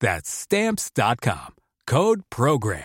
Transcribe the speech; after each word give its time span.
That's 0.00 0.28
Stamps.com. 0.28 1.54
Code 1.86 2.20
PROGRAM. 2.28 2.82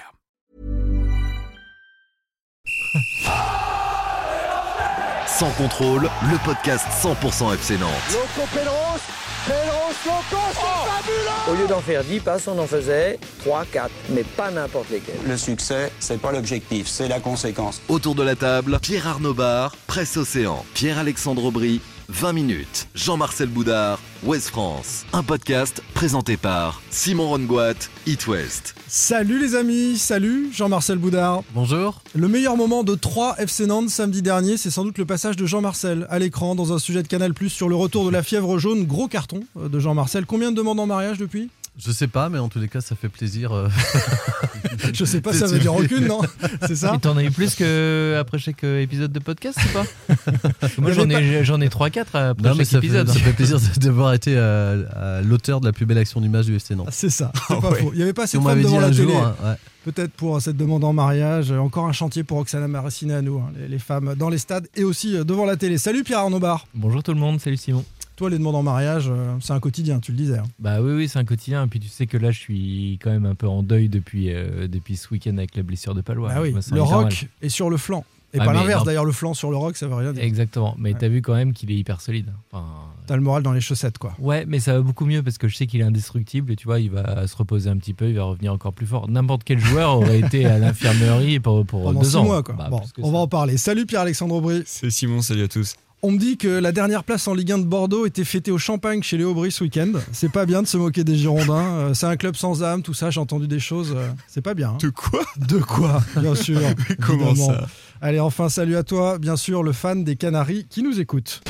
Sans 5.27 5.49
contrôle, 5.51 6.03
le 6.03 6.45
podcast 6.45 6.85
100% 7.01 7.53
FC 7.55 7.77
Nantes. 7.77 7.91
Loco 8.11 8.47
Pedros, 8.53 9.01
Pedros 9.45 9.93
Loco, 10.05 10.41
c'est 10.53 10.89
fabuleux 10.89 11.51
Au 11.51 11.55
lieu 11.55 11.67
d'en 11.67 11.81
faire 11.81 12.03
10 12.03 12.19
passes, 12.19 12.47
on 12.47 12.57
en 12.59 12.67
faisait 12.67 13.19
3, 13.39 13.65
4, 13.65 13.91
mais 14.09 14.23
pas 14.23 14.51
n'importe 14.51 14.89
lesquels. 14.91 15.15
Le 15.27 15.35
succès, 15.35 15.91
c'est 15.99 16.21
pas 16.21 16.31
l'objectif, 16.31 16.87
c'est 16.87 17.07
la 17.07 17.19
conséquence. 17.19 17.81
Autour 17.89 18.15
de 18.15 18.23
la 18.23 18.35
table, 18.35 18.79
Pierre 18.81 19.07
Arnaud 19.07 19.33
Bar, 19.33 19.75
Presse 19.87 20.15
Océan, 20.17 20.63
Pierre-Alexandre 20.75 21.45
Aubry, 21.45 21.81
20 22.11 22.33
minutes, 22.33 22.89
Jean-Marcel 22.93 23.47
Boudard, 23.47 23.97
Ouest 24.23 24.49
France. 24.49 25.05
Un 25.13 25.23
podcast 25.23 25.81
présenté 25.93 26.35
par 26.35 26.81
Simon 26.89 27.29
Rongoat, 27.29 27.87
It 28.05 28.27
West. 28.27 28.75
Salut 28.87 29.39
les 29.39 29.55
amis, 29.55 29.97
salut 29.97 30.49
Jean-Marcel 30.51 30.97
Boudard. 30.97 31.41
Bonjour. 31.53 32.01
Le 32.13 32.27
meilleur 32.27 32.57
moment 32.57 32.83
de 32.83 32.95
3 32.95 33.37
FC 33.37 33.65
Nantes 33.65 33.89
samedi 33.89 34.21
dernier, 34.21 34.57
c'est 34.57 34.69
sans 34.69 34.83
doute 34.83 34.97
le 34.97 35.05
passage 35.05 35.37
de 35.37 35.45
Jean-Marcel 35.45 36.05
à 36.09 36.19
l'écran 36.19 36.53
dans 36.53 36.73
un 36.73 36.79
sujet 36.79 37.01
de 37.01 37.07
Canal 37.07 37.33
Plus 37.33 37.49
sur 37.49 37.69
le 37.69 37.75
retour 37.75 38.05
de 38.05 38.09
la 38.11 38.23
fièvre 38.23 38.59
jaune. 38.59 38.83
Gros 38.85 39.07
carton 39.07 39.39
euh, 39.57 39.69
de 39.69 39.79
Jean-Marcel. 39.79 40.25
Combien 40.25 40.51
de 40.51 40.57
demandes 40.57 40.81
en 40.81 40.87
mariage 40.87 41.17
depuis? 41.17 41.49
Je 41.77 41.91
sais 41.91 42.07
pas, 42.07 42.29
mais 42.29 42.37
en 42.37 42.49
tous 42.49 42.59
les 42.59 42.67
cas, 42.67 42.81
ça 42.81 42.95
fait 42.95 43.07
plaisir. 43.09 43.53
euh. 43.53 43.69
Je 44.93 45.05
sais 45.05 45.21
pas, 45.21 45.33
ça 45.33 45.47
veut 45.47 45.57
dire 45.59 45.73
aucune, 45.73 46.05
non 46.05 46.21
C'est 46.67 46.75
ça 46.75 46.93
Et 46.95 46.99
t'en 46.99 47.15
as 47.17 47.23
eu 47.23 47.31
plus 47.31 47.55
que 47.55 48.17
après 48.19 48.39
chaque 48.39 48.63
euh, 48.63 48.81
épisode 48.81 49.11
de 49.11 49.19
podcast 49.19 49.57
ou 49.65 49.73
pas 49.73 49.85
Moi 50.79 50.91
j'en 50.91 51.09
ai, 51.09 51.43
j'en 51.45 51.61
ai 51.61 51.69
3-4 51.69 51.99
après 51.99 52.33
Non, 52.43 52.55
mais 52.55 52.57
chaque 52.57 52.65
ça 52.65 52.71
fait, 52.81 52.87
épisode. 52.87 53.07
ça 53.07 53.13
fait 53.19 53.33
plaisir 53.33 53.57
d'avoir 53.77 54.13
été 54.13 54.33
euh, 54.35 54.83
à 54.95 55.21
l'auteur 55.21 55.61
de 55.61 55.65
la 55.65 55.71
plus 55.73 55.85
belle 55.85 55.97
action 55.97 56.19
du 56.21 56.29
match 56.29 56.45
du 56.45 56.55
FC 56.55 56.75
Nantes. 56.75 56.89
C'est 56.91 57.09
ça, 57.09 57.31
c'est 57.47 57.59
pas 57.61 57.73
faux. 57.73 57.91
Il 57.93 57.97
n'y 57.97 58.03
avait 58.03 58.13
pas 58.13 58.23
assez 58.23 58.37
de 58.37 58.43
femmes 58.43 58.61
devant 58.61 58.79
la 58.79 58.89
télé. 58.89 59.03
jour, 59.03 59.23
hein, 59.23 59.35
ouais. 59.43 59.55
Peut-être 59.85 60.11
pour 60.11 60.41
cette 60.41 60.57
demande 60.57 60.83
en 60.83 60.93
mariage. 60.93 61.51
Encore 61.51 61.85
un 61.87 61.93
chantier 61.93 62.23
pour 62.23 62.37
Oksana 62.37 62.67
Maracineanu, 62.67 63.31
hein, 63.31 63.51
les, 63.59 63.67
les 63.69 63.79
femmes 63.79 64.13
dans 64.15 64.29
les 64.29 64.37
stades 64.37 64.67
et 64.75 64.83
aussi 64.83 65.15
euh, 65.15 65.23
devant 65.23 65.45
la 65.45 65.55
télé. 65.57 65.77
Salut 65.77 66.03
Pierre 66.03 66.19
Arnaud 66.19 66.39
Bar. 66.39 66.67
Bonjour 66.75 67.01
tout 67.01 67.13
le 67.13 67.19
monde, 67.19 67.39
salut 67.39 67.57
Simon. 67.57 67.83
Toi, 68.21 68.29
les 68.29 68.37
demandes 68.37 68.55
en 68.55 68.61
mariage, 68.61 69.05
euh, 69.09 69.33
c'est 69.41 69.51
un 69.53 69.59
quotidien, 69.59 69.99
tu 69.99 70.11
le 70.11 70.17
disais. 70.17 70.37
hein. 70.37 70.43
Bah 70.59 70.79
oui, 70.79 70.91
oui, 70.93 71.09
c'est 71.09 71.17
un 71.17 71.25
quotidien. 71.25 71.63
Et 71.63 71.67
puis 71.67 71.79
tu 71.79 71.87
sais 71.87 72.05
que 72.05 72.17
là 72.17 72.29
je 72.29 72.37
suis 72.37 72.99
quand 73.01 73.09
même 73.09 73.25
un 73.25 73.33
peu 73.33 73.47
en 73.47 73.63
deuil 73.63 73.89
depuis, 73.89 74.31
euh, 74.31 74.67
depuis 74.67 74.95
ce 74.95 75.09
week-end 75.09 75.35
avec 75.39 75.55
la 75.55 75.63
blessure 75.63 75.95
de 75.95 76.01
Palois. 76.01 76.29
Ah 76.31 76.39
oui, 76.43 76.51
Je 76.51 76.55
me 76.57 76.61
sens 76.61 76.71
le 76.71 76.77
hyper 76.81 76.89
rock 76.97 77.03
mal. 77.05 77.13
est 77.41 77.49
sur 77.49 77.71
le 77.71 77.77
flanc. 77.77 78.05
Et 78.33 78.37
Ah, 78.39 78.45
pas 78.45 78.51
mais 78.53 78.59
l'inverse 78.59 78.81
non. 78.81 78.85
d'ailleurs, 78.85 79.05
le 79.05 79.11
flanc 79.11 79.33
sur 79.33 79.49
le 79.49 79.57
rock, 79.57 79.75
ça 79.75 79.87
veut 79.87 79.95
rien 79.95 80.13
dire. 80.13 80.23
Exactement, 80.23 80.75
mais 80.77 80.93
Ouais. 80.93 80.99
t'as 80.99 81.07
vu 81.07 81.23
quand 81.23 81.33
même 81.33 81.51
qu'il 81.53 81.71
est 81.71 81.75
hyper 81.75 81.99
solide. 81.99 82.27
Enfin, 82.51 82.63
T'as 83.07 83.15
le 83.15 83.23
moral 83.23 83.41
dans 83.41 83.53
les 83.53 83.59
chaussettes, 83.59 83.97
quoi. 83.97 84.13
Ouais, 84.19 84.45
mais 84.47 84.59
ça 84.59 84.73
va 84.73 84.81
beaucoup 84.81 85.07
mieux 85.07 85.23
parce 85.23 85.39
que 85.39 85.47
je 85.47 85.55
sais 85.57 85.65
qu'il 85.65 85.81
est 85.81 85.83
indestructible 85.83 86.51
et 86.51 86.55
tu 86.55 86.65
vois, 86.65 86.79
il 86.79 86.91
va 86.91 87.25
se 87.25 87.35
reposer 87.35 87.71
un 87.71 87.77
petit 87.77 87.95
peu, 87.95 88.07
il 88.07 88.15
va 88.17 88.23
revenir 88.25 88.53
encore 88.53 88.71
plus 88.73 88.85
fort. 88.85 89.09
N'importe 89.09 89.41
quel 89.45 89.57
joueur 89.57 89.95
aurait 89.97 90.19
été 90.19 90.45
à 90.45 90.59
l'infirmerie 90.59 91.39
pour, 91.39 91.65
pour 91.65 91.81
Pendant 91.85 92.01
deux 92.01 92.05
six 92.07 92.15
ans. 92.17 92.23
mois, 92.23 92.43
quoi. 92.43 92.53
Bah, 92.53 92.67
bon, 92.69 92.77
plus 92.81 92.91
que 92.91 93.01
on 93.01 93.05
ça. 93.07 93.11
va 93.13 93.17
en 93.17 93.27
parler. 93.27 93.57
Salut 93.57 93.87
Pierre-Alexandre 93.87 94.35
Aubry. 94.35 94.61
C'est 94.67 94.91
Simon, 94.91 95.23
salut 95.23 95.43
à 95.43 95.47
tous. 95.47 95.73
On 96.03 96.09
me 96.11 96.17
dit 96.17 96.37
que 96.37 96.47
la 96.47 96.71
dernière 96.71 97.03
place 97.03 97.27
en 97.27 97.35
Ligue 97.35 97.51
1 97.51 97.59
de 97.59 97.63
Bordeaux 97.65 98.07
était 98.07 98.23
fêtée 98.23 98.49
au 98.49 98.57
champagne 98.57 99.03
chez 99.03 99.17
les 99.17 99.23
Aubry 99.23 99.51
ce 99.51 99.63
week-end. 99.63 99.91
C'est 100.11 100.31
pas 100.31 100.47
bien 100.47 100.63
de 100.63 100.67
se 100.67 100.75
moquer 100.77 101.03
des 101.03 101.15
Girondins. 101.15 101.63
Euh, 101.77 101.93
C'est 101.93 102.07
un 102.07 102.15
club 102.17 102.35
sans 102.35 102.63
âme, 102.63 102.81
tout 102.81 102.95
ça. 102.95 103.11
J'ai 103.11 103.19
entendu 103.19 103.47
des 103.47 103.59
choses. 103.59 103.93
euh, 103.95 104.09
C'est 104.27 104.41
pas 104.41 104.55
bien. 104.55 104.69
hein. 104.71 104.77
De 104.81 104.89
quoi? 104.89 105.21
De 105.37 105.59
quoi, 105.59 106.01
bien 106.19 106.33
sûr. 106.33 106.59
Comment 107.05 107.29
évidemment. 107.31 107.53
ça? 107.53 107.67
Allez, 108.01 108.19
enfin, 108.19 108.49
salut 108.49 108.77
à 108.77 108.83
toi, 108.83 109.19
bien 109.19 109.35
sûr, 109.35 109.61
le 109.61 109.73
fan 109.73 110.03
des 110.03 110.15
Canaries 110.15 110.65
qui 110.71 110.81
nous 110.81 110.99
écoute. 110.99 111.41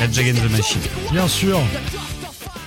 Red 0.00 0.16
Against 0.16 0.42
the 0.42 0.48
Machine. 0.48 0.80
Bien 1.12 1.28
sûr, 1.28 1.60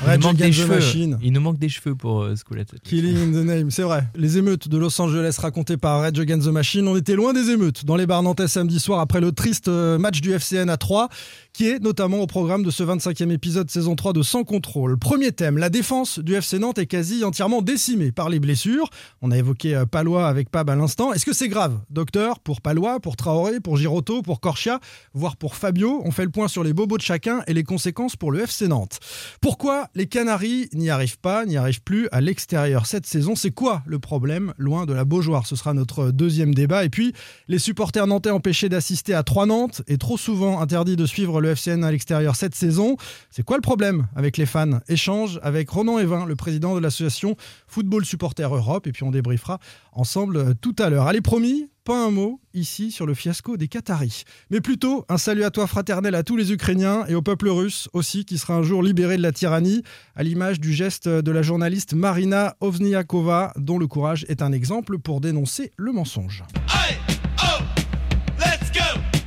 Il 0.06 0.20
nous 0.20 0.28
manque 0.28 0.38
des 0.38 0.52
cheveux. 0.52 0.76
Machine. 0.76 1.18
Il 1.22 1.34
nous 1.34 1.42
manque 1.42 1.58
des 1.58 1.70
cheveux 1.70 1.96
pour 1.96 2.24
euh. 2.24 2.36
Killing 2.84 3.18
in 3.18 3.32
the 3.32 3.46
Name, 3.46 3.72
c'est 3.72 3.84
vrai. 3.84 4.04
Les 4.16 4.38
émeutes 4.38 4.68
de 4.68 4.78
Los 4.78 5.00
Angeles 5.02 5.38
racontées 5.40 5.78
par 5.78 6.02
Rage 6.02 6.20
Against 6.20 6.48
the 6.48 6.52
Machine, 6.52 6.88
on 6.88 6.96
était 6.96 7.16
loin 7.16 7.34
des 7.34 7.50
émeutes 7.50 7.86
dans 7.86 7.96
les 7.96 8.06
bars 8.06 8.22
nantais 8.22 8.48
samedi 8.48 8.80
soir 8.80 9.00
après 9.00 9.22
le 9.22 9.32
triste 9.32 9.68
euh, 9.68 9.98
match 9.98 10.22
du 10.22 10.34
FCN 10.34 10.70
à 10.70 10.78
3, 10.78 11.10
qui 11.54 11.70
est 11.70 11.80
notamment 11.80 12.20
au 12.20 12.28
programme 12.28 12.64
de 12.64 12.72
ce 12.72 12.84
25e 12.84 13.32
épisode 13.32 13.70
saison 13.70 13.96
3 13.96 14.14
de 14.14 14.22
Sans 14.22 14.44
Contrôle. 14.44 14.98
Premier 14.98 15.32
thème, 15.32 15.58
la 15.58 15.70
défense 15.70 16.20
du 16.20 16.36
FC 16.36 16.60
Nantes 16.60 16.80
est 16.80 16.86
quasi 16.86 17.24
entièrement 17.24 17.62
décimée 17.62 18.12
par 18.12 18.30
les 18.30 18.40
blessures. 18.40 18.90
On 19.22 19.32
a 19.32 19.38
évoqué 19.38 19.76
euh, 19.76 19.86
Palois 19.86 20.28
avec 20.28 20.50
Pab 20.50 20.70
à 20.70 20.76
l'instant. 20.76 21.14
Est-ce 21.14 21.26
que 21.26 21.34
c'est 21.34 21.50
grave, 21.50 21.80
docteur, 21.90 22.40
pour 22.40 22.62
Palois, 22.62 23.00
pour 23.00 23.16
Traoré, 23.16 23.60
pour 23.60 23.78
Giroto, 23.78 24.22
pour 24.22 24.42
Corchia, 24.42 24.80
voire 25.14 25.38
pour 25.38 25.56
Fabio? 25.56 26.02
On 26.04 26.12
fait 26.12 26.26
le 26.26 26.32
point 26.32 26.48
sur 26.48 26.64
les 26.64 26.74
bobos 26.74 26.98
de 26.98 27.04
chacun 27.04 27.42
et 27.48 27.54
les 27.54 27.64
conséquences 27.64 28.16
pour 28.16 28.32
le 28.32 28.42
FC 28.42 28.68
Nantes. 28.68 29.00
Pourquoi 29.40 29.88
les 29.96 30.08
Canaries 30.08 30.70
n'y 30.74 30.90
arrivent 30.90 31.20
pas, 31.20 31.46
n'y 31.46 31.58
arrivent 31.58 31.84
plus 31.84 32.08
à 32.12 32.20
l'extérieur 32.20 32.86
cette 32.86 33.06
saison 33.06 33.36
C'est 33.36 33.52
quoi 33.52 33.84
le 33.86 34.00
problème 34.00 34.54
loin 34.58 34.86
de 34.86 34.94
la 34.94 35.06
Beaujoire? 35.06 35.46
Ce 35.46 35.56
sera 35.56 35.74
notre 35.74 36.12
deuxième 36.12 36.54
débat. 36.54 36.84
Et 36.84 36.90
puis, 36.90 37.14
les 37.48 37.60
supporters 37.60 38.08
nantais 38.08 38.32
empêchés 38.32 38.70
d'assister 38.70 39.14
à 39.14 39.24
trois 39.24 39.46
Nantes 39.46 39.82
et 39.88 39.98
trop 39.98 40.18
souvent 40.18 40.62
interdits 40.62 40.96
de 40.96 41.06
suivre 41.06 41.42
le 41.42 41.50
FCN 41.56 41.84
à 41.84 41.92
l'extérieur 41.92 42.36
cette 42.36 42.56
saison. 42.56 42.98
C'est 43.30 43.44
quoi 43.44 43.58
le 43.58 43.62
problème 43.62 44.08
avec 44.16 44.38
les 44.38 44.46
fans? 44.46 44.80
Échange 44.88 45.40
avec 45.44 45.70
Ronan 45.70 46.00
Evin, 46.00 46.26
le 46.26 46.36
président 46.36 46.76
de 46.76 46.80
l'association 46.80 47.36
Football 47.68 48.06
Supporters 48.06 48.54
Europe. 48.54 48.88
Et 48.88 48.92
puis, 48.92 49.04
on 49.04 49.12
débriefera 49.12 49.60
ensemble 49.92 50.56
tout 50.56 50.76
à 50.80 50.90
l'heure. 50.90 51.08
Allez, 51.08 51.22
promis, 51.22 51.68
pas 51.84 52.06
un 52.06 52.12
mot 52.12 52.40
ici 52.54 52.92
sur 52.92 53.06
le 53.06 53.14
fiasco 53.14 53.58
des 53.58 53.68
Qataris. 53.68 54.24
Mais 54.50 54.62
plutôt 54.62 55.06
un 55.10 55.18
salut 55.18 55.44
à 55.44 55.52
toi 55.52 55.68
fraternel 55.68 56.16
à 56.16 56.24
tous 56.24 56.38
les 56.38 56.52
Ukrainiens 56.52 57.06
et 57.08 57.16
au 57.16 57.22
peuple 57.22 57.50
russe 57.50 57.90
aussi 57.94 58.26
qui 58.26 58.38
sera 58.38 58.56
un 58.56 58.64
jour 58.64 58.82
libéré 58.82 59.18
de 59.18 59.22
la 59.22 59.32
tyrannie, 59.32 59.84
à 60.16 60.24
l'image 60.24 60.60
du 60.60 60.74
geste 60.74 61.08
de 61.08 61.32
la 61.32 61.42
journaliste 61.42 61.94
Marina 61.94 62.56
Ovniakova, 62.62 63.54
dont 63.58 63.78
le 63.78 63.88
courage 63.88 64.26
est 64.30 64.42
un 64.42 64.52
exemple 64.52 64.98
pour 65.00 65.20
dénoncer 65.20 65.72
le 65.78 65.92
mensonge. 65.92 66.44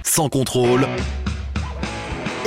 Sans 0.04 0.28
contrôle, 0.30 0.86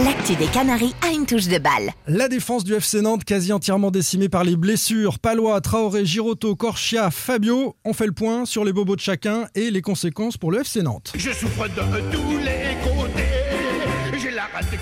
L'actu 0.06 0.36
des 0.38 0.46
Canaries 0.46 0.96
a 1.06 1.12
une 1.12 1.26
touche 1.26 1.48
de 1.50 1.58
balle. 1.58 1.92
La 2.08 2.30
défense 2.30 2.64
du 2.64 2.74
FC 2.74 3.02
Nantes 3.02 3.26
quasi 3.26 3.52
entièrement 3.52 3.92
décimée 3.92 4.30
par 4.30 4.46
les 4.46 4.56
blessures. 4.56 5.20
Palois, 5.20 5.60
Traoré, 5.60 6.06
Giroto, 6.06 6.56
Corchia, 6.56 7.12
Fabio. 7.12 7.76
On 7.84 7.92
fait 7.92 8.06
le 8.06 8.14
point 8.14 8.46
sur 8.46 8.64
les 8.64 8.72
bobos 8.72 8.96
de 8.96 9.02
chacun 9.02 9.48
et 9.56 9.72
les 9.72 9.82
conséquences 9.82 10.38
pour 10.38 10.52
le 10.52 10.62
FC 10.62 10.84
Nantes. 10.84 11.12
Je 11.16 11.32
souffre 11.32 11.68
de 11.68 12.12
tous 12.12 12.38
les 12.38 12.78
côtés. 12.82 13.29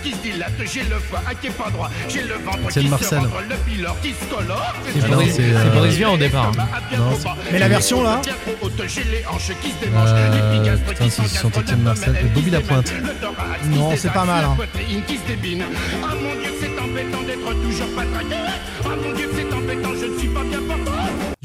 Qui 0.08 0.14
se 0.14 0.20
dilate, 0.20 0.52
j'ai 0.74 0.84
le 0.84 1.00
foie 1.00 1.20
qui 1.42 1.48
est 1.48 1.50
pas 1.50 1.70
droit, 1.70 1.90
j'ai 2.08 2.22
le 2.24 2.36
ventre 2.36 2.70
qui 2.70 2.80
le 2.80 2.98
se 2.98 3.16
le 3.16 3.56
pylore 3.66 3.98
qui 4.02 4.12
se 4.12 4.24
colore. 4.34 4.74
C'est 4.86 5.02
Ah 5.04 5.08
Boris, 5.10 5.36
euh, 5.38 5.70
Boris 5.74 5.96
Vian 5.96 6.14
au 6.14 6.18
départ. 6.18 6.52
hein. 6.58 6.66
Non, 6.98 7.10
Mais 7.52 7.60
la 7.60 7.68
version, 7.68 8.02
là 8.04 8.22
Euh, 8.24 8.32
putain, 10.88 11.10
c'est 11.10 11.72
le 11.72 11.78
Marcel, 11.78 12.14
Bobby 12.24 12.40
qui 12.42 12.46
se 12.46 12.52
Lapointe. 12.54 12.94
Non, 13.66 13.94
c'est 13.98 14.14
pas 14.14 14.24
mal, 14.24 14.44
la 14.44 14.48
hein. 14.48 14.56
poitrine 14.56 15.04
qui 15.06 15.18
se 15.18 15.24
débine. 15.28 15.66
Ah 16.04 16.16
mon 16.16 16.36
dieu, 16.42 16.54
c'est 16.62 16.82
embêtant 16.82 17.22
d'être 17.24 17.54
toujours 17.62 17.90
pas 17.94 18.06
traqué. 18.06 18.36
Ah 18.86 18.90
mon 19.04 19.12
dieu, 19.14 19.30
c'est 19.36 19.54
embêtant, 19.54 19.94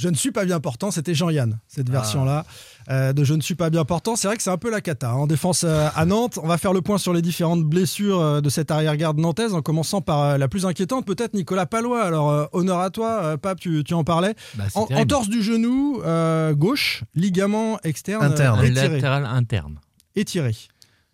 je 0.03 0.09
ne 0.09 0.15
suis 0.17 0.33
pas 0.33 0.45
bien 0.45 0.59
portant. 0.61 0.91
C'était 0.91 1.15
Jean-Yann, 1.15 1.61
cette 1.69 1.87
Ah. 1.89 1.93
version-là 1.93 2.45
euh, 2.91 3.13
de 3.13 3.23
Je 3.23 3.35
ne 3.35 3.41
suis 3.41 3.55
pas 3.55 3.71
bien 3.71 3.85
portant. 3.85 4.17
C'est 4.17 4.27
vrai 4.27 4.37
que 4.37 4.43
c'est 4.43 4.51
un 4.51 4.57
peu 4.59 4.71
la 4.71 4.81
cata. 4.81 5.11
hein. 5.11 5.15
En 5.15 5.27
défense 5.29 5.63
euh, 5.65 5.89
à 5.95 6.05
Nantes, 6.05 6.39
on 6.43 6.49
va 6.49 6.59
faire 6.59 6.73
le 6.73 6.83
point 6.83 6.99
sur 6.99 7.13
les 7.13 7.23
différentes 7.23 7.63
blessures 7.65 8.21
euh, 8.21 8.41
de 8.41 8.49
cette 8.51 8.71
arrière-garde 8.73 9.19
nantaise, 9.19 9.55
en 9.55 9.63
commençant 9.63 10.01
par 10.01 10.37
la 10.37 10.49
plus 10.49 10.67
inquiétante, 10.67 11.07
peut-être 11.07 11.35
Nicolas 11.35 11.67
Palois. 11.67 12.03
Alors, 12.03 12.49
honneur 12.53 12.81
à 12.81 12.91
toi, 12.91 13.39
Pape, 13.39 13.61
tu, 13.61 13.85
tu 13.85 13.95
en 13.95 14.03
parlais. 14.05 14.35
Bah, 14.57 14.65
En, 14.75 14.89
entorse 14.95 15.29
du 15.29 15.43
genou 15.43 16.03
euh, 16.05 16.53
gauche, 16.55 17.05
ligament 17.15 17.79
externe 17.85 18.25
Interne. 18.25 18.65
étiré. 18.65 18.89
latéral 18.89 19.25
interne. 19.27 19.79
étiré. 20.17 20.55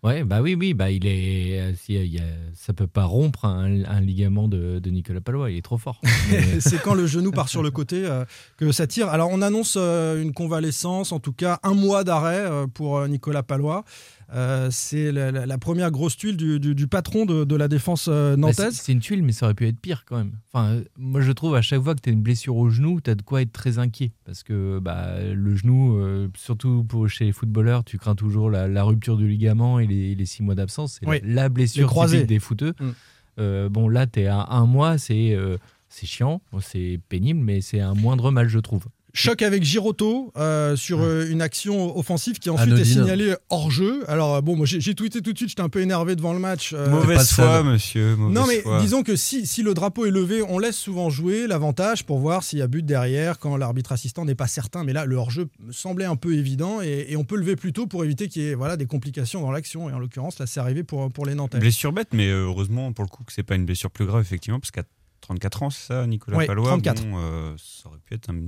Ouais, 0.04 0.22
bah 0.22 0.40
oui, 0.40 0.54
oui, 0.54 0.74
bah 0.74 0.92
il 0.92 1.04
est, 1.06 1.58
euh, 1.60 1.72
si, 1.74 1.94
il 1.94 2.14
y 2.14 2.18
a- 2.20 2.22
ça 2.54 2.72
peut 2.72 2.86
pas 2.86 3.02
rompre 3.04 3.44
un, 3.46 3.82
un 3.84 4.00
ligament 4.00 4.46
de, 4.46 4.78
de 4.78 4.90
Nicolas 4.90 5.20
Palois, 5.20 5.50
il 5.50 5.56
est 5.58 5.62
trop 5.62 5.76
fort. 5.76 6.00
Mais- 6.30 6.60
c'est 6.60 6.80
quand 6.80 6.94
le 6.94 7.06
genou 7.08 7.32
part 7.32 7.48
sur 7.48 7.64
le 7.64 7.70
côté 7.72 8.04
euh, 8.06 8.24
que 8.58 8.70
ça 8.70 8.86
tire. 8.86 9.08
Alors 9.08 9.28
on 9.32 9.42
annonce 9.42 9.74
euh, 9.76 10.22
une 10.22 10.32
convalescence, 10.32 11.10
en 11.10 11.18
tout 11.18 11.32
cas 11.32 11.58
un 11.64 11.74
mois 11.74 12.04
d'arrêt 12.04 12.38
euh, 12.38 12.68
pour 12.68 12.98
euh, 12.98 13.08
Nicolas 13.08 13.42
Palois. 13.42 13.84
Euh, 14.34 14.68
c'est 14.70 15.10
la, 15.10 15.32
la- 15.32 15.46
la 15.46 15.56
première 15.58 15.90
grosse 15.90 16.14
tuile 16.16 16.36
du, 16.36 16.60
du- 16.60 16.74
du 16.74 16.86
patron 16.86 17.24
de, 17.24 17.44
de 17.44 17.56
la 17.56 17.66
défense 17.66 18.08
euh, 18.10 18.36
Bah, 18.36 18.52
c'est- 18.52 18.62
nantaise. 18.62 18.74
c'est 18.80 18.92
une 18.92 19.00
tuile, 19.00 19.22
mais 19.22 19.32
ça 19.32 19.46
aurait 19.46 19.54
pu 19.54 19.66
être 19.66 19.80
pire 19.80 20.04
quand 20.06 20.18
même. 20.18 20.32
Enfin, 20.52 20.66
euh, 20.72 20.84
moi 20.98 21.22
je 21.22 21.32
trouve 21.32 21.54
à 21.54 21.62
chaque 21.62 21.80
fois 21.82 21.94
que 21.94 22.00
tu 22.02 22.10
as 22.10 22.12
une 22.12 22.20
blessure 22.20 22.56
au 22.56 22.68
genou, 22.68 23.00
tu 23.00 23.08
as 23.10 23.14
de 23.14 23.22
quoi 23.22 23.40
être 23.40 23.52
très 23.52 23.78
inquiet. 23.78 24.12
Parce 24.26 24.42
que 24.42 24.80
bah, 24.80 25.14
le 25.22 25.56
genou, 25.56 25.96
euh, 25.96 26.28
surtout 26.36 26.84
pour, 26.84 27.08
chez 27.08 27.24
les 27.24 27.32
footballeurs, 27.32 27.84
tu 27.84 27.96
crains 27.96 28.14
toujours 28.14 28.50
la, 28.50 28.68
la 28.68 28.82
rupture 28.82 29.16
du 29.16 29.26
ligament 29.28 29.78
et 29.78 29.86
les, 29.86 30.14
les 30.14 30.26
six 30.26 30.42
mois 30.42 30.54
d'absence. 30.54 30.98
C'est 31.00 31.08
Oui. 31.08 31.20
la, 31.22 31.34
la 31.34 31.42
Les 31.44 31.48
blessure 31.48 31.88
typique 32.06 32.26
des 32.26 32.38
footeux. 32.38 32.74
Mm. 33.38 33.68
Bon, 33.68 33.88
là, 33.88 34.06
tu 34.06 34.20
es 34.20 34.26
à 34.26 34.44
un 34.50 34.66
mois, 34.66 34.98
c'est 34.98 35.36
c'est 35.88 36.04
chiant, 36.06 36.42
c'est 36.60 37.00
pénible, 37.08 37.40
mais 37.40 37.62
c'est 37.62 37.80
un 37.80 37.94
moindre 37.94 38.30
mal, 38.30 38.48
je 38.48 38.58
trouve. 38.58 38.84
Choc 39.18 39.42
avec 39.42 39.64
Giroto 39.64 40.32
euh, 40.36 40.76
sur 40.76 41.00
euh, 41.00 41.28
une 41.28 41.42
action 41.42 41.96
offensive 41.98 42.38
qui 42.38 42.50
ensuite 42.50 42.78
est 42.78 42.84
signalée 42.84 43.34
hors 43.50 43.70
jeu. 43.70 44.04
Alors 44.08 44.36
euh, 44.36 44.40
bon, 44.40 44.54
moi 44.54 44.64
j'ai 44.66 44.94
tweeté 44.94 45.20
tout 45.22 45.32
de 45.32 45.36
suite, 45.36 45.48
j'étais 45.50 45.62
un 45.62 45.68
peu 45.68 45.80
énervé 45.80 46.14
devant 46.14 46.32
le 46.32 46.38
match. 46.38 46.72
euh, 46.72 46.88
Mauvaise 46.88 47.30
foi, 47.32 47.62
monsieur. 47.64 48.14
Mauvaise 48.16 48.34
Non, 48.34 48.46
mais 48.46 48.60
foi. 48.60 48.80
disons 48.80 49.02
que 49.02 49.16
si, 49.16 49.46
si 49.46 49.62
le 49.62 49.74
drapeau 49.74 50.06
est 50.06 50.10
levé, 50.12 50.42
on 50.42 50.58
laisse 50.60 50.76
souvent 50.76 51.10
jouer 51.10 51.46
l'avantage 51.48 52.04
pour 52.04 52.18
voir 52.20 52.42
s'il 52.44 52.60
y 52.60 52.62
a 52.62 52.68
but 52.68 52.86
derrière 52.86 53.38
quand 53.40 53.56
l'arbitre 53.56 53.90
assistant 53.92 54.24
n'est 54.24 54.34
pas 54.36 54.46
certain. 54.46 54.84
Mais 54.84 54.92
là, 54.92 55.04
le 55.04 55.16
hors-jeu 55.16 55.48
me 55.58 55.72
semblait 55.72 56.04
un 56.04 56.16
peu 56.16 56.34
évident 56.34 56.80
et, 56.80 57.06
et 57.08 57.16
on 57.16 57.24
peut 57.24 57.36
lever 57.36 57.56
plus 57.56 57.72
tôt 57.72 57.86
pour 57.88 58.04
éviter 58.04 58.28
qu'il 58.28 58.42
y 58.42 58.46
ait 58.48 58.54
voilà, 58.54 58.76
des 58.76 58.86
complications 58.86 59.40
dans 59.40 59.50
l'action. 59.50 59.90
Et 59.90 59.92
en 59.92 59.98
l'occurrence, 59.98 60.38
là, 60.38 60.46
c'est 60.46 60.60
arrivé 60.60 60.84
pour, 60.84 61.10
pour 61.10 61.26
les 61.26 61.34
Nantais. 61.34 61.58
Blessure 61.58 61.92
bête, 61.92 62.08
mais 62.12 62.28
heureusement 62.28 62.92
pour 62.92 63.04
le 63.04 63.10
coup 63.10 63.24
que 63.24 63.32
c'est 63.32 63.42
pas 63.42 63.56
une 63.56 63.64
blessure 63.66 63.90
plus 63.90 64.06
grave, 64.06 64.20
effectivement, 64.20 64.60
parce 64.60 64.70
qu'à 64.70 64.84
34 65.22 65.62
ans, 65.64 65.70
c'est 65.70 65.88
ça, 65.88 66.06
Nicolas 66.06 66.38
Ouais, 66.38 66.46
Palois. 66.46 66.68
34. 66.68 67.02
bon, 67.04 67.16
euh, 67.18 67.52
ça 67.58 67.88
aurait 67.88 67.98
pu 68.06 68.14
être 68.14 68.30
un 68.30 68.46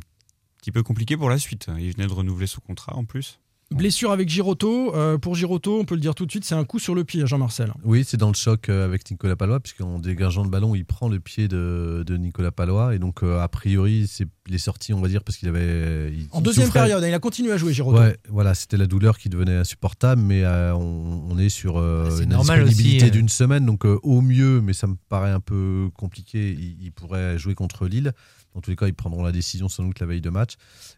petit 0.61 0.73
peu 0.73 0.83
compliqué 0.83 1.17
pour 1.17 1.31
la 1.31 1.39
suite. 1.39 1.67
Il 1.79 1.93
venait 1.93 2.07
de 2.07 2.13
renouveler 2.13 2.47
son 2.47 2.61
contrat 2.61 2.95
en 2.97 3.05
plus. 3.05 3.39
Blessure 3.73 4.11
avec 4.11 4.29
Giroto. 4.29 4.93
Euh, 4.97 5.17
pour 5.17 5.37
Giroto, 5.37 5.79
on 5.79 5.85
peut 5.85 5.95
le 5.95 6.01
dire 6.01 6.17
tout 6.17 6.27
de 6.27 6.31
suite, 6.33 6.45
c'est 6.45 6.57
un 6.57 6.65
coup 6.65 6.81
sur 6.81 6.93
le 6.97 7.05
pied, 7.05 7.25
Jean-Marcel. 7.25 7.73
Oui, 7.85 8.03
c'est 8.05 8.17
dans 8.17 8.27
le 8.27 8.35
choc 8.35 8.69
euh, 8.69 8.85
avec 8.85 9.09
Nicolas 9.09 9.37
Palois, 9.37 9.61
puisqu'en 9.61 10.01
dégageant 10.01 10.43
le 10.43 10.51
ballon, 10.51 10.75
il 10.75 10.85
prend 10.85 11.09
le 11.09 11.21
pied 11.21 11.47
de, 11.47 12.03
de 12.05 12.17
Nicolas 12.17 12.51
Palois. 12.51 12.97
Et 12.97 12.99
donc, 12.99 13.23
euh, 13.23 13.39
a 13.41 13.47
priori, 13.47 14.09
c'est, 14.09 14.27
il 14.49 14.57
est 14.57 14.59
sorti, 14.59 14.93
on 14.93 15.01
va 15.01 15.07
dire, 15.07 15.23
parce 15.23 15.39
qu'il 15.39 15.47
avait. 15.49 16.13
il- 16.13 16.27
En 16.33 16.41
deuxième 16.41 16.67
souffrait. 16.67 16.81
période, 16.81 17.05
hein, 17.05 17.09
il 17.09 17.15
a 17.15 17.21
continué 17.21 17.53
à 17.53 17.59
jouer 17.59 17.73
Giroto. 17.73 17.97
Ouais, 18.01 18.17
voilà, 18.29 18.55
c'était 18.55 18.77
la 18.77 18.89
douleur 18.89 19.19
qui 19.19 19.29
devenait 19.29 19.55
insupportable, 19.55 20.21
mais 20.21 20.43
euh, 20.43 20.75
on, 20.75 21.29
on 21.31 21.39
est 21.39 21.49
sur 21.49 21.79
euh, 21.79 22.09
Ah, 22.19 22.23
une 22.25 22.37
disponibilité 22.39 23.07
euh. 23.07 23.11
d'une 23.11 23.29
semaine, 23.29 23.67
donc 23.67 23.87
euh, 23.87 24.01
au 24.03 24.21
mieux, 24.21 24.61
mais 24.61 24.73
ça 24.73 24.89
me 24.89 24.97
paraît 25.09 25.31
un 25.31 25.39
peu 25.39 25.91
compliqué, 25.95 26.51
il, 26.59 26.77
il 26.83 26.91
pourrait 26.91 27.39
jouer 27.39 27.55
contre 27.55 27.87
Lille. 27.87 28.11
Dans 28.55 28.61
tous 28.61 28.71
les 28.71 28.77
cas, 28.77 28.87
ils 28.89 28.95
prendront 28.95 29.23
la 29.23 29.31
décision 29.31 29.69
sans 29.69 29.85
doute 29.85 30.01
la 30.01 30.07
veille 30.07 30.21
de 30.21 30.29
match. 30.31 30.55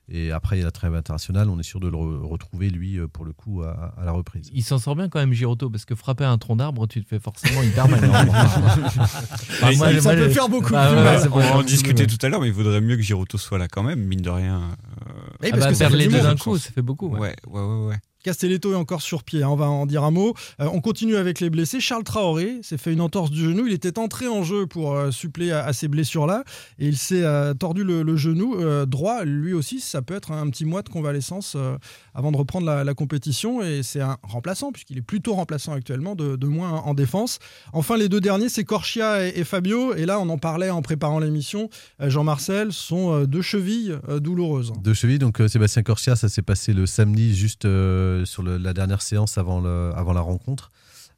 Et 0.09 0.33
après, 0.33 0.57
il 0.57 0.61
y 0.61 0.63
a 0.63 0.65
la 0.65 0.71
trêve 0.71 0.95
internationale, 0.95 1.51
on 1.51 1.59
est 1.59 1.63
sûr 1.63 1.81
de 1.81 1.89
le 1.89 1.97
re- 1.97 2.27
retrouver, 2.27 2.71
lui, 2.71 2.97
euh, 2.99 3.09
pour 3.09 3.27
le 3.27 3.33
coup, 3.35 3.63
à, 3.63 3.93
à 3.99 4.05
la 4.07 4.13
reprise. 4.13 4.49
Il 4.55 4.63
s'en 4.65 4.79
sort 4.79 4.97
bien 4.97 5.09
quand 5.11 5.19
même, 5.21 5.33
Giroto, 5.35 5.69
parce 5.69 5.85
que 5.85 5.95
frapper 5.95 6.25
un 6.25 6.39
tronc 6.39 6.57
d'arbre, 6.57 6.87
tu 6.87 7.03
te 7.05 7.09
fais 7.09 7.21
forcément 7.21 7.63
hyper 7.63 7.89
mal. 7.89 8.01
Bah, 9.61 9.69
Mais 9.71 9.77
moi, 9.77 9.93
ça 9.95 10.01
moi, 10.03 10.13
peut 10.15 10.19
le- 10.25 10.29
faire 10.31 10.49
beaucoup 10.49 10.73
Bah, 10.73 10.89
On 10.91 10.95
faire 11.41 11.57
en 11.57 11.63
mal. 11.63 12.07
tout 12.07 12.27
à 12.27 12.29
l'heure, 12.29 12.41
mais 12.41 12.49
il 12.49 12.53
vaudrait 12.55 12.81
mieux 12.81 12.97
que 12.97 13.03
Giroto 13.03 13.37
soit 13.39 13.59
là 13.59 13.69
quand 13.69 13.83
même, 13.83 14.01
mine 14.01 14.23
de 14.23 14.31
rien. 14.31 14.61
Euh, 14.61 15.13
Ah 15.43 15.47
parce 15.51 15.61
bah, 15.61 15.73
que 15.73 15.79
perdre 15.79 15.97
les 15.97 16.09
deux 16.09 16.21
d'un 16.21 16.37
coup, 16.37 16.57
ça 16.59 16.71
fait 16.71 16.83
beaucoup. 16.83 17.09
ouais. 17.09 17.21
ouais, 17.21 17.35
ouais, 17.49 17.61
ouais, 17.61 17.87
ouais. 17.89 17.97
Castelletto 18.23 18.73
est 18.73 18.77
encore 18.77 19.03
sur 19.03 19.25
pied, 19.25 19.43
hein, 19.43 19.49
on 19.49 19.57
va 19.57 19.69
en 19.69 19.87
dire 19.87 20.05
un 20.05 20.11
mot. 20.11 20.35
Euh, 20.61 20.69
on 20.73 20.81
continue 20.81 21.17
avec 21.17 21.41
les 21.41 21.51
blessés. 21.51 21.81
Charles 21.81 22.05
Traoré 22.05 22.61
s'est 22.63 22.79
fait 22.79 22.93
une 22.93 23.01
entorse 23.01 23.31
du 23.31 23.43
genou. 23.43 23.67
Il 23.67 23.73
était 23.73 23.99
entré 23.99 24.29
en 24.29 24.45
jeu 24.45 24.67
pour 24.67 24.95
euh, 24.95 25.11
suppléer 25.11 25.53
à, 25.53 25.65
à 25.65 25.73
ces 25.73 25.89
blessures-là 25.89 26.45
et 26.79 26.87
il 26.87 26.97
s'est 26.97 27.25
euh, 27.25 27.55
tordu 27.55 27.83
le, 27.85 28.17
genou 28.17 28.57
droit. 28.87 29.25
Lui 29.25 29.53
aussi, 29.55 29.81
ça 29.81 30.03
peut 30.03 30.15
être 30.15 30.33
un 30.33 30.49
petit 30.51 30.65
mois 30.65 30.83
de 30.83 30.89
convalescence 30.89 31.57
avant 32.15 32.31
de 32.31 32.37
reprendre 32.37 32.67
la, 32.67 32.95
compétition. 32.95 33.63
Et 33.63 33.83
c'est 33.83 34.01
un 34.01 34.19
remplaçant, 34.23 34.71
puisqu'il 34.71 34.99
est 34.99 35.03
plutôt 35.03 35.35
remplaçant 35.35 35.73
actuellement, 35.73 36.15
de, 36.15 36.47
moins 36.47 36.71
en 36.71 36.95
défense. 36.95 37.39
Enfin, 37.73 37.97
les 37.97 38.09
deux 38.09 38.21
derniers, 38.21 38.49
c'est 38.49 38.65
Corchia 38.65 39.27
et, 39.27 39.45
Fabio. 39.45 39.95
Et 39.95 40.05
là, 40.05 40.21
on 40.21 40.29
en 40.29 40.39
parlait 40.39 40.71
en 40.71 40.83
préparant 40.83 41.19
l'émission. 41.19 41.71
Jean-Marcel 41.99 42.73
sont 42.73 43.25
deux 43.25 43.43
chevilles 43.43 43.97
douloureuses. 44.21 44.73
De 44.83 44.93
cheville, 44.93 45.19
donc 45.19 45.41
Sébastien 45.49 45.83
Corsia, 45.83 46.15
ça 46.15 46.29
s'est 46.29 46.43
passé 46.43 46.75
le 46.75 46.87
samedi, 46.87 47.35
juste 47.35 47.67
sur 48.25 48.43
la 48.43 48.73
dernière 48.73 49.03
séance 49.03 49.39
avant, 49.39 49.61
la 49.61 50.21
rencontre, 50.21 50.71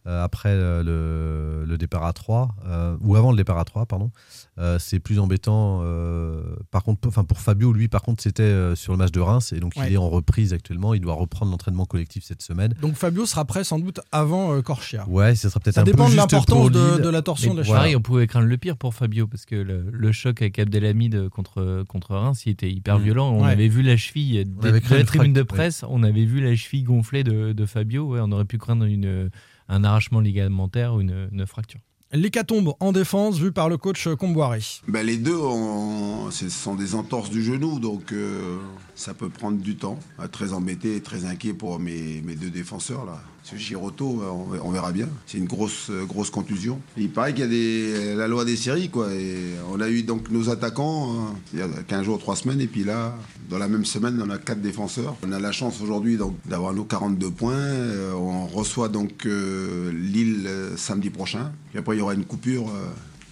après 0.07 0.51
euh, 0.51 0.83
le, 0.83 1.65
le 1.67 1.79
départ 1.79 2.05
à 2.05 2.13
3, 2.13 2.55
euh, 2.67 2.97
ou 3.01 3.17
avant 3.17 3.31
le 3.31 3.37
départ 3.37 3.59
à 3.59 3.65
3, 3.65 3.87
pardon. 3.87 4.11
Euh, 4.59 4.79
c'est 4.79 5.01
plus 5.01 5.19
embêtant. 5.19 5.81
euh, 5.83 6.43
par 6.71 6.83
contre, 6.85 7.01
pour- 7.01 7.09
enfin, 7.09 7.25
pour 7.25 7.41
Fabio, 7.41 7.73
lui, 7.73 7.89
par 7.89 8.03
contre, 8.03 8.23
c'était 8.23 8.43
euh, 8.43 8.75
sur 8.77 8.93
le 8.93 8.99
match 8.99 9.11
de 9.13 9.21
Reims, 9.21 9.53
et 9.53 9.61
donc 9.61 9.73
Ouais. 9.77 9.87
il 9.89 9.95
est 9.95 9.97
en 9.97 10.09
reprise 10.11 10.53
actuellement. 10.53 10.95
Il 10.95 11.01
doit 11.01 11.15
reprendre 11.15 11.51
l'entraînement 11.51 11.87
collectif 11.87 12.23
cette 12.25 12.43
semaine. 12.43 12.75
Donc 12.81 12.95
Fabio 12.95 13.27
sera 13.27 13.45
prêt 13.45 13.65
sans 13.65 13.79
doute 13.79 14.01
avant 14.13 14.53
euh, 14.55 14.63
Corchia. 14.63 15.07
Ouais, 15.09 15.35
ça 15.35 15.49
sera 15.49 15.59
peut-être 15.61 15.75
Ça 15.77 15.81
un 15.81 15.85
dépend 15.85 16.05
peu 16.07 16.13
de 16.13 16.17
l'importance 16.17 16.57
pour 16.57 16.71
de, 16.71 16.79
Lille. 16.97 17.03
de 17.03 17.09
la 17.09 17.23
torsion 17.23 17.51
Mais 17.51 17.57
de 17.57 17.61
la 17.63 17.67
Voilà. 17.67 17.81
pareil, 17.81 17.97
on 17.97 18.01
pouvait 18.03 18.27
craindre 18.27 18.47
le 18.47 18.57
pire 18.59 18.77
pour 18.77 18.95
Fabio 18.95 19.27
parce 19.27 19.45
que 19.47 19.57
le, 19.57 19.87
le 19.91 20.13
choc 20.13 20.41
avec 20.43 20.59
Abdelhamid 20.59 21.29
contre, 21.31 21.85
contre 21.89 22.15
Reims, 22.15 22.45
il 22.47 22.51
était 22.53 22.71
hyper 22.71 22.99
Mm. 22.99 23.03
violent. 23.03 23.31
On 23.33 23.45
Ouais. 23.45 23.51
avait 23.53 23.69
vu 23.69 23.83
la 23.83 23.97
cheville 23.97 24.45
de, 24.45 24.69
la 24.69 24.99
une 24.99 25.05
tribune 25.07 25.33
de 25.33 25.43
presse, 25.43 25.85
on 25.89 26.03
avait 26.05 26.25
vu 26.27 26.41
la 26.41 26.55
cheville 26.55 26.85
gonflée 26.85 27.25
de, 27.25 27.53
de 27.53 27.67
Fabio. 27.67 28.05
Ouais, 28.13 28.21
on 28.23 28.31
aurait 28.33 28.45
pu 28.45 28.59
craindre 28.59 28.85
une, 28.85 29.31
un 29.69 29.85
arrachement 29.85 30.21
ligamentaire 30.21 30.95
ou 30.95 31.01
une, 31.01 31.29
une 31.33 31.47
fracture. 31.47 31.81
L'hécatombe 32.13 32.75
en 32.79 32.93
défense 32.93 33.39
vue 33.39 33.51
par 33.51 33.69
le 33.69 33.77
coach 33.77 34.07
Comboiré. 34.19 34.61
Ben, 34.87 35.05
les 35.05 35.17
deux, 35.17 35.37
on- 35.37 36.31
ce 36.31 36.49
sont 36.49 36.77
des 36.77 36.95
entorses 36.95 37.29
du 37.31 37.43
genou, 37.43 37.81
donc 37.81 38.13
euh, 38.13 38.59
ça 38.95 39.15
peut 39.15 39.29
prendre 39.29 39.59
du 39.61 39.75
temps. 39.77 39.99
Euh, 40.21 40.29
Très 40.29 40.53
embêté 40.53 40.95
et 40.97 41.01
très 41.01 41.25
inquiet 41.25 41.55
pour 41.55 41.81
mes, 41.81 42.21
mes 42.23 42.37
deux 42.37 42.51
défenseurs. 42.51 43.05
là. 43.05 43.21
Ce 43.45 43.57
Giroto, 43.57 44.23
euh, 44.23 44.31
on, 44.31 44.45
ver- 44.51 44.65
on 44.65 44.71
verra 44.71 44.91
bien. 44.91 45.07
C'est 45.27 45.37
une 45.37 45.45
grosse, 45.45 45.89
euh, 45.91 46.05
grosse 46.07 46.31
contusion. 46.31 46.81
Et 46.97 47.03
il 47.03 47.11
paraît 47.11 47.35
qu'il 47.35 47.53
y 47.53 47.95
a 48.11 48.15
la 48.17 48.27
loi 48.27 48.47
des 48.47 48.57
séries. 48.57 48.89
Quoi. 48.89 49.13
Et 49.13 49.37
on 49.71 49.81
a 49.81 49.89
eu 49.91 50.03
donc 50.03 50.31
nos 50.31 50.49
attaquants 50.49 51.13
hein, 51.13 51.35
il 51.53 51.59
y 51.59 51.63
a 51.63 51.69
15 51.87 52.05
jours, 52.07 52.19
3 52.19 52.37
semaines. 52.37 52.63
Et 52.63 52.67
puis 52.67 52.85
là, 52.85 53.15
dans 53.51 53.59
la 53.59 53.69
même 53.69 53.85
semaine, 53.85 54.19
on 54.25 54.31
a 54.31 54.39
quatre 54.39 54.63
défenseurs. 54.63 55.15
On 55.23 55.31
a 55.31 55.39
la 55.39 55.53
chance 55.53 55.83
aujourd'hui 55.83 56.19
d'avoir 56.47 56.73
nos 56.73 56.85
42 56.85 57.31
points. 57.31 57.53
Euh, 57.55 58.13
on 58.15 58.47
reçoit 58.47 58.89
donc 58.89 59.27
Lille 59.27 60.49
samedi 60.77 61.11
prochain. 61.11 61.53
Puis 61.71 61.79
après, 61.79 61.97
il 61.97 61.99
y 61.99 62.03
aura 62.03 62.15
une 62.15 62.25
coupure. 62.25 62.71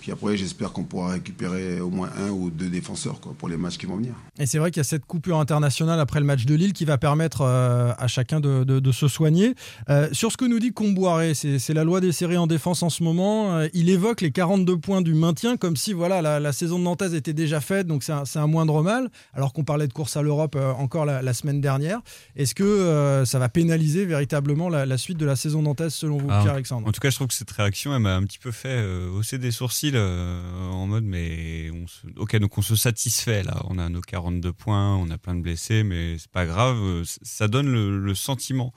Puis 0.03 0.11
après, 0.11 0.37
j'espère 0.37 0.73
qu'on 0.73 0.83
pourra 0.83 1.13
récupérer 1.13 1.81
au 1.81 1.89
moins 1.89 2.11
un 2.19 2.31
ou 2.31 2.51
deux 2.51 2.69
défenseurs 2.69 3.21
quoi, 3.21 3.35
pour 3.39 3.49
les 3.49 3.57
matchs 3.57 3.79
qui 3.79 3.87
vont 3.87 3.97
venir. 3.97 4.15
Et 4.41 4.47
c'est 4.47 4.59
vrai 4.59 4.73
qu'il 4.73 4.81
y 4.81 4.81
a 4.81 4.85
cette 4.85 5.07
coupure 5.07 5.39
internationale 5.39 6.01
après 6.01 6.19
le 6.19 6.27
match 6.27 6.45
de 6.45 6.57
Lille 6.57 6.73
qui 6.73 6.85
va 6.85 6.99
permettre 6.99 7.43
euh, 7.43 7.93
à 7.99 8.09
chacun 8.09 8.41
de, 8.41 8.65
de- 8.65 8.81
de 8.81 8.93
se 8.93 9.07
soigner. 9.07 9.55
Euh, 9.91 10.09
sur 10.11 10.33
ce 10.33 10.37
que 10.37 10.45
nous 10.45 10.59
dit 10.59 10.73
Comboiré, 10.73 11.35
c'est 11.35 11.73
la 11.73 11.85
loi 11.85 12.01
des 12.01 12.11
séries 12.11 12.37
en 12.37 12.49
défense 12.49 12.83
en 12.83 12.91
ce 12.91 13.05
moment. 13.05 13.57
Euh, 13.59 13.69
il 13.75 13.89
évoque 13.91 14.23
les 14.23 14.33
42 14.33 14.77
points 14.79 15.03
du 15.03 15.15
maintien 15.15 15.57
comme 15.57 15.77
si 15.77 15.93
voilà 15.93 16.21
la, 16.21 16.41
la 16.41 16.53
saison 16.53 16.81
de 16.81 16.85
Nantes 16.85 17.03
était 17.03 17.33
déjà 17.33 17.61
faite, 17.61 17.87
donc 17.87 18.03
c'est 18.03 18.13
un, 18.39 18.47
moindre 18.49 18.83
mal, 18.83 19.09
alors 19.35 19.53
qu'on 19.53 19.63
parlait 19.63 19.87
de 19.87 19.93
course 19.93 20.17
à 20.17 20.23
l'Europe 20.23 20.57
euh, 20.57 20.73
encore 20.73 21.05
la, 21.07 21.23
la 21.23 21.33
semaine 21.33 21.61
dernière. 21.61 22.01
Est-ce 22.35 22.57
que 22.57 22.65
euh, 22.65 23.25
ça 23.25 23.39
va 23.39 23.49
pénaliser 23.49 24.05
véritablement 24.05 24.69
la, 24.69 24.85
la 24.85 24.99
suite 24.99 25.19
de 25.19 25.27
la 25.27 25.37
saison 25.37 25.63
nantaise 25.63 25.95
selon 25.95 26.19
vous, 26.19 26.27
Ah, 26.29 26.41
Pierre-Alexandre? 26.43 26.89
En 26.89 26.93
tout 26.93 27.01
cas, 27.01 27.11
je 27.11 27.15
trouve 27.17 27.29
que 27.29 27.35
cette 27.35 27.51
réaction, 27.53 27.95
elle 27.95 28.01
m'a 28.03 28.17
un 28.17 28.25
petit 28.25 28.39
peu 28.39 28.51
fait 28.51 28.69
euh, 28.71 29.09
hausser 29.11 29.39
des 29.39 29.53
sourcils 29.53 29.92
euh, 29.95 30.71
en 30.71 30.87
mode, 30.87 31.05
mais 31.05 31.71
on 31.73 31.85
ok, 32.21 32.37
donc 32.37 32.57
on 32.59 32.63
se 32.63 32.77
satisfait 32.77 33.43
là. 33.43 33.63
On 33.69 33.79
a 33.79 33.89
nos 33.89 34.01
42 34.01 34.53
points, 34.53 34.97
on 34.97 35.11
a 35.11 35.19
plein 35.19 35.35
de 35.35 35.41
blessés, 35.41 35.83
mais 35.83 36.19
c'est 36.19 36.31
pas 36.31 36.47
grave. 36.47 36.77
euh, 36.81 37.03
Ça 37.23 37.49
donne 37.49 37.71
le, 37.71 38.15
sentiment. 38.15 38.73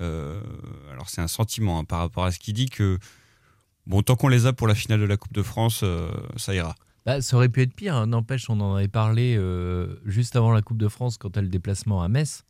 euh, 0.00 0.40
alors 0.90 1.08
c'est 1.08 1.20
un 1.20 1.28
sentiment 1.28 1.78
hein, 1.78 1.84
par 1.84 2.00
rapport 2.00 2.24
à 2.24 2.30
ce 2.32 2.38
qu'il 2.38 2.54
dit 2.54 2.68
que 2.68 2.98
bon, 3.86 4.02
tant 4.02 4.16
qu'on 4.16 4.28
les 4.28 4.46
a 4.46 4.52
pour 4.52 4.66
la 4.66 4.74
finale 4.74 5.00
de 5.00 5.04
la 5.06 5.16
Coupe 5.16 5.32
de 5.34 5.42
France, 5.42 5.84
ça 6.36 6.54
ira. 6.54 6.74
Bah, 7.06 7.20
ça 7.20 7.36
aurait 7.36 7.48
pu 7.50 7.62
être 7.62 7.74
pire. 7.74 7.94
hein. 7.96 8.06
N'empêche, 8.06 8.48
on 8.48 8.58
en 8.60 8.76
avait 8.76 8.88
parlé 8.88 9.38
juste 10.04 10.36
avant 10.36 10.52
la 10.52 10.62
Coupe 10.62 10.78
de 10.78 10.88
France 10.88 11.18
quand 11.18 11.36
as 11.36 11.42
le 11.42 11.48
déplacement 11.48 12.02
à 12.02 12.08
Metz. 12.08 12.44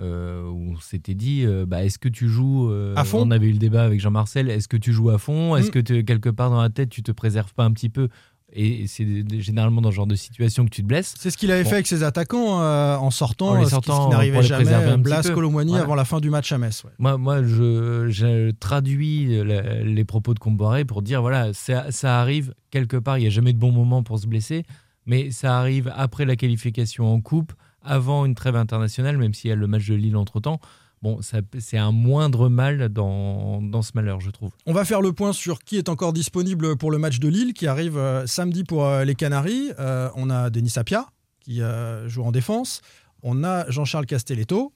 Euh, 0.00 0.42
où 0.48 0.72
on 0.76 0.80
s'était 0.80 1.14
dit, 1.14 1.44
euh, 1.44 1.66
bah, 1.66 1.84
est-ce 1.84 1.98
que 1.98 2.08
tu 2.08 2.28
joues 2.28 2.70
euh, 2.70 2.94
À 2.96 3.04
fond 3.04 3.20
On 3.26 3.30
avait 3.30 3.46
eu 3.48 3.52
le 3.52 3.58
débat 3.58 3.82
avec 3.84 4.00
Jean-Marcel. 4.00 4.48
Est-ce 4.50 4.68
que 4.68 4.76
tu 4.76 4.92
joues 4.92 5.10
à 5.10 5.18
fond? 5.18 5.56
Est-ce 5.56 5.68
Mm. 5.68 5.82
que 5.82 6.00
quelque 6.02 6.28
part 6.30 6.50
dans 6.50 6.62
la 6.62 6.70
tête, 6.70 6.88
tu 6.90 7.02
te 7.02 7.12
préserves 7.12 7.52
pas 7.54 7.64
un 7.64 7.72
petit 7.72 7.88
peu? 7.88 8.08
Et 8.54 8.86
c'est 8.86 9.06
généralement 9.40 9.82
dans 9.82 9.90
ce 9.90 9.96
genre 9.96 10.06
de 10.06 10.14
situation 10.14 10.64
que 10.64 10.70
tu 10.70 10.80
te 10.82 10.86
blesses. 10.86 11.14
C'est 11.18 11.28
ce 11.30 11.36
qu'il 11.36 11.50
avait 11.50 11.64
Bon. 11.64 11.68
fait 11.68 11.74
avec 11.74 11.86
ses 11.86 12.02
attaquants 12.02 12.62
euh, 12.62 12.96
en 12.96 13.10
sortant, 13.10 13.48
En 13.50 13.60
les 13.60 13.66
sortant, 13.66 14.00
ce 14.00 14.06
qui 14.06 14.10
n'arrivait 14.10 14.42
jamais. 14.42 14.96
Blas. 14.96 15.20
Colomwani 15.34 15.68
Voilà. 15.72 15.84
avant 15.84 15.94
la 15.94 16.06
fin 16.06 16.18
du 16.18 16.30
match 16.30 16.50
à 16.50 16.56
Metz. 16.56 16.82
ouais. 16.84 16.90
Moi, 16.98 17.18
moi 17.18 17.42
je, 17.42 18.06
je 18.08 18.50
traduis 18.52 19.42
les 19.84 20.04
propos 20.06 20.32
de 20.32 20.38
Comboiré 20.38 20.86
pour 20.86 21.02
dire 21.02 21.20
voilà, 21.20 21.52
ça, 21.52 21.90
ça 21.90 22.20
arrive 22.22 22.54
quelque 22.70 22.96
part. 22.96 23.18
Il 23.18 23.22
n'y 23.22 23.26
a 23.26 23.30
jamais 23.30 23.52
de 23.52 23.58
bon 23.58 23.70
moment 23.70 24.02
pour 24.02 24.18
se 24.18 24.26
blesser, 24.26 24.64
mais 25.04 25.30
ça 25.30 25.58
arrive 25.58 25.92
après 25.94 26.24
la 26.24 26.34
qualification 26.36 27.12
en 27.12 27.20
Coupe, 27.20 27.52
avant 27.82 28.24
une 28.24 28.34
trêve 28.34 28.56
internationale, 28.56 29.16
même 29.16 29.34
s'il 29.34 29.50
y 29.50 29.52
a 29.52 29.56
le 29.56 29.66
match 29.66 29.86
de 29.88 29.94
Lille 29.94 30.16
entre 30.16 30.40
temps. 30.40 30.60
Bon, 31.00 31.20
c'est 31.22 31.78
un 31.78 31.92
moindre 31.92 32.48
mal 32.48 32.88
dans, 32.88 33.82
ce 33.82 33.92
malheur, 33.94 34.20
je 34.20 34.30
trouve. 34.30 34.50
On 34.66 34.72
va 34.72 34.84
faire 34.84 35.00
le 35.00 35.12
point 35.12 35.32
sur 35.32 35.60
qui 35.60 35.76
est 35.76 35.88
encore 35.88 36.12
disponible 36.12 36.76
pour 36.76 36.90
le 36.90 36.98
match 36.98 37.20
de 37.20 37.28
Lille 37.28 37.54
qui 37.54 37.68
arrive 37.68 37.96
euh, 37.96 38.26
samedi 38.26 38.64
pour 38.64 38.84
euh, 38.84 39.04
les 39.04 39.14
Canaries. 39.14 39.70
Euh, 39.78 40.10
on 40.16 40.28
a 40.28 40.50
Denis 40.50 40.70
Sapia 40.70 41.06
qui 41.40 41.62
joue 42.06 42.24
en 42.24 42.32
défense. 42.32 42.82
On 43.22 43.42
a 43.42 43.70
Jean-Charles 43.70 44.04
Castelletto 44.04 44.72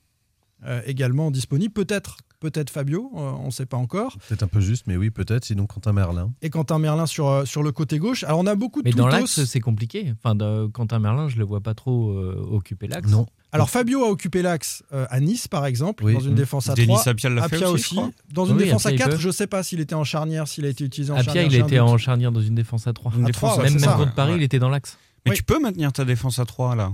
également 0.87 1.31
disponible. 1.31 1.73
Peut-être 1.73 2.17
peut-être 2.41 2.71
Fabio, 2.71 3.09
euh, 3.15 3.31
on 3.39 3.47
ne 3.47 3.51
sait 3.53 3.67
pas 3.67 3.77
encore. 3.77 4.17
Peut-être 4.29 4.43
un 4.43 4.49
peu 4.49 4.59
juste, 4.61 4.89
mais 4.89 4.97
oui, 4.97 5.11
peut-être. 5.11 5.45
Sinon, 5.45 5.67
Quentin 5.67 5.93
Merlin. 5.93 6.33
Et 6.43 6.51
Quentin 6.51 6.81
Merlin 6.81 7.07
sur, 7.07 7.29
euh, 7.29 7.45
sur 7.45 7.63
le 7.63 7.71
côté 7.71 7.99
gauche. 8.01 8.25
Alors 8.25 8.41
on 8.41 8.47
a 8.49 8.57
beaucoup 8.57 8.83
de 8.83 8.89
Mais 8.89 8.93
dans 8.95 9.07
l'axe, 9.07 9.45
c'est 9.45 9.61
compliqué. 9.61 10.13
Enfin, 10.19 10.35
de 10.35 10.67
Quentin 10.67 10.99
Merlin, 10.99 11.29
je 11.29 11.37
le 11.37 11.45
vois 11.45 11.61
pas 11.61 11.75
trop 11.75 12.11
euh, 12.11 12.45
occuper 12.51 12.89
l'axe. 12.89 13.09
Non. 13.11 13.27
Alors 13.53 13.71
Fabio 13.71 14.05
a 14.05 14.09
occupé 14.09 14.43
l'axe 14.43 14.83
euh, 14.93 15.07
à 15.09 15.21
Nice 15.21 15.47
par 15.47 15.67
exemple, 15.67 16.03
Oui. 16.05 16.15
dans 16.15 16.21
une 16.21 16.33
Mmh. 16.33 16.35
défense 16.35 16.69
à 16.69 16.75
Denis 16.75 16.87
3. 16.89 17.03
Sapia 17.05 17.31
l'a 17.31 17.49
fait 17.49 17.65
aussi, 17.65 17.95
crois. 17.95 18.11
Dans 18.33 18.47
une 18.47 18.57
Oui, 18.57 18.65
défense 18.65 18.87
à 18.87 18.89
Apia, 18.89 18.97
il 18.97 18.99
4, 18.99 19.11
peut. 19.11 19.17
je 19.19 19.27
ne 19.29 19.33
sais 19.33 19.47
pas 19.47 19.63
s'il 19.63 19.79
était 19.79 19.95
en 19.95 20.03
charnière, 20.05 20.49
s'il 20.49 20.65
a 20.65 20.69
été 20.69 20.85
utilisé 20.85 21.13
en 21.13 21.17
Apia, 21.17 21.27
charnière. 21.27 21.45
il 21.45 21.51
j'ai 21.53 21.63
un 21.63 21.67
était 21.67 21.79
en 21.79 21.97
charnière 21.97 22.33
dans 22.33 22.41
une 22.41 22.57
défense 22.57 22.89
à 22.89 22.93
3. 22.93 23.13
Une 23.17 23.23
À 23.25 23.27
défense 23.29 23.57
ouais, 23.59 23.65
même 23.71 23.79
même 23.79 23.91
contre 23.97 24.15
Paris, 24.15 24.33
Ouais. 24.33 24.39
il 24.39 24.43
était 24.43 24.59
dans 24.59 24.69
l'axe. 24.71 24.99
Mais 25.27 25.31
Oui. 25.31 25.37
tu 25.37 25.45
peux 25.45 25.61
maintenir 25.61 25.93
ta 25.93 26.05
défense 26.05 26.41
à 26.41 26.45
3 26.45 26.75
là. 26.75 26.93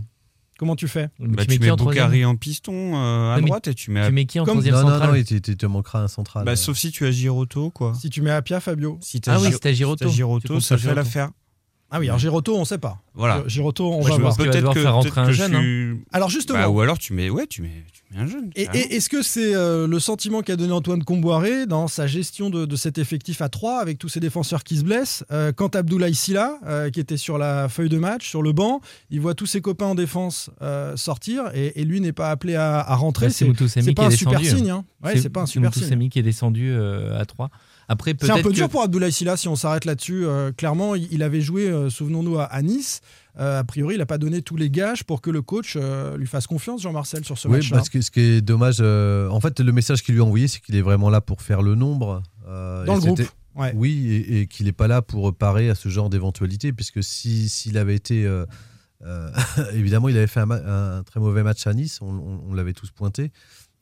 Comment 0.59 0.75
tu 0.77 0.89
fais? 0.89 1.07
Bah, 1.07 1.09
tu 1.21 1.29
mets 1.29 1.37
tu 1.47 1.47
qui 1.47 1.59
mets 1.61 1.71
en 1.71 1.77
troisième? 1.77 2.05
Boukari 2.07 2.25
en 2.25 2.35
piston 2.37 2.97
euh, 2.97 3.33
à 3.35 3.41
droite 3.41 3.69
et 3.69 3.75
tu 3.75 3.93
mets. 3.93 4.05
Tu 4.07 4.13
mets 4.13 4.27
qui 4.27 4.41
en 4.41 4.45
Comme- 4.45 4.55
troisième 4.55 4.75
Non, 4.75 4.83
non, 4.83 4.89
central 4.91 5.11
non, 5.11 5.15
il 5.17 5.25
te, 5.25 5.35
il 5.53 5.57
te 5.57 5.67
manquera 5.67 6.03
un 6.03 6.09
central. 6.09 6.45
Bah, 6.45 6.53
euh. 6.53 6.57
sauf 6.57 6.77
si 6.77 6.91
tu 6.91 7.07
as 7.07 7.13
Giroto 7.13 7.71
quoi. 7.71 7.95
Si 7.95 8.11
tu 8.11 8.21
mets 8.23 8.33
Apia, 8.33 8.59
Fabio. 8.59 8.99
Si 9.01 9.21
t'as 9.21 9.35
Ah 9.37 9.39
oui, 9.41 9.53
si 9.53 9.61
t'as 9.61 9.73
Giroto. 9.73 9.99
si 9.99 10.05
t'as 10.05 10.11
Tu 10.11 10.17
Giroto, 10.17 10.61
ça 10.61 10.77
fait 10.77 10.95
l'affaire. 10.95 11.31
Ah 11.91 11.99
oui, 12.01 12.07
alors 12.09 12.19
Giroto, 12.19 12.55
on 12.55 12.61
ne 12.61 12.65
sait 12.67 12.77
pas. 12.77 13.01
Voilà. 13.15 13.43
Giroto, 13.47 13.87
on 13.93 14.01
Moi, 14.01 14.11
va 14.11 14.17
voir. 14.19 14.35
va 14.37 14.45
devoir 14.47 14.75
faire 14.75 14.93
rentrer 14.95 15.11
peut-être 15.11 15.19
un 15.19 15.27
que 15.27 15.33
jeune, 15.33 15.53
je 15.53 15.57
hein. 15.57 15.63
suis- 15.63 16.05
Alors 16.13 16.29
justement, 16.29 16.59
Bah, 16.59 16.69
ou 16.69 16.81
alors 16.83 16.99
tu 16.99 17.15
mets, 17.15 17.31
ouais, 17.31 17.47
tu 17.47 17.63
mets, 17.63 17.83
tu 17.93 18.03
mets 18.15 18.21
un 18.23 18.27
jeune. 18.27 18.51
Et, 18.57 18.65
est-ce 18.95 19.09
que 19.09 19.23
c'est 19.23 19.55
euh, 19.55 19.87
le 19.87 19.99
sentiment 19.99 20.43
qu'a 20.43 20.57
donné 20.57 20.73
Antoine 20.73 21.03
Comboiré 21.03 21.65
dans 21.67 21.89
sa 21.89 22.07
gestion 22.07 22.51
de, 22.51 22.67
de 22.67 22.77
cet 22.77 22.99
effectif 22.99 23.41
à 23.41 23.49
3 23.49 23.79
avec 23.81 23.99
tous 23.99 24.11
ces 24.11 24.21
défenseurs 24.21 24.65
qui 24.65 24.77
se 24.77 24.83
blessent 24.85 25.25
euh, 25.33 25.51
Quand 25.53 25.75
Abdoulaye 25.77 26.15
Silla, 26.15 26.59
euh, 26.67 26.91
qui 26.91 27.01
était 27.01 27.17
sur 27.17 27.39
la 27.39 27.71
feuille 27.71 27.89
de 27.89 27.99
match, 27.99 28.29
sur 28.29 28.43
le 28.43 28.53
banc, 28.53 28.83
il 29.09 29.21
voit 29.23 29.35
tous 29.35 29.47
ses 29.47 29.63
copains 29.63 29.87
en 29.87 29.95
défense 29.95 30.51
euh, 30.61 30.95
sortir 30.97 31.45
et, 31.55 31.81
et 31.81 31.85
lui 31.85 32.03
n'est 32.03 32.13
pas 32.13 32.31
appelé 32.31 32.55
à, 32.55 32.81
à 32.81 32.97
rentrer? 32.97 33.29
Bah, 33.29 33.33
c'est 33.33 33.47
Moutoussamy 33.47 33.85
c'est 33.87 33.91
qui 33.93 33.95
pas 33.95 34.03
est 34.03 34.07
un 34.09 34.11
super 34.11 34.39
descendu, 34.41 34.59
signe. 34.61 34.71
hein. 34.71 34.85
Ouais, 35.03 35.17
c'est 35.17 35.31
pas 35.31 35.41
un 35.41 35.47
super 35.47 35.73
signe. 35.73 36.09
Qui 36.11 36.19
est 36.19 36.23
descendu 36.23 36.69
euh, 36.71 37.19
à 37.19 37.25
3. 37.25 37.49
Après, 37.89 38.15
C'est 38.21 38.31
un 38.31 38.43
peu 38.43 38.51
que- 38.51 38.55
dur 38.55 38.69
pour 38.69 38.83
Abdoulaye 38.83 39.11
Silla 39.13 39.37
si 39.39 39.49
on 39.49 39.57
s'arrête 39.57 39.85
là-dessus. 39.87 40.27
Euh, 40.27 40.53
clairement, 40.53 40.95
il, 40.95 41.23
avait 41.23 41.41
joué, 41.41 41.69
euh, 41.71 41.89
souvenons-nous, 41.91 42.39
à, 42.39 42.45
à 42.45 42.61
Nice. 42.63 43.01
Euh, 43.41 43.61
a 43.61 43.65
priori, 43.65 43.95
il 43.95 43.99
n'a 43.99 44.07
pas 44.07 44.19
donné 44.19 44.43
tous 44.43 44.57
les 44.57 44.69
gages 44.69 45.05
pour 45.05 45.21
que 45.23 45.31
le 45.31 45.41
coach 45.43 45.75
euh, 45.77 46.17
lui 46.19 46.27
fasse 46.27 46.47
confiance, 46.47 46.83
Jean-Marcel, 46.83 47.25
sur 47.25 47.39
ce 47.39 47.49
Oui, 47.49 47.55
match-là. 47.57 47.77
parce 47.79 47.89
que 47.89 48.01
ce 48.03 48.11
qui 48.11 48.21
est 48.21 48.41
dommage, 48.43 48.79
euh, 48.81 49.29
en 49.31 49.41
fait, 49.41 49.59
le 49.61 49.73
message 49.73 50.03
qu'il 50.03 50.15
lui 50.15 50.21
a 50.21 50.25
envoyé, 50.25 50.49
c'est 50.49 50.61
qu'il 50.61 50.77
est 50.77 50.83
vraiment 50.83 51.09
là 51.09 51.21
pour 51.21 51.41
faire 51.41 51.63
le 51.63 51.75
nombre. 51.77 52.23
euh, 52.47 52.85
Dans 52.85 52.95
le 52.97 53.01
groupe, 53.01 53.23
ouais. 53.55 53.73
Oui, 53.75 54.07
et, 54.11 54.41
et 54.41 54.47
qu'il 54.49 54.67
n'est 54.67 54.73
pas 54.73 54.89
là 54.89 55.01
pour 55.03 55.35
parer 55.35 55.71
à 55.71 55.75
ce 55.75 55.89
genre 55.89 56.11
d'éventualité, 56.11 56.73
puisque 56.73 57.03
si- 57.03 57.49
s'il 57.49 57.79
avait 57.79 57.95
été. 57.95 58.27
euh, 58.27 58.45
euh, 59.07 59.31
évidemment, 59.75 60.09
il 60.09 60.17
avait 60.19 60.27
fait 60.27 60.41
un, 60.41 61.03
très 61.05 61.21
mauvais 61.21 61.45
match 61.45 61.67
à 61.67 61.73
Nice, 61.75 62.01
on, 62.03 62.09
on- 62.11 62.41
on 62.51 62.55
l'avait 62.55 62.73
tous 62.75 62.91
pointé. 62.91 63.31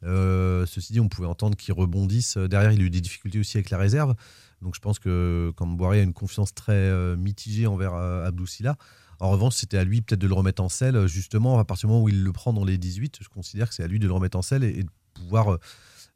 Euh, 0.04 0.66
ceci 0.66 0.92
dit, 0.92 1.00
on 1.00 1.08
pouvait 1.08 1.28
entendre 1.28 1.56
qu'il 1.56 1.74
rebondisse. 1.74 2.36
Derrière, 2.36 2.72
il 2.72 2.80
a 2.80 2.84
eu 2.84 2.90
des 2.90 3.00
difficultés 3.00 3.38
aussi 3.38 3.56
avec 3.56 3.70
la 3.70 3.78
réserve. 3.78 4.14
Donc 4.62 4.74
je 4.74 4.80
pense 4.80 4.98
que 4.98 5.52
Camboire 5.56 5.92
a 5.92 5.98
une 5.98 6.12
confiance 6.12 6.54
très 6.54 6.72
euh, 6.72 7.16
mitigée 7.16 7.66
envers 7.66 7.94
euh, 7.94 8.26
Abdou 8.26 8.46
Silla. 8.46 8.76
En 9.18 9.30
revanche, 9.30 9.54
c'était 9.54 9.78
à 9.78 9.84
lui 9.84 10.02
peut-être 10.02 10.20
de 10.20 10.26
le 10.26 10.34
remettre 10.34 10.62
en 10.62 10.68
selle, 10.68 11.06
justement, 11.06 11.58
à 11.58 11.64
partir 11.64 11.88
du 11.88 11.92
moment 11.92 12.04
où 12.04 12.08
il 12.08 12.22
le 12.22 12.32
prend 12.32 12.52
dans 12.52 12.64
les 12.64 12.76
18. 12.76 13.18
Je 13.22 13.28
considère 13.28 13.68
que 13.68 13.74
c'est 13.74 13.82
à 13.82 13.86
lui 13.86 13.98
de 13.98 14.06
le 14.06 14.12
remettre 14.12 14.36
en 14.36 14.42
selle 14.42 14.62
et, 14.64 14.82
de 14.82 14.90
pouvoir, 15.14 15.54
euh, 15.54 15.58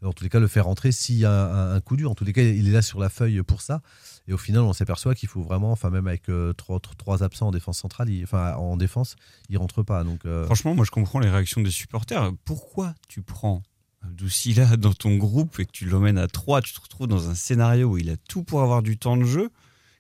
en 0.05 0.13
tous 0.13 0.23
les 0.23 0.29
cas, 0.29 0.39
le 0.39 0.49
faire 0.49 0.67
rentrer 0.67 0.93
s'il 0.93 1.17
y 1.17 1.25
a 1.25 1.73
un, 1.73 1.81
coup 1.81 1.97
dur. 1.97 2.11
En 2.11 2.15
tous 2.15 2.25
les 2.25 2.35
cas, 2.35 2.43
il 2.43 2.69
est 2.69 2.73
là 2.73 2.83
sur 2.83 3.01
la 3.01 3.09
feuille 3.09 3.43
pour 3.43 3.63
ça. 3.63 3.81
Et 4.29 4.35
au 4.35 4.39
final, 4.39 4.63
on 4.63 4.75
s'aperçoit 4.75 5.15
qu'il 5.15 5.31
faut 5.31 5.43
vraiment, 5.43 5.73
enfin, 5.73 5.89
même 5.89 6.07
avec 6.09 6.29
euh, 6.29 6.53
trois, 6.53 7.23
absents 7.23 7.49
en 7.49 7.53
défense 7.53 7.79
centrale, 7.79 8.11
il- 8.11 8.23
enfin, 8.25 8.55
en 8.57 8.77
défense, 8.77 9.17
il 9.49 9.57
rentre 9.57 9.83
pas. 9.83 10.05
Donc, 10.05 10.27
euh, 10.27 10.45
Franchement, 10.45 10.75
moi 10.75 10.85
je 10.85 10.91
comprends 10.91 11.21
les 11.21 11.31
réactions 11.31 11.63
des 11.63 11.71
supporters. 11.71 12.33
Pourquoi 12.45 12.95
tu 13.09 13.23
prends 13.23 13.63
Abdou 14.05 14.29
Silla 14.29 14.77
dans 14.77 14.93
ton 14.93 15.17
groupe 15.17 15.59
et 15.61 15.67
que 15.67 15.73
tu 15.73 15.85
l'emmènes 15.87 16.19
à 16.19 16.27
3 16.27 16.63
Tu 16.63 16.73
te 16.73 16.81
retrouves 16.81 17.07
dans 17.07 17.29
un 17.29 17.35
scénario 17.35 17.89
où 17.89 17.99
il 17.99 18.11
a 18.11 18.17
tout 18.17 18.43
pour 18.43 18.63
avoir 18.63 18.83
du 18.83 18.97
temps 18.99 19.17
de 19.17 19.25
jeu 19.25 19.51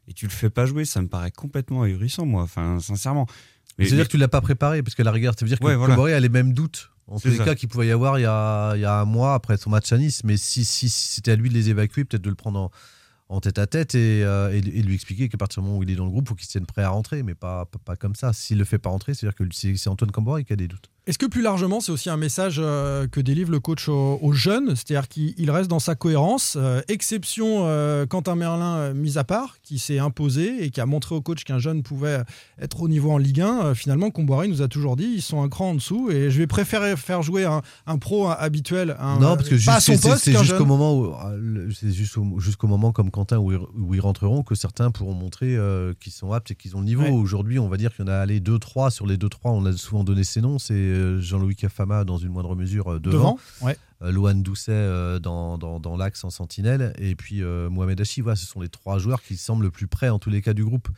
et 0.08 0.12
tu 0.14 0.26
le 0.26 0.30
fais 0.32 0.50
pas 0.50 0.66
jouer. 0.66 0.84
Ça 0.84 1.02
me 1.02 1.08
paraît 1.08 1.30
complètement 1.30 1.82
ahurissant, 1.82 2.26
moi, 2.26 2.42
enfin, 2.42 2.80
sincèrement. 2.80 3.26
C'est-à-dire 3.78 3.98
mais- 3.98 4.04
que 4.04 4.08
tu 4.10 4.16
l'as 4.16 4.28
pas 4.28 4.40
préparé, 4.40 4.82
parce 4.82 4.94
que 4.94 5.02
la 5.02 5.12
rigueur, 5.12 5.34
ça 5.38 5.44
veut 5.44 5.48
dire 5.48 5.58
que 5.60 5.64
Ouais, 5.64 5.76
voilà. 5.76 6.16
A 6.16 6.20
les 6.20 6.28
mêmes 6.28 6.52
doutes, 6.52 6.90
en 7.06 7.18
tous 7.20 7.28
les 7.28 7.36
ça. 7.36 7.44
cas, 7.44 7.54
qu'il 7.54 7.68
pouvait 7.68 7.86
y 7.86 7.90
avoir 7.92 8.18
il 8.18 8.22
y, 8.22 8.26
a, 8.26 8.74
il 8.74 8.80
y 8.80 8.84
a 8.84 9.00
un 9.00 9.04
mois 9.04 9.34
après 9.34 9.56
son 9.56 9.70
match 9.70 9.92
à 9.92 9.98
Nice. 9.98 10.22
Mais 10.24 10.36
si, 10.36 10.64
si, 10.64 10.88
si 10.88 11.14
c'était 11.16 11.32
à 11.32 11.36
lui 11.36 11.48
de 11.48 11.54
les 11.54 11.68
évacuer, 11.70 12.04
peut-être 12.04 12.22
de 12.22 12.28
le 12.30 12.34
prendre 12.34 12.58
en, 12.58 12.70
en 13.28 13.40
tête 13.40 13.58
à 13.58 13.66
tête 13.68 13.94
et, 13.94 14.24
euh, 14.24 14.50
et, 14.52 14.58
et 14.58 14.82
lui 14.82 14.94
expliquer 14.94 15.28
qu'à 15.28 15.38
partir 15.38 15.62
du 15.62 15.66
moment 15.68 15.78
où 15.78 15.82
il 15.84 15.90
est 15.90 15.94
dans 15.94 16.04
le 16.04 16.10
groupe, 16.10 16.24
il 16.26 16.28
faut 16.30 16.34
qu'il 16.34 16.46
se 16.46 16.50
tienne 16.52 16.66
prêt 16.66 16.82
à 16.82 16.88
rentrer, 16.90 17.22
mais 17.22 17.34
pas, 17.36 17.64
pas, 17.66 17.78
pas 17.78 17.96
comme 17.96 18.14
ça. 18.16 18.32
S'il 18.32 18.58
le 18.58 18.64
fait 18.64 18.78
pas 18.78 18.90
rentrer, 18.90 19.14
c'est-à-dire 19.14 19.36
que 19.36 19.44
c'est 19.52 19.88
Antoine 19.88 20.10
Comboré 20.10 20.44
qui 20.44 20.52
a 20.52 20.56
des 20.56 20.66
doutes. 20.68 20.90
Est-ce 21.06 21.18
que 21.18 21.26
plus 21.26 21.42
largement, 21.42 21.80
c'est 21.80 21.90
aussi 21.92 22.10
un 22.10 22.16
message 22.16 22.56
euh, 22.58 23.06
que 23.08 23.20
délivre 23.20 23.50
le 23.50 23.58
coach 23.58 23.88
aux, 23.88 24.18
aux 24.22 24.32
jeunes? 24.32 24.76
C'est-à-dire 24.76 25.08
qu'il 25.08 25.34
il 25.38 25.50
reste 25.50 25.68
dans 25.68 25.78
sa 25.78 25.94
cohérence. 25.94 26.56
euh, 26.60 26.82
exception 26.88 27.62
euh, 27.66 28.06
Quentin 28.06 28.36
Merlin, 28.36 28.92
mis 28.92 29.16
à 29.18 29.24
part, 29.24 29.56
qui 29.62 29.78
s'est 29.78 29.98
imposé 29.98 30.62
et 30.64 30.70
qui 30.70 30.80
a 30.80 30.86
montré 30.86 31.14
au 31.14 31.20
coach 31.22 31.42
qu'un 31.44 31.58
jeune 31.58 31.82
pouvait 31.82 32.22
être 32.60 32.82
au 32.82 32.88
niveau 32.88 33.10
en 33.10 33.18
Ligue 33.18 33.40
1. 33.40 33.60
Euh, 33.64 33.74
finalement, 33.74 34.10
Comboiré 34.10 34.46
nous 34.46 34.62
a 34.62 34.68
toujours 34.68 34.94
dit 34.96 35.04
ils 35.14 35.22
sont 35.22 35.42
un 35.42 35.48
cran 35.48 35.70
en 35.70 35.74
dessous 35.74 36.10
et 36.10 36.30
je 36.30 36.38
vais 36.38 36.46
préférer 36.46 36.96
faire 36.96 37.22
jouer 37.22 37.44
un, 37.44 37.62
un 37.86 37.98
pro 37.98 38.28
habituel, 38.28 38.94
un, 39.00 39.14
non, 39.18 39.36
parce 39.36 39.48
que 39.48 39.56
c'est- 40.18 40.32
jusqu'au 40.44 40.66
moment 40.66 40.96
où 40.98 41.12
le- 41.38 41.70
c'est 41.72 41.90
jusqu'au 41.92 42.66
moment 42.68 42.92
comme 42.92 43.10
Quentin 43.10 43.38
où 43.38 43.50
ils, 43.52 43.58
où 43.78 43.94
ils 43.94 44.00
rentreront 44.00 44.42
que 44.42 44.54
certains 44.54 44.90
pourront 44.90 45.14
montrer 45.14 45.56
qu'ils 45.98 46.12
sont 46.12 46.32
aptes 46.32 46.50
et 46.50 46.54
qu'ils 46.54 46.76
ont 46.76 46.80
le 46.80 46.86
niveau. 46.86 47.02
Ouais. 47.02 47.10
Aujourd'hui, 47.10 47.58
on 47.58 47.68
va 47.68 47.76
dire 47.78 47.94
qu'il 47.94 48.04
y 48.04 48.08
en 48.08 48.12
a 48.12 48.16
allé 48.16 48.38
2-3 48.40 48.90
sur 48.90 49.06
les 49.06 49.16
2-3, 49.16 49.28
on 49.44 49.64
a 49.66 49.72
souvent 49.72 50.04
donné 50.04 50.24
ces 50.24 50.40
noms. 50.40 50.58
C'est 50.58 50.89
euh, 50.90 51.20
Jean-Louis 51.20 51.56
Cafama 51.56 52.04
dans 52.04 52.18
une 52.18 52.30
moindre 52.30 52.54
mesure 52.56 52.92
euh, 52.92 53.00
devant. 53.00 53.34
Devant, 53.34 53.38
ouais. 53.62 53.76
Euh, 54.02 54.10
Lohan 54.12 54.34
Doucet 54.36 55.20
dans, 55.20 55.58
dans, 55.58 55.78
dans 55.80 55.96
l'axe 55.96 56.24
en 56.24 56.30
sentinelle, 56.30 56.92
et 56.98 57.14
puis 57.14 57.42
euh, 57.42 57.68
Mohamed 57.70 58.00
Hachi. 58.00 58.20
Voilà, 58.20 58.36
ce 58.36 58.46
sont 58.46 58.60
les 58.60 58.68
trois 58.68 58.98
joueurs 58.98 59.22
qui 59.22 59.36
semblent 59.36 59.64
le 59.64 59.70
plus 59.70 59.86
près 59.86 60.08
en 60.08 60.18
tous 60.18 60.30
les 60.30 60.42
cas 60.42 60.54
du 60.54 60.64
groupe. 60.64 60.88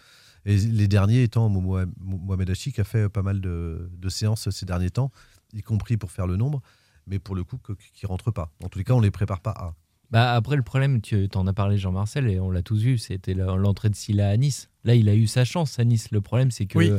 Et 0.44 0.56
les 0.56 0.88
derniers 0.88 1.22
étant 1.22 1.48
Mo- 1.48 1.60
Mo- 1.60 1.86
Mohamed 2.00 2.50
Hachi 2.50 2.72
qui 2.72 2.80
a 2.80 2.84
fait 2.84 3.08
pas 3.08 3.22
mal 3.22 3.40
de, 3.40 3.90
de 3.96 4.08
séances 4.08 4.50
ces 4.50 4.66
derniers 4.66 4.90
temps, 4.90 5.10
y 5.52 5.62
compris 5.62 5.96
pour 5.96 6.10
faire 6.10 6.26
le 6.26 6.36
nombre, 6.36 6.62
mais 7.06 7.18
pour 7.18 7.34
le 7.34 7.44
coup 7.44 7.58
qui 7.58 8.04
ne 8.04 8.08
rentrent 8.08 8.32
pas. 8.32 8.50
En 8.62 8.68
tous 8.68 8.78
les 8.78 8.84
cas, 8.84 8.94
on 8.94 9.00
les 9.00 9.10
prépare 9.10 9.40
pas 9.40 9.50
à. 9.52 9.74
Bah 10.10 10.34
après, 10.34 10.56
le 10.56 10.62
problème, 10.62 11.00
tu 11.00 11.28
en 11.34 11.46
as 11.46 11.52
parlé, 11.52 11.78
Jean-Marcel, 11.78 12.28
et 12.28 12.38
on 12.38 12.50
l'a 12.50 12.62
tous 12.62 12.82
vu, 12.82 12.98
c'était 12.98 13.34
l'entrée 13.34 13.88
de 13.88 13.96
Silla 13.96 14.28
à 14.28 14.36
Nice. 14.36 14.68
Là, 14.84 14.94
il 14.94 15.08
a 15.08 15.14
eu 15.14 15.26
sa 15.26 15.44
chance 15.44 15.78
à 15.78 15.84
Nice. 15.84 16.10
Le 16.10 16.20
problème, 16.20 16.50
c'est 16.50 16.66
que. 16.66 16.78
Oui. 16.78 16.90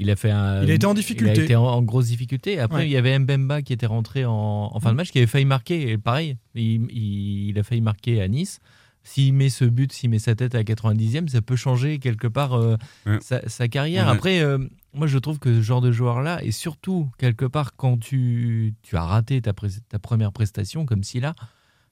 Il 0.00 0.10
a 0.10 0.16
fait 0.16 0.30
un. 0.30 0.62
Il 0.62 0.70
a 0.70 0.74
été 0.74 0.86
en 0.86 0.94
difficulté. 0.94 1.34
Il 1.34 1.40
a 1.40 1.44
été 1.44 1.56
en, 1.56 1.64
en 1.64 1.82
grosse 1.82 2.06
difficulté. 2.06 2.58
Après, 2.58 2.78
Ouais. 2.80 2.88
il 2.88 2.90
y 2.90 2.96
avait 2.96 3.18
Mbemba 3.18 3.62
qui 3.62 3.72
était 3.72 3.86
rentré 3.86 4.24
en, 4.24 4.32
en 4.72 4.80
fin 4.80 4.90
de 4.90 4.96
match, 4.96 5.10
qui 5.10 5.18
avait 5.18 5.26
failli 5.26 5.44
marquer. 5.44 5.90
Et 5.90 5.98
pareil, 5.98 6.36
il, 6.54 6.86
il- 6.90 7.48
il 7.50 7.58
a 7.58 7.62
failli 7.62 7.80
marquer 7.82 8.20
à 8.22 8.26
Nice. 8.28 8.60
S'il 9.02 9.32
met 9.32 9.48
ce 9.48 9.64
but, 9.64 9.92
s'il 9.92 10.10
met 10.10 10.18
sa 10.18 10.34
tête 10.34 10.54
à 10.54 10.58
la 10.58 10.64
90e, 10.64 11.28
ça 11.28 11.40
peut 11.40 11.56
changer 11.56 11.98
quelque 11.98 12.26
part 12.26 12.52
euh, 12.54 12.76
Ouais. 13.06 13.18
sa, 13.22 13.46
sa 13.48 13.66
carrière. 13.68 14.06
Ouais. 14.06 14.12
Après, 14.12 14.40
euh, 14.40 14.58
moi, 14.94 15.06
je 15.06 15.16
trouve 15.18 15.38
que 15.38 15.54
ce 15.54 15.62
genre 15.62 15.80
de 15.80 15.90
joueur-là, 15.90 16.42
et 16.44 16.50
surtout, 16.50 17.10
quelque 17.18 17.46
part, 17.46 17.76
quand 17.76 17.98
tu, 17.98 18.74
tu 18.82 18.96
as 18.96 19.04
raté 19.04 19.40
ta, 19.40 19.52
pré- 19.54 19.68
ta 19.88 19.98
première 19.98 20.32
prestation, 20.32 20.84
comme 20.84 21.02
si 21.02 21.18
là, 21.20 21.34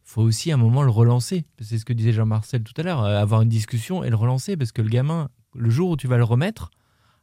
faut 0.04 0.22
aussi 0.22 0.50
à 0.50 0.54
un 0.54 0.58
moment 0.58 0.82
le 0.82 0.90
relancer. 0.90 1.44
C'est 1.60 1.78
ce 1.78 1.84
que 1.86 1.92
disait 1.94 2.12
Jean-Marcel 2.12 2.62
tout 2.62 2.74
à 2.78 2.82
l'heure, 2.82 3.02
euh, 3.04 3.18
avoir 3.20 3.40
une 3.42 3.48
discussion 3.48 4.04
et 4.04 4.10
le 4.10 4.16
relancer, 4.16 4.56
parce 4.58 4.72
que 4.72 4.82
le 4.82 4.88
gamin, 4.90 5.28
le 5.54 5.70
jour 5.70 5.90
où 5.90 5.96
tu 5.96 6.08
vas 6.08 6.16
le 6.18 6.24
remettre, 6.24 6.70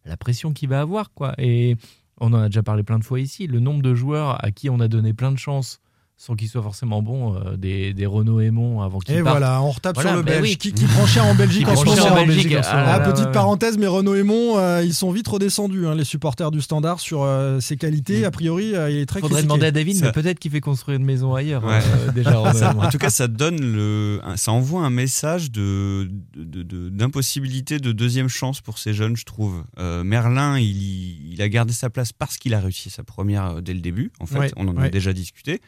la 0.05 0.17
pression 0.17 0.53
qu'il 0.53 0.69
va 0.69 0.81
avoir, 0.81 1.13
quoi. 1.13 1.33
Et 1.37 1.77
on 2.19 2.33
en 2.33 2.41
a 2.41 2.45
déjà 2.47 2.63
parlé 2.63 2.83
plein 2.83 2.99
de 2.99 3.03
fois 3.03 3.19
ici, 3.19 3.47
le 3.47 3.59
nombre 3.59 3.81
de 3.81 3.93
joueurs 3.93 4.43
à 4.43 4.51
qui 4.51 4.69
on 4.69 4.79
a 4.79 4.87
donné 4.87 5.13
plein 5.13 5.31
de 5.31 5.37
chances 5.37 5.81
sans 6.17 6.35
qu'il 6.35 6.47
soit 6.47 6.61
forcément 6.63 7.01
bon, 7.01 7.35
euh, 7.35 7.57
des, 7.57 7.93
des 7.93 8.05
Renault 8.05 8.39
Aimon 8.39 8.81
avant 8.81 8.99
qu'il 8.99 9.15
Et 9.15 9.21
parte. 9.21 9.37
voilà, 9.37 9.61
on 9.61 9.69
retape 9.71 9.95
Voilà, 9.95 10.11
sur 10.11 10.17
le 10.17 10.23
bah 10.23 10.31
Belge 10.31 10.43
oui. 10.43 10.55
qui, 10.55 10.71
qui 10.71 10.85
prend 10.85 11.05
cher 11.05 11.25
en 11.25 11.35
Belgique 11.35 11.67
en 11.67 11.75
ce 11.75 11.83
moment. 11.83 12.01
en 12.05 12.25
Belgique, 12.25 12.55
en 12.57 12.63
ce 12.63 12.69
ah 12.71 12.75
moment. 12.77 12.85
là 12.91 12.99
là, 12.99 13.11
petite 13.11 13.31
parenthèse, 13.33 13.77
mais 13.77 13.85
Renault 13.87 14.15
Aimon, 14.15 14.57
euh, 14.57 14.81
ils 14.81 14.93
sont 14.93 15.11
vite 15.11 15.27
redescendus, 15.27 15.85
hein, 15.85 15.93
les 15.93 16.05
supporters 16.05 16.51
du 16.51 16.61
Standard, 16.61 17.01
sur 17.01 17.23
euh, 17.23 17.59
ses 17.59 17.75
qualités. 17.75 18.23
A 18.23 18.31
priori, 18.31 18.73
euh, 18.75 18.89
il 18.89 18.97
est 18.99 19.05
très 19.05 19.19
Faudrait 19.19 19.41
critiqué. 19.41 19.47
demander 19.47 19.65
à 19.67 19.71
David, 19.71 19.97
Ça- 19.97 20.05
mais 20.05 20.11
peut-être 20.13 20.39
qu'il 20.39 20.51
fait 20.51 20.61
construire 20.61 20.97
une 20.97 21.05
maison 21.05 21.35
ailleurs. 21.35 21.65
Ouais. 21.65 21.79
euh, 22.07 22.11
déjà, 22.13 22.39
en 22.79 22.89
tout 22.89 22.97
cas, 22.97 23.09
ça 23.09 23.27
donne 23.27 23.59
le, 23.59 24.21
ça 24.37 24.53
envoie 24.53 24.83
un 24.83 24.89
message 24.89 25.51
de, 25.51 26.09
de- 26.37 26.63
de- 26.63 26.89
d'impossibilité 26.89 27.77
de, 27.79 27.91
deuxième 27.91 28.29
chance 28.29 28.61
pour 28.61 28.77
ces 28.77 28.93
jeunes, 28.93 29.17
je 29.17 29.25
trouve. 29.25 29.63
Euh, 29.79 30.03
Merlin, 30.05 30.59
il, 30.59 31.33
il 31.33 31.41
a 31.41 31.49
gardé 31.49 31.73
sa 31.73 31.89
place 31.89 32.13
parce 32.13 32.37
qu'il 32.37 32.53
a 32.53 32.59
réussi 32.61 32.89
sa 32.89 33.03
première 33.03 33.57
euh, 33.57 33.61
dès 33.61 33.73
le 33.73 33.81
début. 33.81 34.11
En 34.21 34.25
fait, 34.25 34.39
Ouais, 34.39 34.51
on 34.55 34.67
en 34.69 34.77
a 34.77 34.81
ouais. 34.83 34.89
déjà 34.89 35.11
discuté. 35.13 35.59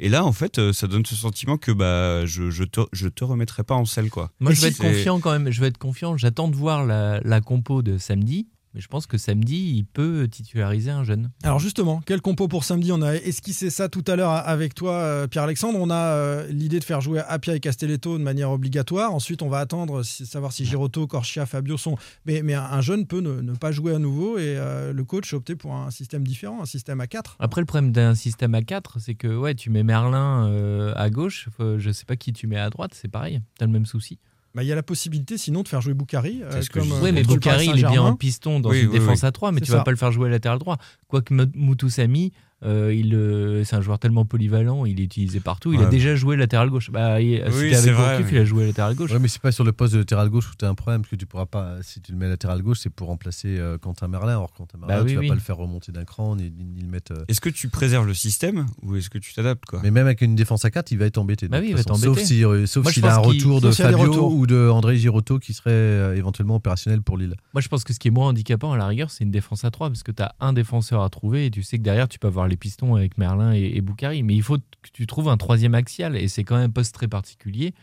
Et 0.00 0.08
là, 0.08 0.24
en 0.24 0.32
fait, 0.32 0.58
euh, 0.58 0.72
ça 0.72 0.86
donne 0.88 1.06
ce 1.06 1.14
sentiment 1.14 1.56
que 1.56 1.70
bah, 1.70 2.26
je, 2.26 2.50
je 2.50 2.64
te, 2.64 2.80
je 2.92 3.08
te 3.08 3.22
remettrai 3.24 3.62
pas 3.62 3.74
en 3.74 3.84
selle, 3.84 4.10
quoi. 4.10 4.30
Moi, 4.40 4.52
je 4.52 4.60
vais 4.60 4.72
si- 4.72 4.82
être 4.82 4.88
confiant 4.90 5.20
quand 5.20 5.30
même. 5.30 5.50
Je 5.50 5.60
vais 5.60 5.68
être 5.68 5.78
confiant. 5.78 6.16
J'attends 6.16 6.48
de 6.48 6.56
voir 6.56 6.84
la, 6.84 7.20
la 7.20 7.40
compo 7.40 7.82
de 7.82 7.96
samedi. 7.98 8.48
Mais 8.74 8.80
je 8.80 8.88
pense 8.88 9.06
que 9.06 9.18
samedi, 9.18 9.74
il 9.76 9.84
peut 9.84 10.26
titulariser 10.28 10.90
un 10.90 11.04
jeune. 11.04 11.30
Alors 11.44 11.60
justement, 11.60 12.02
quel 12.04 12.20
compo 12.20 12.48
pour 12.48 12.64
samedi 12.64 12.90
On 12.90 13.02
a 13.02 13.14
esquissé 13.14 13.70
ça 13.70 13.88
tout 13.88 14.04
à 14.08 14.16
l'heure 14.16 14.32
avec 14.32 14.74
toi, 14.74 14.94
euh, 14.94 15.26
Pierre-Alexandre. 15.28 15.78
On 15.80 15.90
a 15.90 15.94
euh, 15.94 16.46
l'idée 16.48 16.80
de 16.80 16.84
faire 16.84 17.00
jouer 17.00 17.20
Appia 17.28 17.54
et 17.54 17.60
Castelletto 17.60 18.18
de 18.18 18.22
manière 18.22 18.50
obligatoire. 18.50 19.14
Ensuite, 19.14 19.42
on 19.42 19.48
va 19.48 19.58
attendre, 19.58 20.02
savoir 20.02 20.52
si 20.52 20.64
Girotto, 20.64 21.06
Corchia, 21.06 21.46
Fabio 21.46 21.76
sont... 21.76 21.96
Mais, 22.26 22.42
mais 22.42 22.54
un 22.54 22.80
jeune 22.80 23.06
peut 23.06 23.20
ne, 23.20 23.40
ne 23.40 23.54
pas 23.54 23.70
jouer 23.70 23.94
à 23.94 23.98
nouveau 23.98 24.38
et 24.38 24.56
euh, 24.56 24.92
le 24.92 25.04
coach 25.04 25.32
a 25.32 25.36
opté 25.36 25.54
pour 25.54 25.74
un 25.74 25.90
système 25.90 26.26
différent, 26.26 26.62
un 26.62 26.66
système 26.66 27.00
à 27.00 27.06
4. 27.06 27.36
Après, 27.38 27.60
le 27.60 27.66
problème 27.66 27.92
d'un 27.92 28.14
système 28.14 28.54
à 28.54 28.62
4, 28.62 28.98
c'est 28.98 29.14
que 29.14 29.28
ouais, 29.28 29.54
tu 29.54 29.70
mets 29.70 29.82
Merlin 29.82 30.48
euh, 30.48 30.92
à 30.96 31.10
gauche. 31.10 31.48
je 31.58 31.90
sais 31.90 32.04
pas 32.04 32.16
qui 32.16 32.32
tu 32.32 32.46
mets 32.46 32.58
à 32.58 32.70
droite. 32.70 32.92
C'est 32.94 33.08
pareil. 33.08 33.40
T'as 33.58 33.66
le 33.66 33.72
même 33.72 33.86
souci. 33.86 34.18
Bah, 34.54 34.62
Il 34.62 34.66
y 34.68 34.72
a 34.72 34.74
la 34.76 34.82
possibilité 34.84 35.36
sinon 35.36 35.62
de 35.62 35.68
faire 35.68 35.80
jouer 35.80 35.94
Boukari. 35.94 36.40
euh, 36.42 36.62
comme, 36.72 36.84
je 36.84 36.92
euh, 36.92 37.00
Oui, 37.02 37.12
mais 37.12 37.22
Boukari, 37.24 37.66
il 37.66 37.84
est 37.84 37.88
bien 37.88 38.02
en 38.02 38.14
piston 38.16 38.60
dans 38.60 38.70
Oui, 38.70 38.82
une 38.82 38.86
oui, 38.88 38.98
défense 39.00 39.22
oui. 39.22 39.26
à 39.28 39.32
3, 39.32 39.50
mais 39.52 39.60
tu 39.60 39.72
vas 39.72 39.78
ça. 39.78 39.84
pas 39.84 39.90
le 39.90 39.96
faire 39.96 40.12
jouer 40.12 40.30
latéral 40.30 40.58
droit. 40.58 40.76
Quoique 41.08 41.34
Mou- 41.34 41.50
Moutoussamy, 41.54 42.32
euh, 42.64 42.94
il, 42.94 43.14
euh, 43.14 43.62
c'est 43.64 43.76
un 43.76 43.80
joueur 43.80 43.98
tellement 43.98 44.24
polyvalent, 44.24 44.84
il 44.86 45.00
est 45.00 45.04
utilisé 45.04 45.40
partout. 45.40 45.72
Il 45.72 45.80
a 45.80 45.86
déjà 45.86 46.14
joué 46.16 46.36
latéral 46.36 46.70
gauche. 46.70 46.90
Bah, 46.90 47.20
il, 47.20 47.42
Oui, 47.46 47.52
c'était 47.52 47.76
avec 47.76 47.92
vrai, 47.92 48.04
Gourcuff, 48.16 48.26
oui. 48.26 48.32
il 48.32 48.38
a 48.38 48.44
joué 48.44 48.66
latéral 48.66 48.94
gauche. 48.94 49.10
Ouais, 49.12 49.18
mais 49.18 49.28
c'est 49.28 49.42
pas 49.42 49.52
sur 49.52 49.64
le 49.64 49.72
poste 49.72 49.92
de 49.94 49.98
latéral 49.98 50.28
gauche 50.30 50.50
où 50.50 50.54
tu 50.58 50.64
as 50.64 50.68
un 50.68 50.74
problème, 50.74 51.02
parce 51.02 51.10
que 51.10 51.16
tu 51.16 51.26
pourras 51.26 51.46
pas, 51.46 51.76
si 51.82 52.00
tu 52.00 52.12
le 52.12 52.18
mets 52.18 52.28
latéral 52.28 52.62
gauche, 52.62 52.78
c'est 52.80 52.90
pour 52.90 53.08
remplacer 53.08 53.58
euh, 53.58 53.78
Quentin 53.78 54.08
Merlin. 54.08 54.38
Or, 54.38 54.52
Quentin 54.52 54.78
Merlin, 54.78 54.96
Bah 54.96 55.02
oui, 55.04 55.10
tu 55.10 55.14
vas 55.16 55.20
oui. 55.20 55.28
pas 55.28 55.34
le 55.34 55.40
faire 55.40 55.56
remonter 55.56 55.92
d'un 55.92 56.04
cran, 56.04 56.36
ni, 56.36 56.50
ni- 56.50 56.64
ni 56.64 56.82
le 56.82 56.88
mettre. 56.88 57.12
euh, 57.12 57.24
Est-ce 57.28 57.40
que 57.40 57.48
tu 57.50 57.68
préserves 57.68 58.06
le 58.06 58.14
système 58.14 58.66
ou 58.82 58.96
est-ce 58.96 59.10
que 59.10 59.18
tu 59.18 59.34
t'adaptes, 59.34 59.64
quoi? 59.66 59.80
Mais 59.82 59.90
même 59.90 60.06
avec 60.06 60.22
une 60.22 60.34
défense 60.34 60.64
à 60.64 60.70
4, 60.70 60.90
il 60.92 60.98
va 60.98 61.06
être 61.06 61.18
embêté. 61.18 61.48
Bah 61.48 61.60
il 61.60 61.72
va 61.72 61.78
façon. 61.82 61.90
être 61.94 62.00
Sauf 62.00 62.08
embêté. 62.12 62.26
si, 62.26 62.44
euh, 62.44 62.66
sauf 62.66 62.84
Moi, 62.84 62.90
je 62.92 62.94
s'il 62.94 63.06
a 63.06 63.14
un 63.16 63.18
retour 63.18 63.60
de 63.60 63.70
s'il 63.70 63.84
Fabio 63.84 64.30
ou 64.30 64.46
de 64.46 64.68
André 64.70 64.96
Girotto 64.96 65.38
qui 65.38 65.52
serait 65.52 65.70
euh, 65.70 66.16
éventuellement 66.16 66.56
opérationnel 66.56 67.02
pour 67.02 67.18
Lille. 67.18 67.34
Moi, 67.52 67.60
je 67.60 67.68
pense 67.68 67.84
que 67.84 67.92
ce 67.92 67.98
qui 67.98 68.08
est 68.08 68.10
moins 68.10 68.28
handicapant 68.28 68.72
à 68.72 68.76
la 68.76 68.86
rigueur, 68.86 69.10
c'est 69.10 69.24
une 69.24 69.30
défense 69.30 69.64
à 69.64 69.70
3 69.70 69.88
parce 69.90 70.02
que 70.02 70.12
tu 70.12 70.22
as 70.22 70.34
un 70.40 70.52
défenseur 70.52 71.02
à 71.02 71.08
trouver 71.10 71.46
et 71.46 71.50
tu 71.50 71.62
sais 71.62 71.78
que 71.78 71.82
derrière, 71.82 72.08
tu 72.08 72.18
peux 72.18 72.28
avoir 72.28 72.46
pistons 72.56 72.94
avec 72.94 73.18
Merlin 73.18 73.52
et, 73.52 73.72
et 73.74 73.80
Boukari. 73.80 74.22
Mais 74.22 74.34
il 74.34 74.42
faut 74.42 74.58
que 74.58 74.90
tu 74.92 75.06
trouves 75.06 75.28
un 75.28 75.36
troisième 75.36 75.74
axial 75.74 76.16
et 76.16 76.28
c'est 76.28 76.44
quand 76.44 76.56
même 76.56 76.70
un 76.70 76.72
poste 76.72 76.94
très 76.94 77.08
particulier. 77.08 77.74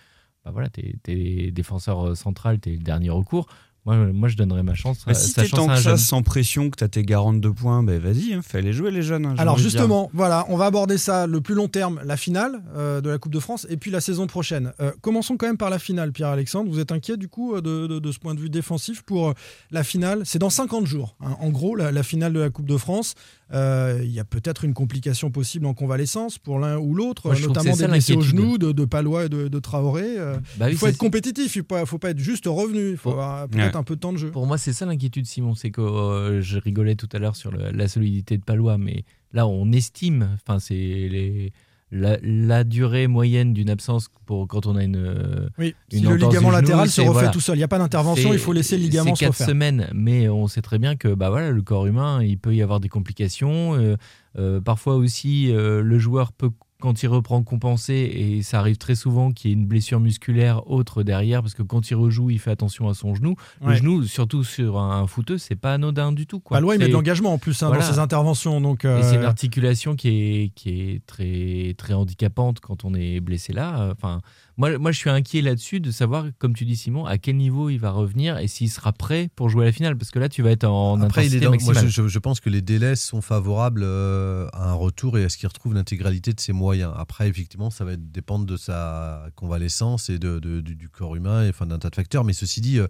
Bah 0.43 0.51
voilà, 0.51 0.69
t'es 0.69 0.95
es 1.07 1.51
défenseur 1.51 2.07
euh, 2.07 2.15
central, 2.15 2.59
t'es 2.59 2.71
le 2.71 2.77
dernier 2.79 3.09
recours. 3.09 3.47
Moi, 3.85 3.95
moi, 4.13 4.29
je 4.29 4.37
donnerais 4.37 4.61
ma 4.61 4.75
chance. 4.75 4.99
Mais 5.07 5.13
à- 5.13 5.15
si 5.15 5.31
sa 5.31 5.41
t'es 5.41 5.49
tant 5.49 5.67
que 5.67 5.75
ça, 5.77 5.97
sans 5.97 6.21
pression, 6.21 6.69
que 6.69 6.75
t'as 6.75 6.87
tes 6.87 7.03
42 7.03 7.51
points, 7.51 7.81
ben 7.81 7.99
vas-y, 7.99 8.33
hein, 8.35 8.41
fais-les 8.43 8.73
jouer 8.73 8.91
les 8.91 9.01
jeunes. 9.01 9.25
hein, 9.25 9.33
Alors 9.39 9.55
dire. 9.55 9.63
justement, 9.63 10.11
voilà, 10.13 10.45
on 10.49 10.57
va 10.57 10.65
aborder 10.65 10.99
ça 10.99 11.25
le 11.25 11.41
plus 11.41 11.55
long 11.55 11.67
terme, 11.67 11.99
la 12.05 12.15
finale 12.15 12.61
euh, 12.75 13.01
de 13.01 13.09
la 13.09 13.17
Coupe 13.17 13.33
de 13.33 13.39
France 13.39 13.65
et 13.71 13.77
puis 13.77 13.89
la 13.89 13.99
saison 13.99 14.27
prochaine. 14.27 14.71
Euh, 14.81 14.91
commençons 15.01 15.35
quand 15.35 15.47
même 15.47 15.57
par 15.57 15.71
la 15.71 15.79
finale, 15.79 16.11
Pierre-Alexandre. 16.11 16.69
Vous 16.69 16.79
êtes 16.79 16.91
inquiet 16.91 17.17
du 17.17 17.27
coup 17.27 17.55
euh, 17.55 17.61
de, 17.61 17.87
de- 17.87 17.97
de 17.99 18.11
ce 18.11 18.19
point 18.19 18.35
de 18.35 18.39
vue 18.39 18.49
défensif 18.51 19.01
pour 19.01 19.29
euh, 19.29 19.33
la 19.71 19.83
finale? 19.83 20.21
C'est 20.25 20.37
dans 20.39 20.51
50 20.51 20.85
jours, 20.85 21.15
hein. 21.19 21.35
en 21.39 21.49
gros, 21.49 21.75
la, 21.75 21.91
la 21.91 22.03
finale 22.03 22.33
de 22.33 22.39
la 22.39 22.51
Coupe 22.51 22.67
de 22.67 22.77
France. 22.77 23.15
Euh, 23.53 23.99
Il 24.03 24.11
y 24.11 24.19
a 24.19 24.23
peut-être 24.23 24.63
une 24.63 24.73
complication 24.73 25.29
possible 25.29 25.65
en 25.65 25.73
convalescence 25.73 26.37
pour 26.37 26.57
l'un 26.59 26.77
ou 26.77 26.93
l'autre, 26.93 27.33
notamment 27.33 27.73
c'est 27.75 27.83
des 27.85 27.91
blessés 27.91 28.13
au 28.15 28.21
genou 28.21 28.57
de, 28.57 28.71
de 28.71 28.85
Palois 28.85 29.25
et 29.25 29.29
de, 29.29 29.49
de 29.49 29.59
Traoré. 29.59 30.03
Euh, 30.05 30.35
Bah 30.57 30.67
oui, 30.67 30.71
il 30.73 30.77
faut 30.77 30.87
être 30.87 30.97
compétitif, 30.97 31.55
il 31.57 31.63
ne 31.69 31.79
faut, 31.79 31.85
faut 31.85 31.97
pas 31.97 32.11
être 32.11 32.19
juste 32.19 32.45
revenu, 32.47 32.91
il 32.91 32.97
faut 32.97 33.09
Bon. 33.09 33.17
avoir 33.17 33.47
peut-être 33.71 33.79
un 33.79 33.83
peu 33.83 33.95
de 33.95 33.99
temps 34.01 34.13
de 34.13 34.17
jeu. 34.17 34.31
Pour 34.31 34.45
moi, 34.47 34.57
c'est 34.57 34.73
ça 34.73 34.85
l'inquiétude, 34.85 35.25
Simon. 35.25 35.55
C'est 35.55 35.71
que 35.71 35.81
euh, 35.81 36.41
je 36.41 36.57
rigolais 36.59 36.95
tout 36.95 37.09
à 37.13 37.19
l'heure 37.19 37.35
sur 37.35 37.51
le- 37.51 37.71
la 37.71 37.87
solidité 37.87 38.37
de 38.37 38.43
Palois, 38.43 38.77
mais 38.77 39.03
là, 39.33 39.47
on 39.47 39.71
estime, 39.71 40.29
enfin, 40.35 40.59
c'est 40.59 40.73
les- 40.75 41.53
la, 41.93 42.17
la 42.23 42.63
durée 42.63 43.07
moyenne 43.07 43.53
d'une 43.53 43.69
absence 43.69 44.07
pour 44.25 44.47
quand 44.47 44.65
on 44.65 44.77
a 44.77 44.83
une. 44.85 44.95
euh, 44.95 45.49
Oui, 45.57 45.75
une 45.91 45.99
si 45.99 46.05
le 46.05 46.15
ligament 46.15 46.33
genou, 46.47 46.51
latéral 46.51 46.87
se 46.87 46.95
c'est- 46.95 47.01
refait 47.01 47.11
voilà. 47.13 47.29
tout 47.31 47.41
seul, 47.41 47.55
il 47.55 47.59
n'y 47.59 47.63
a 47.65 47.67
pas 47.67 47.79
d'intervention, 47.79 48.29
C'est- 48.29 48.35
il 48.35 48.39
faut 48.39 48.53
laisser 48.53 48.77
le 48.77 48.83
ligament 48.83 49.13
se 49.13 49.19
C'est 49.19 49.27
refaire. 49.27 49.47
semaines, 49.47 49.89
mais 49.93 50.29
on 50.29 50.47
sait 50.47 50.61
très 50.61 50.79
bien 50.79 50.95
que 50.95 51.13
bah 51.13 51.29
voilà, 51.29 51.51
le 51.51 51.61
corps 51.61 51.85
humain, 51.87 52.23
il 52.23 52.37
peut 52.37 52.55
y 52.55 52.61
avoir 52.61 52.79
des 52.79 52.87
complications. 52.87 53.73
euh, 53.75 53.97
euh, 54.39 54.61
parfois 54.61 54.95
aussi, 54.95 55.51
euh, 55.51 55.81
le 55.81 55.99
joueur 55.99 56.31
peut, 56.31 56.51
quand 56.81 57.01
il 57.03 57.07
reprend, 57.07 57.41
compenser, 57.43 57.93
et 57.93 58.41
ça 58.41 58.59
arrive 58.59 58.77
très 58.77 58.95
souvent 58.95 59.31
qu'il 59.31 59.49
y 59.49 59.53
ait 59.53 59.57
une 59.57 59.65
blessure 59.65 60.01
musculaire 60.01 60.69
autre 60.69 61.03
derrière, 61.03 61.41
parce 61.41 61.53
que 61.53 61.63
quand 61.63 61.89
il 61.89 61.95
rejoue, 61.95 62.29
il 62.31 62.39
fait 62.39 62.51
attention 62.51 62.89
à 62.89 62.93
son 62.93 63.15
genou. 63.15 63.35
Ouais. 63.61 63.69
Le 63.69 63.75
genou, 63.75 64.03
surtout 64.03 64.43
sur 64.43 64.77
un 64.79 65.07
footeux, 65.07 65.37
c'est 65.37 65.55
pas 65.55 65.75
anodin 65.75 66.11
du 66.11 66.27
tout. 66.27 66.41
Quoi. 66.41 66.57
Palois, 66.57 66.75
il 66.75 66.79
met 66.79 66.87
de 66.89 66.93
l'engagement 66.93 67.31
en 67.33 67.37
plus 67.37 67.63
hein, 67.63 67.67
Voilà. 67.67 67.85
dans 67.87 67.93
ses 67.93 67.99
interventions. 67.99 68.59
Donc, 68.59 68.83
et 68.83 69.01
c'est 69.03 69.15
une 69.15 69.21
euh, 69.21 69.27
articulation 69.27 69.95
qui 69.95 70.09
est, 70.09 70.51
qui 70.55 70.69
est 70.71 71.05
très, 71.05 71.73
très 71.77 71.93
handicapante 71.93 72.59
quand 72.59 72.83
on 72.83 72.93
est 72.93 73.21
blessé 73.21 73.53
là. 73.53 73.79
Euh, 73.79 73.91
Enfin, 73.91 74.21
moi, 74.57 74.77
moi, 74.77 74.91
je 74.91 74.97
suis 74.97 75.09
inquiet 75.09 75.41
là-dessus 75.41 75.79
de 75.79 75.91
savoir, 75.91 76.25
comme 76.39 76.53
tu 76.53 76.65
dis, 76.65 76.75
Simon, 76.75 77.05
à 77.05 77.17
quel 77.17 77.37
niveau 77.37 77.69
il 77.69 77.77
va 77.79 77.91
revenir 77.91 78.37
et 78.37 78.47
s'il 78.47 78.69
sera 78.69 78.91
prêt 78.93 79.29
pour 79.35 79.49
jouer 79.49 79.63
à 79.63 79.65
la 79.67 79.71
finale. 79.71 79.97
Parce 79.97 80.11
que 80.11 80.19
là, 80.19 80.29
tu 80.29 80.41
vas 80.41 80.51
être 80.51 80.65
en 80.65 81.01
Après, 81.01 81.25
il 81.25 81.33
est 81.33 81.37
intensité 81.37 81.45
dans- 81.45 81.49
moi, 81.51 81.73
maximale. 81.73 81.87
je, 81.89 82.01
je- 82.03 82.07
je 82.07 82.19
pense 82.19 82.39
que 82.39 82.49
les 82.49 82.61
délais 82.61 82.95
sont 82.95 83.21
favorables 83.21 83.81
euh, 83.83 84.47
à 84.53 84.69
un 84.69 84.73
retour 84.73 85.17
et 85.17 85.23
à 85.23 85.29
ce 85.29 85.37
qu'il 85.37 85.47
retrouve 85.47 85.73
l'intégralité 85.73 86.33
de 86.33 86.39
ses 86.39 86.53
moyens. 86.53 86.93
Après, 86.97 87.27
effectivement, 87.29 87.69
ça 87.69 87.85
va 87.85 87.95
dépendre 87.95 88.45
de 88.45 88.57
sa 88.57 89.27
convalescence 89.35 90.09
et 90.09 90.19
de, 90.19 90.39
de- 90.39 90.61
du, 90.61 90.75
du 90.75 90.89
corps 90.89 91.15
humain, 91.15 91.45
et, 91.45 91.49
enfin 91.49 91.65
d'un 91.65 91.79
tas 91.79 91.89
de 91.89 91.95
facteurs. 91.95 92.23
Mais 92.23 92.33
ceci 92.33 92.61
dit, 92.61 92.79
euh, 92.79 92.87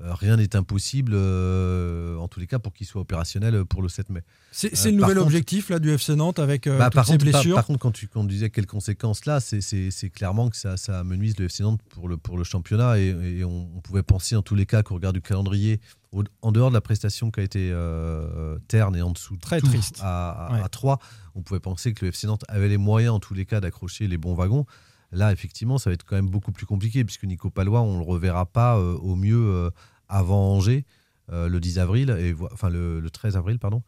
rien 0.00 0.36
n'est 0.36 0.56
impossible, 0.56 1.12
euh, 1.14 2.16
en 2.16 2.26
tous 2.28 2.40
les 2.40 2.46
cas, 2.46 2.58
pour 2.58 2.72
qu'il 2.72 2.86
soit 2.86 3.00
opérationnel 3.00 3.64
pour 3.64 3.82
le 3.82 3.88
7 3.88 4.08
mai. 4.10 4.22
c'est 4.50 4.72
Euh, 4.74 4.90
le 4.90 4.96
nouvel 4.96 5.14
contre- 5.14 5.26
objectif 5.26 5.70
là, 5.70 5.78
du 5.78 5.90
FC 5.90 6.14
Nantes 6.16 6.38
avec 6.38 6.66
euh, 6.66 6.78
Bah, 6.78 6.86
toutes 6.86 6.94
par, 6.94 7.06
ces 7.06 7.12
contre, 7.12 7.24
blessures. 7.24 7.54
par 7.54 7.66
contre, 7.66 7.78
quand 7.78 7.90
tu, 7.92 8.08
quand 8.08 8.22
tu 8.22 8.28
disais 8.28 8.50
quelles 8.50 8.66
conséquences 8.66 9.26
là, 9.26 9.38
c'est- 9.40 10.10
clairement 10.10 10.50
que 10.50 10.56
ça, 10.56 10.76
ça 10.76 11.00
amenuise 11.00 11.38
le 11.38 11.44
FC 11.46 11.62
Nantes 11.62 11.80
pour 11.90 12.08
le, 12.08 12.16
pour 12.16 12.36
le 12.36 12.44
championnat. 12.44 12.98
Et, 12.98 13.08
et 13.38 13.44
on, 13.44 13.68
on 13.76 13.80
pouvait 13.80 14.02
penser, 14.02 14.34
en 14.36 14.42
tous 14.42 14.54
les 14.54 14.66
cas, 14.66 14.82
qu'au 14.82 14.94
regard 14.94 15.12
du 15.12 15.20
calendrier, 15.20 15.80
au- 16.12 16.24
en 16.42 16.52
dehors 16.52 16.70
de 16.70 16.74
la 16.74 16.80
prestation 16.80 17.30
qui 17.30 17.40
a 17.40 17.42
été 17.44 17.70
euh, 17.72 18.58
terne 18.68 18.96
et 18.96 19.02
en 19.02 19.10
dessous 19.12 19.36
de 19.36 19.40
Très 19.40 19.60
tout 19.60 19.68
triste. 19.68 19.98
à, 20.02 20.30
à, 20.48 20.52
Ouais. 20.54 20.60
à 20.64 20.68
3, 20.68 20.98
on 21.34 21.42
pouvait 21.42 21.60
penser 21.60 21.94
que 21.94 22.04
le 22.04 22.08
FC 22.10 22.26
Nantes 22.26 22.44
avait 22.48 22.68
les 22.68 22.76
moyens, 22.78 23.14
en 23.14 23.20
tous 23.20 23.34
les 23.34 23.46
cas, 23.46 23.60
d'accrocher 23.60 24.08
les 24.08 24.18
bons 24.18 24.34
wagons. 24.34 24.66
Là, 25.12 25.30
effectivement, 25.32 25.78
ça 25.78 25.90
va 25.90 25.94
être 25.94 26.04
quand 26.04 26.16
même 26.16 26.28
beaucoup 26.30 26.52
plus 26.52 26.66
compliqué, 26.66 27.04
puisque 27.04 27.24
Nico 27.24 27.50
Palois, 27.50 27.82
on 27.82 27.94
ne 27.94 27.98
le 27.98 28.04
reverra 28.04 28.46
pas 28.46 28.78
euh, 28.78 28.94
au 28.96 29.14
mieux 29.14 29.36
euh, 29.46 29.70
avant 30.08 30.54
Angers, 30.54 30.84
euh, 31.30 31.48
le 31.48 31.60
10 31.60 31.78
avril, 31.78 32.10
et, 32.18 32.34
enfin 32.52 32.70
le, 32.70 32.98
le 33.00 33.10
13 33.10 33.36
avril, 33.36 33.58
pardon. 33.58 33.82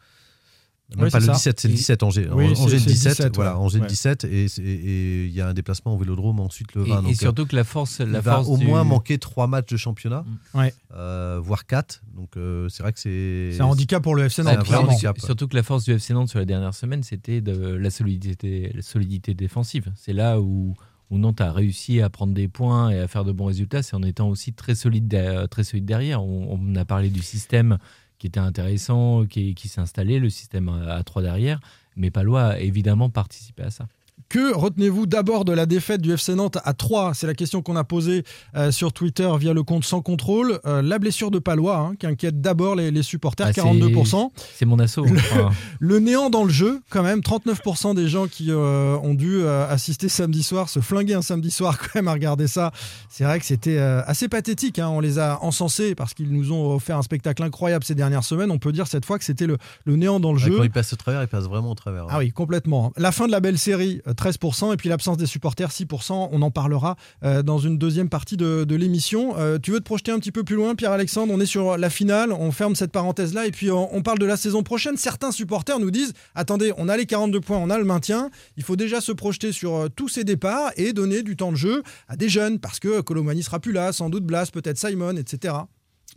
Même 0.96 1.04
Oui, 1.06 1.10
pas 1.10 1.18
c'est 1.18 1.26
le 1.26 1.32
ça. 1.32 1.38
17, 1.38 1.60
c'est 1.60 1.68
le 1.68 1.74
Et- 1.74 1.76
17 1.78 2.02
Angers. 2.02 2.28
Oui, 2.30 2.44
Angers 2.44 2.50
le 2.50 2.68
c'est 2.68 2.72
le 2.74 2.92
17, 2.92 3.12
17, 3.16 3.34
voilà, 3.36 3.52
ouais. 3.56 3.64
Angers 3.64 3.78
le 3.78 3.82
Ouais. 3.84 3.88
17, 3.88 4.24
et 4.24 4.44
et 4.44 5.24
il 5.24 5.32
y 5.32 5.40
a 5.40 5.48
un 5.48 5.54
déplacement 5.54 5.94
au 5.94 5.98
Vélodrome 5.98 6.40
ensuite 6.40 6.74
le 6.74 6.82
Et- 6.86 6.90
20. 6.90 6.98
et, 6.98 7.02
donc, 7.04 7.10
euh, 7.12 7.14
surtout 7.14 7.46
que 7.46 7.56
la 7.56 7.64
force, 7.64 8.00
il 8.00 8.10
la 8.12 8.20
va 8.20 8.34
force 8.34 8.48
au 8.48 8.58
du- 8.58 8.66
moins 8.66 8.84
manquer 8.84 9.16
trois 9.16 9.46
matchs 9.46 9.70
de 9.70 9.78
championnat, 9.78 10.26
Ouais. 10.52 10.74
euh, 10.94 11.40
voire 11.42 11.64
quatre. 11.64 12.02
Donc 12.14 12.36
euh, 12.36 12.68
c'est 12.68 12.82
vrai 12.82 12.92
que 12.92 13.00
c'est. 13.00 13.52
C'est 13.54 13.62
un 13.62 13.64
handicap 13.64 14.02
pour 14.02 14.14
le 14.14 14.24
FC 14.24 14.42
Nantes, 14.42 14.62
clairement. 14.64 14.90
handicap. 14.92 15.18
Surtout 15.18 15.48
que 15.48 15.56
la 15.56 15.62
force 15.62 15.84
du 15.84 15.92
FC 15.92 16.12
Nantes 16.12 16.28
sur 16.28 16.38
la 16.38 16.44
dernière 16.44 16.74
semaine, 16.74 17.02
c'était 17.02 17.40
de 17.40 17.56
la 17.56 17.88
solidité, 17.88 18.70
la 18.74 18.82
solidité 18.82 19.32
défensive. 19.32 19.90
C'est 19.96 20.12
là 20.12 20.38
où, 20.38 20.74
où 21.14 21.18
Nantes 21.18 21.40
a 21.40 21.52
réussi 21.52 22.00
à 22.00 22.10
prendre 22.10 22.34
des 22.34 22.48
points 22.48 22.90
et 22.90 22.98
à 22.98 23.06
faire 23.06 23.24
de 23.24 23.30
bons 23.30 23.46
résultats, 23.46 23.82
c'est 23.82 23.94
en 23.94 24.02
étant 24.02 24.28
aussi 24.28 24.52
très 24.52 24.74
solide, 24.74 25.06
de- 25.06 25.46
très 25.46 25.62
solide 25.62 25.84
derrière. 25.84 26.22
On, 26.24 26.74
a 26.74 26.84
parlé 26.84 27.08
du 27.08 27.22
système 27.22 27.78
qui 28.18 28.26
était 28.26 28.40
intéressant, 28.40 29.24
qui, 29.24 29.54
qui 29.54 29.68
s'est 29.68 29.80
installé, 29.80 30.18
le 30.18 30.28
système 30.28 30.68
à, 30.68 30.94
à 30.94 31.02
3 31.04 31.22
derrière. 31.22 31.60
Mais 31.96 32.10
Palois 32.10 32.42
a 32.42 32.58
évidemment 32.58 33.10
participé 33.10 33.62
à 33.62 33.70
ça. 33.70 33.86
Que 34.28 34.52
retenez-vous 34.54 35.06
d'abord 35.06 35.44
de 35.44 35.52
la 35.52 35.64
défaite 35.66 36.00
du 36.00 36.12
FC 36.12 36.34
Nantes 36.34 36.58
à 36.64 36.72
3 36.72 37.14
C'est 37.14 37.26
la 37.26 37.34
question 37.34 37.62
qu'on 37.62 37.76
a 37.76 37.84
posée 37.84 38.24
euh, 38.56 38.72
sur 38.72 38.92
Twitter 38.92 39.30
via 39.38 39.52
le 39.52 39.62
compte 39.62 39.84
sans 39.84 40.00
contrôle. 40.02 40.58
Euh, 40.66 40.82
la 40.82 40.98
blessure 40.98 41.30
de 41.30 41.38
Palois, 41.38 41.76
hein, 41.78 41.94
qui 41.98 42.06
inquiète 42.06 42.40
d'abord 42.40 42.74
les, 42.74 42.90
les 42.90 43.02
supporters, 43.02 43.46
Ah, 43.48 43.52
c'est- 43.52 43.60
42%. 43.60 44.30
C'est 44.54 44.64
mon 44.64 44.78
assaut. 44.80 45.04
Enfin, 45.08 45.50
Le 45.78 45.98
néant 46.00 46.30
dans 46.30 46.42
le 46.44 46.50
jeu, 46.50 46.80
quand 46.90 47.02
même, 47.04 47.20
39% 47.20 47.94
des 47.94 48.08
gens 48.08 48.26
qui 48.26 48.50
euh, 48.50 48.96
ont 49.02 49.14
dû 49.14 49.46
assister 49.46 50.08
samedi 50.08 50.42
soir, 50.42 50.68
se 50.68 50.80
flinguer 50.80 51.14
un 51.14 51.22
samedi 51.22 51.50
soir 51.50 51.78
quand 51.78 51.94
même 51.94 52.08
à 52.08 52.12
regarder 52.12 52.48
ça. 52.48 52.72
C'est 53.08 53.24
vrai 53.24 53.38
que 53.38 53.46
c'était 53.46 53.78
assez 53.78 54.28
pathétique. 54.28 54.78
hein. 54.80 54.88
On 54.88 55.00
les 55.00 55.18
a 55.18 55.38
encensés 55.42 55.94
parce 55.94 56.12
qu'ils 56.14 56.32
nous 56.32 56.50
ont 56.52 56.74
offert 56.74 56.98
un 56.98 57.02
spectacle 57.02 57.42
incroyable 57.42 57.84
ces 57.84 57.94
dernières 57.94 58.24
semaines. 58.24 58.50
On 58.50 58.58
peut 58.58 58.72
dire 58.72 58.86
cette 58.88 59.04
fois 59.04 59.18
que 59.18 59.24
c'était 59.24 59.46
le, 59.46 59.58
le 59.84 59.96
néant 59.96 60.18
dans 60.18 60.32
le 60.32 60.38
Ouais, 60.38 60.44
jeu. 60.46 60.56
Quand 60.56 60.64
il 60.64 60.70
passe 60.70 60.92
au 60.92 60.96
travers, 60.96 61.22
il 61.22 61.28
passe 61.28 61.44
vraiment 61.44 61.70
au 61.70 61.74
travers. 61.74 62.04
hein. 62.04 62.08
Ah 62.10 62.18
oui, 62.18 62.32
complètement. 62.32 62.92
La 62.96 63.12
fin 63.12 63.26
de 63.26 63.32
la 63.32 63.40
belle 63.40 63.58
série, 63.58 64.00
13%, 64.14 64.72
et 64.72 64.76
puis 64.76 64.88
l'absence 64.88 65.16
des 65.16 65.26
supporters, 65.26 65.70
6%. 65.70 66.28
On 66.32 66.42
en 66.42 66.50
parlera 66.50 66.96
euh, 67.24 67.42
dans 67.42 67.58
une 67.58 67.78
deuxième 67.78 68.08
partie 68.08 68.36
de, 68.36 68.74
l'émission. 68.74 69.34
Euh, 69.38 69.58
tu 69.62 69.70
veux 69.70 69.78
te 69.78 69.84
projeter 69.84 70.10
un 70.10 70.18
petit 70.18 70.32
peu 70.32 70.42
plus 70.42 70.56
loin, 70.56 70.74
Pierre-Alexandre? 70.74 71.32
On 71.32 71.40
est 71.40 71.46
sur 71.46 71.76
la 71.76 71.90
finale, 71.90 72.32
on 72.32 72.50
ferme 72.50 72.74
cette 72.74 72.92
parenthèse-là, 72.92 73.46
et 73.46 73.50
puis 73.50 73.70
on, 73.70 73.94
on 73.94 74.02
parle 74.02 74.18
de 74.18 74.26
la 74.26 74.36
saison 74.36 74.62
prochaine. 74.62 74.96
Certains 74.96 75.30
supporters 75.30 75.78
nous 75.78 75.90
disent, 75.90 76.12
attendez, 76.34 76.72
on 76.76 76.88
a 76.88 76.96
les 76.96 77.06
42 77.06 77.40
points, 77.40 77.58
on 77.58 77.70
a 77.70 77.78
le 77.78 77.84
maintien, 77.84 78.30
il 78.56 78.62
faut 78.62 78.76
déjà 78.76 79.00
se 79.00 79.12
projeter 79.12 79.52
sur 79.52 79.74
euh, 79.74 79.88
tous 79.94 80.08
ces 80.08 80.24
départs 80.24 80.72
et 80.76 80.92
donner 80.92 81.22
du 81.22 81.36
temps 81.36 81.52
de 81.52 81.56
jeu 81.56 81.82
à 82.08 82.16
des 82.16 82.28
jeunes, 82.28 82.58
parce 82.58 82.80
que 82.80 83.00
Colomani 83.00 83.42
sera 83.42 83.60
plus 83.60 83.72
là, 83.72 83.92
sans 83.92 84.10
doute 84.10 84.24
Blas, 84.24 84.50
peut-être 84.52 84.78
Simon, 84.78 85.16
etc. 85.16 85.54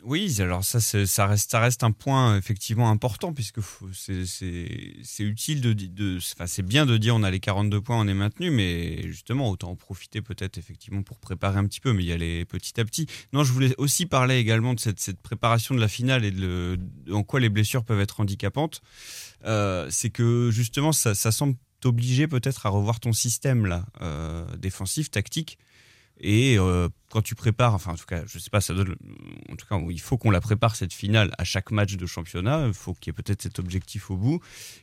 Oui, 0.04 0.39
alors 0.41 0.63
ça, 0.63 1.28
reste, 1.28 1.84
un 1.84 1.91
point 1.91 2.38
effectivement 2.38 2.89
important 2.91 3.34
puisque 3.34 3.60
c'est- 3.93 5.23
utile 5.23 5.60
de, 5.62 6.17
enfin, 6.17 6.45
c'est 6.45 6.62
bien 6.62 6.86
de 6.86 6.97
dire 6.97 7.15
on 7.15 7.23
a 7.23 7.32
les 7.32 7.39
42 7.39 7.82
points, 7.82 8.00
on 8.00 8.08
est 8.08 8.13
maintenu, 8.13 8.52
mais 8.52 9.02
justement 9.08 9.50
autant 9.50 9.71
en 9.71 9.76
profiter 9.76 10.21
peut-être 10.21 10.58
effectivement 10.60 11.02
pour 11.02 11.19
préparer 11.19 11.58
un 11.58 11.65
petit 11.65 11.80
peu, 11.80 11.93
mais 11.93 12.04
y 12.04 12.12
aller 12.13 12.45
petit 12.45 12.80
à 12.80 12.86
petit. 12.86 13.08
Non, 13.34 13.43
je 13.43 13.52
voulais 13.52 13.73
aussi 13.80 14.06
parler 14.06 14.38
également 14.38 14.76
de 14.76 14.80
cette, 14.80 15.00
préparation 15.19 15.73
de 15.73 15.80
la 15.82 15.88
finale 15.88 16.23
et 16.26 16.32
de, 16.32 16.41
le- 16.41 16.78
de 16.78 17.13
en 17.13 17.23
quoi 17.23 17.39
les 17.39 17.50
blessures 17.50 17.84
peuvent 17.84 18.00
être 18.00 18.19
handicapantes. 18.19 18.82
Euh, 19.45 19.88
c'est 19.89 20.12
que 20.12 20.52
justement 20.52 20.91
ça, 20.91 21.15
ça 21.15 21.32
semble 21.32 21.56
t'obliger 21.80 22.28
peut-être 22.28 22.65
à 22.65 22.69
revoir 22.69 23.00
ton 23.00 23.13
système 23.13 23.65
là, 23.65 23.86
euh, 24.02 24.45
défensif, 24.58 25.10
tactique. 25.12 25.58
Et 26.19 26.58
euh, 26.58 26.89
quand 27.12 27.21
tu 27.21 27.36
prépares, 27.36 27.75
enfin 27.75 27.93
en 27.93 27.95
tout 27.95 28.06
cas, 28.06 28.23
je 28.25 28.39
sais 28.39 28.49
pas, 28.49 28.62
ça 28.62 28.73
donne, 28.73 28.95
en 29.51 29.56
tout 29.56 29.67
cas, 29.67 29.80
il 29.89 30.01
faut 30.01 30.17
qu'on 30.17 30.32
la 30.32 30.41
prépare 30.41 30.75
cette 30.75 30.93
finale 30.93 31.32
à 31.38 31.43
chaque 31.43 31.69
match 31.71 31.95
de 31.95 32.06
championnat. 32.06 32.65
Il 32.67 32.73
faut 32.73 32.93
qu'il 32.93 33.08
y 33.08 33.10
ait 33.12 33.21
peut-être 33.21 33.43
cet 33.43 33.60
objectif 33.60 34.10
au 34.10 34.17
bout. 34.17 34.39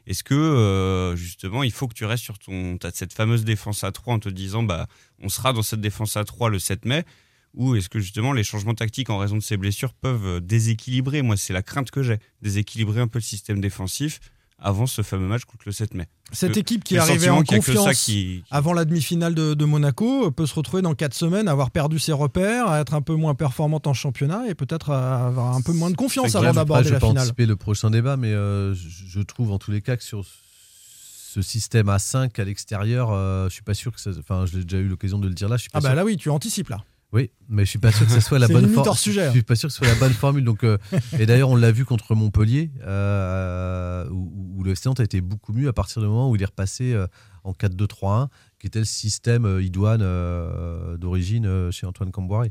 Est-ce 0.07 0.23
que 0.23 0.35
euh, 0.35 1.17
justement, 1.17 1.65
il 1.65 1.73
faut 1.73 1.89
que 1.89 1.95
tu 1.95 2.05
restes 2.05 2.23
sur 2.23 2.39
ton, 2.39 2.79
t'as 2.79 2.93
cette 2.93 3.13
fameuse 3.13 3.45
défense 3.45 3.83
à 3.83 3.91
3 3.91 4.15
en 4.15 4.19
te 4.21 4.29
disant, 4.29 4.63
bah, 4.63 4.87
on 5.21 5.29
sera 5.29 5.53
dans 5.53 5.63
cette 5.63 5.81
défense 5.81 6.17
à 6.17 6.25
3 6.25 6.51
le 6.51 6.61
7 6.61 6.85
mai, 6.85 7.05
ou 7.53 7.75
est-ce 7.75 7.89
que 7.89 7.99
justement 7.99 8.33
les 8.33 8.45
changements 8.45 8.75
tactiques 8.75 9.11
en 9.11 9.19
raison 9.19 9.37
de 9.37 9.43
ces 9.43 9.57
blessures 9.57 9.93
peuvent 9.93 10.41
déséquilibrer? 10.41 11.23
Moi, 11.23 11.37
c'est 11.37 11.53
la 11.53 11.63
crainte 11.63 11.91
que 11.91 12.03
j'ai, 12.03 12.19
déséquilibrer 12.43 13.01
un 13.01 13.09
peu 13.09 13.19
le 13.19 13.25
système 13.25 13.61
défensif 13.61 14.21
avant 14.59 14.87
ce 14.87 15.03
fameux 15.03 15.27
match 15.27 15.45
contre 15.45 15.65
le 15.67 15.73
7 15.73 15.95
mai. 15.95 16.07
Cette 16.35 16.57
équipe 16.57 16.85
qui 16.85 16.97
est 16.97 16.99
arrivée 16.99 17.31
en 17.31 17.43
confiance 17.43 18.03
qui- 18.05 18.43
avant 18.51 18.73
la 18.73 18.85
demi-finale 18.85 19.35
de, 19.35 19.55
de 19.55 19.65
Monaco 19.65 20.31
peut 20.31 20.47
se 20.47 20.55
retrouver 20.55 20.83
dans 20.83 20.95
4 20.95 21.15
semaines, 21.15 21.49
à 21.49 21.53
avoir 21.53 21.71
perdu 21.71 21.99
ses 21.99 22.13
repères, 22.13 22.69
à 22.69 22.81
être 22.81 22.95
un 22.95 23.03
peu 23.03 23.15
moins 23.15 23.35
performante 23.35 23.87
en 23.87 23.95
championnat 23.95 24.43
et 24.49 24.55
peut-être 24.55 24.91
à 24.91 25.27
avoir 25.29 25.55
un 25.57 25.61
peu 25.63 25.73
moins 25.73 25.91
de 25.91 25.97
confiance 25.97 26.35
avant 26.35 26.53
d'aborder 26.53 26.85
je 26.85 26.89
la 26.91 26.97
vais 26.97 27.01
pas 27.01 27.07
finale. 27.09 27.23
anticiper 27.23 27.47
le 27.47 27.57
prochain 27.57 27.91
débat, 27.91 28.17
mais 28.17 28.33
euh, 28.33 28.75
je, 28.75 28.81
je 29.09 29.21
trouve 29.21 29.53
en 29.53 29.59
tous 29.59 29.71
les 29.71 29.81
cas 29.81 29.97
que 29.97 30.03
sur 30.05 30.25
ce 30.25 31.43
système 31.43 31.89
à 31.89 31.99
5 31.99 32.39
à 32.39 32.45
l'extérieur, 32.45 33.11
euh, 33.11 33.49
je 33.49 33.55
suis 33.55 33.63
pas 33.63 33.75
sûr 33.75 33.93
que 33.93 34.01
ça. 34.01 34.11
Enfin, 34.19 34.45
j'ai 34.47 34.63
déjà 34.63 34.79
eu 34.79 34.87
l'occasion 34.89 35.19
de 35.19 35.27
le 35.29 35.35
dire 35.35 35.49
là. 35.49 35.57
Je 35.57 35.63
suis 35.63 35.71
pas 35.71 35.79
Ah 35.79 35.83
bah 35.83 35.89
sûr- 35.89 35.97
là 35.97 36.05
oui, 36.05 36.17
tu 36.17 36.31
anticipes 36.31 36.69
là. 36.69 36.85
Oui, 37.15 37.31
mais 37.49 37.65
je 37.65 37.71
suis 37.71 37.79
pas 37.79 37.93
sûr 37.93 38.07
que 38.07 38.13
ce 38.13 38.21
soit 38.21 38.41
la 38.41 38.49
bonne 38.55 38.67
formule. 38.69 38.89
hors 38.89 38.99
sujet, 38.99 39.27
Je 39.27 39.31
suis 39.31 39.43
pas 39.43 39.55
sûr 39.55 39.69
que 39.69 39.73
ce 39.73 39.79
soit 39.79 39.87
la 39.87 39.95
bonne 39.95 40.13
formule. 40.13 40.43
Donc, 40.45 40.65
euh, 40.65 40.79
et 41.19 41.27
d'ailleurs, 41.27 41.49
on 41.49 41.55
l'a 41.57 41.71
vu 41.71 41.85
contre 41.85 42.15
Montpellier, 42.17 42.73
euh, 42.83 44.09
où, 44.11 44.57
où 44.59 44.65
le 44.65 44.75
Nantes 44.85 44.99
a 45.01 45.05
été 45.05 45.21
beaucoup 45.21 45.53
mieux 45.53 45.69
à 45.69 45.73
partir 45.73 46.03
du 46.03 46.09
moment 46.09 46.29
où 46.29 46.35
il 46.37 46.43
est 46.43 46.47
repassé 46.47 46.93
euh, 46.93 47.07
en 47.45 47.53
4-2-3-1, 47.53 48.29
qui 48.59 48.67
était 48.67 48.81
le 48.81 48.85
système 48.85 49.45
euh, 49.47 49.63
idoine 49.63 50.03
euh, 50.03 50.97
d'origine 50.97 51.47
euh, 51.47 51.71
chez 51.71 51.87
Antoine 51.87 52.11
Camboire. 52.11 52.47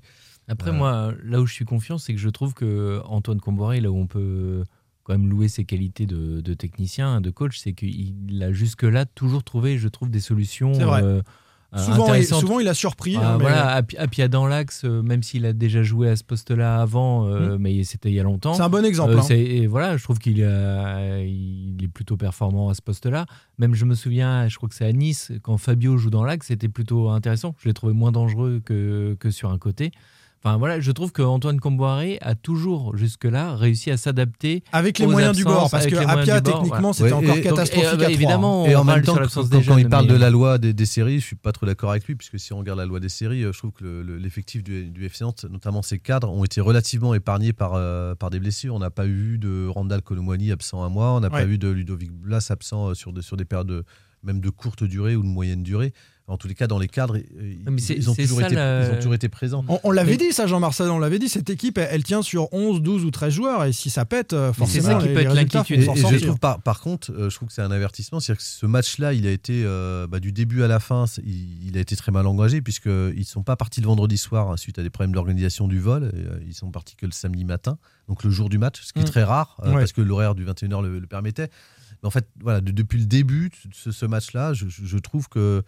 Après, 0.48 0.70
Euh, 0.72 0.74
moi, 0.74 1.14
là 1.24 1.42
où 1.42 1.46
je 1.46 1.54
suis 1.54 1.66
confiant, 1.66 1.98
c'est 1.98 2.14
que 2.14 2.20
je 2.20 2.30
trouve 2.30 2.54
que 2.54 3.02
Antoine 3.06 3.42
Comboiré, 3.42 3.82
là 3.82 3.92
où 3.92 3.98
on 3.98 4.08
peut 4.08 4.64
quand 5.04 5.14
même 5.14 5.30
louer 5.30 5.50
ses 5.50 5.66
qualités 5.66 6.06
de, 6.06 6.40
de 6.40 6.54
technicien, 6.54 7.20
de 7.20 7.30
coach, 7.30 7.60
c'est 7.60 7.74
qu'il 7.74 8.42
a 8.42 8.54
jusque-là 8.54 9.06
toujours 9.06 9.44
trouvé, 9.44 9.78
je 9.78 9.90
trouve, 9.90 10.10
des 10.10 10.22
solutions. 10.22 10.74
C'est 10.74 10.86
vrai. 10.86 11.04
Euh, 11.76 11.80
Souvent, 11.80 12.14
il, 12.14 12.26
souvent, 12.26 12.60
il 12.60 12.68
a 12.68 12.74
surpris. 12.74 13.16
Ah, 13.20 13.34
hein, 13.34 13.38
voilà, 13.40 13.82
pied 13.84 14.28
dans 14.28 14.46
l'axe, 14.46 14.84
euh, 14.86 15.02
même 15.02 15.24
s'il 15.24 15.46
a 15.46 15.54
déjà 15.54 15.82
joué 15.84 16.10
à 16.10 16.16
ce 16.16 16.24
poste-là 16.24 16.82
avant, 16.82 17.28
euh, 17.28 17.58
mais 17.60 17.84
c'était 17.84 18.10
il 18.10 18.16
y 18.16 18.20
a 18.20 18.24
longtemps. 18.24 18.54
C'est 18.54 18.62
un 18.62 18.70
bon 18.70 18.86
exemple, 18.86 19.14
Euh, 19.14 19.20
hein. 19.20 19.28
et 19.30 19.68
voilà, 19.68 19.98
je 19.98 20.04
trouve 20.04 20.20
qu'il 20.20 20.38
il 20.38 21.78
est 21.84 21.88
plutôt 21.88 22.18
performant 22.18 22.70
à 22.70 22.74
ce 22.74 22.82
poste-là. 22.82 23.26
Même 23.58 23.76
je 23.76 23.86
me 23.86 23.96
souviens, 23.96 24.48
je 24.48 24.58
crois 24.58 24.70
que 24.70 24.76
c'est 24.76 24.86
à 24.86 24.92
Nice, 24.92 25.32
quand 25.42 25.58
Fabio 25.58 25.98
joue 25.98 26.10
dans 26.10 26.24
l'axe, 26.24 26.48
c'était 26.48 26.70
plutôt 26.70 27.10
intéressant. 27.10 27.56
Je 27.60 27.68
l'ai 27.68 27.74
trouvé 27.74 27.94
moins 27.94 28.12
dangereux 28.12 28.62
que, 28.64 29.16
que 29.20 29.32
sur 29.32 29.52
un 29.52 29.58
côté. 29.58 29.92
Enfin 30.46 30.58
voilà, 30.58 30.82
je 30.82 30.92
trouve 30.92 31.14
qu'Antoine 31.14 31.62
Comboiré 31.62 32.18
a 32.22 32.36
toujours 32.36 32.98
jusque-là 32.98 33.56
réussi 33.56 33.92
à 33.92 33.96
s'adapter 33.98 34.62
Avec 34.74 35.00
les 35.00 35.06
aux 35.06 35.10
moyens 35.12 35.38
du 35.38 35.46
bord, 35.46 35.70
parce 35.72 35.86
que 35.88 35.96
bord, 35.96 36.44
techniquement, 36.44 36.92
voilà. 36.92 36.94
c'était 36.94 37.14
encore 37.14 37.40
catastrophique 37.42 37.84
et, 37.84 37.86
à 37.88 37.92
euh, 37.94 37.96
trois. 37.98 38.10
Évidemment, 38.10 38.66
Et 38.66 38.76
on 38.76 38.80
en 38.80 38.84
même 38.84 39.04
temps, 39.04 39.16
quand, 39.16 39.78
il 39.78 39.88
parle 39.88 40.06
mais- 40.08 40.12
de 40.12 40.18
la 40.18 40.30
loi 40.30 40.58
des, 40.58 40.74
des 40.74 40.86
séries, 40.86 41.22
je 41.22 41.26
suis 41.26 41.38
pas 41.38 41.54
trop 41.54 41.66
d'accord 41.66 41.92
avec 41.92 42.06
lui, 42.08 42.16
puisque 42.16 42.38
si 42.40 42.52
on 42.52 42.58
regarde 42.58 42.78
la 42.78 42.86
loi 42.86 43.00
des 43.00 43.08
séries, 43.08 43.44
euh, 43.46 43.54
je 43.54 43.58
trouve 43.58 43.72
que 43.72 43.86
le- 43.86 44.04
le- 44.04 44.18
l'effectif 44.18 44.64
du, 44.66 44.90
du 44.90 45.06
FC 45.06 45.24
Nantes, 45.24 45.46
notamment 45.50 45.82
ses 45.82 46.00
cadres, 46.00 46.30
ont 46.30 46.44
été 46.44 46.60
relativement 46.60 47.14
épargnés 47.14 47.54
par, 47.54 47.76
euh, 47.76 48.14
par 48.14 48.30
des 48.30 48.42
blessures. 48.42 48.76
On 48.76 48.80
n'a 48.80 48.90
pas 48.92 49.08
eu 49.08 49.38
de 49.38 49.68
Randall 49.68 50.02
Colomwani 50.02 50.52
absent 50.52 50.84
un 50.84 50.90
mois, 50.90 51.12
on 51.14 51.22
n'a 51.22 51.28
Ouais. 51.30 51.46
pas 51.46 51.46
eu 51.46 51.58
de 51.58 51.70
Ludovic 51.70 52.12
Blas 52.12 52.48
absent 52.50 52.90
euh, 52.90 52.94
sur, 52.96 53.14
de- 53.14 53.22
sur 53.22 53.38
des 53.38 53.46
périodes 53.46 53.68
de- 53.68 53.86
même 54.24 54.42
de 54.42 54.50
courte 54.50 54.84
durée 54.84 55.16
ou 55.16 55.22
de 55.22 55.28
moyenne 55.28 55.64
durée. 55.64 55.94
En 56.26 56.38
tous 56.38 56.48
les 56.48 56.56
cas, 56.56 56.68
dans 56.68 56.80
les 56.80 56.88
cadres, 56.88 57.18
ils, 57.18 57.58
mais 57.70 57.82
c'est- 57.82 57.96
ils 57.96 58.10
ont, 58.10 58.14
c'est 58.16 58.22
toujours 58.24 58.40
ça, 58.40 58.46
été, 58.46 58.56
la- 58.56 58.88
ils 58.88 58.94
ont 58.94 58.96
toujours 58.96 59.14
été 59.14 59.28
présents. 59.28 59.66
On, 59.68 59.78
on 59.84 59.92
l'avait 59.92 60.12
Mais- 60.12 60.18
dit, 60.18 60.32
ça, 60.32 60.48
Jean-Marcel, 60.48 60.88
on 60.90 60.98
l'avait 60.98 61.20
dit, 61.20 61.28
cette 61.28 61.50
équipe, 61.50 61.78
elle, 61.78 61.90
elle 61.92 62.04
tient 62.06 62.22
sur 62.22 62.48
11, 62.54 62.82
12 62.82 63.04
ou 63.04 63.12
13 63.12 63.34
joueurs, 63.34 63.66
et 63.66 63.74
si 63.74 63.90
ça 63.90 64.06
pète, 64.06 64.32
euh, 64.32 64.54
forcément, 64.54 65.00
les 65.00 65.14
résultats 65.28 65.66
font 65.66 65.74
Et, 65.74 65.82
fort 65.82 66.14
et 66.14 66.18
je 66.20 66.26
trouve 66.26 66.40
par, 66.40 66.62
par 66.62 66.80
contre, 66.80 67.12
euh, 67.12 67.30
je 67.30 67.36
trouve 67.36 67.50
que 67.50 67.54
c'est 67.54 67.62
un 67.62 67.72
avertissement, 67.72 68.22
c'est-à-dire 68.22 68.42
que 68.42 68.48
ce 68.50 68.66
match-là, 68.66 69.12
il 69.14 69.28
a 69.28 69.32
été 69.32 69.64
euh, 69.66 70.08
bah, 70.08 70.22
du 70.22 70.32
début 70.32 70.64
à 70.64 70.68
la 70.70 70.80
fin, 70.80 71.08
c'est- 71.08 71.22
il, 71.26 71.68
il 71.68 71.78
a 71.78 71.82
été 71.82 71.98
très 71.98 72.14
mal 72.14 72.26
engagé 72.26 72.62
puisque 72.62 72.86
ils 73.16 73.26
sont 73.26 73.44
pas 73.44 73.58
partis 73.58 73.82
le 73.82 73.88
vendredi 73.88 74.18
soir 74.18 74.50
hein, 74.50 74.56
suite 74.56 74.80
à 74.80 74.84
des 74.84 74.90
problèmes 74.90 75.12
d'organisation 75.14 75.68
du 75.68 75.82
vol. 75.82 76.10
Et, 76.14 76.20
euh, 76.20 76.40
ils 76.48 76.54
sont 76.54 76.72
partis 76.72 76.96
que 76.96 77.06
le 77.06 77.12
samedi 77.12 77.44
matin, 77.44 77.78
donc 78.08 78.24
le 78.24 78.30
jour 78.32 78.48
du 78.48 78.58
match, 78.58 78.82
ce 78.82 78.94
qui 78.94 79.00
est 79.00 79.04
Mm. 79.04 79.06
très 79.06 79.24
rare 79.26 79.58
euh, 79.66 79.74
Ouais. 79.74 79.80
parce 79.80 79.92
que 79.92 80.00
l'horaire 80.02 80.36
du 80.36 80.46
21h 80.46 80.82
le, 80.84 81.00
le 81.00 81.08
permettait. 81.08 81.50
Mais 82.02 82.08
en 82.08 82.12
fait, 82.12 82.28
voilà, 82.42 82.62
de- 82.62 82.72
depuis 82.72 82.98
le 83.00 83.06
début 83.06 83.50
de 83.50 83.74
ce, 83.74 83.92
ce 83.92 84.06
match-là, 84.06 84.54
je, 84.54 84.68
je- 84.70 84.86
je 84.86 84.98
trouve 84.98 85.28
que 85.30 85.64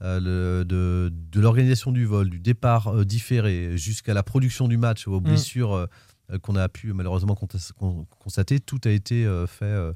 le- 0.00 0.64
de, 0.64 1.12
de 1.12 1.40
l'organisation 1.40 1.90
du 1.92 2.04
vol, 2.04 2.30
du 2.30 2.38
départ 2.38 2.88
euh, 2.88 3.04
différé 3.04 3.76
jusqu'à 3.76 4.14
la 4.14 4.22
production 4.22 4.68
du 4.68 4.76
match, 4.76 5.06
aux 5.08 5.20
Mm. 5.20 5.24
blessures 5.24 5.72
euh, 5.74 5.86
euh, 6.32 6.38
qu'on 6.38 6.56
a 6.56 6.68
pu 6.68 6.92
malheureusement 6.92 7.34
constater, 8.18 8.60
tout 8.60 8.80
a 8.84 8.90
été 8.90 9.24
euh, 9.24 9.46
fait 9.46 9.64
euh, 9.64 9.92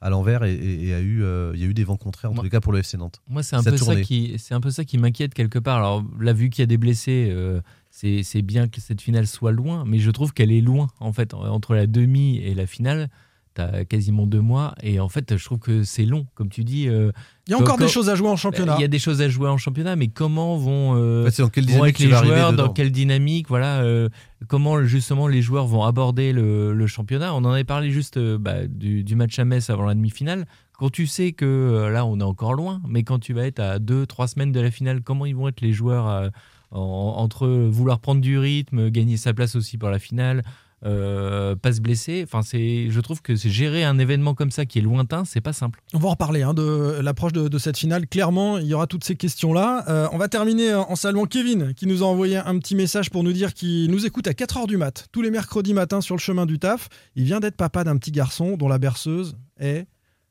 à 0.00 0.10
l'envers 0.10 0.42
et, 0.44 0.52
et- 0.54 0.88
et 0.88 0.94
a 0.94 1.00
eu, 1.00 1.22
euh, 1.22 1.52
il 1.54 1.60
y 1.60 1.64
a 1.64 1.66
eu 1.66 1.74
des 1.74 1.84
vents 1.84 1.96
contraires, 1.96 2.30
en 2.30 2.34
Moi- 2.34 2.40
tous 2.42 2.44
les 2.44 2.50
cas 2.50 2.60
pour 2.60 2.72
le 2.72 2.80
FC 2.80 2.96
Nantes. 2.98 3.20
Moi, 3.28 3.42
c'est 3.42 3.56
un, 3.56 3.62
peu 3.62 3.76
ça 3.76 4.00
qui, 4.00 4.34
c'est 4.38 4.54
un 4.54 4.60
peu 4.60 4.70
ça 4.70 4.84
qui 4.84 4.98
m'inquiète 4.98 5.32
quelque 5.32 5.58
part. 5.58 5.78
Alors, 5.78 6.04
là, 6.20 6.32
vu 6.32 6.50
qu'il 6.50 6.62
y 6.62 6.64
a 6.64 6.66
des 6.66 6.76
blessés, 6.76 7.28
euh, 7.30 7.60
c'est 7.90 8.22
c'est 8.22 8.42
bien 8.42 8.68
que 8.68 8.80
cette 8.80 9.00
finale 9.00 9.26
soit 9.26 9.52
loin, 9.52 9.84
mais 9.86 9.98
je 9.98 10.10
trouve 10.10 10.32
qu'elle 10.34 10.52
est 10.52 10.60
loin, 10.60 10.88
en 11.00 11.12
fait. 11.12 11.32
Entre 11.34 11.74
la 11.74 11.86
demi 11.86 12.36
et 12.38 12.54
la 12.54 12.66
finale, 12.66 13.08
tu 13.56 13.60
as 13.62 13.84
quasiment 13.84 14.26
deux 14.26 14.40
mois, 14.40 14.74
et 14.82 15.00
en 15.00 15.08
fait, 15.08 15.36
je 15.36 15.44
trouve 15.44 15.58
que 15.58 15.82
c'est 15.82 16.04
long, 16.04 16.26
comme 16.34 16.48
tu 16.48 16.62
dis. 16.64 16.88
euh, 16.88 17.10
Il 17.46 17.50
y 17.50 17.54
a 17.54 17.56
co- 17.58 17.64
encore 17.64 17.76
des 17.78 17.84
choses 17.92 18.08
à 18.08 18.14
jouer 18.14 18.28
en 18.28 18.36
championnat. 18.36 18.72
Il 18.78 18.82
y 18.82 18.84
a 18.84 18.88
des 18.88 18.98
choses 18.98 19.20
à 19.22 19.28
jouer 19.28 19.48
en 19.48 19.56
championnat, 19.58 19.96
mais 19.96 20.08
comment 20.08 20.56
vont, 20.56 20.94
euh, 20.96 21.22
En 21.22 21.24
fait, 21.26 21.30
c'est 21.32 21.42
dans 21.42 21.48
quelle 21.48 21.64
vont 21.64 21.70
dynamique 21.72 21.90
être 21.96 21.96
tu 21.96 22.02
les 22.04 22.10
joueurs, 22.28 22.52
dans 22.56 22.72
quelle 22.72 22.90
dynamique, 22.92 23.48
voilà, 23.48 23.80
euh, 23.82 24.08
comment 24.48 24.82
justement 24.84 25.26
les 25.28 25.42
joueurs 25.42 25.66
vont 25.66 25.82
aborder 25.84 26.32
le, 26.32 26.72
le 26.74 26.86
championnat. 26.86 27.34
On 27.34 27.38
en 27.38 27.50
avait 27.52 27.64
parlé 27.64 27.90
juste 27.90 28.16
euh, 28.16 28.38
bah, 28.38 28.66
du, 28.66 29.02
du 29.04 29.14
match 29.16 29.38
à 29.38 29.44
Metz 29.44 29.68
avant 29.70 29.84
la 29.86 29.94
demi-finale. 29.94 30.46
Quand 30.78 30.90
tu 30.90 31.06
sais 31.06 31.32
que 31.32 31.44
euh, 31.46 31.90
là, 31.90 32.04
on 32.04 32.20
est 32.20 32.22
encore 32.24 32.52
loin, 32.54 32.82
mais 32.86 33.02
quand 33.02 33.18
tu 33.18 33.32
vas 33.32 33.46
être 33.46 33.60
à 33.60 33.78
deux, 33.78 34.06
trois 34.06 34.28
semaines 34.28 34.52
de 34.52 34.60
la 34.60 34.70
finale, 34.70 35.00
comment 35.02 35.24
ils 35.26 35.34
vont 35.34 35.48
être 35.48 35.62
les 35.62 35.72
joueurs 35.72 36.08
euh, 36.08 36.28
en- 36.72 37.14
entre 37.16 37.46
vouloir 37.48 37.98
prendre 38.00 38.20
du 38.20 38.38
rythme, 38.38 38.90
gagner 38.90 39.16
sa 39.16 39.32
place 39.32 39.54
aussi 39.56 39.78
pour 39.78 39.88
la 39.88 39.98
finale, 39.98 40.42
euh, 40.84 41.56
pas 41.56 41.72
se 41.72 41.80
blesser. 41.80 42.22
Enfin, 42.24 42.42
c'est, 42.42 42.90
je 42.90 43.00
trouve 43.00 43.22
que 43.22 43.34
gérer 43.34 43.84
un 43.84 43.98
événement 43.98 44.34
comme 44.34 44.50
ça 44.50 44.66
qui 44.66 44.78
est 44.78 44.82
lointain, 44.82 45.24
c'est 45.24 45.40
pas 45.40 45.52
simple. 45.52 45.80
On 45.94 45.98
va 45.98 46.08
en 46.08 46.10
reparler 46.12 46.42
hein, 46.42 46.54
de 46.54 46.98
l'approche 47.00 47.32
de, 47.32 47.58
cette 47.58 47.78
finale. 47.78 48.06
Clairement, 48.06 48.58
il 48.58 48.66
y 48.66 48.74
aura 48.74 48.86
toutes 48.86 49.04
ces 49.04 49.16
questions-là. 49.16 49.84
Euh, 49.88 50.08
on 50.12 50.18
va 50.18 50.28
terminer 50.28 50.74
en 50.74 50.94
saluant 50.96 51.24
Kevin, 51.24 51.72
qui 51.74 51.86
nous 51.86 52.02
a 52.02 52.06
envoyé 52.06 52.36
un 52.36 52.58
petit 52.58 52.74
message 52.74 53.10
pour 53.10 53.24
nous 53.24 53.32
dire 53.32 53.54
qu'il 53.54 53.90
nous 53.90 54.04
écoute 54.06 54.26
à 54.26 54.32
4h 54.32 54.66
du 54.66 54.76
mat, 54.76 55.06
tous 55.12 55.22
les 55.22 55.30
mercredis 55.30 55.74
matins 55.74 56.00
sur 56.00 56.14
le 56.14 56.20
chemin 56.20 56.44
du 56.46 56.58
taf. 56.58 56.88
Il 57.14 57.24
vient 57.24 57.40
d'être 57.40 57.56
papa 57.56 57.84
d'un 57.84 57.96
petit 57.96 58.12
garçon 58.12 58.56
dont 58.56 58.68
la 58.68 58.78
berceuse 58.78 59.36
est 59.58 59.86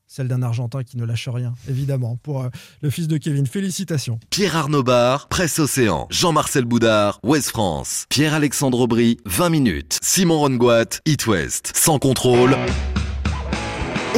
celle 0.06 0.28
d'un 0.28 0.42
Argentin 0.42 0.82
qui 0.84 0.96
ne 0.96 1.04
lâche 1.04 1.28
rien, 1.28 1.54
évidemment, 1.68 2.16
pour 2.22 2.42
euh, 2.42 2.48
le 2.80 2.90
fils 2.90 3.08
de 3.08 3.16
Kevin. 3.16 3.46
Félicitations. 3.46 4.20
Pierre 4.30 4.56
Arnaud 4.56 4.82
Bar, 4.82 5.28
Presse 5.28 5.58
Océan. 5.58 6.06
Jean-Marcel 6.10 6.64
Boudard, 6.64 7.18
Ouest 7.22 7.50
France. 7.50 8.06
Pierre-Alexandre 8.08 8.80
Aubry, 8.80 9.18
20 9.26 9.50
minutes. 9.50 9.98
Simon 10.02 10.38
Rongoat, 10.38 11.00
It 11.06 11.26
West. 11.26 11.72
Sans 11.74 11.98
contrôle. 11.98 12.56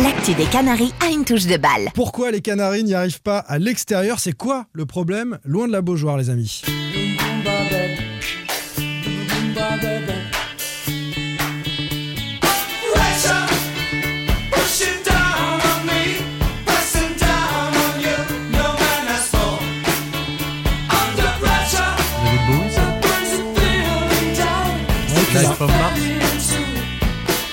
L'actu 0.03 0.35
des 0.35 0.45
Canaries 0.45 0.93
a 1.05 1.11
une 1.11 1.25
touche 1.25 1.47
de 1.47 1.57
balle. 1.57 1.89
Pourquoi 1.95 2.31
les 2.31 2.41
Canaries 2.41 2.85
n'y 2.85 2.95
arrivent 2.95 3.23
pas 3.23 3.39
à 3.39 3.59
l'extérieur? 3.59 4.21
C'est 4.21 4.33
quoi 4.33 4.67
le 4.73 4.87
problème? 4.87 5.39
Loin 5.45 5.67
de 5.67 5.73
la 5.73 5.83
Beaujoire, 5.83 6.17
les 6.17 6.31
amis. 6.31 6.63
Live 25.39 25.53
from 25.55 25.71
Mars. 25.71 26.55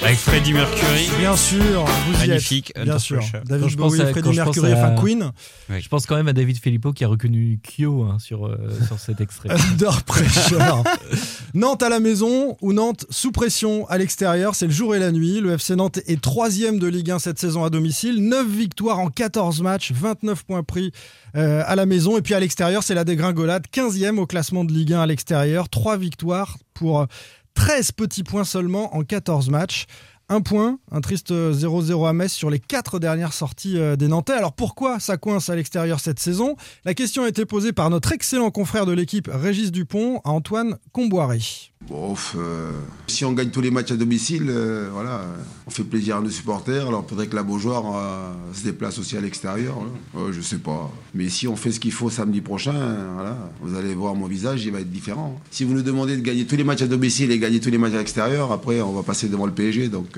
Avec 0.03 0.17
Freddie 0.17 0.53
Mercury. 0.53 1.09
Bien 1.19 1.35
sûr, 1.35 1.83
vous 2.07 2.23
y 2.23 2.27
Magnifique, 2.27 2.71
êtes. 2.75 2.83
Bien 2.83 2.99
sûr. 2.99 3.17
Pressure. 3.17 3.41
David 3.45 3.69
je 3.69 3.75
pense 3.75 3.97
Bowie, 3.97 4.11
Freddie 4.11 4.35
Mercury, 4.35 4.71
à- 4.71 4.77
enfin 4.77 5.01
Queen. 5.01 5.31
Oui. 5.69 5.81
Je 5.81 5.89
pense 5.89 6.05
quand 6.05 6.15
même 6.15 6.27
à 6.27 6.33
David 6.33 6.59
Filippo 6.59 6.93
qui 6.93 7.03
a 7.03 7.07
reconnu 7.07 7.59
Kyo 7.63 8.03
hein, 8.03 8.17
sur, 8.19 8.45
euh, 8.45 8.57
sur 8.87 8.99
cet 8.99 9.19
extrait. 9.19 9.49
Under 9.49 10.03
pressure. 10.03 10.83
Nantes 11.55 11.81
à 11.81 11.89
la 11.89 11.99
maison 11.99 12.55
ou 12.61 12.73
Nantes 12.73 13.05
sous 13.09 13.31
pression 13.31 13.87
à 13.89 13.97
l'extérieur, 13.97 14.53
c'est 14.53 14.67
le 14.67 14.73
jour 14.73 14.95
et 14.95 14.99
la 14.99 15.11
nuit. 15.11 15.41
Le 15.41 15.53
FC 15.53 15.75
Nantes 15.75 15.99
est 16.05 16.21
troisième 16.21 16.77
de 16.77 16.87
Ligue 16.87 17.09
1 17.09 17.17
cette 17.19 17.39
saison 17.39 17.63
à 17.63 17.71
domicile. 17.71 18.27
9 18.27 18.47
victoires 18.47 18.99
en 18.99 19.09
14 19.09 19.61
matchs, 19.61 19.91
29 19.91 20.43
points 20.43 20.61
pris 20.63 20.91
euh, 21.35 21.63
à 21.65 21.75
la 21.75 21.87
maison. 21.87 22.15
Et 22.17 22.21
puis 22.21 22.35
à 22.35 22.39
l'extérieur, 22.39 22.83
c'est 22.83 22.95
la 22.95 23.05
dégringolade. 23.05 23.65
15e 23.73 24.17
au 24.19 24.27
classement 24.27 24.65
de 24.65 24.71
Ligue 24.71 24.93
1 24.93 25.01
à 25.01 25.05
l'extérieur. 25.07 25.67
3 25.67 25.97
victoires 25.97 26.57
pour 26.75 26.99
euh, 27.01 27.05
13 27.55 27.91
petits 27.93 28.23
points 28.23 28.43
seulement 28.43 28.95
en 28.95 29.03
14 29.03 29.49
matchs. 29.49 29.85
Un 30.27 30.41
point, 30.41 30.79
un 30.91 31.01
triste 31.01 31.31
0-0 31.31 32.07
à 32.07 32.13
Metz 32.13 32.31
sur 32.31 32.49
les 32.49 32.59
quatre 32.59 32.97
dernières 32.99 33.33
sorties 33.33 33.77
euh, 33.77 33.95
des 33.95 34.07
Nantais. 34.07 34.33
Alors 34.33 34.53
pourquoi 34.53 34.99
ça 34.99 35.17
coince 35.17 35.49
à 35.49 35.55
l'extérieur 35.55 35.99
cette 35.99 36.19
saison? 36.19 36.55
La 36.83 36.95
question 36.95 37.23
a 37.23 37.27
été 37.27 37.45
posée 37.45 37.73
par 37.73 37.91
notre 37.91 38.11
excellent 38.11 38.49
confrère 38.49 38.87
de 38.87 38.93
l'équipe 38.93 39.29
Régis 39.31 39.71
Dupont 39.71 40.21
à 40.23 40.31
Antoine 40.31 40.77
Comboiré. 40.93 41.39
Bon, 41.87 42.15
euh, 42.35 42.71
si 43.05 43.25
on 43.25 43.33
gagne 43.33 43.49
tous 43.49 43.61
les 43.61 43.69
matchs 43.69 43.91
à 43.91 43.95
domicile, 43.95 44.47
euh, 44.49 44.89
voilà, 44.91 45.21
on 45.67 45.69
fait 45.69 45.83
plaisir 45.83 46.17
à 46.17 46.21
nos 46.21 46.31
supporters. 46.31 46.87
Alors 46.87 47.05
peut-être 47.05 47.29
que 47.29 47.35
la 47.35 47.43
Beaujoire 47.43 47.83
euh, 47.95 48.33
se 48.53 48.63
déplace 48.63 48.97
aussi 48.97 49.15
à 49.17 49.21
l'extérieur. 49.21 49.77
Ouais, 50.15 50.31
je 50.31 50.41
sais 50.41 50.57
pas. 50.57 50.91
Mais 51.13 51.29
si 51.29 51.47
on 51.47 51.55
fait 51.55 51.71
ce 51.71 51.79
qu'il 51.79 51.91
faut 51.91 52.09
samedi 52.09 52.41
prochain, 52.41 52.73
vous 53.61 53.77
allez 53.77 53.93
voir 53.93 54.15
mon 54.15 54.25
visage, 54.25 54.65
il 54.65 54.71
va 54.71 54.79
être 54.79 54.89
différent. 54.89 55.39
Si 55.51 55.63
vous 55.63 55.73
nous 55.73 55.83
demandez 55.83 56.17
de 56.17 56.21
gagner 56.21 56.45
tous 56.45 56.55
les 56.55 56.63
matchs 56.63 56.81
à 56.81 56.87
domicile 56.87 57.31
et 57.31 57.37
gagner 57.37 57.59
tous 57.59 57.69
les 57.69 57.77
matchs 57.77 57.93
à 57.93 57.99
l'extérieur, 57.99 58.51
après 58.51 58.81
on 58.81 58.93
va 58.93 59.03
passer 59.03 59.27
devant 59.27 59.45
le 59.45 59.53
PSG, 59.53 59.89
donc 59.89 60.17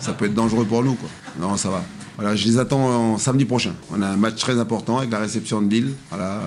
ça 0.00 0.14
peut 0.14 0.24
être 0.24 0.34
dangereux 0.34 0.64
pour 0.64 0.82
nous. 0.82 0.94
Quoi. 0.94 1.08
Non, 1.38 1.56
ça 1.58 1.68
va. 1.68 1.84
Voilà, 2.16 2.34
je 2.34 2.46
les 2.46 2.58
attends 2.58 3.12
en 3.12 3.18
samedi 3.18 3.44
prochain. 3.44 3.74
On 3.92 4.00
a 4.00 4.08
un 4.08 4.16
match 4.16 4.36
très 4.40 4.58
important 4.58 4.98
avec 4.98 5.10
la 5.10 5.18
réception 5.18 5.60
de 5.60 5.68
Lille. 5.68 5.92
Voilà, 6.08 6.40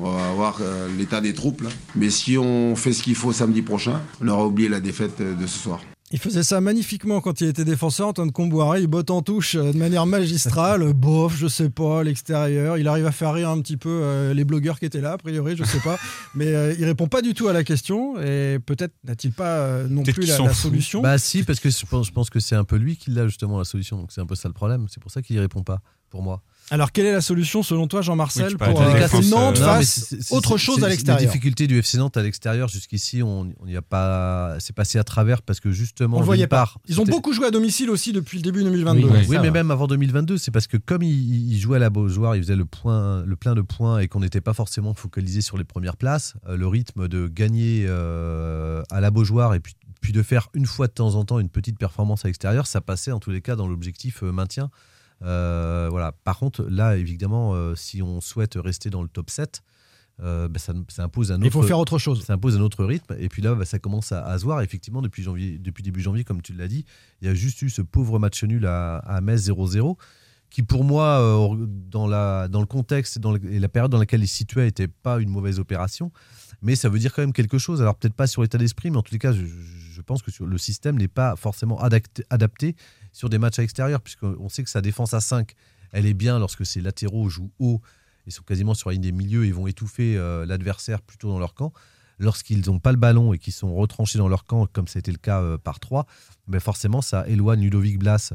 on 0.00 0.10
va 0.10 0.32
voir 0.32 0.58
euh, 0.60 0.88
l'état 0.98 1.20
des 1.20 1.32
troupes. 1.32 1.62
Mais 1.94 2.10
si 2.10 2.36
on 2.38 2.74
fait 2.74 2.92
ce 2.92 3.04
qu'il 3.04 3.14
faut 3.14 3.32
samedi 3.32 3.62
prochain, 3.62 4.00
on 4.20 4.26
aura 4.28 4.44
oublié 4.46 4.68
la 4.68 4.80
défaite 4.80 5.20
euh, 5.20 5.34
de 5.34 5.46
ce 5.46 5.58
soir. 5.58 5.80
Il 6.12 6.18
faisait 6.18 6.42
ça 6.42 6.60
magnifiquement 6.60 7.22
quand 7.22 7.40
il 7.40 7.48
était 7.48 7.64
défenseur, 7.64 8.08
Antoine 8.08 8.32
Comboiré. 8.32 8.82
Il 8.82 8.86
botte 8.86 9.10
en 9.10 9.22
touche 9.22 9.54
euh, 9.54 9.72
de 9.72 9.78
manière 9.78 10.04
magistrale. 10.04 10.92
Bof, 10.94 11.34
je 11.38 11.46
sais 11.46 11.70
pas, 11.70 12.02
l'extérieur. 12.04 12.76
Il 12.76 12.86
arrive 12.86 13.06
à 13.06 13.12
faire 13.12 13.32
rire 13.32 13.48
un 13.48 13.58
petit 13.62 13.78
peu 13.78 13.88
euh, 13.88 14.34
les 14.34 14.44
blogueurs 14.44 14.78
qui 14.78 14.84
étaient 14.84 15.00
là, 15.00 15.12
a 15.12 15.18
priori, 15.18 15.56
je 15.56 15.64
sais 15.64 15.80
pas. 15.80 15.98
Mais 16.34 16.48
euh, 16.48 16.74
il 16.78 16.84
répond 16.84 17.08
pas 17.08 17.22
du 17.22 17.32
tout 17.32 17.48
à 17.48 17.54
la 17.54 17.64
question. 17.64 18.20
Et 18.20 18.58
peut-être 18.58 18.92
n'a-t-il 19.04 19.32
pas 19.32 19.56
euh, 19.56 19.88
non 19.88 20.02
plus 20.02 20.26
la, 20.26 20.52
solution. 20.52 21.00
Bah 21.00 21.16
si, 21.16 21.44
parce 21.44 21.60
que 21.60 21.70
je 21.70 21.86
pense, 21.86 22.08
je 22.08 22.12
pense 22.12 22.28
que 22.28 22.40
c'est 22.40 22.56
un 22.56 22.64
peu 22.64 22.76
lui 22.76 22.96
qui 22.96 23.10
l'a 23.10 23.26
justement 23.26 23.56
la 23.56 23.64
solution. 23.64 23.96
Donc 23.96 24.12
c'est 24.12 24.20
un 24.20 24.26
peu 24.26 24.34
ça 24.34 24.48
le 24.48 24.54
problème. 24.54 24.88
C'est 24.90 25.02
pour 25.02 25.10
ça 25.10 25.22
qu'il 25.22 25.36
y 25.36 25.38
répond 25.38 25.62
pas, 25.62 25.80
pour 26.10 26.22
moi. 26.22 26.42
Alors, 26.70 26.90
quelle 26.92 27.04
est 27.06 27.12
la 27.12 27.20
solution 27.20 27.62
selon 27.62 27.86
toi, 27.86 28.00
Jean-Marcel, 28.00 28.52
Oui, 28.52 28.56
pour 28.56 28.80
euh, 28.80 28.86
la 28.86 28.94
que 28.94 28.98
défense, 29.02 29.30
Nantes 29.30 29.58
euh, 29.60 29.64
fasse 29.64 30.14
autre 30.30 30.56
chose 30.56 30.82
à 30.82 30.86
Les 30.86 30.92
l'extérieur? 30.94 31.20
difficultés 31.30 31.66
du 31.66 31.78
FC 31.78 31.98
Nantes 31.98 32.16
à 32.16 32.22
l'extérieur, 32.22 32.68
jusqu'ici, 32.68 33.22
on 33.22 33.52
n'y 33.66 33.76
a 33.76 33.82
pas. 33.82 34.56
C'est 34.58 34.74
passé 34.74 34.98
à 34.98 35.04
travers 35.04 35.42
parce 35.42 35.60
que 35.60 35.70
justement. 35.70 36.16
On 36.16 36.20
le 36.20 36.26
voyait 36.26 36.46
pas. 36.46 36.56
part, 36.56 36.78
Ils 36.88 36.98
ont 37.00 37.04
beaucoup 37.04 37.32
joué 37.34 37.46
à 37.46 37.50
domicile 37.50 37.90
aussi 37.90 38.12
depuis 38.12 38.38
le 38.38 38.42
début 38.42 38.62
2022. 38.62 39.06
Oui, 39.06 39.18
Oui, 39.28 39.36
mais 39.42 39.48
va. 39.48 39.50
même 39.50 39.70
avant 39.70 39.86
2022, 39.86 40.38
c'est 40.38 40.50
parce 40.50 40.66
que 40.66 40.78
comme 40.78 41.02
il, 41.02 41.52
il 41.52 41.58
jouait 41.58 41.76
à 41.76 41.80
la 41.80 41.90
Beaujoire, 41.90 42.36
il 42.36 42.42
faisait 42.42 42.56
le, 42.56 42.64
point, 42.64 43.22
le 43.26 43.36
plein 43.36 43.54
de 43.54 43.60
points 43.62 43.98
et 43.98 44.08
qu'on 44.08 44.20
n'était 44.20 44.40
pas 44.40 44.54
forcément 44.54 44.94
focalisé 44.94 45.42
sur 45.42 45.58
les 45.58 45.64
premières 45.64 45.96
places, 45.98 46.34
euh, 46.48 46.56
le 46.56 46.66
rythme 46.68 47.06
de 47.08 47.28
gagner 47.28 47.84
euh, 47.86 48.82
à 48.90 49.00
la 49.00 49.10
Beaujoire 49.10 49.54
et 49.54 49.60
puis, 49.60 49.74
puis 50.00 50.12
de 50.12 50.22
faire 50.22 50.48
une 50.54 50.66
fois 50.66 50.86
de 50.86 50.92
temps 50.92 51.14
en 51.16 51.24
temps 51.24 51.38
une 51.38 51.48
petite 51.50 51.78
performance 51.78 52.24
à 52.24 52.28
l'extérieur, 52.28 52.66
ça 52.66 52.80
passait 52.80 53.12
en 53.12 53.18
tous 53.20 53.30
les 53.30 53.40
cas 53.42 53.56
dans 53.56 53.68
l'objectif 53.68 54.22
euh, 54.22 54.32
maintien. 54.32 54.70
Euh, 55.22 55.88
voilà. 55.90 56.12
Par 56.24 56.38
contre, 56.38 56.64
là, 56.68 56.96
évidemment, 56.96 57.54
euh, 57.54 57.74
si 57.74 58.02
on 58.02 58.20
souhaite 58.20 58.54
rester 58.56 58.90
dans 58.90 59.02
le 59.02 59.08
top 59.08 59.30
7, 59.30 59.62
euh, 60.20 60.48
bah, 60.48 60.58
ça, 60.58 60.72
ça 60.88 61.04
impose 61.04 61.32
un 61.32 61.36
autre, 61.36 61.44
Il 61.44 61.50
faut 61.50 61.62
faire 61.62 61.78
autre 61.78 61.98
chose. 61.98 62.22
ça 62.24 62.34
impose 62.34 62.56
un 62.56 62.60
autre 62.60 62.84
rythme. 62.84 63.14
Et 63.18 63.28
puis 63.28 63.40
là, 63.42 63.54
bah, 63.54 63.64
ça 63.64 63.78
commence 63.78 64.12
à, 64.12 64.24
à 64.24 64.38
se 64.38 64.44
voir. 64.44 64.60
Effectivement, 64.62 65.02
depuis, 65.02 65.22
janvier, 65.22 65.58
depuis 65.58 65.82
début 65.82 66.00
janvier, 66.00 66.24
comme 66.24 66.42
tu 66.42 66.52
l'as 66.52 66.68
dit, 66.68 66.84
il 67.20 67.28
y 67.28 67.30
a 67.30 67.34
juste 67.34 67.62
eu 67.62 67.70
ce 67.70 67.82
pauvre 67.82 68.18
match 68.18 68.42
nul 68.44 68.66
à, 68.66 68.96
à 68.98 69.20
Metz 69.20 69.48
0-0, 69.48 69.96
qui 70.50 70.62
pour 70.62 70.84
moi, 70.84 71.56
dans, 71.90 72.06
la, 72.06 72.46
dans 72.48 72.60
le 72.60 72.66
contexte 72.66 73.16
et, 73.16 73.20
dans 73.20 73.32
le- 73.32 73.52
et 73.52 73.58
la 73.58 73.68
période 73.68 73.90
dans 73.90 73.98
laquelle 73.98 74.22
il 74.22 74.28
se 74.28 74.36
situait, 74.36 74.64
n'était 74.64 74.86
pas 74.88 75.18
une 75.18 75.30
mauvaise 75.30 75.58
opération. 75.58 76.12
Mais 76.60 76.76
ça 76.76 76.88
veut 76.90 76.98
dire 76.98 77.12
quand 77.14 77.22
même 77.22 77.32
quelque 77.32 77.58
chose. 77.58 77.80
Alors 77.80 77.94
peut-être 77.96 78.14
pas 78.14 78.26
sur 78.26 78.42
l'état 78.42 78.58
d'esprit, 78.58 78.90
mais 78.90 78.98
en 78.98 79.02
tous 79.02 79.12
les 79.14 79.18
cas, 79.18 79.32
je, 79.32 79.44
je 79.46 80.00
pense 80.02 80.20
que 80.22 80.30
sur, 80.30 80.46
le 80.46 80.58
système 80.58 80.96
n'est 80.98 81.08
pas 81.08 81.34
forcément 81.36 81.80
adapté, 81.80 82.24
adapté 82.28 82.76
sur 83.12 83.28
des 83.28 83.38
matchs 83.38 83.58
à 83.58 83.62
l'extérieur, 83.62 84.00
puisqu'on 84.00 84.48
sait 84.48 84.64
que 84.64 84.70
sa 84.70 84.80
défense 84.80 85.14
à 85.14 85.20
5, 85.20 85.54
elle 85.92 86.06
est 86.06 86.14
bien 86.14 86.38
lorsque 86.38 86.64
ses 86.66 86.80
latéraux 86.80 87.28
jouent 87.28 87.50
haut 87.58 87.80
et 88.26 88.30
sont 88.30 88.42
quasiment 88.42 88.74
sur 88.74 88.88
la 88.90 88.94
ligne 88.94 89.02
des 89.02 89.12
milieux, 89.12 89.44
ils 89.46 89.54
vont 89.54 89.66
étouffer 89.66 90.16
euh, 90.16 90.46
l'adversaire 90.46 91.02
plutôt 91.02 91.28
dans 91.28 91.38
leur 91.38 91.54
camp. 91.54 91.72
Lorsqu'ils 92.18 92.64
n'ont 92.66 92.78
pas 92.78 92.92
le 92.92 92.98
ballon 92.98 93.32
et 93.32 93.38
qu'ils 93.38 93.52
sont 93.52 93.74
retranchés 93.74 94.18
dans 94.18 94.28
leur 94.28 94.44
camp, 94.44 94.66
comme 94.72 94.86
c'était 94.86 95.10
le 95.12 95.18
cas 95.18 95.40
euh, 95.42 95.58
par 95.58 95.80
3, 95.80 96.06
ben 96.46 96.60
forcément 96.60 97.02
ça 97.02 97.26
éloigne 97.26 97.60
Ludovic 97.62 97.98
Blas 97.98 98.32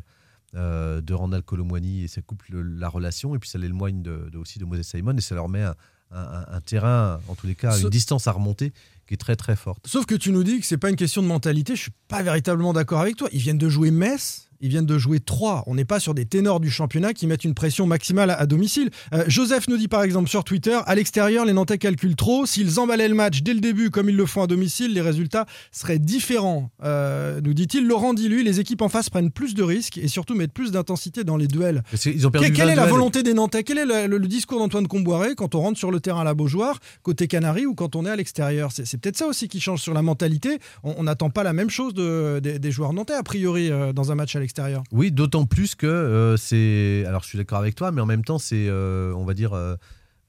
euh, 0.55 0.99
de 1.01 1.13
Randall 1.13 1.43
Colomwani 1.43 2.03
et 2.03 2.07
ça 2.07 2.21
coupe 2.21 2.43
le- 2.49 2.61
la 2.63 2.89
relation 2.89 3.35
et 3.35 3.39
puis 3.39 3.49
ça 3.49 3.57
l'éloigne 3.57 4.01
de, 4.01 4.29
de- 4.31 4.37
aussi 4.37 4.59
de 4.59 4.65
Moses 4.65 4.81
Simon 4.85 5.15
et 5.17 5.21
ça 5.21 5.35
leur 5.35 5.47
met 5.49 5.61
un, 5.63 5.75
un- 6.11 6.45
un 6.51 6.61
terrain, 6.61 7.19
en 7.27 7.35
tous 7.35 7.47
les 7.47 7.55
cas, 7.55 7.71
une 7.85 7.89
distance 7.89 8.27
à 8.27 8.31
remonter 8.33 8.73
qui 9.07 9.13
est 9.13 9.17
très 9.17 9.35
très 9.37 9.55
forte. 9.55 9.87
Sauf 9.87 10.05
que 10.05 10.15
tu 10.15 10.31
nous 10.33 10.43
dis 10.43 10.59
que 10.59 10.65
c'est 10.65 10.77
pas 10.77 10.89
une 10.89 10.95
question 10.97 11.21
de 11.21 11.27
mentalité. 11.27 11.75
Je 11.75 11.83
suis 11.83 11.91
pas 12.09 12.23
véritablement 12.23 12.73
d'accord 12.73 12.99
avec 12.99 13.15
toi. 13.15 13.29
Ils 13.31 13.39
viennent 13.39 13.57
de 13.57 13.69
jouer 13.69 13.89
Metz. 13.91 14.46
Ils 14.61 14.69
viennent 14.69 14.85
de 14.85 14.97
jouer 14.97 15.19
3. 15.19 15.63
On 15.67 15.75
n'est 15.75 15.85
pas 15.85 15.99
sur 15.99 16.13
des 16.13 16.25
ténors 16.25 16.59
du 16.59 16.69
championnat 16.71 17.13
qui 17.13 17.27
mettent 17.27 17.43
une 17.43 17.53
pression 17.53 17.85
maximale 17.87 18.29
à, 18.31 18.35
à 18.39 18.45
domicile. 18.45 18.89
Euh, 19.13 19.23
Joseph 19.27 19.67
nous 19.67 19.77
dit 19.77 19.87
par 19.87 20.03
exemple 20.03 20.29
sur 20.29 20.43
Twitter 20.43 20.77
à 20.85 20.95
l'extérieur, 20.95 21.45
les 21.45 21.53
Nantais 21.53 21.77
calculent 21.77 22.15
trop. 22.15 22.45
S'ils 22.45 22.79
emballaient 22.79 23.07
le 23.07 23.15
match 23.15 23.41
dès 23.43 23.53
le 23.53 23.59
début 23.59 23.89
comme 23.89 24.09
ils 24.09 24.15
le 24.15 24.25
font 24.25 24.41
à 24.43 24.47
domicile, 24.47 24.93
les 24.93 25.01
résultats 25.01 25.45
seraient 25.71 25.99
différents. 25.99 26.71
Euh, 26.83 27.39
nous 27.43 27.53
dit-il. 27.53 27.85
Laurent 27.87 28.13
dit 28.13 28.27
lui 28.29 28.43
les 28.43 28.59
équipes 28.59 28.81
en 28.81 28.89
face 28.89 29.09
prennent 29.09 29.31
plus 29.31 29.53
de 29.53 29.63
risques 29.63 29.97
et 29.97 30.07
surtout 30.07 30.35
mettent 30.35 30.53
plus 30.53 30.71
d'intensité 30.71 31.23
dans 31.23 31.37
les 31.37 31.47
duels. 31.47 31.83
Ont 31.93 32.31
perdu 32.31 32.47
Quelle, 32.47 32.53
quelle 32.53 32.65
20 32.67 32.71
est 32.71 32.75
la 32.75 32.81
duels. 32.83 32.89
volonté 32.91 33.23
des 33.23 33.33
Nantais? 33.33 33.63
Quel 33.63 33.77
est 33.77 33.85
le, 33.85 34.07
le- 34.07 34.17
le 34.17 34.27
discours 34.27 34.59
d'Antoine 34.59 34.87
Comboiré 34.87 35.35
quand 35.35 35.55
on 35.55 35.61
rentre 35.61 35.77
sur 35.77 35.91
le 35.91 35.99
terrain 35.99 36.21
à 36.21 36.23
la 36.23 36.33
Beaujoire, 36.33 36.79
côté 37.03 37.27
Canaries 37.27 37.65
ou 37.65 37.75
quand 37.75 37.95
on 37.95 38.05
est 38.05 38.09
à 38.09 38.15
l'extérieur? 38.15 38.71
C'est 38.71 38.85
c'est 38.85 38.97
peut-être 38.97 39.17
ça 39.17 39.27
aussi 39.27 39.47
qui 39.47 39.59
change 39.59 39.81
sur 39.81 39.93
la 39.93 40.01
mentalité. 40.01 40.59
On 40.83 40.95
on 40.97 41.03
n'attend 41.03 41.29
pas 41.29 41.43
la 41.43 41.53
même 41.53 41.69
chose 41.69 41.93
de- 41.93 42.39
des, 42.41 42.57
des 42.59 42.71
joueurs 42.71 42.91
nantais, 42.93 43.13
a 43.13 43.21
priori, 43.23 43.71
euh, 43.71 43.93
dans 43.93 44.11
un 44.11 44.15
match 44.15 44.35
à 44.35 44.39
l'extérieur. 44.39 44.46
Oui, 44.91 45.11
d'autant 45.11 45.45
plus 45.45 45.75
que 45.75 45.87
euh, 45.87 46.37
c'est. 46.37 47.03
Alors, 47.07 47.23
je 47.23 47.27
suis 47.29 47.37
d'accord 47.37 47.59
avec 47.59 47.75
toi, 47.75 47.91
mais 47.91 48.01
en 48.01 48.05
même 48.05 48.23
temps, 48.23 48.39
c'est, 48.39 48.67
euh, 48.67 49.13
on 49.13 49.25
va 49.25 49.33
dire, 49.33 49.53
euh, 49.53 49.75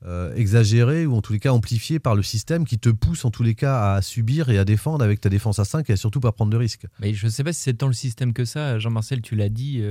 euh, 0.05 0.35
exagéré 0.35 1.07
ou 1.07 1.15
en 1.17 1.23
tous 1.23 1.33
les 1.33 1.41
cas 1.41 1.51
amplifié 1.51 1.99
par 1.99 2.15
le 2.15 2.23
système 2.23 2.65
qui 2.65 2.79
te 2.79 2.89
pousse 2.89 3.25
en 3.25 3.31
tous 3.31 3.43
les 3.43 3.55
cas 3.55 3.95
à 3.95 4.03
subir 4.03 4.49
et 4.49 4.59
à 4.59 4.65
défendre 4.65 5.05
avec 5.05 5.21
ta 5.21 5.29
défense 5.29 5.59
à 5.59 5.65
5 5.65 5.91
et 5.91 5.95
à 5.95 5.97
surtout 5.97 6.21
pas 6.21 6.31
prendre 6.31 6.53
de 6.53 6.57
risques. 6.57 6.87
Mais 7.01 7.15
je 7.15 7.27
sais 7.27 7.43
pas 7.43 7.53
si 7.53 7.63
c'est 7.63 7.75
tant 7.75 7.89
le 7.89 7.93
système 7.93 8.33
que 8.33 8.45
ça. 8.45 8.79
Jean-Marcel, 8.79 9.23
tu 9.23 9.35
l'as 9.35 9.49
dit. 9.49 9.83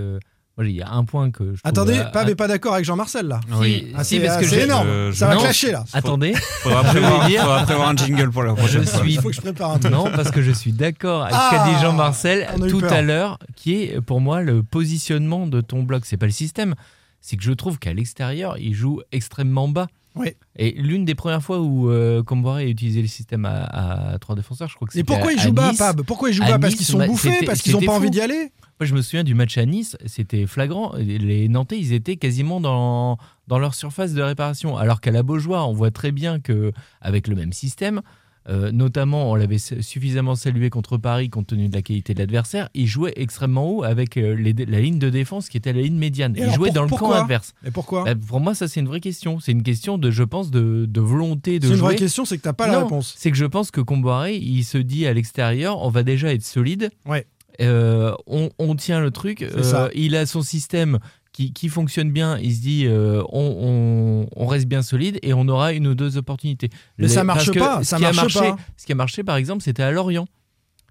Moi, 0.57 0.65
il 0.67 0.75
y 0.75 0.81
a 0.81 0.89
un 0.91 1.03
point 1.05 1.29
que 1.29 1.43
je 1.43 1.49
trouve, 1.49 1.61
Attendez, 1.63 1.99
euh, 1.99 2.03
pas, 2.05 2.25
mais 2.25 2.33
pas 2.35 2.47
d'accord 2.47 2.73
avec 2.73 2.85
Jean-Marcel 2.85 3.27
là. 3.27 3.39
Si, 3.61 3.85
Ah, 3.95 4.03
si, 4.03 4.15
c'est 4.17 4.25
parce 4.25 4.37
que 4.37 4.45
c'est 4.47 4.55
j'ai- 4.55 4.63
énorme. 4.63 4.87
euh, 4.87 5.13
ça 5.13 5.27
va 5.27 5.35
non. 5.35 5.41
clasher 5.41 5.71
là. 5.71 5.83
Attendez, 5.93 6.33
Faudra 6.63 6.83
Je 6.85 6.89
prévoir, 6.89 7.27
dire- 7.27 7.41
faudra 7.41 7.63
prévoir 7.63 7.89
un 7.89 7.95
jingle 7.95 8.31
pour 8.31 8.43
la 8.43 8.51
je 8.51 8.55
prochaine 8.55 8.85
fois. 8.85 9.01
suis 9.01 9.13
Il 9.13 9.21
faut 9.21 9.29
que 9.29 9.35
je 9.35 9.41
prépare 9.41 9.71
un 9.71 9.79
truc. 9.79 9.91
non 9.93 10.05
parce 10.15 10.31
que 10.31 10.41
je 10.41 10.51
suis 10.51 10.71
d'accord 10.71 11.21
avec 11.23 11.33
ce 11.35 11.39
Ah, 11.39 11.49
qu'a 11.51 11.65
dit 11.73 11.81
Jean-Marcel 11.81 12.47
on 12.57 12.61
a 12.63 12.67
eu 12.67 12.71
tout 12.71 12.79
peur. 12.79 12.91
à 12.93 13.01
l'heure, 13.01 13.39
qui 13.55 13.83
est 13.83 14.01
pour 14.01 14.19
moi 14.19 14.41
le 14.41 14.63
positionnement 14.63 15.45
de 15.47 15.61
ton 15.61 15.83
bloc. 15.83 16.05
C'est 16.05 16.17
pas 16.17 16.25
le 16.25 16.31
système, 16.31 16.73
c'est 17.21 17.37
que 17.37 17.43
je 17.43 17.51
trouve 17.51 17.77
qu'à 17.77 17.93
l'extérieur, 17.93 18.57
il 18.57 18.73
joue 18.73 19.01
extrêmement 19.11 19.67
bas. 19.67 19.87
Oui. 20.17 20.33
Et 20.55 20.71
l'une 20.71 21.05
des 21.05 21.15
premières 21.15 21.41
fois 21.43 21.59
où 21.59 21.89
euh, 21.89 22.21
a 22.23 22.63
utilisé 22.63 23.01
le 23.01 23.07
système 23.07 23.45
à, 23.45 24.13
à 24.13 24.19
trois 24.19 24.35
défenseurs, 24.35 24.67
je 24.69 24.75
crois 24.75 24.87
que 24.87 24.93
Et 24.93 24.99
c'était 24.99 25.05
pourquoi 25.13 25.29
à- 25.29 25.33
ils 25.33 25.39
jouent 25.39 25.51
bas, 25.53 25.69
Nice. 25.69 25.77
Pab? 25.79 26.01
Pourquoi 26.03 26.29
ils 26.29 26.33
jouent 26.33 26.43
À 26.43 26.51
bas 26.51 26.59
Parce 26.59 26.73
Nice, 26.73 26.77
qu'ils 26.77 26.85
sont 26.87 26.97
bah, 26.97 27.07
bouffés 27.07 27.45
Parce 27.45 27.61
qu'ils 27.61 27.73
n'ont 27.73 27.79
pas 27.79 27.85
fou. 27.85 27.91
envie 27.91 28.09
d'y 28.11 28.21
aller? 28.21 28.51
Moi, 28.79 28.85
je 28.85 28.93
me 28.93 29.01
souviens 29.01 29.23
du 29.23 29.33
match 29.33 29.57
à 29.57 29.65
Nice, 29.65 29.97
c'était 30.05 30.45
flagrant. 30.45 30.93
Les 30.97 31.47
Nantais, 31.49 31.79
ils 31.79 31.93
étaient 31.93 32.15
quasiment 32.17 32.61
dans, 32.61 33.17
dans 33.47 33.57
leur 33.57 33.73
surface 33.73 34.13
de 34.13 34.21
réparation. 34.21 34.77
Alors 34.77 35.01
qu'à 35.01 35.09
la 35.11 35.23
Beaujoire, 35.23 35.67
on 35.69 35.73
voit 35.73 35.89
très 35.91 36.11
bien 36.11 36.39
que 36.39 36.71
avec 37.01 37.27
le 37.27 37.35
même 37.35 37.53
système, 37.53 38.01
euh, 38.49 38.71
notamment, 38.71 39.31
on 39.31 39.35
l'avait 39.35 39.57
su- 39.57 39.83
suffisamment 39.83 40.35
salué 40.35 40.69
contre 40.69 40.97
Paris 40.97 41.29
compte 41.29 41.47
tenu 41.47 41.67
de 41.67 41.75
la 41.75 41.81
qualité 41.81 42.13
de 42.13 42.19
l'adversaire, 42.19 42.69
ils 42.73 42.87
jouaient 42.87 43.13
extrêmement 43.17 43.69
haut 43.69 43.83
avec 43.83 44.15
euh, 44.17 44.35
les- 44.35 44.53
la 44.53 44.79
ligne 44.79 44.99
de 44.99 45.09
défense 45.09 45.49
qui 45.49 45.57
était 45.57 45.73
la 45.73 45.81
ligne 45.81 45.97
médiane. 45.97 46.33
Et 46.37 46.49
jouaient 46.51 46.69
pour- 46.69 46.73
dans 46.75 46.83
le 46.83 46.89
camp 46.89 47.11
adverse. 47.11 47.53
Et 47.65 47.71
pourquoi? 47.71 48.05
Bah, 48.05 48.13
pour 48.15 48.39
moi, 48.39 48.55
ça, 48.55 48.67
c'est 48.67 48.79
une 48.79 48.87
vraie 48.87 48.99
question. 49.01 49.39
C'est 49.39 49.51
une 49.51 49.63
question, 49.63 49.97
de, 49.97 50.11
je 50.11 50.23
pense, 50.23 50.49
de, 50.51 50.85
de 50.87 51.01
volonté 51.01 51.59
de 51.59 51.67
C'est 51.67 51.73
une 51.73 51.79
vraie 51.79 51.95
question, 51.95 52.25
c'est 52.25 52.37
que 52.37 52.43
t'as 52.43 52.53
pas 52.53 52.67
la 52.67 52.79
réponse. 52.83 53.13
C'est 53.17 53.31
que 53.31 53.37
je 53.37 53.45
pense 53.45 53.71
que 53.71 53.81
Comboiré, 53.81 54.35
il 54.37 54.63
se 54.63 54.77
dit 54.77 55.05
à 55.07 55.13
l'extérieur, 55.13 55.81
on 55.83 55.89
va 55.89 56.03
déjà 56.03 56.33
être 56.33 56.43
solide. 56.43 56.89
Ouais. 57.05 57.25
Euh, 57.59 58.13
on, 58.27 58.49
on 58.59 58.75
tient 58.75 58.99
le 58.99 59.11
truc. 59.11 59.45
Il 59.95 60.15
a 60.15 60.25
son 60.25 60.41
système 60.41 60.99
qui, 61.37 61.53
qui 61.53 61.69
fonctionne 61.69 62.09
bien. 62.11 62.39
Il 62.39 62.51
se 62.55 62.61
dit, 62.61 62.85
euh, 62.87 63.21
on, 63.31 64.25
on- 64.35 64.43
on 64.43 64.47
reste 64.47 64.65
bien 64.65 64.81
solide 64.81 65.19
et 65.21 65.35
on 65.35 65.47
aura 65.47 65.71
une 65.71 65.85
ou 65.85 65.93
deux 65.93 66.17
opportunités. 66.17 66.71
Mais 66.97 67.07
ça 67.07 67.23
marche 67.23 67.45
parce 67.45 67.51
que 67.51 67.59
pas, 67.59 67.77
ce 67.83 67.89
ça 67.91 67.97
qui 67.97 68.05
a 68.05 68.11
marche 68.11 68.33
marché, 68.35 68.49
pas. 68.51 68.57
Ce 68.75 68.85
qui 68.87 68.91
a 68.91 68.95
marché, 68.95 69.23
par 69.23 69.35
exemple, 69.35 69.61
c'était 69.61 69.83
à 69.83 69.91
Lorient. 69.91 70.27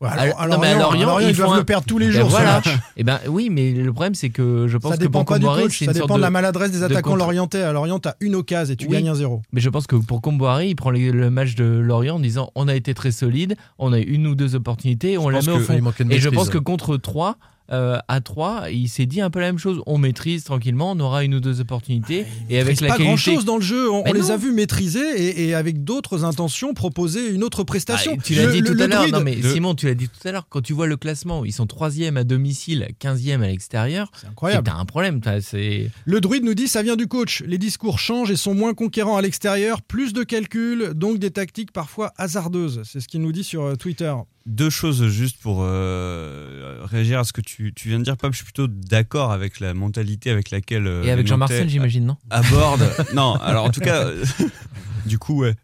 Ouais, 0.01 0.09
alors, 0.11 0.23
Alors- 0.23 0.41
alors 0.43 0.57
non, 0.59 0.63
mais 0.63 0.69
à 0.69 0.79
Lorient, 0.79 1.19
ils 1.21 1.31
ils 1.31 1.37
doivent 1.37 1.55
un- 1.55 1.57
le 1.57 1.65
perdre 1.65 1.87
tous 1.87 1.99
les 1.99 2.07
Ben 2.09 2.13
jours. 2.13 2.27
ce 2.27 2.31
voilà. 2.37 2.53
match. 2.57 2.69
Et 2.97 3.03
ben 3.03 3.19
oui, 3.29 3.49
mais 3.51 3.73
le 3.73 3.93
problème 3.93 4.15
c'est 4.15 4.29
que 4.29 4.67
je 4.69 4.77
pense 4.77 4.93
Ça 4.93 4.99
que 4.99 5.03
dépend 5.03 5.21
pour 5.25 5.35
pas 5.35 5.39
du 5.39 5.47
Comboiré, 5.47 5.63
coach, 5.65 5.79
c'est 5.79 5.87
ça 5.87 5.93
dépend 5.95 6.17
de 6.17 6.21
la 6.21 6.31
maladresse 6.31 6.71
des 6.71 6.79
de 6.81 6.85
attaquants 6.85 7.13
contre- 7.13 7.25
lorientais. 7.25 7.63
À 7.63 7.73
Lorient, 7.73 7.99
t'as 7.99 8.13
une 8.21 8.35
occasion 8.37 8.75
et 8.75 8.77
tu 8.77 8.87
Oui. 8.87 8.93
gagnes 8.93 9.09
un 9.09 9.15
0 9.15 9.41
Mais 9.53 9.61
je 9.63 9.69
pense 9.71 9.87
que 9.89 9.97
pour 9.97 10.21
Comboiré, 10.21 10.69
il 10.69 10.77
prend 10.77 10.91
les- 10.91 11.11
le 11.11 11.31
match 11.31 11.55
de 11.57 11.65
Lorient 11.65 12.17
en 12.17 12.21
disant 12.21 12.51
on 12.55 12.69
a 12.69 12.75
été 12.77 12.93
très 12.95 13.11
solide, 13.11 13.57
on 13.79 13.93
a 13.95 13.99
eu 13.99 14.03
une 14.03 14.27
ou 14.29 14.35
deux 14.37 14.55
opportunités, 14.55 15.17
on 15.19 15.29
la 15.31 15.41
met 15.41 15.49
au 15.51 15.57
que 15.57 15.63
fond. 15.65 15.73
de 15.73 16.13
Et 16.13 16.21
je 16.21 16.29
pense 16.29 16.51
que 16.51 16.59
contre 16.59 16.99
3, 16.99 17.39
à 17.69 18.21
3, 18.21 18.71
il 18.71 18.89
s'est 18.89 19.07
dit 19.07 19.21
un 19.21 19.31
peu 19.31 19.41
la 19.41 19.47
même 19.47 19.59
chose. 19.59 19.81
On 19.87 19.99
maîtrise 19.99 20.45
tranquillement, 20.45 20.93
on 20.93 21.01
aura 21.01 21.25
une 21.25 21.35
ou 21.35 21.41
deux 21.41 21.61
opportunités. 21.61 22.25
et 22.49 22.59
avec 22.61 22.81
la 22.81 22.89
pas 22.89 22.95
qualité. 22.97 23.05
grand 23.09 23.17
chose 23.17 23.45
dans 23.45 23.57
le 23.57 23.63
jeu. 23.63 23.91
On, 23.91 24.05
les 24.13 24.31
a 24.31 24.37
vus 24.37 24.53
maîtriser 24.53 25.01
et, 25.01 25.49
et 25.49 25.55
avec 25.55 25.85
d'autres 25.85 26.25
intentions 26.25 26.75
proposer 26.75 27.29
une 27.31 27.43
autre 27.45 27.65
prestation. 27.65 28.13
Ah, 28.19 28.23
tu 28.23 28.35
l'as 28.35 28.47
dit 28.53 28.61
le- 28.61 28.67
tout 28.69 28.75
le 28.75 28.85
à 28.85 28.87
l'heure. 28.87 29.09
Non, 29.11 29.21
mais 29.21 29.41
Simon, 29.43 29.75
tu 29.75 29.87
l'as 29.87 29.95
dit 29.95 30.09
tout 30.09 30.29
à 30.29 30.33
l'heure. 30.33 30.47
Quand 30.49 30.61
tu 30.63 30.73
vois 30.73 30.87
le 30.87 30.97
classement, 30.97 31.45
ils 31.45 31.53
sont 31.53 31.67
3e 31.67 32.17
à 32.17 32.25
domicile, 32.25 32.89
15e 33.01 33.43
à 33.43 33.47
l'extérieur. 33.47 34.11
C'est 34.21 34.27
incroyable. 34.29 34.67
T'as 34.67 34.77
un 34.77 34.85
problème. 34.85 35.21
t'as- 35.21 35.41
C'est. 35.41 35.91
Le 36.05 36.21
druide 36.21 36.45
nous 36.45 36.55
dit 36.55 36.69
ça 36.69 36.83
vient 36.83 36.97
du 36.97 37.07
coach. 37.09 37.43
Les 37.47 37.59
discours 37.59 37.99
changent 37.99 38.31
et 38.31 38.37
sont 38.37 38.55
moins 38.55 38.75
conquérants 38.75 39.17
à 39.17 39.23
l'extérieur, 39.23 39.83
plus 39.83 40.13
de 40.13 40.23
calculs, 40.23 40.93
donc 40.95 41.19
des 41.19 41.31
tactiques 41.31 41.73
parfois 41.73 42.13
hasardeuses. 42.17 42.83
C'est 42.85 43.01
ce 43.01 43.09
qu'il 43.09 43.21
nous 43.21 43.33
dit 43.33 43.45
sur 43.45 43.63
euh, 43.65 43.75
Twitter. 43.77 44.15
Deux 44.47 44.71
choses 44.71 45.09
juste 45.09 45.39
pour 45.43 45.63
euh, 45.63 46.79
réagir 46.85 47.19
à 47.19 47.25
ce 47.25 47.33
que 47.33 47.41
tu, 47.41 47.73
tu 47.75 47.89
viens 47.89 47.99
de 47.99 48.05
dire, 48.05 48.17
Pab. 48.17 48.31
Je 48.33 48.37
suis 48.37 48.45
plutôt 48.45 48.69
d'accord 48.69 49.33
avec 49.33 49.59
la 49.59 49.75
mentalité 49.75 50.31
avec 50.31 50.51
laquelle. 50.53 50.87
euh, 50.87 51.03
Et 51.03 51.11
avec 51.11 51.25
les 51.25 51.29
Jean-Marcel, 51.31 51.59
Nantais 51.61 51.71
j'imagine, 51.71 52.07
non? 52.07 52.17
Aborde. 52.31 52.89
non, 53.15 53.35
alors 53.37 53.65
en 53.65 53.71
tout 53.71 53.81
cas, 53.81 54.05
du 55.07 55.19
coup, 55.19 55.41
ouais. 55.43 55.55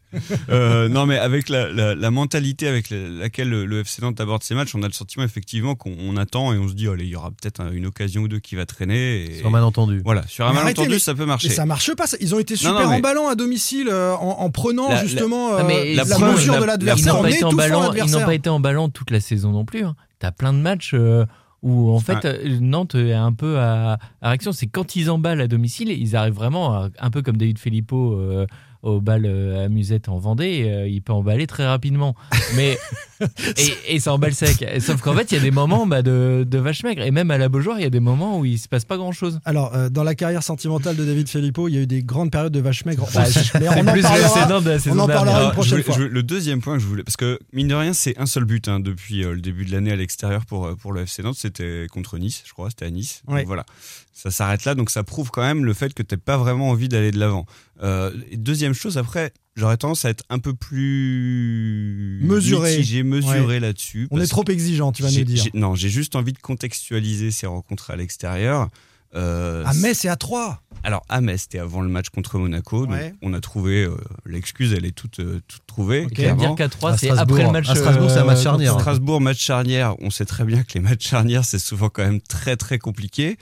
Euh, 0.50 0.88
non, 0.88 1.06
mais 1.06 1.18
avec 1.18 1.48
la, 1.48 1.70
la- 1.72 1.94
la 1.94 2.10
mentalité 2.10 2.68
avec 2.68 2.90
la- 2.90 3.08
laquelle 3.08 3.48
le, 3.48 3.64
le 3.66 3.80
FC 3.80 4.02
Nantes 4.02 4.20
aborde 4.20 4.42
ses 4.42 4.54
matchs, 4.54 4.74
on 4.74 4.82
a 4.82 4.86
le 4.86 4.92
sentiment 4.92 5.24
effectivement 5.24 5.74
qu'on 5.74 5.94
on 5.98 6.16
attend 6.16 6.52
et 6.52 6.58
on 6.58 6.68
se 6.68 6.74
dit, 6.74 6.88
allez, 6.88 7.04
il 7.04 7.10
y 7.10 7.16
aura 7.16 7.30
peut-être 7.30 7.60
un- 7.60 7.70
une 7.72 7.86
occasion 7.86 8.22
ou 8.22 8.28
deux 8.28 8.38
qui 8.38 8.54
va 8.54 8.66
traîner. 8.66 9.24
Et... 9.24 9.38
Sur 9.38 9.46
un 9.48 9.50
malentendu. 9.50 10.00
Voilà, 10.04 10.22
sur 10.26 10.46
un 10.46 10.52
Mais 10.52 10.58
arrêtez, 10.58 10.80
malentendu, 10.80 10.94
mais- 10.96 10.98
ça 10.98 11.14
peut 11.14 11.20
Mais 11.20 11.26
marcher. 11.26 11.48
ça 11.50 11.66
marche 11.66 11.94
pas. 11.94 12.06
ça. 12.06 12.16
Ils 12.20 12.34
ont 12.34 12.38
été 12.38 12.54
Non, 12.54 12.58
super 12.58 12.72
non, 12.84 12.90
mais- 12.90 12.96
emballants 12.96 13.28
à 13.28 13.34
domicile 13.34 13.88
euh, 13.90 14.14
en, 14.14 14.40
en 14.40 14.50
prenant 14.50 14.88
La- 14.88 15.02
justement 15.02 15.50
Ah, 15.56 15.60
euh, 15.60 15.64
mais 15.66 15.94
la, 15.94 16.04
la 16.04 16.16
preuve, 16.16 16.34
mesure 16.34 16.54
la- 16.54 16.60
de 16.60 16.64
la- 16.66 16.74
Ils 16.74 16.86
l'adversaire 16.86 17.14
n'ont 17.14 17.22
pas, 17.22 17.30
ils 17.30 17.40
n'ont 17.72 17.80
l'adversaire. 17.82 18.26
pas 18.26 18.34
été 18.34 18.48
emballants 18.50 18.88
toute 18.88 19.10
la 19.10 19.20
saison 19.20 19.50
non 19.52 19.64
plus. 19.64 19.84
hein. 19.84 19.94
T'as 20.18 20.30
plein 20.32 20.52
de 20.52 20.58
matchs 20.58 20.92
euh, 20.94 21.24
où 21.62 21.90
en 21.92 22.00
fait 22.00 22.24
Ouais. 22.24 22.58
Nantes 22.60 22.94
est 22.96 23.12
un 23.12 23.32
peu 23.32 23.58
à, 23.58 23.98
à 24.20 24.28
réaction. 24.28 24.52
C'est 24.52 24.66
quand 24.66 24.94
ils 24.96 25.10
emballent 25.10 25.40
à 25.40 25.48
domicile, 25.48 25.88
ils 25.90 26.16
arrivent 26.16 26.34
vraiment 26.34 26.74
à- 26.74 26.88
un 26.98 27.10
peu 27.10 27.22
comme 27.22 27.36
David 27.36 27.58
Filippo 27.58 28.14
euh, 28.14 28.46
au 28.82 29.00
bal 29.00 29.24
euh, 29.26 29.64
à 29.64 29.68
Musette 29.68 30.08
en 30.08 30.18
Vendée. 30.18 30.64
euh, 30.66 30.88
il 30.88 31.02
peut 31.02 31.12
emballer 31.12 31.46
très 31.46 31.66
rapidement, 31.66 32.14
mais 32.56 32.78
et, 33.56 33.94
et 33.94 34.00
ça 34.00 34.12
emballe 34.12 34.34
sec. 34.34 34.64
Sauf 34.80 35.00
qu'en 35.00 35.14
fait, 35.14 35.30
il 35.30 35.36
y 35.36 35.38
a 35.38 35.42
des 35.42 35.50
moments 35.50 35.86
bah, 35.86 36.02
de, 36.02 36.44
de 36.48 36.58
vache 36.58 36.82
maigre 36.82 37.02
et 37.02 37.10
même 37.10 37.30
à 37.30 37.38
la 37.38 37.48
Beaujoire, 37.48 37.78
il 37.78 37.82
y 37.82 37.86
a 37.86 37.90
des 37.90 38.00
moments 38.00 38.38
où 38.40 38.44
il 38.44 38.58
se 38.58 38.68
passe 38.68 38.84
pas 38.84 38.96
grand 38.96 39.12
chose. 39.12 39.38
Alors, 39.44 39.74
euh, 39.74 39.88
dans 39.88 40.02
la 40.02 40.14
carrière 40.14 40.42
sentimentale 40.42 40.96
de 40.96 41.04
David 41.04 41.28
Filippo, 41.28 41.68
il 41.68 41.74
y 41.74 41.78
a 41.78 41.80
eu 41.82 41.86
des 41.86 42.02
grandes 42.02 42.30
périodes 42.32 42.52
de 42.52 42.60
vache 42.60 42.84
maigre. 42.84 43.06
Bah, 43.14 43.24
Mais 43.60 43.68
on 43.68 43.72
en 43.72 43.92
plus 43.92 44.02
parlera- 44.02 44.60
de 44.60 44.68
la 44.68 44.74
on 44.74 44.78
saison 44.78 44.98
en 44.98 45.06
parlera 45.06 45.44
une 45.44 45.50
prochaine 45.52 45.70
voulais- 45.72 45.82
fois. 45.84 45.94
je 45.94 46.00
voulais- 46.00 46.12
le 46.14 46.22
deuxième 46.22 46.60
point 46.60 46.74
que 46.76 46.82
je 46.82 46.86
voulais, 46.88 47.04
parce 47.04 47.16
que 47.16 47.38
mine 47.52 47.68
de 47.68 47.74
rien, 47.74 47.92
c'est 47.92 48.18
un 48.18 48.26
seul 48.26 48.44
but 48.44 48.66
hein, 48.68 48.80
depuis 48.80 49.24
euh, 49.24 49.32
le 49.34 49.40
début 49.40 49.64
de 49.64 49.72
l'année 49.72 49.92
à 49.92 49.96
l'extérieur 49.96 50.44
pour, 50.46 50.76
pour 50.76 50.92
le 50.92 51.02
FC 51.02 51.22
Nantes, 51.22 51.36
c'était 51.38 51.86
contre 51.92 52.18
Nice, 52.18 52.42
je 52.44 52.52
crois, 52.52 52.70
c'était 52.70 52.86
à 52.86 52.90
Nice. 52.90 53.22
Donc 53.28 53.46
voilà, 53.46 53.64
ça 54.12 54.30
s'arrête 54.30 54.64
là, 54.64 54.74
donc 54.74 54.90
ça 54.90 55.02
prouve 55.02 55.30
quand 55.30 55.42
même 55.42 55.64
le 55.64 55.72
fait 55.72 55.94
que 55.94 56.02
tu 56.02 56.16
pas 56.16 56.36
vraiment 56.36 56.70
envie 56.70 56.88
d'aller 56.88 57.10
de 57.10 57.18
l'avant. 57.18 57.46
Euh, 57.82 58.12
et 58.30 58.36
deuxième 58.36 58.74
chose, 58.74 58.98
après, 58.98 59.32
j'aurais 59.56 59.76
tendance 59.76 60.04
à 60.04 60.10
être 60.10 60.24
un 60.28 60.38
peu 60.38 60.54
plus 60.54 62.20
Mesuré. 62.22 62.76
mitigé, 62.76 63.02
mesuré 63.02 63.60
là-dessus. 63.60 64.08
On 64.10 64.20
est 64.20 64.26
trop 64.26 64.44
exigeant, 64.48 64.92
tu 64.92 65.02
vas 65.02 65.10
nous 65.10 65.24
dire. 65.24 65.44
Non, 65.54 65.74
j'ai 65.74 65.88
juste 65.88 66.16
envie 66.16 66.32
de 66.32 66.38
contextualiser 66.38 67.30
ces 67.30 67.46
rencontres 67.46 67.90
à 67.90 67.96
l'extérieur. 67.96 68.68
Euh, 69.14 69.64
À 69.66 69.74
Metz 69.74 70.04
et 70.04 70.08
à 70.08 70.16
3. 70.16 70.62
alors 70.84 71.02
à 71.10 71.20
Metz, 71.20 71.42
c'était 71.42 71.58
avant 71.58 71.82
le 71.82 71.88
match 71.90 72.08
contre 72.08 72.38
Monaco, 72.38 72.86
donc 72.86 72.96
on 73.20 73.34
a 73.34 73.40
trouvé 73.40 73.84
euh, 73.84 73.94
l'excuse, 74.24 74.72
elle 74.72 74.86
est 74.86 74.94
toute, 74.94 75.20
euh, 75.20 75.40
toute 75.48 75.66
trouvée. 75.66 76.04
Faut 76.04 76.08
dire 76.08 76.54
qu'à 76.56 76.70
3, 76.70 76.92
À 76.92 76.96
c'est 76.96 77.10
après 77.10 77.42
le 77.44 77.50
match. 77.52 77.68
À 77.68 77.74
Strasbourg, 77.74 78.10
c'est 78.10 78.18
un 78.20 78.24
match 78.24 78.42
charnière. 78.42 78.72
Strasbourg, 78.80 79.20
match 79.20 79.38
charnière, 79.38 79.96
on 80.00 80.08
sait 80.08 80.24
très 80.24 80.44
bien 80.44 80.62
que 80.62 80.72
les 80.74 80.80
matchs 80.80 81.06
charnières, 81.08 81.44
c'est 81.44 81.58
souvent 81.58 81.90
quand 81.90 82.02
même 82.02 82.22
très 82.22 82.56
très 82.56 82.78
compliqué. 82.78 83.36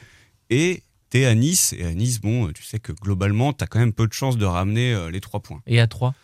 Et 0.50 0.82
t'es 1.10 1.24
à 1.24 1.34
Nice, 1.34 1.72
et 1.78 1.84
à 1.84 1.94
Nice, 1.94 2.20
bon, 2.20 2.50
tu 2.52 2.62
sais 2.62 2.78
que 2.78 2.92
globalement, 2.92 3.52
t'as 3.52 3.66
quand 3.66 3.78
même 3.78 3.92
peu 3.92 4.06
de 4.06 4.12
chances 4.12 4.36
de 4.36 4.44
ramener 4.44 4.92
euh, 4.92 5.10
les 5.10 5.20
trois 5.20 5.40
points. 5.40 5.62
Et 5.66 5.80
à 5.80 5.86
3. 5.86 6.14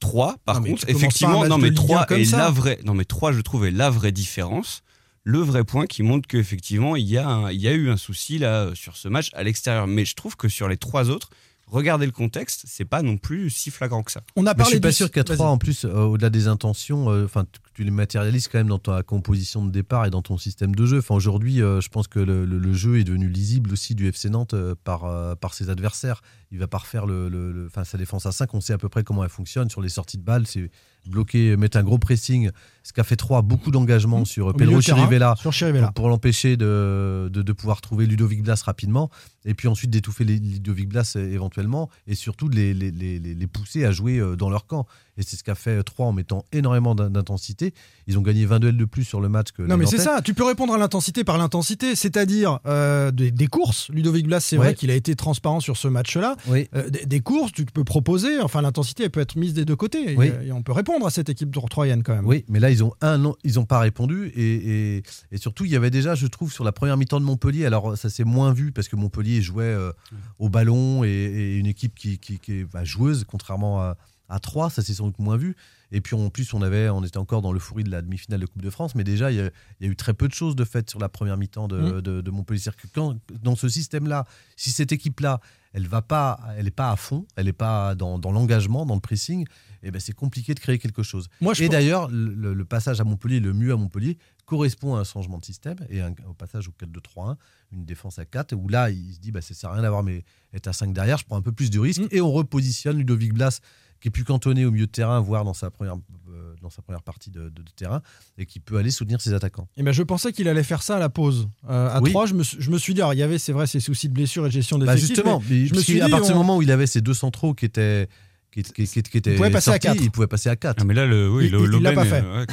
3, 0.00 0.36
par 0.46 0.60
Non, 0.60 0.66
contre, 0.68 0.84
effectivement, 0.88 1.44
non 1.46 1.58
mais 1.58 1.68
Ligue 1.68 1.76
3 1.76 2.02
un 2.02 2.04
comme 2.06 2.20
est 2.20 2.24
ça. 2.24 2.38
la 2.38 2.50
vraie, 2.50 2.78
non 2.84 2.94
mais 2.94 3.04
3, 3.04 3.32
je 3.32 3.40
trouve, 3.42 3.66
est 3.66 3.70
la 3.70 3.90
vraie 3.90 4.12
différence. 4.12 4.82
Le 5.24 5.38
vrai 5.40 5.62
point 5.64 5.84
qui 5.86 6.02
montre 6.02 6.26
qu'effectivement, 6.26 6.96
il 6.96 7.06
y, 7.06 7.18
a 7.18 7.28
un- 7.28 7.50
il 7.50 7.60
y 7.60 7.68
a 7.68 7.72
eu 7.72 7.90
un 7.90 7.98
souci 7.98 8.38
là 8.38 8.62
euh, 8.64 8.74
sur 8.74 8.96
ce 8.96 9.08
match 9.08 9.28
à 9.34 9.42
l'extérieur. 9.42 9.86
Mais 9.86 10.06
je 10.06 10.14
trouve 10.14 10.36
que 10.36 10.48
sur 10.48 10.68
les 10.68 10.78
trois 10.78 11.10
autres, 11.10 11.28
regardez 11.66 12.06
le 12.06 12.12
contexte, 12.12 12.62
c'est 12.66 12.86
pas 12.86 13.02
non 13.02 13.18
plus 13.18 13.50
si 13.50 13.70
flagrant 13.70 14.02
que 14.02 14.10
ça. 14.10 14.22
On 14.36 14.46
a 14.46 14.50
Mais 14.50 14.50
je 14.52 14.56
parlé 14.56 14.70
suis 14.72 14.80
pas 14.80 14.88
du- 14.88 14.94
sûr 14.94 15.10
qu'à 15.10 15.22
Vas-y. 15.22 15.36
3, 15.36 15.48
en 15.50 15.58
plus, 15.58 15.84
euh, 15.84 15.92
au-delà 16.04 16.30
des 16.30 16.46
intentions, 16.48 17.10
euh, 17.10 17.26
enfin, 17.26 17.44
tu 17.80 17.84
les 17.84 17.90
matérialises 17.90 18.46
quand 18.48 18.58
même 18.58 18.68
dans 18.68 18.78
ta 18.78 19.02
composition 19.02 19.64
de 19.64 19.70
départ 19.70 20.04
et 20.04 20.10
dans 20.10 20.20
ton 20.20 20.36
système 20.36 20.74
de 20.74 20.84
jeu. 20.84 20.98
Enfin, 20.98 21.14
aujourd'hui, 21.14 21.62
euh, 21.62 21.80
je 21.80 21.88
pense 21.88 22.08
que 22.08 22.18
le, 22.20 22.44
le- 22.44 22.58
le 22.58 22.72
jeu 22.74 22.98
est 22.98 23.04
devenu 23.04 23.26
lisible 23.26 23.72
aussi 23.72 23.94
du 23.94 24.06
FC 24.06 24.28
Nantes 24.28 24.52
euh, 24.52 24.74
par, 24.84 25.06
euh, 25.06 25.34
par 25.34 25.54
ses 25.54 25.70
adversaires. 25.70 26.20
Il 26.52 26.58
va 26.58 26.66
pas 26.66 26.76
refaire 26.78 27.06
le, 27.06 27.30
le- 27.30 27.70
sa 27.84 27.96
défense 27.96 28.26
à 28.26 28.32
5. 28.32 28.52
On 28.52 28.60
sait 28.60 28.74
à 28.74 28.78
peu 28.78 28.90
près 28.90 29.02
comment 29.02 29.24
elle 29.24 29.30
fonctionne 29.30 29.70
sur 29.70 29.80
les 29.80 29.88
sorties 29.88 30.18
de 30.18 30.22
balles. 30.22 30.46
C'est 30.46 30.70
bloquer, 31.06 31.56
mettre 31.56 31.78
un 31.78 31.82
gros 31.82 31.96
pressing. 31.96 32.50
Ce 32.82 32.92
qu'a 32.92 33.04
fait 33.04 33.16
3, 33.16 33.40
beaucoup 33.40 33.70
d'engagement 33.70 34.26
sur 34.26 34.48
Pedro 34.58 34.74
Chirivella 34.98 35.34
Sur 35.38 35.50
pour, 35.86 35.94
pour 35.94 36.08
l'empêcher 36.10 36.58
de, 36.58 37.30
de, 37.32 37.40
de 37.40 37.52
pouvoir 37.54 37.80
trouver 37.80 38.04
Ludovic 38.04 38.42
Blas 38.42 38.60
rapidement, 38.62 39.08
et 39.46 39.54
puis 39.54 39.68
ensuite 39.68 39.88
d'étouffer 39.90 40.24
Ludovic 40.24 40.88
Blas 40.90 41.16
éventuellement, 41.16 41.88
et 42.06 42.14
surtout 42.14 42.50
de 42.50 42.56
les, 42.56 42.74
les, 42.74 42.90
les, 42.90 43.46
pousser 43.46 43.86
à 43.86 43.92
jouer 43.92 44.20
dans 44.36 44.50
leur 44.50 44.66
camp. 44.66 44.86
Et 45.20 45.22
c'est 45.22 45.36
ce 45.36 45.44
qu'a 45.44 45.54
fait 45.54 45.82
3 45.82 46.06
en 46.06 46.12
mettant 46.12 46.44
énormément 46.50 46.94
d'in- 46.94 47.10
d'intensité. 47.10 47.74
Ils 48.06 48.18
ont 48.18 48.22
gagné 48.22 48.46
20 48.46 48.58
duels 48.58 48.76
de 48.78 48.84
plus 48.86 49.04
sur 49.04 49.20
le 49.20 49.28
match 49.28 49.48
que 49.52 49.60
Non, 49.62 49.76
mais 49.76 49.84
c'est 49.86 49.98
ça. 49.98 50.22
Tu 50.24 50.32
peux 50.34 50.44
répondre 50.44 50.72
à 50.72 50.78
l'intensité 50.78 51.24
par 51.24 51.36
l'intensité, 51.36 51.94
c'est-à-dire 51.94 52.58
euh, 52.66 53.10
des, 53.10 53.30
des 53.30 53.46
courses. 53.46 53.90
Ludovic 53.90 54.26
Blas, 54.26 54.40
c'est 54.40 54.56
vrai 54.56 54.74
qu'il 54.74 54.90
a 54.90 54.94
été 54.94 55.14
transparent 55.14 55.60
sur 55.60 55.76
ce 55.76 55.88
match-là. 55.88 56.36
Oui. 56.48 56.68
Euh, 56.74 56.88
des, 56.88 57.04
des 57.04 57.20
courses, 57.20 57.52
tu 57.52 57.66
peux 57.66 57.84
proposer. 57.84 58.40
Enfin, 58.40 58.62
l'intensité, 58.62 59.04
elle 59.04 59.10
peut 59.10 59.20
être 59.20 59.36
mise 59.36 59.52
des 59.52 59.64
deux 59.66 59.76
côtés. 59.76 60.12
Et, 60.12 60.16
Oui. 60.16 60.30
euh, 60.30 60.42
et 60.46 60.52
on 60.52 60.62
peut 60.62 60.72
répondre 60.72 61.06
à 61.06 61.10
cette 61.10 61.28
équipe 61.28 61.54
troyenne 61.68 62.02
quand 62.02 62.14
même. 62.14 62.26
Oui, 62.26 62.44
mais 62.48 62.58
là, 62.58 62.70
ils 62.70 62.82
ont 62.82 62.94
un 63.02 63.20
ils 63.44 63.56
n'ont 63.56 63.66
pas 63.66 63.78
répondu. 63.80 64.32
Et, 64.34 64.96
et- 64.96 65.02
et 65.32 65.36
surtout, 65.36 65.66
il 65.66 65.70
y 65.70 65.76
avait 65.76 65.90
déjà, 65.90 66.14
je 66.14 66.26
trouve, 66.26 66.50
sur 66.50 66.64
la 66.64 66.72
première 66.72 66.96
mi-temps 66.96 67.20
de 67.20 67.24
Montpellier, 67.26 67.66
alors 67.66 67.98
ça 67.98 68.08
s'est 68.08 68.24
moins 68.24 68.52
vu 68.54 68.72
parce 68.72 68.88
que 68.88 68.96
Montpellier 68.96 69.42
jouait 69.42 69.64
euh, 69.64 69.92
au 70.38 70.48
ballon 70.48 71.04
et, 71.04 71.08
et 71.08 71.56
une 71.58 71.66
équipe 71.66 71.94
qui, 71.94 72.18
qui- 72.18 72.38
qui 72.38 72.52
est 72.60 72.64
bah, 72.64 72.84
joueuse, 72.84 73.24
contrairement 73.28 73.80
à, 73.82 73.96
à 74.30 74.40
3, 74.40 74.70
ça 74.70 74.82
s'est 74.82 74.94
sans 74.94 75.06
doute 75.08 75.18
moins 75.18 75.36
vu. 75.36 75.56
Et 75.92 76.00
puis 76.00 76.14
en 76.14 76.30
plus, 76.30 76.54
on, 76.54 76.62
avait, 76.62 76.88
on 76.88 77.02
était 77.04 77.18
encore 77.18 77.42
dans 77.42 77.52
l'euphorie 77.52 77.82
de 77.84 77.90
la 77.90 78.00
demi-finale 78.00 78.40
de 78.40 78.46
Coupe 78.46 78.62
de 78.62 78.70
France, 78.70 78.94
mais 78.94 79.02
déjà, 79.04 79.30
il 79.32 79.36
y, 79.38 79.40
a, 79.40 79.50
il 79.80 79.86
y 79.86 79.88
a 79.88 79.92
eu 79.92 79.96
très 79.96 80.14
peu 80.14 80.28
de 80.28 80.32
choses 80.34 80.54
de 80.56 80.64
fait 80.64 80.88
sur 80.88 81.00
la 81.00 81.08
première 81.08 81.36
mi-temps 81.36 81.66
de, 81.68 81.78
Mm. 81.80 82.00
de- 82.00 82.20
de 82.20 82.30
Montpellier. 82.30 82.60
Quand- 82.94 83.16
dans 83.42 83.56
ce 83.56 83.68
système-là, 83.68 84.24
si 84.56 84.70
cette 84.70 84.92
équipe-là, 84.92 85.40
elle 85.72 85.86
va 85.88 86.00
pas, 86.02 86.40
elle 86.56 86.64
n'est 86.64 86.70
pas 86.70 86.90
à 86.92 86.96
fond, 86.96 87.26
elle 87.36 87.46
n'est 87.46 87.52
pas 87.52 87.94
dans, 87.96 88.18
dans 88.18 88.30
l'engagement, 88.32 88.86
dans 88.86 88.94
le 88.94 89.00
pressing, 89.00 89.46
eh 89.82 89.90
ben 89.90 90.00
c'est 90.00 90.12
compliqué 90.12 90.54
de 90.54 90.60
créer 90.60 90.78
quelque 90.78 91.02
chose. 91.02 91.28
Moi, 91.40 91.54
je 91.54 91.62
Et 91.62 91.66
pense- 91.66 91.72
d'ailleurs, 91.72 92.08
le, 92.08 92.34
le- 92.34 92.54
le 92.54 92.64
passage 92.64 93.00
à 93.00 93.04
Montpellier, 93.04 93.40
le 93.40 93.52
mieux 93.52 93.72
à 93.72 93.76
Montpellier, 93.76 94.18
correspond 94.46 94.96
à 94.96 95.00
un 95.00 95.04
changement 95.04 95.38
de 95.38 95.44
système 95.44 95.76
et 95.88 96.00
un- 96.00 96.14
au 96.28 96.34
passage 96.34 96.68
au 96.68 96.72
4-2-3-1, 96.72 97.36
une 97.72 97.84
défense 97.84 98.18
à 98.18 98.24
4, 98.24 98.52
où 98.54 98.68
là, 98.68 98.90
il 98.90 99.14
se 99.14 99.20
dit, 99.20 99.30
bah, 99.30 99.40
ça 99.40 99.54
sert 99.54 99.70
à 99.70 99.74
rien 99.74 99.82
d'avoir 99.82 100.02
mes 100.02 100.24
être 100.52 100.66
à 100.66 100.72
5 100.72 100.92
derrière, 100.92 101.18
je 101.18 101.24
prends 101.24 101.36
un 101.36 101.42
peu 101.42 101.52
plus 101.52 101.70
de 101.70 101.78
risques 101.78 102.02
Mm. 102.02 102.08
et 102.10 102.20
on 102.20 102.32
repositionne 102.32 102.96
Ludovic 102.98 103.32
Blas, 103.32 103.60
qui 104.00 104.08
est 104.08 104.10
plus 104.10 104.24
cantonné 104.24 104.64
au 104.64 104.70
milieu 104.70 104.86
de 104.86 104.90
terrain, 104.92 105.20
voire 105.20 105.44
dans 105.44 105.54
sa 105.54 105.70
première, 105.70 105.94
euh, 106.28 106.54
dans 106.62 106.70
sa 106.70 106.82
première 106.82 107.02
partie 107.02 107.30
de, 107.30 107.42
de- 107.44 107.62
de 107.62 107.70
terrain, 107.76 108.00
et 108.38 108.46
qui 108.46 108.60
peut 108.60 108.76
aller 108.78 108.90
soutenir 108.90 109.20
ses 109.20 109.32
attaquants. 109.34 109.68
Eh 109.76 109.82
ben, 109.82 109.92
je 109.92 110.02
pensais 110.02 110.32
qu'il 110.32 110.48
allait 110.48 110.62
faire 110.62 110.82
ça 110.82 110.96
à 110.96 110.98
la 110.98 111.08
pause. 111.08 111.48
Euh, 111.68 111.88
à 111.90 112.00
Oui. 112.00 112.10
3, 112.10 112.26
je 112.26 112.34
me, 112.34 112.42
suis- 112.42 112.56
je 112.60 112.70
me 112.70 112.78
suis 112.78 112.94
dit, 112.94 113.00
alors 113.00 113.12
il 113.14 113.18
y 113.18 113.22
avait, 113.22 113.38
c'est 113.38 113.52
vrai, 113.52 113.66
ces 113.66 113.80
soucis 113.80 114.08
de 114.08 114.14
blessure 114.14 114.44
et 114.46 114.48
de 114.48 114.52
gestion 114.54 114.78
des 114.78 114.86
Bah, 114.86 114.96
justement, 114.96 115.42
mais 115.50 115.66
je 115.66 115.74
me 115.74 115.80
suis 115.80 115.94
dit, 115.94 116.00
partir 116.00 116.20
on- 116.22 116.26
du 116.28 116.34
moment 116.34 116.56
où 116.56 116.62
il 116.62 116.70
avait 116.70 116.86
ces 116.86 117.00
deux 117.00 117.14
centraux 117.14 117.54
qui 117.54 117.64
étaient. 117.66 118.08
Qui, 118.52 118.64
qui- 118.64 118.84
qui- 118.88 119.02
qui 119.02 119.18
étaient 119.18 119.36
pouvait 119.36 119.48
passer 119.50 119.70
à 119.70 119.74
sortis, 119.74 119.86
quatre. 119.86 120.02
il 120.02 120.10
pouvait 120.10 120.26
passer 120.26 120.48
à 120.48 120.56
4. 120.56 120.78
Ah, 120.80 120.84
mais 120.84 120.92
là, 120.94 121.06
le, 121.06 121.30
oui, 121.30 121.46
Il- 121.46 121.54
il- 121.54 121.74
il 121.76 121.82
l'a 121.82 121.92
pas 121.92 122.04
fait. 122.04 122.20
euh, 122.24 122.40
ouais. 122.40 122.46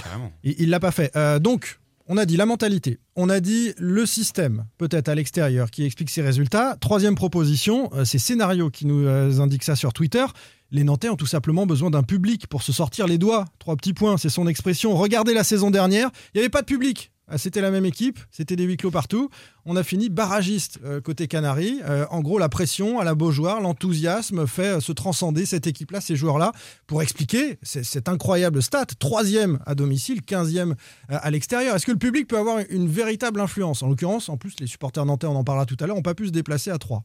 Il 0.43 0.55
il 0.59 0.69
l'a 0.69 0.79
pas 0.79 0.91
fait. 0.91 1.09
Euh, 1.15 1.39
donc, 1.39 1.79
on 2.05 2.17
a 2.17 2.25
dit 2.27 2.37
la 2.37 2.45
mentalité, 2.45 2.99
on 3.15 3.29
a 3.29 3.39
dit 3.39 3.73
le 3.79 4.05
système, 4.05 4.65
peut-être 4.77 5.09
à 5.09 5.15
l'extérieur, 5.15 5.71
qui 5.71 5.85
explique 5.85 6.11
ses 6.11 6.21
résultats. 6.21 6.77
Troisième 6.79 7.15
proposition, 7.15 7.89
euh, 7.95 8.05
c'est 8.05 8.19
Scénario 8.19 8.69
qui 8.69 8.85
nous 8.85 9.07
euh, 9.07 9.39
indique 9.39 9.63
ça 9.63 9.75
sur 9.75 9.91
Twitter. 9.91 10.23
Les 10.71 10.83
Nantais 10.83 11.09
ont 11.09 11.15
tout 11.15 11.25
simplement 11.25 11.65
besoin 11.65 11.89
d'un 11.89 12.03
public 12.03 12.47
pour 12.47 12.61
se 12.61 12.71
sortir 12.73 13.07
les 13.07 13.17
doigts. 13.17 13.45
Trois 13.59 13.75
petits 13.77 13.93
points, 13.93 14.17
c'est 14.17 14.29
son 14.29 14.47
expression. 14.47 14.95
Regardez 14.95 15.33
la 15.33 15.43
saison 15.43 15.71
dernière, 15.71 16.09
il 16.33 16.37
n'y 16.37 16.41
avait 16.41 16.49
pas 16.49 16.61
de 16.61 16.65
public. 16.67 17.11
Ah, 17.29 17.37
C'était 17.37 17.59
la 17.59 17.71
même 17.71 17.85
équipe, 17.85 18.19
c'était 18.31 18.55
des 18.55 18.63
huis 18.63 18.77
clos 18.77 18.89
partout. 18.91 19.29
On 19.65 19.75
a 19.75 19.83
fini 19.83 20.07
barragiste 20.07 20.79
euh, 20.85 21.01
côté 21.01 21.27
Canaries. 21.27 21.81
Euh, 21.83 22.05
en 22.09 22.21
gros, 22.21 22.37
la 22.39 22.47
pression 22.47 22.99
à 23.01 23.03
la 23.03 23.15
Beaujoire, 23.15 23.59
l'enthousiasme 23.59 24.47
fait 24.47 24.77
euh, 24.77 24.79
se 24.79 24.93
transcender 24.93 25.45
cette 25.45 25.67
équipe-là, 25.67 25.99
ces 25.99 26.15
joueurs-là. 26.15 26.53
Pour 26.85 27.01
expliquer 27.01 27.59
c'est- 27.63 27.83
cet 27.83 28.07
incroyable 28.07 28.61
stat, 28.61 28.85
troisième 28.97 29.59
à 29.65 29.75
domicile, 29.75 30.21
quinzième 30.21 30.75
à 31.09 31.29
l'extérieur. 31.29 31.75
Est-ce 31.75 31.85
que 31.85 31.91
le 31.91 31.97
public 31.97 32.27
peut 32.29 32.37
avoir 32.37 32.59
une 32.69 32.87
véritable 32.87 33.41
influence? 33.41 33.83
En 33.83 33.87
l'occurrence, 33.89 34.29
en 34.29 34.37
plus, 34.37 34.53
les 34.61 34.67
supporters 34.67 35.05
nantais, 35.05 35.27
on 35.27 35.35
en 35.35 35.43
parlera 35.43 35.65
tout 35.65 35.75
à 35.81 35.85
l'heure, 35.87 35.97
n'ont 35.97 36.01
pas 36.01 36.15
pu 36.15 36.27
se 36.27 36.31
déplacer 36.31 36.71
à 36.71 36.77
Troyes. 36.77 37.03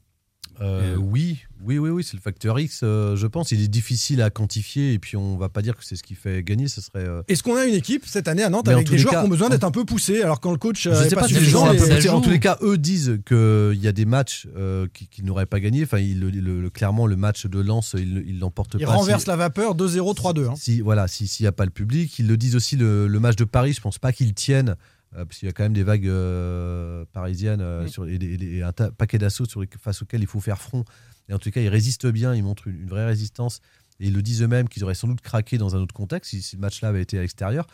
Euh, 0.61 0.97
oui, 0.97 1.39
oui, 1.65 1.79
oui, 1.79 1.91
oui, 1.91 2.05
c'est 2.05 2.15
le 2.17 2.21
facteur 2.21 2.59
X, 2.61 2.81
euh, 2.83 3.17
je 3.17 3.27
pense. 3.27 3.51
Il 3.53 3.61
est 3.63 3.69
difficile 3.69 4.21
à 4.23 4.31
quantifier 4.31 4.93
et 4.93 4.99
puis 4.99 5.17
on 5.17 5.37
va 5.37 5.49
pas 5.49 5.63
dire 5.63 5.77
que 5.77 5.85
c'est 5.85 5.97
ce 5.97 6.03
qui 6.03 6.15
fait 6.15 6.43
gagner. 6.43 6.69
Ce 6.69 6.81
serait. 6.81 7.07
euh, 7.07 7.23
Est-ce 7.29 7.43
qu'on 7.43 7.57
a 7.57 7.65
une 7.65 7.75
équipe 7.75 8.05
cette 8.07 8.29
année 8.29 8.43
à 8.43 8.51
Nantes 8.51 8.67
Mais 8.67 8.75
en 8.75 8.77
avec 8.77 8.87
tous 8.87 8.93
des 8.93 8.97
les 8.99 9.03
joueurs 9.03 9.15
cas- 9.15 9.21
qui 9.21 9.27
ont 9.27 9.31
besoin 9.31 9.49
d'être 9.49 9.65
un 9.65 9.71
peu 9.71 9.85
poussés 9.85 10.23
alors 10.23 10.41
quand 10.41 10.51
le 10.53 10.59
coach 10.59 10.87
euh, 10.87 10.95
Je 10.95 11.05
est 11.07 11.09
sais 11.09 11.15
pas 11.15 11.23
pas 11.23 11.29
si 11.29 11.35
les 11.35 11.41
suffisant, 11.41 11.65
gens 11.65 11.71
un 11.71 11.73
les- 11.73 11.79
peu 11.79 11.87
ça 11.87 11.95
poussés. 11.97 12.09
En 12.11 12.17
joue. 12.19 12.25
tous 12.25 12.31
les 12.31 12.41
cas, 12.41 12.59
eux 12.63 12.79
disent 12.79 13.19
qu'il 13.27 13.79
y 13.81 13.89
a 13.89 13.93
des 13.93 14.05
matchs 14.05 14.47
euh, 14.57 14.87
qui, 14.93 15.07
qui 15.09 15.23
n'auraient 15.23 15.47
pas 15.47 15.61
gagné. 15.61 15.83
Enfin, 15.85 15.99
il- 15.99 16.21
le- 16.21 16.31
le- 16.31 16.71
clairement, 16.71 17.07
le 17.07 17.17
match 17.17 17.47
de 17.47 17.59
Lens, 17.61 17.95
il 17.99 18.23
il 18.27 18.39
l'emporte 18.39 18.77
Ils 18.79 18.85
pas. 18.87 18.93
renversent 18.93 19.23
Si- 19.23 19.29
la 19.29 19.37
vapeur 19.37 19.75
2-0, 19.75 20.15
3-2. 20.15 20.49
hein. 20.49 20.55
si 20.57 20.81
voilà, 20.81 21.09
si- 21.09 21.27
s'il 21.27 21.45
n'y 21.45 21.49
a 21.49 21.53
pas 21.53 21.65
le 21.65 21.71
public, 21.71 22.19
ils 22.19 22.27
le 22.27 22.37
disent 22.37 22.57
aussi 22.57 22.77
le, 22.77 23.07
le 23.09 23.21
match 23.21 23.37
de 23.37 23.45
Paris. 23.45 23.73
Je 23.73 23.81
pense 23.81 23.99
pas 23.99 24.13
qu'ils 24.13 24.35
tiennent 24.35 24.71
euh, 24.71 24.75
parce 25.15 25.39
qu'il 25.39 25.47
y 25.47 25.49
a 25.49 25.53
quand 25.53 25.63
même 25.63 25.73
des 25.73 25.83
vagues 25.83 26.07
euh, 26.07 27.05
parisiennes 27.13 27.61
euh, 27.61 27.87
sur, 27.87 28.07
et, 28.09 28.63
un 28.63 28.73
ta- 28.73 28.91
paquet 28.91 29.19
d'assauts 29.19 29.45
face 29.81 30.03
auxquels 30.03 30.23
il 30.23 30.27
faut 30.27 30.41
faire 30.41 30.59
front. 30.61 30.85
Et 31.29 31.35
en 31.35 31.39
tout 31.39 31.51
cas, 31.51 31.61
ils 31.61 31.69
résistent 31.69 32.07
bien, 32.07 32.35
ils 32.35 32.43
montrent 32.43 32.69
une, 32.69 32.81
une 32.83 32.89
vraie 32.89 33.07
résistance. 33.07 33.61
Et 34.01 34.07
ils 34.09 34.15
le 34.15 34.23
disent 34.23 34.43
eux-mêmes 34.43 34.69
qu'ils 34.69 34.85
auraient 34.85 34.95
sans 34.95 35.09
doute 35.09 35.21
craqué 35.21 35.59
dans 35.59 35.77
un 35.77 35.81
autre 35.81 35.95
contexte 35.95 36.31
si, 36.31 36.43
si 36.43 36.57
le 36.57 36.61
match-là 36.63 36.89
avait 36.89 37.03
été 37.03 37.19
à 37.19 37.21
l'extérieur. 37.21 37.67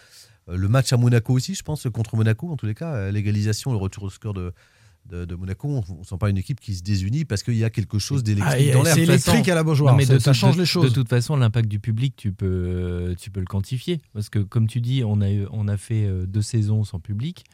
Euh, 0.48 0.56
le 0.56 0.68
match 0.68 0.92
à 0.92 0.96
Monaco 0.96 1.32
aussi, 1.32 1.54
je 1.54 1.62
pense, 1.62 1.86
contre 1.92 2.16
Monaco, 2.16 2.50
en 2.50 2.56
tous 2.56 2.66
les 2.66 2.74
cas, 2.74 2.94
euh, 2.94 3.10
l'égalisation, 3.12 3.70
le 3.70 3.78
retour 3.78 4.02
au 4.04 4.10
score 4.10 4.34
de, 4.34 4.52
de, 5.08 5.24
de 5.24 5.34
Monaco, 5.34 5.68
on 5.88 5.98
ne 5.98 6.04
sent 6.04 6.16
pas 6.20 6.30
une 6.30 6.38
équipe 6.38 6.60
qui 6.60 6.74
se 6.74 6.82
désunit 6.82 7.24
parce 7.24 7.42
qu'il 7.42 7.56
y 7.56 7.64
a 7.64 7.70
quelque 7.70 7.98
chose 7.98 8.22
d'électrique 8.22 8.54
Ah, 8.56 8.58
et- 8.60 8.72
dans 8.72 8.82
l'air. 8.82 8.94
c'est 8.94 9.06
façon- 9.06 9.30
électrique 9.32 9.48
à 9.48 9.54
la 9.54 9.62
Beaujoire. 9.64 9.96
Mais 9.96 10.04
ça, 10.04 10.14
de 10.14 10.18
ça 10.18 10.32
toute- 10.32 10.40
change 10.40 10.56
de- 10.56 10.60
les 10.60 10.66
choses. 10.66 10.90
De 10.90 10.94
toute 10.94 11.08
façon, 11.08 11.36
l'impact 11.36 11.68
du 11.68 11.80
public, 11.80 12.14
tu 12.16 12.32
peux, 12.32 13.14
tu 13.18 13.30
peux 13.30 13.40
le 13.40 13.46
quantifier. 13.46 14.00
Parce 14.12 14.28
que, 14.28 14.38
comme 14.38 14.66
tu 14.66 14.80
dis, 14.80 15.02
on 15.04 15.20
a, 15.20 15.26
on 15.50 15.68
a 15.68 15.76
fait 15.76 16.04
euh, 16.06 16.26
deux 16.26 16.42
saisons 16.42 16.84
sans 16.84 17.00
public. 17.00 17.44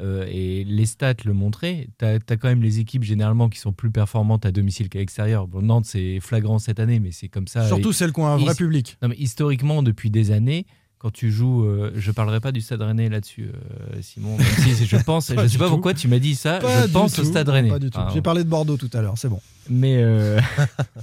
euh, 0.00 0.26
et 0.28 0.64
les 0.64 0.86
stats 0.86 1.14
le 1.24 1.32
montraient. 1.34 1.86
Tu 2.00 2.04
as, 2.04 2.18
quand 2.18 2.48
même 2.48 2.62
les 2.62 2.80
équipes 2.80 3.04
généralement 3.04 3.48
qui 3.48 3.60
sont 3.60 3.72
plus 3.72 3.92
performantes 3.92 4.44
à 4.44 4.50
domicile 4.50 4.88
qu'à 4.88 4.98
l'extérieur. 4.98 5.46
Bon, 5.46 5.62
Nantes, 5.62 5.84
c'est 5.86 6.18
flagrant 6.18 6.58
cette 6.58 6.80
année, 6.80 6.98
mais 6.98 7.12
c'est 7.12 7.28
comme 7.28 7.46
ça. 7.46 7.68
Surtout 7.68 7.90
Et- 7.90 7.92
celles 7.92 8.12
qui 8.12 8.18
ont 8.18 8.26
un 8.26 8.36
vrai 8.36 8.56
public. 8.56 8.96
Non, 9.02 9.08
mais 9.10 9.16
historiquement, 9.16 9.84
depuis 9.84 10.10
des 10.10 10.32
années, 10.32 10.66
quand 11.04 11.10
tu 11.12 11.30
joues, 11.30 11.64
euh, 11.66 11.92
je 11.96 12.10
parlerai 12.12 12.40
pas 12.40 12.50
du 12.50 12.62
Stade 12.62 12.80
Rennais 12.80 13.10
là-dessus, 13.10 13.50
euh, 13.52 13.98
Simon. 14.00 14.38
même 14.38 14.46
si 14.74 14.86
je 14.86 14.96
pense, 15.04 15.28
je 15.36 15.46
sais 15.48 15.58
pas 15.58 15.66
tout. 15.66 15.72
pourquoi 15.72 15.92
tu 15.92 16.08
m'as 16.08 16.18
dit 16.18 16.34
ça. 16.34 16.60
Pas 16.60 16.86
je 16.86 16.92
pense 16.92 17.18
au 17.18 17.24
Stade 17.24 17.46
Rennais. 17.50 17.68
Pas 17.68 17.78
du 17.78 17.90
tout. 17.90 18.00
J'ai 18.14 18.22
parlé 18.22 18.42
de 18.42 18.48
Bordeaux 18.48 18.78
tout 18.78 18.88
à 18.94 19.02
l'heure, 19.02 19.18
c'est 19.18 19.28
bon. 19.28 19.38
mais 19.68 19.98
euh, 19.98 20.40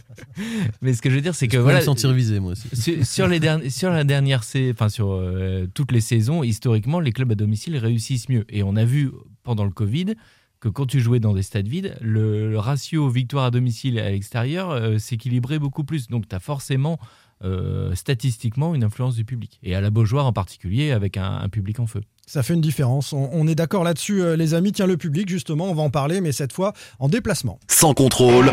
mais 0.81 0.93
ce 0.93 1.01
que 1.01 1.09
je 1.09 1.15
veux 1.15 1.21
dire, 1.21 1.35
c'est 1.35 1.47
que 1.47 1.57
Je 1.57 1.61
voilà, 1.61 1.79
me 1.79 1.83
sentir 1.85 2.11
visé, 2.13 2.39
moi 2.39 2.53
aussi. 2.53 2.67
sur, 2.73 3.05
sur 3.05 3.27
les 3.27 3.39
derni- 3.39 3.69
sur 3.69 3.91
la 3.91 4.03
dernière, 4.03 4.41
enfin 4.71 4.89
sur 4.89 5.11
euh, 5.11 5.67
toutes 5.73 5.91
les 5.91 6.01
saisons, 6.01 6.43
historiquement, 6.43 6.99
les 6.99 7.11
clubs 7.11 7.31
à 7.31 7.35
domicile 7.35 7.77
réussissent 7.77 8.29
mieux. 8.29 8.45
Et 8.49 8.63
on 8.63 8.75
a 8.75 8.85
vu 8.85 9.11
pendant 9.43 9.65
le 9.65 9.71
Covid 9.71 10.15
que 10.59 10.69
quand 10.69 10.85
tu 10.85 10.99
jouais 10.99 11.19
dans 11.19 11.33
des 11.33 11.41
stades 11.43 11.67
vides, 11.67 11.95
le, 12.01 12.49
le 12.49 12.59
ratio 12.59 13.09
victoire 13.09 13.45
à 13.45 13.51
domicile 13.51 13.97
et 13.97 14.01
à 14.01 14.09
l'extérieur 14.11 14.69
euh, 14.71 14.97
s'équilibrait 14.99 15.59
beaucoup 15.59 15.83
plus. 15.83 16.07
Donc 16.07 16.27
tu 16.27 16.35
as 16.35 16.39
forcément 16.39 16.99
euh, 17.43 17.93
statistiquement 17.95 18.75
une 18.75 18.83
influence 18.83 19.15
du 19.15 19.25
public. 19.25 19.59
Et 19.63 19.75
à 19.75 19.81
la 19.81 19.89
Beaujoire 19.89 20.25
en 20.25 20.33
particulier, 20.33 20.91
avec 20.91 21.17
un, 21.17 21.39
un 21.43 21.49
public 21.49 21.79
en 21.79 21.87
feu. 21.87 22.01
Ça 22.25 22.43
fait 22.43 22.53
une 22.53 22.61
différence. 22.61 23.13
On, 23.13 23.29
on 23.33 23.47
est 23.47 23.55
d'accord 23.55 23.83
là-dessus, 23.83 24.21
euh, 24.21 24.35
les 24.35 24.53
amis. 24.53 24.71
Tiens, 24.71 24.87
le 24.87 24.97
public, 24.97 25.27
justement, 25.27 25.69
on 25.69 25.73
va 25.73 25.83
en 25.83 25.89
parler, 25.89 26.21
mais 26.21 26.31
cette 26.31 26.53
fois 26.53 26.73
en 26.99 27.09
déplacement. 27.09 27.59
Sans 27.67 27.93
contrôle, 27.93 28.51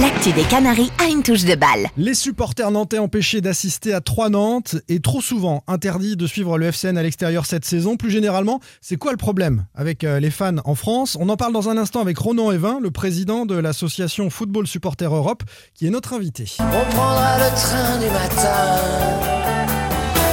L'actu 0.00 0.30
des 0.32 0.42
Canaries 0.42 0.92
a 1.02 1.08
une 1.08 1.22
touche 1.22 1.44
de 1.44 1.54
balle. 1.54 1.88
Les 1.96 2.12
supporters 2.12 2.70
nantais 2.70 2.98
empêchés 2.98 3.40
d'assister 3.40 3.94
à 3.94 4.02
trois 4.02 4.28
Nantes 4.28 4.76
et 4.88 5.00
trop 5.00 5.22
souvent 5.22 5.62
interdits 5.66 6.16
de 6.16 6.26
suivre 6.26 6.58
le 6.58 6.66
FCN 6.66 6.98
à 6.98 7.02
l'extérieur 7.02 7.46
cette 7.46 7.64
saison. 7.64 7.96
Plus 7.96 8.10
généralement, 8.10 8.60
c'est 8.82 8.96
quoi 8.96 9.12
le 9.12 9.16
problème 9.16 9.64
avec 9.74 10.04
euh, 10.04 10.20
les 10.20 10.30
fans 10.30 10.56
en 10.66 10.74
France? 10.74 11.16
On 11.18 11.30
en 11.30 11.36
parle 11.38 11.54
dans 11.54 11.70
un 11.70 11.78
instant 11.78 12.02
avec 12.02 12.18
Ronan 12.18 12.50
Evin, 12.52 12.78
le 12.78 12.90
président 12.90 13.46
de 13.46 13.56
l'association 13.56 14.28
Football 14.28 14.66
Supporter 14.66 15.14
Europe, 15.14 15.44
qui 15.74 15.86
est 15.86 15.90
notre 15.90 16.12
invité. 16.12 16.44
On 16.58 16.94
prendra 16.94 17.38
le 17.38 17.48
train 17.54 17.98
du 17.98 18.10
matin. 18.10 18.76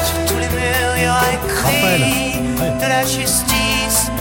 Sur 0.03 0.25
tous 0.25 0.39
les 0.41 0.49
murs, 0.49 0.97
il 0.97 1.03
y 1.03 1.07
aura 1.07 1.31
écrit 1.31 2.43
de 2.59 2.89
la 2.89 3.05
justice, 3.05 4.11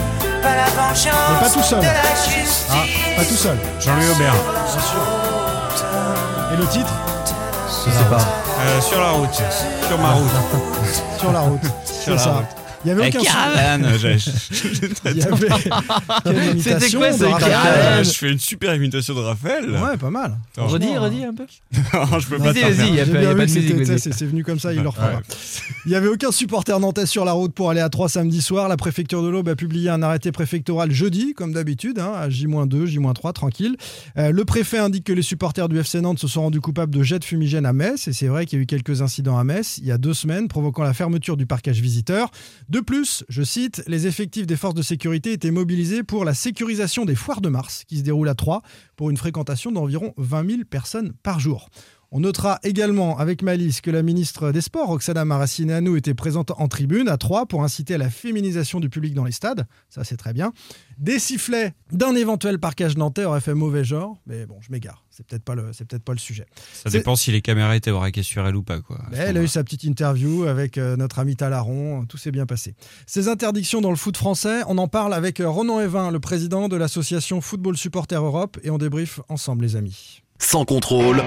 pas 0.41 0.55
la 0.55 0.69
vengeance. 0.69 1.13
Mais 1.33 1.39
pas 1.39 1.49
tout 1.49 1.63
seul. 1.63 1.79
De 1.79 1.85
la 1.85 2.15
justice. 2.15 2.67
Ah, 2.69 2.85
pas 3.17 3.25
tout 3.25 3.35
seul. 3.35 3.57
Jean-Louis 3.81 4.09
Aubert. 4.15 5.32
Et 6.53 6.55
le 6.55 6.67
titre 6.67 6.93
Je 7.67 7.91
sais 7.91 8.03
pas. 8.09 8.17
Euh, 8.17 8.81
sur 8.81 8.99
la 8.99 9.11
route. 9.11 9.33
Sur 9.87 9.97
ma 9.97 10.11
route. 10.11 10.29
Sur 11.19 11.31
la 11.31 11.39
route. 11.39 11.61
Sur 11.85 12.13
la 12.13 12.19
ça. 12.19 12.31
route. 12.33 12.62
Il 12.85 12.89
y 12.89 12.91
avait 12.91 13.03
Avec 13.03 13.15
aucun 13.15 13.23
Caravane, 13.23 13.87
j'ai- 13.97 14.17
Il 15.11 15.17
y 15.17 15.23
avait 15.23 15.47
quelle 16.23 16.49
imitation 16.51 16.99
quoi, 16.99 17.11
de 17.11 17.17
ce 17.17 17.23
Raphaël 17.23 17.51
Caravane 17.51 18.03
Je 18.05 18.09
fais 18.11 18.31
une 18.31 18.39
super 18.39 18.75
imitation 18.75 19.13
de 19.13 19.19
Raphaël. 19.19 19.69
Ouais, 19.69 19.97
pas 19.97 20.09
mal. 20.09 20.37
Attends, 20.53 20.67
Redis, 20.67 20.97
redis 20.97 21.23
un 21.23 21.33
peu. 21.33 21.45
non, 21.93 22.19
je 22.19 22.27
peux 22.27 22.37
pas 22.37 22.51
Vas-y, 22.51 22.61
vas-y, 22.61 22.73
faire. 22.73 22.87
il 22.87 22.95
y 22.95 22.99
a 22.99 23.05
J'ai 23.05 23.11
pas- 23.13 23.19
bien 23.19 23.29
y 23.29 23.31
a 23.31 23.33
vu 23.33 23.37
pas 23.39 23.45
que 23.45 23.49
de 23.51 23.53
musique, 23.55 23.69
c'était- 23.69 23.83
vas-y. 24.09 24.13
c'est 24.13 24.25
venu 24.25 24.43
comme 24.43 24.59
ça, 24.59 24.73
il 24.73 24.77
le 24.77 24.81
Ouais. 24.83 24.87
refera. 24.89 25.21
Il 25.85 25.89
n'y 25.89 25.95
avait 25.95 26.07
aucun 26.09 26.31
supporter 26.31 26.77
nantais 26.79 27.05
sur 27.05 27.23
la 27.25 27.31
route 27.31 27.53
pour 27.53 27.69
aller 27.69 27.79
à 27.81 27.89
3 27.89 28.09
samedi 28.09 28.41
soir. 28.41 28.67
La 28.67 28.77
préfecture 28.77 29.23
de 29.23 29.29
l'Aube 29.29 29.47
a 29.49 29.55
publié 29.55 29.89
un 29.89 30.01
arrêté 30.03 30.31
préfectoral 30.31 30.91
jeudi, 30.91 31.33
comme 31.33 31.53
d'habitude, 31.53 31.99
hein, 31.99 32.11
à 32.17 32.29
J-2, 32.29 32.85
J-3, 32.85 33.31
tranquille. 33.33 33.77
Euh, 34.17 34.31
le 34.31 34.45
préfet 34.45 34.77
indique 34.79 35.05
que 35.05 35.13
les 35.13 35.21
supporters 35.21 35.69
du 35.69 35.77
FC 35.79 36.01
Nantes 36.01 36.19
se 36.19 36.27
sont 36.27 36.41
rendus 36.41 36.61
coupables 36.61 36.93
de 36.93 37.01
jets 37.03 37.19
de 37.19 37.23
fumigène 37.25 37.65
à 37.65 37.73
Metz. 37.73 38.07
Et 38.07 38.13
c'est 38.13 38.27
vrai 38.27 38.45
qu'il 38.45 38.59
y 38.59 38.61
a 38.61 38.63
eu 38.63 38.65
quelques 38.65 39.01
incidents 39.01 39.37
à 39.37 39.43
Metz 39.43 39.77
il 39.77 39.85
y 39.85 39.91
a 39.91 39.97
deux 39.97 40.13
semaines, 40.13 40.47
provoquant 40.47 40.83
la 40.83 40.93
fermeture 40.93 41.37
du 41.37 41.45
parcage 41.45 41.79
visiteur. 41.79 42.29
De 42.73 42.79
plus, 42.79 43.23
je 43.29 43.43
cite, 43.43 43.83
les 43.85 44.07
effectifs 44.07 44.47
des 44.47 44.55
forces 44.55 44.73
de 44.73 44.81
sécurité 44.81 45.31
étaient 45.31 45.51
mobilisés 45.51 46.01
pour 46.01 46.25
la 46.25 46.33
sécurisation 46.33 47.05
des 47.05 47.13
foires 47.13 47.39
de 47.39 47.49
mars, 47.49 47.83
qui 47.87 47.99
se 47.99 48.01
déroulent 48.01 48.29
à 48.29 48.33
Troyes, 48.33 48.63
pour 48.95 49.11
une 49.11 49.17
fréquentation 49.17 49.71
d'environ 49.71 50.15
20 50.17 50.49
000 50.49 50.61
personnes 50.67 51.13
par 51.21 51.39
jour. 51.39 51.69
On 52.09 52.21
notera 52.21 52.57
également 52.63 53.19
avec 53.19 53.43
malice 53.43 53.79
que 53.79 53.91
la 53.91 54.01
ministre 54.01 54.51
des 54.51 54.61
Sports, 54.61 54.87
Roxana 54.87 55.23
Maracineanu, 55.23 55.99
était 55.99 56.15
présente 56.15 56.49
en 56.49 56.67
tribune 56.67 57.09
à 57.09 57.17
Troyes 57.17 57.45
pour 57.45 57.63
inciter 57.63 57.93
à 57.93 57.99
la 57.99 58.09
féminisation 58.09 58.79
du 58.79 58.89
public 58.89 59.13
dans 59.13 59.23
les 59.23 59.31
stades. 59.31 59.67
Ça, 59.89 60.03
c'est 60.03 60.17
très 60.17 60.33
bien. 60.33 60.51
Des 60.97 61.19
sifflets 61.19 61.75
d'un 61.91 62.15
éventuel 62.15 62.57
parquage 62.57 62.97
nantais 62.97 63.25
auraient 63.25 63.39
fait 63.39 63.53
mauvais 63.53 63.83
genre, 63.83 64.19
mais 64.25 64.47
bon, 64.47 64.57
je 64.61 64.71
m'égare. 64.71 65.02
C'est 65.15 65.23
peut-être 65.27 65.43
pas 65.43 65.53
le, 65.53 65.71
c'est 65.73 65.85
peut-être 65.85 66.03
pas 66.03 66.13
le 66.13 66.19
sujet. 66.19 66.47
Ça 66.73 66.89
dépend 66.89 67.15
si 67.15 67.31
les 67.31 67.41
caméras 67.41 67.75
étaient 67.75 67.91
braquées 67.91 68.23
sur 68.23 68.47
elle 68.47 68.55
ou 68.55 68.63
pas. 68.63 68.81
Quoi, 68.81 68.99
Mais 69.11 69.17
elle 69.17 69.37
a 69.37 69.43
eu 69.43 69.47
sa 69.47 69.63
petite 69.63 69.83
interview 69.83 70.45
avec 70.45 70.79
euh, 70.79 70.95
notre 70.95 71.19
ami 71.19 71.35
Talaron, 71.35 72.05
tout 72.05 72.17
s'est 72.17 72.31
bien 72.31 72.47
passé. 72.47 72.73
Ces 73.05 73.27
interdictions 73.27 73.79
dans 73.79 73.91
le 73.91 73.95
foot 73.95 74.17
français, 74.17 74.61
on 74.67 74.79
en 74.79 74.87
parle 74.87 75.13
avec 75.13 75.39
euh, 75.39 75.47
Ronan 75.47 75.79
Evin, 75.79 76.09
le 76.09 76.19
président 76.19 76.67
de 76.67 76.77
l'association 76.77 77.41
Football 77.41 77.77
Supporter 77.77 78.15
Europe, 78.15 78.57
et 78.63 78.71
on 78.71 78.79
débriefe 78.79 79.19
ensemble, 79.29 79.63
les 79.65 79.75
amis. 79.75 80.23
sans 80.39 80.65
contrôle, 80.65 81.21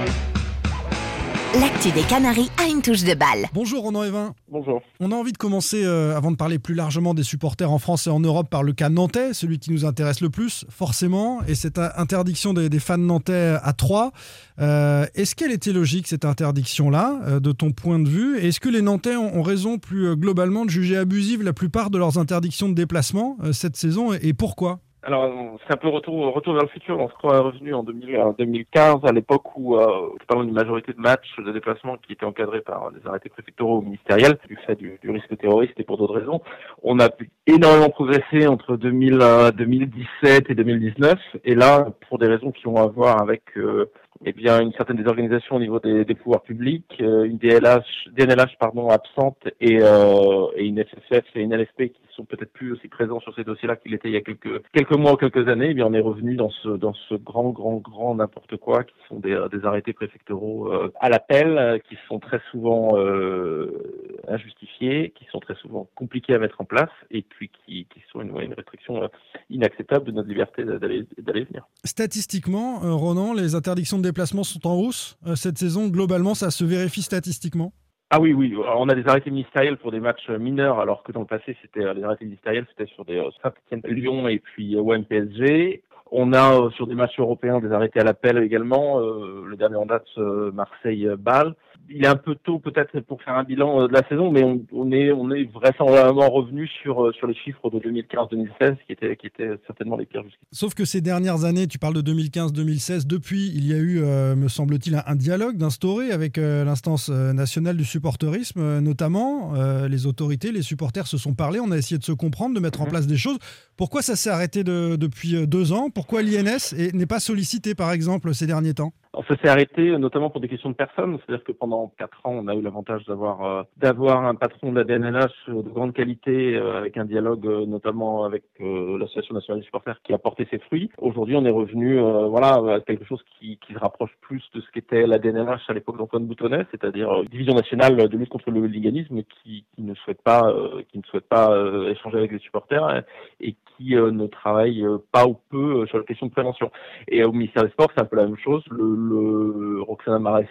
L'actu 1.61 1.91
des 1.93 2.03
Canaries 2.03 2.51
a 2.63 2.69
une 2.69 2.83
touche 2.83 3.05
de 3.05 3.15
balle. 3.15 3.47
Bonjour 3.55 3.85
Ronan 3.85 4.05
Evin. 4.05 4.35
Bonjour. 4.51 4.83
On 5.01 5.11
a 5.11 5.15
envie 5.15 5.33
de 5.33 5.39
commencer, 5.39 5.85
euh, 5.85 6.17
avant 6.17 6.31
de 6.31 6.37
parler 6.37 6.59
plus 6.59 6.75
largement 6.75 7.15
des 7.15 7.23
supporters 7.23 7.71
en 7.71 7.79
France 7.79 8.07
et 8.07 8.11
en 8.11 8.21
Europe, 8.21 8.51
par 8.51 8.63
le 8.63 8.73
cas 8.73 8.89
nantais, 8.89 9.33
celui 9.33 9.59
qui 9.59 9.73
nous 9.73 9.85
intéresse 9.85 10.21
le 10.21 10.29
plus, 10.29 10.67
forcément, 10.69 11.43
et 11.47 11.55
cette 11.55 11.79
euh, 11.79 11.89
interdiction 11.97 12.53
des, 12.53 12.69
des 12.69 12.79
fans 12.81 12.99
nantais 12.99 13.57
à 13.63 13.73
3. 13.73 14.13
Est-ce 14.59 15.35
qu'elle 15.35 15.53
était 15.53 15.73
logique, 15.73 16.09
cette 16.09 16.25
interdiction-là, 16.25 17.21
euh, 17.27 17.41
de 17.41 17.53
ton 17.53 17.73
point 17.73 17.99
de 17.99 18.09
vue? 18.09 18.39
Est-ce 18.39 18.61
que 18.61 18.69
les 18.69 18.83
Nantais 18.83 19.17
ont, 19.17 19.37
ont 19.37 19.43
raison 19.43 19.79
plus 19.79 20.09
euh, 20.09 20.15
globalement 20.17 20.65
de 20.65 20.71
juger 20.71 20.97
abusive 20.97 21.43
la 21.43 21.53
plupart 21.53 21.91
de 21.91 21.99
leurs 21.99 22.19
interdictions 22.19 22.69
de 22.69 22.75
déplacement 22.75 23.37
euh, 23.43 23.53
cette 23.53 23.77
saison, 23.77 24.13
et, 24.13 24.19
et 24.23 24.35
pourquoi? 24.35 24.81
Alors, 25.07 25.57
c'est 25.65 25.73
un 25.73 25.77
peu 25.77 25.87
retour, 25.87 26.35
retour 26.35 26.55
vers 26.55 26.65
le 26.65 26.69
futur. 26.69 26.99
On 26.99 27.09
se 27.09 27.15
croit 27.15 27.39
revenu 27.39 27.73
en 27.73 27.85
2000 27.85 28.17
en 28.19 28.33
2015, 28.33 29.05
à 29.05 29.13
l'époque 29.13 29.57
où, 29.57 29.77
euh, 29.77 30.09
parlons 30.27 30.43
d'une 30.43 30.53
majorité 30.53 30.93
de 30.93 30.99
matchs 30.99 31.33
de 31.39 31.53
déplacement 31.53 31.97
qui 31.97 32.13
étaient 32.13 32.27
encadrés 32.27 32.61
par 32.61 32.91
des 32.91 33.07
arrêtés 33.07 33.29
préfectoraux 33.29 33.79
ou 33.79 33.83
ministériels, 33.83 34.37
du 34.49 34.57
fait 34.67 34.75
du, 34.75 34.99
risque 35.05 35.39
terroriste 35.39 35.79
et 35.79 35.85
pour 35.85 35.97
d'autres 35.97 36.19
raisons. 36.19 36.41
On 36.83 36.99
a 36.99 37.09
pu 37.09 37.31
énormément 37.47 37.89
progresser 37.89 38.49
entre 38.49 38.77
2000, 38.77 39.19
euh, 39.23 39.53
2017 39.53 40.51
et 40.51 40.55
2019. 40.57 41.15
Et 41.45 41.55
là, 41.55 41.87
pour 42.09 42.19
des 42.19 42.27
raisons 42.27 42.51
qui 42.51 42.67
ont 42.67 42.75
à 42.75 42.89
voir 42.89 43.23
avec 43.23 43.43
euh, 43.57 43.89
eh 44.25 44.33
bien, 44.33 44.61
une 44.61 44.73
certaine 44.73 44.97
désorganisation 44.97 45.57
au 45.57 45.61
niveau 45.61 45.79
des, 45.79 46.05
pouvoirs 46.15 46.43
publics, 46.43 46.97
euh, 47.01 47.25
une 47.25 47.39
DLH, 47.39 48.09
DNLH 48.13 48.57
pardon, 48.59 48.89
absente 48.89 49.39
et, 49.61 49.79
euh, 49.83 50.47
et 50.57 50.65
une 50.65 50.83
SFF 50.83 51.25
et 51.35 51.43
une 51.43 51.55
LFP 51.55 51.93
sont 52.17 52.25
peut-être 52.25 52.53
plus 52.53 52.73
aussi 52.73 52.89
présents 52.89 53.21
sur 53.21 53.35
ces 53.35 53.45
dossiers-là 53.45 53.77
qu'il 53.77 53.95
était 53.95 54.09
il 54.09 54.15
y 54.15 54.17
a 54.17 54.21
quelques, 54.21 54.63
quelques 54.73 54.97
mois 54.97 55.13
ou 55.13 55.17
quelques 55.17 55.49
années, 55.49 55.69
eh 55.71 55.75
bien, 55.75 55.87
on 55.87 55.93
est 55.93 56.01
revenu 56.01 56.35
dans 56.37 56.51
ce, 56.51 56.69
dans 56.69 56.95
ce 57.09 57.15
grand, 57.15 57.51
grand, 57.51 57.77
grand 57.77 58.15
n'importe 58.15 58.57
quoi 58.57 58.85
qui 58.85 58.95
sont 59.09 59.21
des, 59.21 59.37
arrêtés 59.65 59.93
préfectoraux 59.93 60.73
euh, 60.73 60.93
à 61.01 61.09
l'appel, 61.09 61.59
euh, 61.59 61.79
qui 61.79 61.97
sont 62.09 62.19
très 62.19 62.41
souvent 62.51 62.99
euh, 62.99 64.23
injustifiées, 64.29 65.13
qui 65.17 65.27
sont 65.31 65.41
très 65.41 65.55
souvent 65.57 65.89
compliquées 65.95 66.35
à 66.35 66.39
mettre 66.39 66.61
en 66.61 66.65
place 66.65 66.91
et 67.11 67.23
puis 67.23 67.51
qui, 67.65 67.87
qui 67.93 68.03
sont 68.13 68.21
une, 68.21 68.39
une 68.41 68.55
restriction 68.55 69.09
inacceptable 69.51 70.07
de 70.07 70.13
notre 70.13 70.29
liberté 70.29 70.65
d'aller 70.65 71.05
venir. 71.45 71.67
Statistiquement, 71.85 72.79
Ronan, 72.97 73.33
les 73.35 73.55
interdictions 73.55 73.99
de 73.99 74.03
déplacement 74.03 74.45
sont 74.45 74.67
en 74.67 74.75
hausse 74.75 75.19
cette 75.35 75.59
saison. 75.59 75.89
Globalement, 75.89 76.35
ça 76.35 76.51
se 76.51 76.65
vérifie 76.65 77.03
statistiquement? 77.03 77.73
Ah 78.11 78.21
oui, 78.21 78.33
oui, 78.33 78.55
on 78.57 78.89
a 78.89 78.95
des 78.95 79.09
arrêtés 79.09 79.31
ministériels 79.31 79.79
pour 79.79 79.91
des 79.91 79.99
matchs 79.99 80.29
mineurs, 80.31 80.79
alors 80.79 81.03
que 81.03 81.11
dans 81.11 81.21
le 81.21 81.27
passé, 81.27 81.57
c'était 81.61 81.81
euh, 81.81 81.93
les 81.93 82.05
arrêtés 82.05 82.25
ministériels, 82.25 82.65
c'était 82.69 82.89
sur 82.93 83.05
des 83.05 83.19
euh, 83.19 83.31
Saint-Etienne, 83.43 83.83
Lyon 83.93 84.29
et 84.29 84.39
puis 84.39 84.77
euh, 84.77 84.81
OM 84.81 85.05
PSG. 85.05 85.83
On 86.13 86.33
a 86.33 86.55
euh, 86.55 86.71
sur 86.71 86.87
des 86.87 86.95
matchs 86.95 87.19
européens 87.19 87.61
des 87.61 87.73
arrêtés 87.73 88.01
à 88.01 88.05
l'appel 88.05 88.39
également. 88.39 89.01
Euh, 89.01 89.45
le 89.49 89.57
dernier 89.57 89.77
en 89.77 89.87
date, 89.87 90.05
euh, 90.19 90.53
Marseille-Bâle. 90.53 91.55
Il 91.89 92.05
est 92.05 92.09
un 92.09 92.17
peu 92.17 92.35
tôt 92.35 92.59
peut-être 92.59 92.99
pour 93.01 93.23
faire 93.23 93.35
un 93.35 93.45
bilan 93.45 93.87
de 93.87 93.93
la 93.93 94.03
saison, 94.09 94.33
mais 94.33 94.43
on, 94.43 94.61
on 94.73 94.91
est 94.91 95.13
on 95.13 95.31
est 95.31 95.45
vraisemblablement 95.53 96.29
revenu 96.31 96.67
sur 96.83 97.13
sur 97.15 97.29
les 97.29 97.35
chiffres 97.35 97.71
de 97.71 97.79
2015-2016 97.79 98.77
qui 98.87 98.93
étaient 98.93 99.17
qui 99.17 99.29
étaient 99.29 99.51
certainement 99.69 99.97
les 99.97 100.05
pires 100.07 100.23
jusqu'ici. 100.25 100.47
Sauf 100.51 100.75
que 100.75 100.85
ces 100.85 101.01
dernières 101.01 101.45
années, 101.45 101.69
tu 101.69 101.79
parles 101.79 101.95
de 102.03 102.13
2015-2016, 102.13 103.07
depuis, 103.07 103.53
il 103.55 103.67
y 103.69 103.73
a 103.73 103.77
eu, 103.77 104.01
euh, 104.03 104.35
me 104.35 104.49
semble-t-il, 104.49 104.97
un, 104.97 105.03
un 105.07 105.15
dialogue 105.15 105.57
d'instaurer 105.59 106.11
avec 106.11 106.39
euh, 106.39 106.65
l'instance 106.65 107.09
nationale 107.09 107.77
du 107.77 107.85
supporterisme, 107.85 108.61
euh, 108.61 108.81
notamment 108.81 109.53
les 109.89 110.07
autorités, 110.07 110.51
les 110.53 110.63
supporters 110.63 111.07
se 111.07 111.19
sont 111.19 111.35
parlé, 111.35 111.61
on 111.61 111.71
a 111.71 111.77
essayé 111.77 111.99
de 111.99 112.05
se 112.05 112.13
comprendre, 112.13 112.55
de 112.55 112.61
mettre 112.61 112.81
en 112.81 112.87
place 112.87 113.07
des 113.07 113.17
choses. 113.17 113.39
Pourquoi 113.77 114.03
ça 114.03 114.17
s'est 114.17 114.31
arrêté 114.31 114.65
de- 114.65 114.97
depuis 114.97 115.47
deux 115.47 115.73
ans? 115.73 115.91
Pourquoi 115.97 116.21
l'INS 116.21 116.75
est- 116.77 116.95
n'est 116.95 117.07
pas 117.07 117.21
sollicité, 117.21 117.75
par 117.75 117.91
exemple, 117.91 118.35
ces 118.35 118.47
derniers 118.47 118.75
temps 118.75 118.93
Alors, 119.17 119.27
ça 119.29 119.37
s'est 119.39 119.49
arrêté 119.49 119.89
euh, 119.89 119.97
notamment 119.97 120.29
pour 120.29 120.43
des 120.43 120.49
questions 120.49 120.69
de 120.69 120.75
personnes, 120.75 121.19
c'est-à-dire 121.25 121.43
que 121.43 121.53
pendant 121.53 121.91
quatre 121.99 122.19
ans, 122.25 122.33
on 122.33 122.49
a 122.49 122.55
eu 122.55 122.61
l'avantage 122.61 123.03
d'avoir 123.07 123.43
euh, 123.45 123.63
d'avoir 123.79 124.27
un 124.27 124.35
patron 124.35 124.73
de 124.73 124.79
la 124.79 124.85
DNLH 124.85 125.31
euh, 125.49 125.63
de 125.63 125.71
grande 125.71 125.95
qualité, 125.95 126.55
euh, 126.55 126.77
avec 126.77 126.99
un 126.99 127.07
dialogue 127.07 127.47
euh, 127.47 127.65
notamment 127.65 128.25
avec 128.25 128.43
euh, 128.61 128.99
l'association 128.99 129.35
nationale 129.35 129.61
des 129.61 129.65
supporters 129.65 130.03
qui 130.03 130.13
a 130.13 130.19
porté 130.19 130.47
ses 130.51 130.59
fruits. 130.59 130.91
Aujourd'hui, 130.99 131.35
on 131.35 131.47
est 131.47 131.51
revenu, 131.51 131.99
voilà, 132.29 132.75
à 132.75 132.81
quelque 132.81 133.07
chose 133.07 133.23
qui, 133.39 133.59
qui 133.67 133.73
se 133.73 133.79
rapproche 133.79 134.11
plus 134.21 134.43
de 134.55 134.61
ce 134.61 134.71
qu'était 134.71 135.07
la 135.07 135.19
DNLH 135.19 135.63
à 135.69 135.73
l'époque 135.73 135.97
d'Antoine 135.97 136.27
Boutonnet, 136.27 136.67
c'est-à-dire 136.71 137.25
division 137.31 137.55
nationale 137.55 137.97
de 137.97 138.19
lutte 138.19 138.29
contre 138.29 138.51
le 138.51 138.61
hooliganisme 138.61 139.23
qui, 139.23 139.65
qui 139.75 139.83
ne 139.83 139.95
souhaite 139.95 140.21
pas, 140.21 140.43
qui 140.91 140.99
ne 140.99 141.05
souhaite 141.05 141.27
pas 141.27 141.57
échanger 141.89 142.19
avec 142.19 142.33
les 142.33 142.39
supporters 142.41 142.85
hein, 142.85 143.03
et 143.41 143.57
qui 143.77 143.95
ne 143.95 144.27
travaille 144.27 144.85
pas 145.11 145.27
ou 145.27 145.39
peu 145.51 145.87
sur 145.87 145.97
la 145.97 146.05
question 146.05 146.27
de 146.27 146.33
prévention. 146.33 146.71
Et 147.09 147.25
au 147.25 147.33
ministère 147.33 147.65
des 147.65 147.71
Sports, 147.71 147.91
c'est 147.95 148.03
un 148.03 148.07
peu 148.07 148.17
la 148.17 148.27
même 148.27 148.37
chose. 148.37 148.63
Le 149.09 149.83
Roxana 149.83 150.43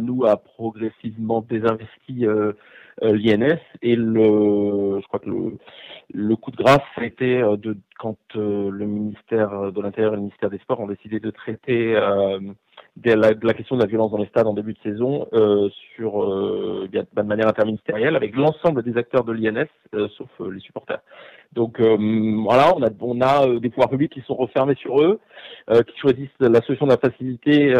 nous 0.00 0.24
a 0.24 0.36
progressivement 0.36 1.40
désinvesti 1.42 2.26
euh, 2.26 2.52
euh, 3.02 3.16
l'INS. 3.16 3.58
Et 3.82 3.96
le, 3.96 5.00
je 5.00 5.06
crois 5.06 5.20
que 5.20 5.30
le, 5.30 5.58
le 6.12 6.36
coup 6.36 6.50
de 6.50 6.56
grâce 6.56 6.82
a 6.96 7.04
été 7.04 7.42
euh, 7.42 7.56
de 7.56 7.76
quand 7.98 8.16
euh, 8.36 8.70
le 8.70 8.86
ministère 8.86 9.72
de 9.72 9.80
l'Intérieur 9.80 10.12
et 10.12 10.16
le 10.16 10.22
ministère 10.22 10.50
des 10.50 10.58
Sports 10.58 10.80
ont 10.80 10.86
décidé 10.86 11.20
de 11.20 11.30
traiter 11.30 11.94
euh, 11.96 12.38
de, 12.96 13.12
la, 13.12 13.54
question 13.54 13.76
de 13.76 13.80
la 13.80 13.86
violence 13.86 14.12
dans 14.12 14.18
les 14.18 14.26
stades 14.26 14.46
en 14.46 14.54
début 14.54 14.72
de 14.72 14.78
saison 14.82 15.26
euh, 15.32 15.68
sur 15.96 16.22
euh, 16.22 16.88
bien, 16.90 17.04
de 17.12 17.22
manière 17.22 17.48
interministérielle 17.48 18.14
avec 18.14 18.36
l'ensemble 18.36 18.82
des 18.82 18.96
acteurs 18.96 19.24
de 19.24 19.32
l'INS 19.32 19.66
euh, 19.94 20.08
sauf 20.16 20.28
euh, 20.40 20.50
les 20.50 20.60
supporters. 20.60 21.00
Donc 21.52 21.80
voilà, 21.80 22.74
on 22.74 22.82
a, 22.82 22.88
on 23.00 23.20
a 23.20 23.60
des 23.60 23.70
pouvoirs 23.70 23.88
publics 23.88 24.10
qui 24.12 24.22
sont 24.22 24.34
refermés 24.34 24.74
sur 24.74 25.00
eux, 25.00 25.20
qui 25.68 25.96
choisissent 26.00 26.28
la 26.40 26.60
solution 26.62 26.86
de 26.86 26.90
la 26.90 26.96
facilité 26.98 27.72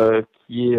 qui 0.47 0.75
est 0.75 0.79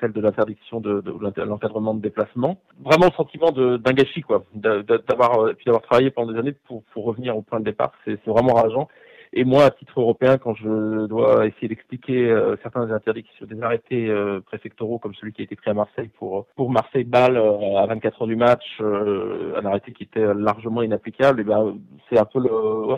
celle 0.00 0.12
de 0.12 0.20
l'interdiction 0.20 0.80
de, 0.80 1.00
de, 1.00 1.42
l'encadrement 1.42 1.94
de 1.94 2.00
déplacement. 2.00 2.58
Vraiment 2.84 3.06
le 3.06 3.16
sentiment 3.16 3.50
d'un 3.50 3.92
gâchis 3.94 4.20
quoi, 4.20 4.44
d'a- 4.54 4.84
d'a- 4.84 4.98
d'avoir 4.98 5.52
puis 5.56 5.64
d'avoir 5.64 5.82
travaillé 5.82 6.12
pendant 6.12 6.30
des 6.32 6.38
années 6.38 6.54
pour, 6.68 6.84
pour 6.92 7.04
revenir 7.04 7.36
au 7.36 7.42
point 7.42 7.58
de 7.58 7.64
départ, 7.64 7.90
c'est 8.24 8.30
vraiment 8.30 8.54
rageant. 8.54 8.88
Et 9.34 9.44
moi, 9.44 9.64
à 9.64 9.70
titre 9.70 9.98
européen, 9.98 10.36
quand 10.36 10.54
je 10.54 11.06
dois 11.06 11.46
essayer 11.46 11.66
d'expliquer 11.68 12.28
euh, 12.30 12.56
certains 12.62 12.90
interdictions, 12.90 13.46
des 13.46 13.62
arrêtés 13.62 14.08
euh, 14.08 14.40
préfectoraux 14.40 14.98
comme 14.98 15.14
celui 15.14 15.32
qui 15.32 15.40
a 15.40 15.44
été 15.44 15.56
pris 15.56 15.70
à 15.70 15.74
Marseille 15.74 16.10
pour 16.18 16.46
pour 16.54 16.70
Marseille-Bâle 16.70 17.38
euh, 17.38 17.78
à 17.78 17.86
24 17.86 18.22
heures 18.22 18.28
du 18.28 18.36
match, 18.36 18.62
euh, 18.82 19.54
un 19.56 19.64
arrêté 19.64 19.92
qui 19.92 20.02
était 20.02 20.34
largement 20.34 20.82
inapplicable, 20.82 21.40
et 21.40 21.44
ben 21.44 21.78
c'est 22.10 22.18
un 22.18 22.26
peu 22.26 22.40
le, 22.40 22.50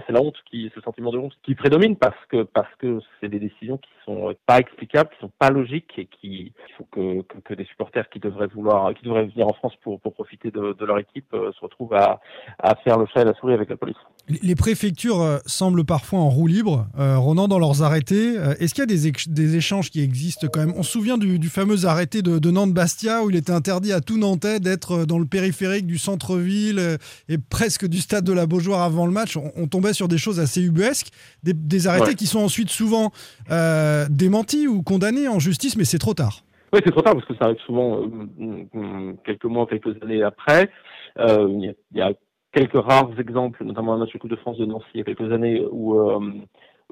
c'est 0.09 0.13
la 0.13 0.21
honte 0.23 0.37
qui, 0.51 0.73
ce 0.75 0.81
sentiment 0.81 1.13
de 1.13 1.19
honte 1.19 1.35
qui 1.45 1.55
prédomine 1.55 1.95
parce 1.95 2.19
que 2.29 2.43
parce 2.43 2.75
que 2.81 2.99
c'est 3.21 3.29
des 3.29 3.39
décisions 3.39 3.79
qui 3.79 3.91
sont 4.05 4.31
euh, 4.31 4.35
pas 4.45 4.59
explicables, 4.59 5.11
qui 5.11 5.21
sont 5.21 5.33
pas 5.39 5.51
logiques 5.51 5.97
et 5.99 6.07
qui 6.07 6.53
il 6.69 6.75
faut 6.77 6.87
que, 6.91 7.23
que, 7.45 7.55
des 7.55 7.65
supporters 7.67 8.09
qui 8.09 8.19
devraient 8.19 8.49
vouloir, 8.49 8.93
qui 8.95 9.05
devraient 9.05 9.27
venir 9.27 9.47
en 9.47 9.53
France 9.53 9.77
pour 9.85 10.01
pour 10.01 10.15
profiter 10.15 10.51
de, 10.51 10.73
de 10.73 10.85
leur 10.85 10.99
équipe 10.99 11.33
euh, 11.33 11.53
se 11.53 11.61
retrouvent 11.61 11.95
à 11.95 12.21
à 12.59 12.75
faire 12.75 12.99
le 12.99 13.07
chat 13.07 13.23
et 13.23 13.25
la 13.25 13.35
souris 13.35 13.55
avec 13.55 13.71
la 13.71 13.77
police. 13.77 13.97
Les 14.43 14.55
préfectures 14.55 15.21
euh, 15.21 15.37
semblent 15.45 15.85
parfois 15.85 16.19
en 16.21 16.31
roue 16.31 16.47
libre, 16.47 16.87
euh, 16.99 17.19
Ronan, 17.19 17.47
dans 17.47 17.59
leurs 17.59 17.83
arrêtés. 17.83 18.39
Euh, 18.39 18.55
Est-ce 18.59 18.73
qu'il 18.73 18.81
y 18.81 18.85
a 18.85 18.87
des, 18.87 19.11
éch- 19.11 19.29
des 19.29 19.55
échanges 19.57 19.91
qui 19.91 20.01
existent 20.01 20.47
quand 20.51 20.61
même? 20.61 20.73
On 20.79 20.83
se 20.83 20.93
souvient 20.93 21.19
du, 21.19 21.39
du 21.39 21.51
fameux 21.51 21.85
arrêté 21.85 22.23
de, 22.23 22.39
de 22.39 22.51
Nantes-Bastia 22.51 23.23
où 23.23 23.29
il 23.29 23.37
était 23.37 23.53
interdit 23.53 23.93
à 23.93 24.01
tout 24.01 24.17
Nantais 24.17 24.61
d'être 24.61 24.93
euh, 25.03 25.05
dans 25.05 25.19
le 25.19 25.27
périphérique 25.27 25.87
du 25.87 25.99
centre-ville 25.99 26.99
et 27.29 27.37
presque 27.37 27.87
du 27.87 27.99
stade 27.99 28.25
de 28.25 28.33
la 28.33 28.47
Beaujoire 28.47 28.81
avant 28.81 29.05
le 29.05 29.13
match. 29.13 29.37
On, 29.37 29.53
on 29.57 29.67
tombait 29.67 29.93
sur 29.93 30.09
des 30.09 30.17
choses 30.17 30.41
assez 30.41 30.63
ubuesques, 30.63 31.09
des, 31.43 31.53
des 31.53 31.87
arrêtés 31.87 32.05
Ouais. 32.07 32.15
qui 32.15 32.27
sont 32.27 32.41
ensuite 32.41 32.71
souvent 32.71 33.13
euh, 33.51 34.07
démentis 34.09 34.67
ou 34.69 34.83
condamnés 34.83 35.29
en 35.29 35.39
justice, 35.39 35.77
mais 35.77 35.85
c'est 35.85 35.99
trop 35.99 36.15
tard. 36.15 36.45
Oui, 36.73 36.81
c'est 36.83 36.93
trop 36.93 37.03
tard 37.03 37.13
parce 37.15 37.27
que 37.27 37.35
ça 37.35 37.45
arrive 37.45 37.61
souvent 37.67 38.01
euh, 38.01 38.65
euh, 38.75 39.13
quelques 39.27 39.45
mois, 39.45 39.67
quelques 39.67 40.03
années 40.03 40.23
après. 40.23 40.71
Il 41.19 41.61
y, 41.95 42.01
a, 42.01 42.09
y 42.09 42.11
a 42.11 42.13
quelques 42.55 42.83
rares 42.83 43.11
exemples, 43.19 43.65
notamment 43.65 43.95
un 43.95 43.99
match 43.99 44.13
de 44.13 44.29
de 44.29 44.37
France 44.37 44.57
de 44.59 44.65
Nancy 44.65 44.87
il 44.95 44.99
y 44.99 45.01
a 45.01 45.05
quelques 45.05 45.33
années 45.33 45.63
où 45.71 46.01
euh, 46.01 46.21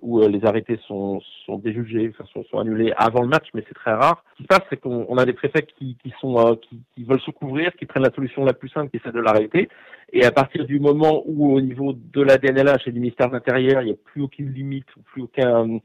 où 0.00 0.20
euh, 0.20 0.28
les 0.28 0.44
arrêtés 0.44 0.78
sont, 0.86 1.20
sont 1.44 1.58
déjugés, 1.58 2.10
enfin, 2.12 2.24
sont, 2.32 2.44
sont 2.50 2.58
annulés 2.58 2.92
avant 2.96 3.22
le 3.22 3.28
match, 3.28 3.46
mais 3.54 3.62
c'est 3.68 3.74
très 3.74 3.92
rare. 3.92 4.24
Ce 4.32 4.36
qui 4.38 4.42
se 4.44 4.48
passe, 4.48 4.62
c'est 4.70 4.80
qu'on 4.80 5.06
on 5.08 5.18
a 5.18 5.26
des 5.26 5.32
préfets 5.32 5.62
qui, 5.62 5.96
qui 6.02 6.12
sont 6.20 6.38
euh, 6.38 6.54
qui, 6.56 6.80
qui 6.94 7.04
veulent 7.04 7.20
se 7.20 7.30
couvrir, 7.30 7.72
qui 7.74 7.86
prennent 7.86 8.02
la 8.02 8.12
solution 8.12 8.44
la 8.44 8.54
plus 8.54 8.70
simple, 8.70 8.90
qui 8.90 8.96
est 8.96 9.00
celle 9.02 9.12
de 9.12 9.20
l'arrêter. 9.20 9.68
Et 10.12 10.24
à 10.24 10.30
partir 10.30 10.64
du 10.66 10.80
moment 10.80 11.22
où, 11.26 11.54
au 11.54 11.60
niveau 11.60 11.92
de 11.94 12.22
la 12.22 12.36
DNLH 12.36 12.86
et 12.86 12.92
du 12.92 13.00
ministère 13.00 13.28
de 13.28 13.34
l'Intérieur, 13.34 13.82
il 13.82 13.86
n'y 13.86 13.92
a 13.92 13.96
plus 13.96 14.22
aucune 14.22 14.52
limite 14.52 14.88
ou 14.96 15.02
plus 15.02 15.22
aucun 15.22 15.78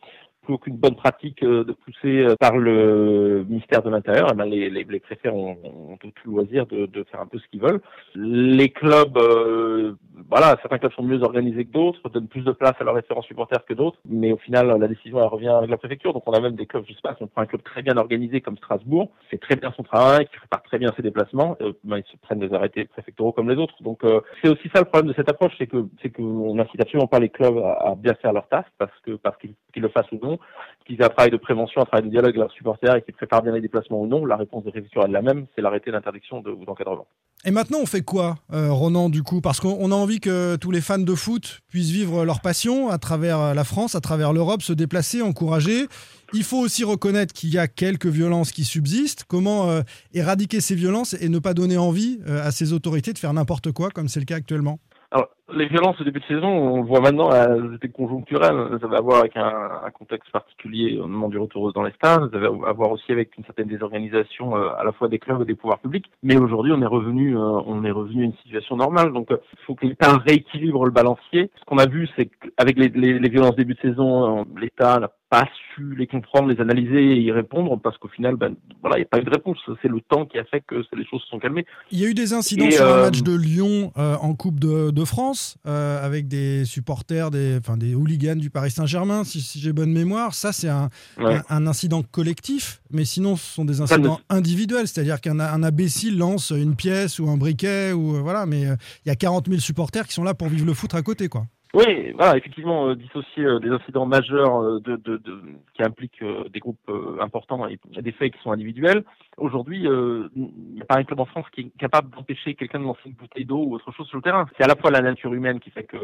plus 0.48 0.54
aucune 0.54 0.78
bonne 0.78 0.96
pratique 0.96 1.44
euh, 1.44 1.66
de 1.66 1.74
pousser 1.74 2.24
euh, 2.24 2.36
par 2.40 2.58
le 2.58 3.46
ministère 3.50 3.84
de 3.84 3.90
l'Intérieur, 3.90 4.30
eh 4.32 4.36
ben, 4.36 4.46
les, 4.46 5.00
préfets 5.00 5.30
ont, 5.30 5.58
ont 5.64 5.98
tout 5.98 6.12
le 6.26 6.32
loisir 6.32 6.66
de, 6.66 7.04
faire 7.12 7.20
un 7.20 7.28
peu 7.28 7.38
ce 7.38 7.48
qu'ils 7.50 7.62
veulent. 7.62 7.82
Les 8.16 8.70
clubs, 8.70 9.18
euh, 9.18 9.94
voilà, 10.30 10.58
certains 10.62 10.78
clubs 10.78 10.94
sont 10.94 11.04
mieux 11.04 11.22
organisés 11.22 11.66
que 11.66 11.72
d'autres, 11.72 12.10
donnent 12.10 12.30
plus 12.30 12.44
de 12.44 12.52
place 12.52 12.76
à 12.80 12.84
leurs 12.86 12.96
référents 12.96 13.22
supporters 13.22 13.66
que 13.66 13.74
d'autres, 13.74 13.98
mais 14.08 14.32
au 14.32 14.38
final, 14.38 14.68
la 14.68 14.88
décision 14.88 15.18
revient 15.28 15.50
avec 15.50 15.70
la 15.70 15.78
préfecture. 15.78 16.14
Donc 16.14 16.24
on 16.26 16.32
a 16.32 16.40
même 16.40 16.56
des 16.56 16.66
clubs, 16.66 16.86
je 16.88 16.94
sais 16.94 17.02
pas, 17.04 17.16
si 17.16 17.24
on 17.24 17.28
prend 17.28 17.42
un 17.42 17.46
club 17.46 17.64
très 17.64 17.82
bien 17.82 17.98
organisé 17.98 18.40
comme 18.40 18.56
Strasbourg, 18.58 19.12
fait 19.30 19.38
très 19.38 19.58
bien 19.58 19.74
son 19.76 19.84
travail, 19.84 20.28
qui 20.28 20.38
prépare 20.38 20.64
très 20.64 20.80
bien 20.80 20.94
ses 20.96 21.02
déplacements, 21.02 21.58
ben, 21.84 21.98
ils 21.98 22.12
se 22.12 22.18
prennent 22.22 22.40
des 22.40 22.54
arrêtés 22.54 22.86
préfectoraux 22.86 23.34
comme 23.34 23.50
les 23.50 23.58
autres. 23.58 23.76
Donc 23.82 24.02
c'est 24.42 24.50
aussi 24.50 24.70
ça 24.74 24.80
le 24.80 24.86
problème 24.86 25.12
de 25.12 25.16
cette 25.16 25.30
approche, 25.30 25.54
c'est 25.58 25.68
que 25.68 25.86
c'est 26.02 26.10
qu'on 26.10 26.56
n'incite 26.56 26.82
absolument 26.82 27.08
pas 27.08 27.20
les 27.20 27.30
clubs 27.30 27.58
à, 27.58 27.96
bien 27.98 28.14
faire 28.16 28.32
leur 28.32 28.48
taf 28.48 28.66
parce 28.78 28.98
que 29.04 29.12
parce 29.18 29.38
qu'ils 29.38 29.82
le 29.82 29.90
fassent 29.90 30.12
ou 30.12 30.20
non, 30.22 30.37
qu'ils 30.86 31.02
aient 31.02 31.06
un 31.06 31.10
travail 31.10 31.32
de 31.32 31.38
prévention, 31.38 31.82
un 31.82 31.86
travail 31.86 32.06
de 32.06 32.10
dialogue 32.10 32.30
avec 32.30 32.38
leurs 32.38 32.52
supporters 32.52 32.96
et 32.96 33.02
qu'ils 33.02 33.14
préparent 33.14 33.44
bien 33.44 33.52
les 33.52 33.62
déplacements 33.62 34.02
ou 34.02 34.08
non. 34.08 34.26
La 34.26 34.38
réponse 34.38 34.64
des 34.64 34.72
préfectures 34.72 35.04
est 35.04 35.10
la 35.10 35.22
même, 35.22 35.46
c'est 35.56 35.62
l'arrêté 35.62 35.92
d'interdiction 35.92 36.42
de, 36.42 36.52
ou 36.52 36.66
d'encadrement. 36.66 37.08
Et 37.46 37.52
maintenant, 37.52 37.80
on 37.82 37.86
fait 37.86 38.02
quoi, 38.02 38.38
euh, 38.54 38.72
Ronan, 38.72 39.10
du 39.10 39.22
coup? 39.22 39.42
Parce 39.42 39.60
qu'on 39.60 39.78
on 39.80 39.92
a 39.92 39.96
envie 39.96 40.20
que 40.20 40.56
tous 40.56 40.72
les 40.72 40.82
fans 40.82 40.98
de 40.98 41.16
foot 41.16 41.60
puissent 41.70 41.92
vivre 41.92 42.26
leur 42.26 42.42
passion 42.42 42.90
à 42.90 42.98
travers 42.98 43.54
la 43.54 43.64
France, 43.64 43.96
à 43.96 44.02
travers 44.02 44.34
l'Europe, 44.34 44.62
se 44.62 44.74
déplacer, 44.74 45.22
encourager. 45.22 45.88
Il 46.34 46.44
faut 46.44 46.58
aussi 46.58 46.84
reconnaître 46.84 47.34
qu'il 47.34 47.54
y 47.54 47.58
a 47.58 47.68
quelques 47.68 48.08
violences 48.08 48.52
qui 48.52 48.64
subsistent. 48.64 49.24
Comment 49.28 49.70
euh, 49.70 49.82
éradiquer 50.14 50.62
ces 50.62 50.76
violences 50.76 51.14
et 51.22 51.30
ne 51.30 51.40
pas 51.40 51.54
donner 51.54 51.78
envie 51.78 52.20
euh, 52.28 52.46
à 52.46 52.52
ces 52.52 52.74
autorités 52.74 53.14
de 53.14 53.18
faire 53.18 53.34
n'importe 53.34 53.72
quoi, 53.72 53.90
comme 53.90 54.10
c'est 54.10 54.20
le 54.20 54.26
cas 54.26 54.36
actuellement? 54.36 54.80
Alors, 55.10 55.30
les 55.54 55.68
violences 55.68 56.00
au 56.02 56.04
début 56.04 56.20
de 56.20 56.26
saison, 56.26 56.50
on 56.50 56.82
le 56.82 56.88
voit 56.88 57.00
maintenant, 57.00 57.32
elles 57.32 57.76
étaient 57.76 57.88
conjoncturelles. 57.88 58.78
Ça 58.82 58.88
va 58.88 58.98
avoir 58.98 59.20
avec 59.20 59.38
un, 59.38 59.90
contexte 59.94 60.30
particulier 60.32 61.00
au 61.00 61.08
moment 61.08 61.30
du 61.30 61.38
retour 61.38 61.72
dans 61.72 61.84
les 61.84 61.94
stades. 61.94 62.30
Ça 62.32 62.38
va 62.38 62.48
avoir 62.68 62.92
aussi 62.92 63.12
avec 63.14 63.38
une 63.38 63.46
certaine 63.46 63.70
désorganisation 63.70 64.58
euh, 64.58 64.70
à 64.78 64.84
la 64.84 64.92
fois 64.92 65.08
des 65.08 65.18
clubs 65.18 65.42
et 65.42 65.46
des 65.46 65.56
pouvoirs 65.56 65.80
publics. 65.80 66.12
Mais 66.24 66.38
aujourd'hui, 66.38 66.74
on 66.74 66.82
est 66.82 66.88
revenu, 66.88 67.38
euh, 67.38 67.40
on 67.40 67.86
est 67.86 67.92
revenu 67.92 68.24
à 68.24 68.26
une 68.26 68.36
situation 68.44 68.76
normale. 68.76 69.14
Donc, 69.14 69.32
euh, 69.32 69.38
il 69.54 69.66
faut 69.66 69.76
que 69.76 69.86
l'État 69.86 70.18
rééquilibre 70.18 70.84
le 70.84 70.92
balancier. 70.92 71.52
Ce 71.58 71.64
qu'on 71.66 71.78
a 71.78 71.88
vu, 71.88 72.10
c'est 72.18 72.26
qu'avec 72.26 72.78
les, 72.78 72.90
les, 72.90 73.18
les 73.18 73.30
violences 73.30 73.56
début 73.56 73.76
de 73.76 73.80
saison, 73.80 74.40
euh, 74.40 74.44
l'État 74.60 75.00
pas 75.30 75.46
su 75.76 75.96
les 75.96 76.08
comprendre, 76.08 76.48
les 76.48 76.60
analyser 76.62 77.12
et 77.14 77.20
y 77.20 77.32
répondre 77.32 77.78
parce 77.82 77.98
qu'au 77.98 78.08
final, 78.08 78.36
ben, 78.38 78.56
voilà, 78.82 78.98
il 78.98 79.02
n'y 79.02 79.06
a 79.06 79.10
pas 79.10 79.20
eu 79.20 79.24
de 79.24 79.30
réponse. 79.30 79.58
C'est 79.82 79.90
le 79.90 80.00
temps 80.02 80.26
qui 80.26 80.38
a 80.40 80.46
fait 80.46 80.62
que 80.66 80.76
les 80.96 81.06
choses 81.06 81.22
se 81.22 81.28
sont 81.28 81.40
calmées. 81.40 81.66
Il 81.92 82.00
y 82.00 82.06
a 82.06 82.08
eu 82.08 82.14
des 82.14 82.34
incidents 82.34 82.66
Et, 82.66 82.72
sur 82.72 82.86
un 82.86 82.90
euh, 82.90 83.02
match 83.04 83.22
de 83.24 83.36
Lyon 83.36 83.92
euh, 83.98 84.16
en 84.22 84.34
Coupe 84.36 84.60
de, 84.60 84.92
de 84.92 85.06
France 85.06 85.58
euh, 85.68 86.06
avec 86.06 86.28
des 86.28 86.64
supporters, 86.66 87.30
des, 87.30 87.58
enfin, 87.58 87.76
des 87.76 87.94
hooligans 87.94 88.38
du 88.38 88.50
Paris 88.50 88.72
Saint-Germain, 88.72 89.24
si, 89.26 89.42
si 89.42 89.60
j'ai 89.60 89.74
bonne 89.74 89.92
mémoire. 89.92 90.34
Ça, 90.34 90.52
c'est 90.54 90.70
un, 90.70 90.90
Ouais. 91.18 91.40
un, 91.50 91.64
un 91.64 91.68
incident 91.68 92.04
collectif, 92.04 92.82
mais 92.92 93.04
sinon, 93.04 93.36
ce 93.36 93.54
sont 93.54 93.66
des 93.66 93.76
Ça 93.76 93.84
incidents 93.84 94.20
individuels. 94.30 94.88
C'est-à-dire 94.88 95.20
qu'un 95.20 95.40
un 95.40 95.64
imbécile 95.64 96.18
lance 96.18 96.52
une 96.52 96.76
pièce 96.76 97.20
ou 97.20 97.30
un 97.30 97.38
briquet, 97.38 97.92
ou 97.92 98.16
euh, 98.16 98.20
voilà, 98.22 98.46
mais 98.46 98.62
il 98.62 99.08
y 99.08 99.12
a 99.12 99.16
40 99.16 99.48
000 99.48 99.60
supporters 99.60 100.08
qui 100.08 100.14
sont 100.14 100.24
là 100.24 100.34
pour 100.34 100.48
vivre 100.48 100.66
le 100.66 100.74
foot 100.74 100.94
à 100.96 101.02
côté, 101.02 101.28
quoi. 101.28 101.46
Oui, 101.78 102.12
voilà, 102.14 102.36
effectivement, 102.36 102.88
euh, 102.88 102.96
dissocier 102.96 103.46
euh, 103.46 103.60
des 103.60 103.70
incidents 103.70 104.08
majeurs 104.08 104.64
euh, 104.64 104.80
de, 104.80 104.96
de, 104.96 105.18
de- 105.18 105.42
qui 105.76 105.84
impliquent 105.84 106.24
euh, 106.24 106.50
des 106.50 106.60
groupes 106.60 106.80
euh, 106.90 107.18
importants 107.22 107.68
et 107.68 107.78
des 108.02 108.12
faits 108.14 108.34
qui 108.34 108.42
sont 108.42 108.52
individuels. 108.52 109.04
Aujourd'hui, 109.38 109.88
euh, 109.88 110.28
il 110.36 110.74
n'y 110.74 110.82
a 110.82 110.86
pas 110.86 110.98
un 110.98 111.04
club 111.04 111.20
en 111.20 111.26
France 111.26 111.46
qui 111.54 111.62
est 111.62 111.78
capable 111.78 112.10
d'empêcher 112.16 112.56
quelqu'un 112.56 112.80
de 112.80 112.86
lancer 112.86 113.02
une 113.06 113.14
bouteille 113.14 113.46
d'eau 113.46 113.64
ou 113.64 113.76
autre 113.76 113.92
chose 113.92 114.08
sur 114.08 114.18
le 114.18 114.24
terrain. 114.24 114.48
C'est 114.58 114.64
à 114.64 114.68
la 114.68 114.76
fois 114.76 114.90
la 114.90 115.02
nature 115.02 115.32
humaine 115.36 115.60
qui 115.60 115.70
fait 115.70 115.84
que 115.84 115.98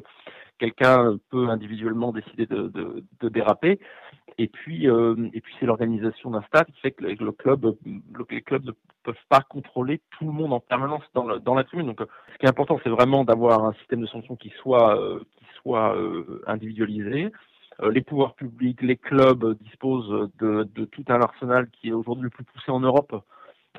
quelqu'un 0.60 1.18
peut 1.32 1.50
individuellement 1.50 2.12
décider 2.12 2.46
de, 2.46 2.68
de, 3.20 3.30
déraper, 3.30 3.80
et 4.38 4.48
puis, 4.48 4.86
et 4.86 5.42
puis 5.42 5.54
c'est 5.60 5.66
l'organisation 5.66 6.30
d'un 6.30 6.44
stade 6.44 6.68
qui 6.68 6.80
fait 6.82 6.92
que 6.92 7.04
le, 7.04 7.32
club, 7.32 7.76
le- 7.86 8.26
les 8.30 8.42
clubs 8.44 8.64
ne 8.66 8.72
peuvent 9.04 9.16
pas 9.28 9.42
contrôler 9.42 10.02
tout 10.12 10.26
le 10.26 10.32
monde 10.32 10.54
en 10.54 10.60
permanence 10.60 11.04
dans, 11.16 11.56
la 11.56 11.64
tribune. 11.64 11.88
Donc, 11.88 12.02
ce 12.34 12.38
qui 12.38 12.46
est 12.46 12.50
important, 12.50 12.80
c'est 12.84 12.90
vraiment 12.90 13.24
d'avoir 13.24 13.66
un 13.66 13.74
système 13.74 14.02
de 14.02 14.06
sanctions 14.08 14.36
qui 14.36 14.50
soit, 14.62 15.00
qui 15.38 15.43
soit 15.64 15.96
euh. 15.96 16.42
Euh, 17.82 17.92
les 17.92 18.02
pouvoirs 18.02 18.36
publics, 18.36 18.82
les 18.82 18.98
clubs 18.98 19.58
disposent 19.62 20.30
de, 20.40 20.68
de 20.76 20.86
tout 20.86 21.04
un 21.08 21.22
arsenal 21.22 21.68
qui 21.72 21.90
est 21.90 21.94
aujourd'hui 21.94 22.26
le 22.26 22.30
plus 22.30 22.44
poussé 22.44 22.70
en 22.70 22.80
Europe 22.80 23.24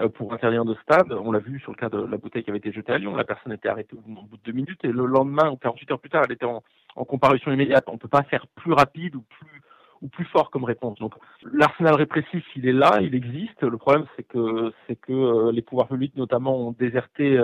euh, 0.01 0.09
pour 0.09 0.33
interdire 0.33 0.65
de 0.65 0.75
stade. 0.83 1.13
On 1.13 1.31
l'a 1.31 1.39
vu 1.39 1.61
sur 1.61 1.71
le 1.71 1.77
cas 1.77 1.89
de 1.89 1.99
la 1.99 2.17
bouteille 2.17 2.43
qui 2.43 2.51
avait 2.51 2.59
été 2.59 2.73
jetée 2.73 2.93
à 2.93 2.99
Lyon. 2.99 3.15
La 3.15 3.25
personne 3.25 3.53
était 3.53 3.69
arrêtée 3.69 3.95
au 3.97 4.01
bout 4.01 4.37
de 4.37 4.43
deux 4.45 4.53
minutes 4.53 4.85
et 4.85 4.89
le 4.89 5.07
lendemain 5.07 5.49
ou 5.51 5.57
48 5.57 5.93
heures 5.93 6.01
plus 6.01 6.11
tard, 6.11 6.23
elle 6.27 6.33
était 6.33 6.45
en, 6.45 6.65
en 6.97 7.05
comparution 7.05 7.53
immédiate. 7.53 7.85
On 7.87 7.95
ne 7.95 7.99
peut 7.99 8.09
pas 8.09 8.25
faire 8.25 8.47
plus 8.57 8.73
rapide 8.73 9.15
ou 9.15 9.23
plus 9.23 9.63
ou 10.03 10.09
plus 10.09 10.25
fort 10.27 10.51
comme 10.51 10.65
réponse. 10.65 10.99
Donc 10.99 11.15
l'arsenal 11.51 11.95
répressif, 11.95 12.45
il 12.57 12.67
est 12.69 12.73
là, 12.73 12.99
il 13.01 13.15
existe. 13.15 13.63
Le 13.63 13.79
problème, 13.79 14.05
c'est 14.17 14.25
que 14.25 14.71
c'est 14.87 14.97
que 14.97 15.51
les 15.51 15.63
pouvoirs 15.63 15.89
publics, 15.89 16.15
notamment, 16.17 16.59
ont 16.59 16.73
déserté 16.73 17.41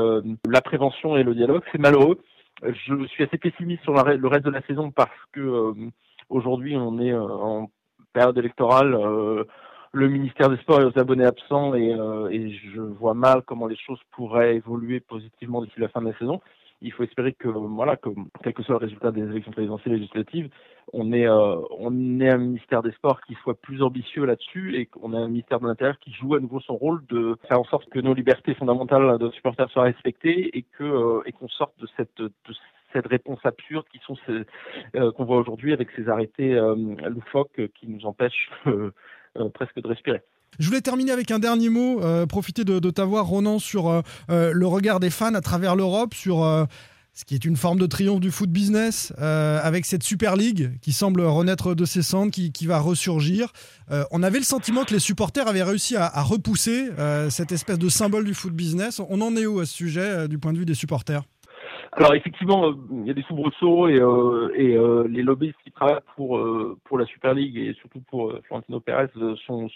la 0.47 0.61
prévention 0.61 1.17
et 1.17 1.23
le 1.23 1.35
dialogue. 1.35 1.63
C'est 1.73 1.81
malheureux. 1.81 2.21
Je 2.63 3.07
suis 3.07 3.25
assez 3.25 3.39
pessimiste 3.39 3.83
sur 3.83 3.95
le 3.95 4.29
reste 4.29 4.45
de 4.45 4.51
la 4.51 4.63
saison 4.63 4.91
parce 4.91 5.11
que 5.33 5.41
euh, 5.41 5.73
aujourd'hui, 6.29 6.77
on 6.77 6.99
est 6.99 7.13
euh, 7.13 7.23
en 7.23 7.71
période 8.13 8.37
électorale. 8.39 8.95
euh, 8.95 9.45
le 9.93 10.09
ministère 10.09 10.49
des 10.51 10.57
Sports 10.59 10.83
est 10.83 10.85
aux 10.85 10.99
abonnés 11.01 11.25
absents 11.25 11.75
et, 11.75 11.91
et 12.31 12.53
je 12.73 12.81
vois 12.81 13.15
mal 13.15 13.43
comment 13.43 13.67
les 13.67 13.77
choses 13.77 13.99
pourraient 14.13 14.55
évoluer 14.55 15.01
positivement 15.01 15.63
d'ici 15.63 15.81
la 15.81 15.89
fin 15.89 16.01
de 16.01 16.11
la 16.11 16.19
saison. 16.19 16.41
Il 16.83 16.93
faut 16.93 17.03
espérer 17.03 17.33
que, 17.33 17.49
voilà, 17.49 17.97
que 17.97 18.09
quel 18.43 18.55
que 18.55 18.63
soit 18.63 18.75
le 18.75 18.79
résultat 18.79 19.11
des 19.11 19.23
élections 19.23 19.53
présidentielles 19.53 19.95
et 19.95 19.99
législatives, 19.99 20.49
on 20.93 21.13
ait, 21.13 21.27
euh, 21.27 21.57
on 21.79 22.21
ait 22.21 22.31
un 22.31 22.39
ministère 22.39 22.83
des 22.83 22.93
Sports 22.93 23.21
qui 23.23 23.35
soit 23.43 23.55
plus 23.55 23.83
ambitieux 23.83 24.25
là-dessus 24.25 24.77
et 24.77 24.87
qu'on 24.87 25.13
ait 25.13 25.23
un 25.23 25.29
ministère 25.29 25.61
de 25.61 25.67
l'Intérieur 25.67 25.99
qui 25.99 26.13
joue 26.13 26.35
à 26.35 26.41
nouveau 26.41 26.61
son 26.61 26.77
rôle 26.77 27.05
de 27.07 27.37
faire 27.49 27.61
en 27.61 27.65
sorte 27.65 27.89
que 27.91 28.01
nos 28.01 28.15
libertés 28.15 28.55
fondamentales 28.55 29.19
de 29.19 29.31
supporters 29.31 29.71
soient 29.71 29.85
respectées 29.85 30.57
et 30.57 30.65
euh, 30.81 31.23
qu'on 31.39 31.49
sorte 31.49 31.79
de 31.81 31.87
cette 31.97 33.07
réponse 33.07 33.39
absurde 33.45 33.87
euh, 34.97 35.13
qu'on 35.13 35.25
voit 35.25 35.39
aujourd'hui 35.39 35.73
avec 35.73 35.91
ces 35.93 36.09
arrêtés 36.09 36.55
loufoques 37.09 37.61
qui 37.75 37.87
nous 37.87 38.05
empêchent 38.07 38.51
presque 39.55 39.81
de 39.81 39.87
respirer. 39.87 40.23
Je 40.61 40.67
voulais 40.67 40.83
terminer 40.83 41.13
avec 41.13 41.31
un 41.31 41.39
dernier 41.39 41.71
mot, 41.71 42.03
euh, 42.03 42.27
profiter 42.27 42.65
de, 42.65 42.81
de 42.81 42.91
t'avoir, 42.91 43.27
Ronan, 43.27 43.59
sur 43.59 43.89
euh, 43.89 44.03
euh, 44.31 44.53
le 44.53 44.67
regard 44.67 45.01
des 45.01 45.09
fans 45.09 45.35
à 45.35 45.41
travers 45.41 45.75
l'Europe, 45.75 46.13
sur 46.13 46.45
euh, 46.45 46.65
ce 47.15 47.25
qui 47.25 47.35
est 47.35 47.47
une 47.47 47.57
forme 47.57 47.79
de 47.79 47.87
triomphe 47.87 48.21
du 48.21 48.31
foot 48.31 48.51
business, 48.51 49.13
avec 49.19 49.85
cette 49.85 50.03
Super 50.03 50.37
League 50.37 50.79
qui 50.81 50.93
semble 50.93 51.23
renaître 51.23 51.75
de 51.75 51.85
ses 51.85 52.03
cendres, 52.03 52.31
qui, 52.31 52.67
va 52.67 52.79
ressurgir. 52.79 53.49
On 54.13 54.23
avait 54.23 54.39
le 54.39 54.45
sentiment 54.45 54.85
que 54.85 54.95
les 54.95 55.01
supporters 55.01 55.49
avaient 55.49 55.65
réussi 55.65 55.97
à, 55.97 56.23
repousser 56.23 56.89
cette 57.29 57.51
espèce 57.51 57.81
de 57.81 57.89
symbole 57.89 58.25
du 58.25 58.33
foot 58.33 58.53
business. 58.55 59.03
On 59.11 59.21
en 59.21 59.35
est 59.35 59.45
où 59.45 59.59
à 59.59 59.67
ce 59.67 59.75
sujet, 59.75 60.29
du 60.29 60.39
point 60.39 60.53
de 60.53 60.59
vue 60.59 60.65
des 60.65 60.75
supporters? 60.75 61.23
Alors 61.93 62.15
effectivement, 62.15 62.73
il 62.93 63.07
y 63.07 63.11
a 63.11 63.15
des 63.15 63.23
soubresauts 63.23 63.89
et, 63.89 63.99
euh, 64.01 64.49
et 64.55 65.09
les 65.09 65.23
lobbyistes 65.23 65.59
qui 65.65 65.73
travaillent 65.73 65.99
pour 66.15 66.41
pour 66.85 66.97
la 66.97 67.07
Super 67.07 67.35
League 67.35 67.59
et 67.59 67.75
surtout 67.81 68.01
pour 68.09 68.33
Florentino 68.47 68.79
Pérez 68.79 69.09
sont 69.47 69.69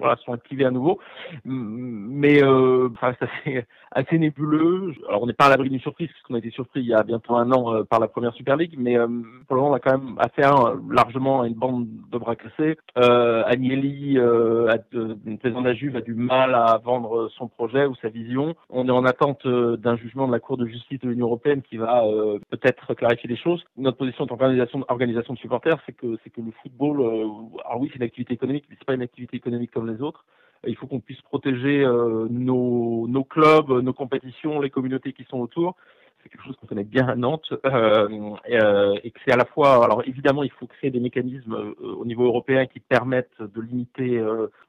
voilà 0.00 0.16
sont 0.24 0.32
activés 0.32 0.64
à 0.64 0.70
nouveau, 0.70 0.98
mais 1.44 2.42
euh, 2.42 2.88
enfin, 2.94 3.14
c'est 3.18 3.26
assez, 3.26 3.66
assez 3.92 4.18
nébuleux. 4.18 4.92
Alors 5.08 5.22
on 5.22 5.26
n'est 5.26 5.32
pas 5.32 5.46
à 5.46 5.50
l'abri 5.50 5.70
d'une 5.70 5.80
surprise 5.80 6.08
puisqu'on 6.08 6.34
a 6.34 6.38
été 6.38 6.50
surpris 6.50 6.80
il 6.80 6.86
y 6.86 6.94
a 6.94 7.02
bientôt 7.02 7.36
un 7.36 7.50
an 7.52 7.74
euh, 7.74 7.84
par 7.84 8.00
la 8.00 8.08
première 8.08 8.34
Super 8.34 8.56
League, 8.56 8.74
mais 8.78 8.98
euh, 8.98 9.06
pour 9.46 9.56
le 9.56 9.62
moment 9.62 9.72
on 9.72 9.76
a 9.76 9.80
quand 9.80 9.98
même 9.98 10.16
affaire 10.18 10.56
euh, 10.66 10.76
largement 10.90 11.42
à 11.42 11.46
une 11.46 11.54
bande 11.54 11.86
de 12.10 12.18
bras 12.18 12.36
cassés. 12.36 12.76
Euh, 12.98 13.42
Agnelli, 13.46 14.18
euh, 14.18 14.74
le 14.92 15.36
président 15.36 15.60
de 15.62 15.68
la 15.68 15.74
Juve, 15.74 15.96
a 15.96 16.00
du 16.00 16.14
mal 16.14 16.54
à 16.54 16.78
vendre 16.82 17.28
son 17.36 17.48
projet 17.48 17.86
ou 17.86 17.94
sa 17.96 18.08
vision. 18.08 18.54
On 18.68 18.88
est 18.88 18.92
en 18.92 19.04
attente 19.04 19.44
euh, 19.46 19.76
d'un 19.76 19.96
jugement 19.96 20.26
de 20.26 20.32
la 20.32 20.40
Cour 20.40 20.56
de 20.56 20.66
justice 20.66 21.00
de 21.00 21.08
l'Union 21.08 21.26
européenne 21.26 21.62
qui 21.62 21.76
va 21.76 22.04
euh, 22.04 22.38
peut-être 22.50 22.94
clarifier 22.94 23.28
les 23.28 23.36
choses. 23.36 23.64
Notre 23.76 23.98
position 23.98 24.24
en 24.24 24.26
tant 24.26 24.36
qu'organisation 24.36 24.84
organisation 24.88 25.34
de 25.34 25.38
supporters, 25.38 25.78
c'est 25.86 25.92
que 25.92 26.16
c'est 26.22 26.30
que 26.30 26.40
le 26.40 26.52
football, 26.62 27.00
euh, 27.00 27.26
alors 27.64 27.80
oui, 27.80 27.88
c'est 27.92 27.96
une 27.96 28.04
activité 28.04 28.34
économique, 28.34 28.64
mais 28.68 28.76
c'est 28.78 28.84
pas 28.84 28.94
une 28.94 29.02
activité 29.02 29.36
économique 29.36 29.70
comme 29.70 29.89
autres. 29.98 30.24
Il 30.66 30.76
faut 30.76 30.86
qu'on 30.86 31.00
puisse 31.00 31.20
protéger 31.22 31.82
euh, 31.84 32.26
nos, 32.28 33.24
clubs, 33.24 33.70
nos 33.70 33.92
compétitions, 33.92 34.60
les 34.60 34.70
communautés 34.70 35.12
qui 35.12 35.24
sont 35.24 35.38
autour. 35.38 35.76
C'est 36.22 36.28
quelque 36.28 36.44
chose 36.44 36.56
qu'on 36.56 36.66
connaît 36.66 36.84
bien 36.84 37.08
à 37.08 37.14
Nantes 37.16 37.50
euh, 37.64 38.36
et, 38.44 38.60
euh, 38.60 38.94
c'est 39.24 39.32
à 39.32 39.36
la 39.36 39.46
fois. 39.46 39.82
Alors 39.82 40.02
évidemment, 40.06 40.42
il 40.42 40.50
faut 40.50 40.66
créer 40.66 40.90
des 40.90 41.00
mécanismes 41.00 41.74
au 41.80 42.04
niveau 42.04 42.26
européen 42.26 42.66
qui 42.66 42.78
permettent 42.78 43.40
de 43.40 43.60
limiter 43.62 44.22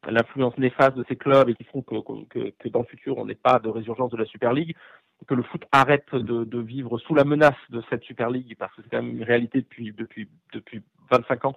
l'influence 0.07 0.57
néfaste 0.57 0.95
de 0.95 1.03
ces 1.09 1.17
clubs 1.17 1.49
et 1.49 1.55
qui 1.55 1.65
font 1.65 1.81
que, 1.81 2.69
dans 2.69 2.79
le 2.79 2.85
futur 2.85 3.17
on 3.17 3.25
n'ait 3.25 3.35
pas 3.35 3.59
de 3.59 3.67
résurgence 3.67 4.11
de 4.11 4.17
la 4.17 4.23
Super 4.23 4.53
League, 4.53 4.77
que 5.27 5.33
le 5.33 5.43
foot 5.43 5.65
arrête 5.73 6.15
de, 6.15 6.59
vivre 6.59 6.97
sous 6.99 7.15
la 7.15 7.25
menace 7.25 7.53
de 7.69 7.83
cette 7.89 8.03
Super 8.03 8.29
League 8.29 8.55
parce 8.57 8.73
que 8.75 8.81
c'est 8.83 8.89
quand 8.89 9.03
même 9.03 9.17
une 9.17 9.23
réalité 9.23 9.65
depuis 9.77 9.93
25 11.11 11.45
ans 11.45 11.55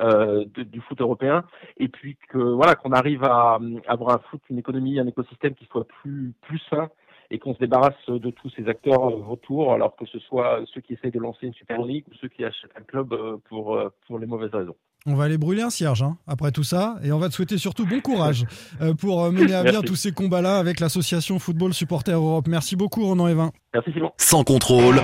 euh, 0.00 0.44
de- 0.54 0.62
du 0.62 0.80
foot 0.80 1.00
européen 1.00 1.44
et 1.78 1.88
puis 1.88 2.16
que 2.28 2.38
voilà 2.38 2.74
qu'on 2.74 2.92
arrive 2.92 3.24
à, 3.24 3.58
à 3.86 3.92
avoir 3.92 4.14
un 4.14 4.20
foot, 4.30 4.40
une 4.50 4.58
économie, 4.58 4.98
un 4.98 5.06
écosystème 5.06 5.54
qui 5.54 5.66
soit 5.70 5.86
plus 6.02 6.32
plus 6.42 6.60
sain 6.70 6.88
et 7.30 7.38
qu'on 7.38 7.54
se 7.54 7.58
débarrasse 7.60 7.94
de 8.08 8.30
tous 8.30 8.50
ces 8.56 8.68
acteurs 8.68 9.08
euh, 9.08 9.22
autour, 9.30 9.72
alors 9.72 9.96
que 9.96 10.04
ce 10.06 10.18
soit 10.18 10.60
ceux 10.74 10.80
qui 10.82 10.92
essayent 10.94 11.10
de 11.10 11.18
lancer 11.18 11.46
une 11.46 11.54
Super 11.54 11.82
League 11.82 12.04
ou 12.10 12.14
ceux 12.20 12.28
qui 12.28 12.44
achètent 12.44 12.70
un 12.78 12.82
club 12.82 13.12
euh, 13.12 13.36
pour 13.48 13.78
pour 14.06 14.18
les 14.18 14.26
mauvaises 14.26 14.52
raisons. 14.54 14.76
On 15.04 15.14
va 15.16 15.24
aller 15.24 15.36
brûler 15.38 15.62
un 15.62 15.70
cierge 15.70 16.02
hein, 16.02 16.16
après 16.28 16.52
tout 16.52 16.62
ça, 16.62 16.96
et 17.02 17.10
on 17.10 17.18
va 17.18 17.28
te 17.28 17.34
souhaiter 17.34 17.58
surtout 17.58 17.84
bon 17.86 18.00
courage 18.00 18.44
pour 19.00 19.30
mener 19.32 19.52
à 19.54 19.62
bien 19.64 19.72
Merci. 19.72 19.86
tous 19.86 19.96
ces 19.96 20.12
combats-là 20.12 20.58
avec 20.58 20.78
l'association 20.78 21.38
Football 21.40 21.74
Supporter 21.74 22.12
Europe. 22.12 22.46
Merci 22.48 22.76
beaucoup, 22.76 23.04
Ronan 23.04 23.26
Evin. 23.26 23.50
Merci 23.74 23.92
Simon. 23.92 24.12
Sans 24.16 24.44
contrôle. 24.44 24.96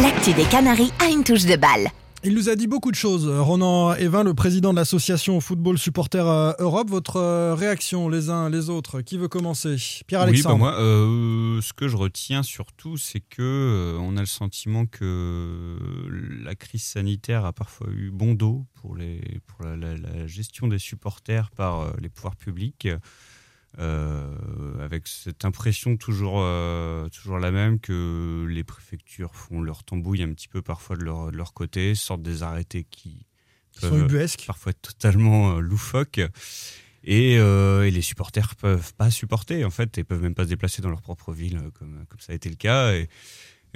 L'actu 0.00 0.32
des 0.34 0.44
Canaries 0.48 0.92
a 1.04 1.10
une 1.10 1.24
touche 1.24 1.46
de 1.46 1.56
balle. 1.56 1.88
Il 2.24 2.34
nous 2.34 2.48
a 2.48 2.56
dit 2.56 2.66
beaucoup 2.66 2.90
de 2.90 2.96
choses. 2.96 3.28
Ronan 3.28 3.94
Evin, 3.94 4.24
le 4.24 4.34
président 4.34 4.72
de 4.72 4.76
l'association 4.78 5.40
Football 5.40 5.78
Supporter 5.78 6.26
euh, 6.26 6.52
Europe. 6.58 6.90
Votre 6.90 7.16
euh, 7.16 7.54
réaction, 7.54 8.08
les 8.08 8.28
uns 8.28 8.50
les 8.50 8.70
autres 8.70 9.02
Qui 9.02 9.16
veut 9.18 9.28
commencer? 9.28 9.74
Oui, 9.74 10.00
Pierre-Alexandre. 10.08 10.54
bah 10.56 10.58
moi, 10.58 10.80
euh, 10.80 11.60
ce 11.62 11.72
que 11.72 11.86
je 11.86 11.96
retiens 11.96 12.42
surtout, 12.42 12.96
c'est 12.96 13.20
que 13.20 13.40
euh, 13.96 13.98
on 14.00 14.16
a 14.16 14.20
le 14.20 14.26
sentiment 14.26 14.84
que 14.84 15.76
la 16.42 16.56
crise 16.56 16.82
sanitaire 16.82 17.44
a 17.44 17.52
parfois 17.52 17.86
eu 17.92 18.10
bon 18.10 18.34
dos 18.34 18.66
pour, 18.74 18.96
les, 18.96 19.20
pour 19.46 19.64
la, 19.64 19.76
la- 19.76 19.96
la 19.96 20.26
gestion 20.26 20.66
des 20.66 20.78
supporters 20.80 21.50
par 21.52 21.80
euh, 21.82 21.90
les 22.02 22.08
pouvoirs 22.08 22.34
publics, 22.36 22.86
euh, 22.86 22.98
avec 23.78 25.06
cette 25.06 25.44
impression 25.44 25.96
toujours, 25.96 26.40
euh, 26.42 27.08
toujours 27.10 27.38
la 27.38 27.50
même 27.50 27.78
que 27.78 28.46
les 28.48 28.64
préfectures 28.64 29.34
font 29.34 29.60
leur 29.60 29.84
tambouille 29.84 30.22
un 30.22 30.32
petit 30.32 30.48
peu 30.48 30.62
parfois 30.62 30.96
de 30.96 31.04
leur, 31.04 31.30
de 31.30 31.36
leur 31.36 31.52
côté, 31.52 31.94
sortent 31.94 32.22
des 32.22 32.42
arrêtés 32.42 32.84
qui 32.90 33.26
sont 33.72 33.90
peuvent 33.90 34.04
ubuesques. 34.04 34.44
parfois 34.46 34.72
totalement 34.72 35.56
euh, 35.56 35.60
loufoques. 35.60 36.20
Et, 37.04 37.38
euh, 37.38 37.86
et 37.86 37.90
les 37.90 38.02
supporters 38.02 38.56
peuvent 38.56 38.92
pas 38.94 39.10
supporter 39.10 39.64
en 39.64 39.70
fait 39.70 39.96
et 39.98 40.04
peuvent 40.04 40.20
même 40.20 40.34
pas 40.34 40.44
se 40.44 40.48
déplacer 40.48 40.82
dans 40.82 40.90
leur 40.90 41.00
propre 41.00 41.32
ville 41.32 41.56
euh, 41.56 41.70
comme, 41.70 42.04
comme 42.08 42.20
ça 42.20 42.32
a 42.32 42.34
été 42.34 42.48
le 42.48 42.56
cas. 42.56 42.92
Et, 42.94 43.08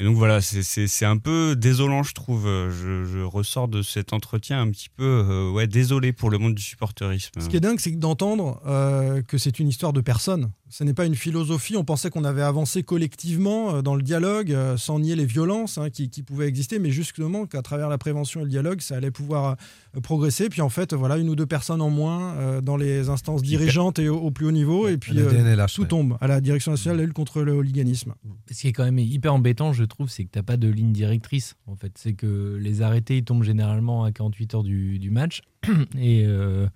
et 0.02 0.04
donc 0.04 0.16
voilà, 0.16 0.40
c'est- 0.40 1.04
un 1.04 1.16
peu 1.16 1.54
désolant, 1.54 2.02
je 2.02 2.12
trouve. 2.12 2.42
Je, 2.46 3.22
ressors 3.22 3.68
de 3.68 3.82
cet 3.82 4.12
entretien 4.12 4.60
un 4.60 4.68
petit 4.72 4.88
peu 4.88 5.04
euh, 5.04 5.52
ouais, 5.52 5.68
désolé 5.68 6.12
pour 6.12 6.28
le 6.28 6.38
monde 6.38 6.56
du 6.56 6.62
supporterisme. 6.62 7.30
Ce 7.40 7.48
qui 7.48 7.56
est 7.56 7.60
dingue, 7.60 7.78
c'est 7.78 7.92
d'entendre 7.92 8.60
euh, 8.66 9.22
que 9.22 9.38
c'est 9.38 9.60
une 9.60 9.68
histoire 9.68 9.92
de 9.92 10.00
personnes. 10.00 10.50
Ce 10.72 10.84
n'est 10.84 10.94
pas 10.94 11.04
une 11.04 11.14
philosophie. 11.14 11.76
On 11.76 11.84
pensait 11.84 12.08
qu'on 12.08 12.24
avait 12.24 12.42
avancé 12.42 12.82
collectivement 12.82 13.74
euh, 13.74 13.82
dans 13.82 13.94
le 13.94 14.02
dialogue, 14.02 14.52
euh, 14.52 14.78
sans 14.78 14.98
nier 15.00 15.14
les 15.14 15.26
violences 15.26 15.76
hein, 15.76 15.90
qui, 15.90 16.08
qui 16.08 16.22
pouvaient 16.22 16.48
exister, 16.48 16.78
mais 16.78 16.90
justement 16.90 17.44
qu'à 17.44 17.60
travers 17.60 17.90
la 17.90 17.98
prévention 17.98 18.40
et 18.40 18.44
le 18.44 18.48
dialogue, 18.48 18.80
ça 18.80 18.96
allait 18.96 19.10
pouvoir 19.10 19.56
euh, 19.96 20.00
progresser. 20.00 20.48
Puis 20.48 20.62
en 20.62 20.70
fait, 20.70 20.94
voilà, 20.94 21.18
une 21.18 21.28
ou 21.28 21.36
deux 21.36 21.46
personnes 21.46 21.82
en 21.82 21.90
moins 21.90 22.34
euh, 22.36 22.60
dans 22.62 22.78
les 22.78 23.10
instances 23.10 23.42
dirigeantes 23.42 23.98
et 23.98 24.08
au, 24.08 24.16
au 24.16 24.30
plus 24.30 24.46
haut 24.46 24.52
niveau, 24.52 24.88
et 24.88 24.96
puis 24.96 25.12
la 25.12 25.22
euh, 25.22 25.66
tout 25.66 25.84
tombe 25.84 26.16
à 26.22 26.26
la 26.26 26.40
Direction 26.40 26.72
nationale 26.72 26.98
de 26.98 27.02
lutte 27.04 27.12
contre 27.12 27.42
le 27.42 27.52
hooliganisme. 27.52 28.14
Ce 28.50 28.62
qui 28.62 28.68
est 28.68 28.72
quand 28.72 28.84
même 28.84 28.98
hyper 28.98 29.34
embêtant, 29.34 29.74
je 29.74 29.84
trouve, 29.84 30.08
c'est 30.08 30.24
que 30.24 30.30
t'as 30.30 30.42
pas 30.42 30.56
de 30.56 30.68
ligne 30.68 30.92
directrice. 30.92 31.56
En 31.66 31.76
fait, 31.76 31.92
c'est 31.96 32.14
que 32.14 32.56
les 32.58 32.80
arrêtés 32.80 33.18
ils 33.18 33.24
tombent 33.24 33.42
généralement 33.42 34.04
à 34.04 34.12
48 34.12 34.54
heures 34.54 34.62
du, 34.62 34.98
du 34.98 35.10
match, 35.10 35.42
et, 35.98 36.24
euh, 36.26 36.66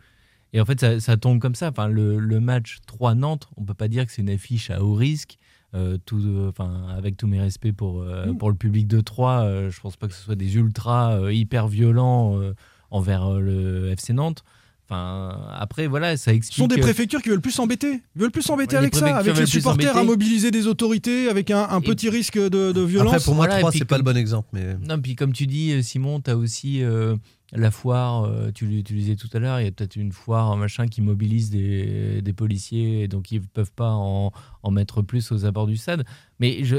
et 0.57 0.61
en 0.61 0.65
fait, 0.65 0.81
ça, 0.81 0.99
ça 1.01 1.17
tombe 1.17 1.39
comme 1.39 1.55
ça. 1.55 1.69
Enfin, 1.69 1.87
le, 1.89 2.19
le 2.19 2.41
match 2.41 2.79
3 2.87 3.15
Nantes, 3.15 3.49
on 3.57 3.65
peut 3.65 3.75
pas 3.75 3.89
dire 3.89 4.07
que 4.07 4.13
c'est 4.13 4.23
une 4.23 4.31
affiche 4.31 4.71
à 4.71 4.83
haut 4.83 4.95
risque. 4.95 5.37
Euh, 5.75 5.99
tout, 6.07 6.19
euh, 6.25 6.49
enfin, 6.49 6.87
avec 6.97 7.17
tous 7.19 7.27
mes 7.27 7.41
respects 7.41 7.73
pour, 7.73 8.01
euh, 8.01 8.33
pour 8.33 8.49
le 8.49 8.57
public 8.57 8.87
de 8.87 9.01
Troyes, 9.01 9.43
euh, 9.43 9.71
je 9.71 9.79
pense 9.81 9.97
pas 9.97 10.07
que 10.09 10.15
ce 10.15 10.23
soit 10.23 10.37
des 10.37 10.55
ultras 10.57 11.19
euh, 11.19 11.33
hyper 11.33 11.69
violents 11.69 12.41
euh, 12.41 12.55
envers 12.91 13.27
euh, 13.31 13.41
le 13.41 13.91
FC 13.91 14.15
Nantes. 14.15 14.43
Enfin, 14.89 15.37
après, 15.59 15.89
voilà, 15.89 16.17
ça 16.17 16.31
Ce 16.31 16.37
explique. 16.37 16.59
sont 16.59 16.69
des 16.69 16.81
préfectures 16.81 17.21
qui 17.21 17.29
veulent 17.29 17.41
plus 17.41 17.51
s'embêter. 17.51 18.01
Ils 18.15 18.23
veulent 18.23 18.31
plus 18.31 18.43
s'embêter 18.43 18.77
Ouais, 18.77 18.83
avec 18.83 18.95
ça, 18.95 19.17
avec 19.17 19.37
les 19.37 19.45
supporters 19.45 19.97
à 19.97 20.05
mobiliser 20.05 20.53
des 20.53 20.69
autorités, 20.69 21.29
avec 21.29 21.51
un, 21.51 21.67
un 21.69 21.81
petit 21.81 22.09
risque 22.09 22.39
de, 22.39 22.71
de 22.71 22.81
violence. 22.83 23.15
Après, 23.15 23.25
pour 23.25 23.35
moi, 23.35 23.47
Voilà, 23.47 23.59
et 23.59 23.63
3, 23.63 23.71
puis 23.73 23.79
c'est 23.81 23.85
pas 23.85 23.97
comme- 23.97 24.07
le 24.07 24.13
bon 24.13 24.17
exemple. 24.19 24.49
Mais... 24.53 24.77
Non, 24.89 25.01
puis 25.01 25.17
comme 25.17 25.33
tu 25.33 25.49
dis, 25.49 25.83
Simon, 25.83 26.21
tu 26.21 26.31
as 26.31 26.37
aussi 26.37 26.85
euh, 26.85 27.17
la 27.53 27.71
foire, 27.71 28.25
euh, 28.25 28.51
tu 28.53 28.67
l'utilisais 28.67 29.17
tout 29.17 29.29
à 29.33 29.39
l'heure, 29.39 29.61
il 29.61 29.65
y 29.65 29.69
a 29.69 29.71
peut-être 29.73 29.97
une 29.97 30.13
foire, 30.13 30.51
un 30.51 30.57
machin 30.57 30.89
qui 30.89 31.01
mobilise 31.01 31.51
des, 31.51 32.21
des 32.23 32.33
policiers, 32.33 33.03
et 33.05 33.09
donc 33.09 33.31
ils 33.31 33.41
ne 33.41 33.47
peuvent 33.47 33.73
pas 33.73 33.93
en, 33.93 34.33
en 34.63 34.71
mettre 34.71 35.03
plus 35.03 35.31
aux 35.33 35.45
abords 35.45 35.67
du 35.69 35.77
stade. 35.77 36.05
Mais 36.41 36.65
je, 36.65 36.77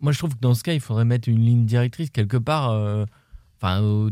moi, 0.00 0.12
je 0.12 0.18
trouve 0.18 0.34
que 0.34 0.40
dans 0.40 0.54
ce 0.54 0.62
cas, 0.62 0.74
il 0.74 0.80
faudrait 0.80 1.04
mettre 1.06 1.28
une 1.28 1.44
ligne 1.44 1.64
directrice 1.64 2.10
quelque 2.10 2.36
part. 2.36 2.70
euh, 2.70 3.04
Enfin, 3.62 3.82
euh, 3.82 4.10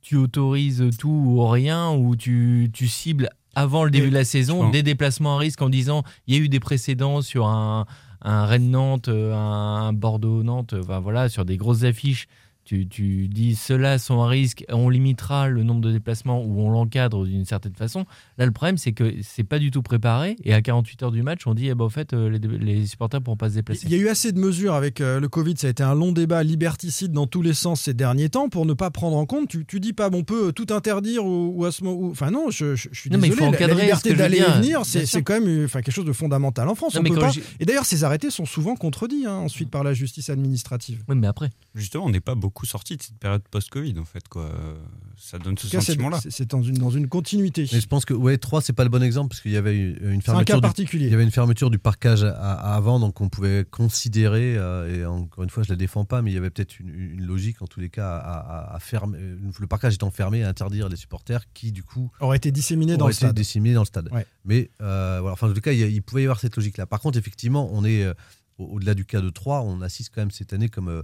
tu 0.00 0.16
autorises 0.16 0.82
tout 0.98 1.08
ou 1.10 1.46
rien, 1.46 1.90
ou 1.90 2.16
tu, 2.16 2.70
tu 2.72 2.88
cibles 2.88 3.28
avant 3.54 3.84
le 3.84 3.90
début 3.90 4.08
de 4.08 4.14
la 4.14 4.24
saison 4.24 4.70
des 4.70 4.82
déplacements 4.82 5.36
à 5.36 5.38
risque 5.38 5.60
en 5.60 5.68
disant 5.68 6.02
il 6.26 6.34
y 6.34 6.38
a 6.38 6.40
eu 6.40 6.48
des 6.48 6.60
précédents 6.60 7.20
sur 7.22 7.46
un, 7.46 7.86
un 8.22 8.46
Rennes-Nantes, 8.46 9.08
euh, 9.08 9.34
un 9.34 9.92
Bordeaux-Nantes, 9.92 10.74
enfin, 10.78 11.00
voilà, 11.00 11.28
sur 11.28 11.44
des 11.44 11.56
grosses 11.58 11.84
affiches. 11.84 12.26
Tu, 12.66 12.88
tu 12.88 13.28
dis 13.28 13.54
ceux-là 13.54 13.98
sont 13.98 14.20
à 14.22 14.26
risque, 14.28 14.64
on 14.70 14.88
limitera 14.88 15.48
le 15.48 15.62
nombre 15.62 15.80
de 15.80 15.92
déplacements 15.92 16.42
ou 16.42 16.60
on 16.60 16.68
l'encadre 16.68 17.24
d'une 17.24 17.44
certaine 17.44 17.74
façon. 17.76 18.04
Là, 18.38 18.44
le 18.44 18.50
problème, 18.50 18.76
c'est 18.76 18.90
que 18.92 19.14
c'est 19.22 19.44
pas 19.44 19.60
du 19.60 19.70
tout 19.70 19.82
préparé 19.82 20.34
et 20.44 20.52
à 20.52 20.60
48 20.60 21.04
heures 21.04 21.12
du 21.12 21.22
match, 21.22 21.46
on 21.46 21.54
dit 21.54 21.68
eh 21.68 21.74
ben, 21.76 21.84
au 21.84 21.88
fait, 21.88 22.12
euh, 22.12 22.28
les, 22.28 22.38
les 22.40 22.84
supporters 22.86 23.22
pourront 23.22 23.36
pas 23.36 23.50
se 23.50 23.54
déplacer. 23.54 23.86
Il 23.86 23.92
y 23.92 23.94
a 23.94 23.98
eu 23.98 24.08
assez 24.08 24.32
de 24.32 24.40
mesures 24.40 24.74
avec 24.74 25.00
euh, 25.00 25.20
le 25.20 25.28
Covid, 25.28 25.54
ça 25.56 25.68
a 25.68 25.70
été 25.70 25.84
un 25.84 25.94
long 25.94 26.10
débat 26.10 26.42
liberticide 26.42 27.12
dans 27.12 27.28
tous 27.28 27.40
les 27.40 27.54
sens 27.54 27.82
ces 27.82 27.94
derniers 27.94 28.30
temps 28.30 28.48
pour 28.48 28.66
ne 28.66 28.72
pas 28.74 28.90
prendre 28.90 29.16
en 29.16 29.26
compte. 29.26 29.48
Tu, 29.48 29.64
tu 29.64 29.78
dis 29.78 29.92
pas, 29.92 30.10
bon, 30.10 30.18
on 30.18 30.24
peut 30.24 30.52
tout 30.52 30.66
interdire 30.70 31.24
ou, 31.24 31.52
ou 31.56 31.64
à 31.66 31.70
ce 31.70 31.84
moment. 31.84 31.96
ou- 32.00 32.10
Enfin, 32.10 32.32
non, 32.32 32.50
je, 32.50 32.74
je- 32.74 32.88
je 32.90 32.98
suis 33.00 33.10
Non, 33.10 33.18
mais 33.18 33.28
il 33.28 33.30
désolé. 33.36 33.56
faut 33.56 33.66
la- 33.68 33.74
liberté 33.74 34.14
d'aller 34.14 34.38
et 34.38 34.42
venir, 34.58 34.80
c'est 34.84 35.22
quand 35.22 35.34
même 35.34 35.46
euh, 35.48 35.64
enfin, 35.66 35.82
quelque 35.82 35.94
chose 35.94 36.04
de 36.04 36.12
fondamental 36.12 36.68
en 36.68 36.74
France. 36.74 36.94
Non, 36.94 37.00
On 37.00 37.04
mais 37.04 37.10
peut 37.10 37.20
pas- 37.20 37.30
Et 37.60 37.64
d'ailleurs, 37.64 37.84
ces 37.86 38.02
arrêtés 38.02 38.30
sont 38.30 38.44
souvent 38.46 38.74
contredits 38.74 39.24
hein, 39.26 39.34
ensuite 39.36 39.70
par 39.70 39.84
la 39.84 39.94
justice 39.94 40.30
administrative. 40.30 41.04
Oui, 41.08 41.14
mais 41.16 41.28
après. 41.28 41.50
Justement, 41.76 42.06
on 42.06 42.10
n'est 42.10 42.18
pas 42.20 42.34
beaucoup 42.34 42.55
sorti 42.64 42.96
de 42.96 43.02
cette 43.02 43.18
période 43.18 43.42
post-Covid, 43.50 43.98
en 43.98 44.04
fait. 44.06 44.26
Quoi. 44.28 44.48
Ça 45.18 45.38
donne 45.38 45.58
ce 45.58 45.66
En 45.76 45.80
sentiment-là. 45.80 46.20
c'est- 46.26 46.50
dans 46.50 46.62
une, 46.62 46.76
dans 46.78 46.90
une 46.90 47.08
continuité. 47.08 47.68
Mais 47.72 47.80
je 47.80 47.86
pense 47.86 48.04
que 48.04 48.14
ouais, 48.14 48.38
3, 48.38 48.62
c'est 48.62 48.72
pas 48.72 48.84
le 48.84 48.90
bon 48.90 49.02
exemple 49.02 49.30
parce 49.30 49.40
qu'il 49.42 49.50
y 49.52 49.56
avait 49.56 49.76
une 49.78 50.18
un 50.18 50.20
fermeture. 50.20 50.44
cas 50.46 50.54
du- 50.54 50.60
particulier. 50.62 51.06
Il 51.06 51.10
y 51.10 51.14
avait 51.14 51.24
une 51.24 51.30
fermeture 51.30 51.70
du 51.70 51.78
parcage 51.78 52.22
à, 52.24 52.30
à 52.30 52.74
avant, 52.76 53.00
donc 53.00 53.20
on 53.20 53.28
pouvait 53.28 53.66
considérer, 53.70 54.56
euh, 54.56 55.02
et 55.02 55.04
encore 55.06 55.44
une 55.44 55.50
fois, 55.50 55.62
je 55.64 55.70
la 55.70 55.76
défends 55.76 56.04
pas, 56.04 56.22
mais 56.22 56.30
il 56.30 56.34
y 56.34 56.38
avait 56.38 56.50
peut-être 56.50 56.78
une, 56.80 56.88
une 56.88 57.24
logique, 57.26 57.60
en 57.62 57.66
tous 57.66 57.80
les 57.80 57.88
cas, 57.90 58.16
à, 58.16 58.38
à- 58.70 58.74
à 58.76 58.78
fermer. 58.80 59.18
Le 59.58 59.66
parcage 59.66 59.94
étant 59.94 60.10
fermé, 60.10 60.44
à 60.44 60.48
interdire 60.48 60.88
les 60.88 60.96
supporters 60.96 61.42
qui, 61.52 61.72
du 61.72 61.82
coup, 61.82 62.10
Aurait 62.20 62.36
été 62.36 62.52
disséminé 62.52 62.96
dans 62.96 63.04
auraient 63.04 63.12
le 63.12 63.16
été 63.16 63.26
stade. 63.26 63.36
disséminés 63.36 63.74
dans 63.74 63.82
le 63.82 63.86
stade. 63.86 64.08
Ouais. 64.12 64.26
Mais 64.44 64.70
euh, 64.80 65.18
voilà, 65.20 65.32
enfin, 65.32 65.50
en 65.50 65.52
tout 65.54 65.60
cas, 65.60 65.72
il, 65.72 66.02
pouvait 66.02 66.22
y 66.22 66.24
avoir 66.26 66.38
cette 66.40 66.56
logique-là. 66.56 66.86
Par 66.86 67.00
contre, 67.00 67.18
effectivement, 67.18 67.68
on 67.72 67.84
est 67.84 68.04
euh, 68.04 68.14
au- 68.58 68.64
au-delà 68.76 68.94
du 68.94 69.04
cas 69.04 69.20
de 69.20 69.30
3, 69.30 69.62
on 69.62 69.80
assiste 69.82 70.12
quand 70.14 70.20
même 70.22 70.30
cette 70.30 70.52
année, 70.52 70.68
comme 70.68 70.88
euh, 70.88 71.02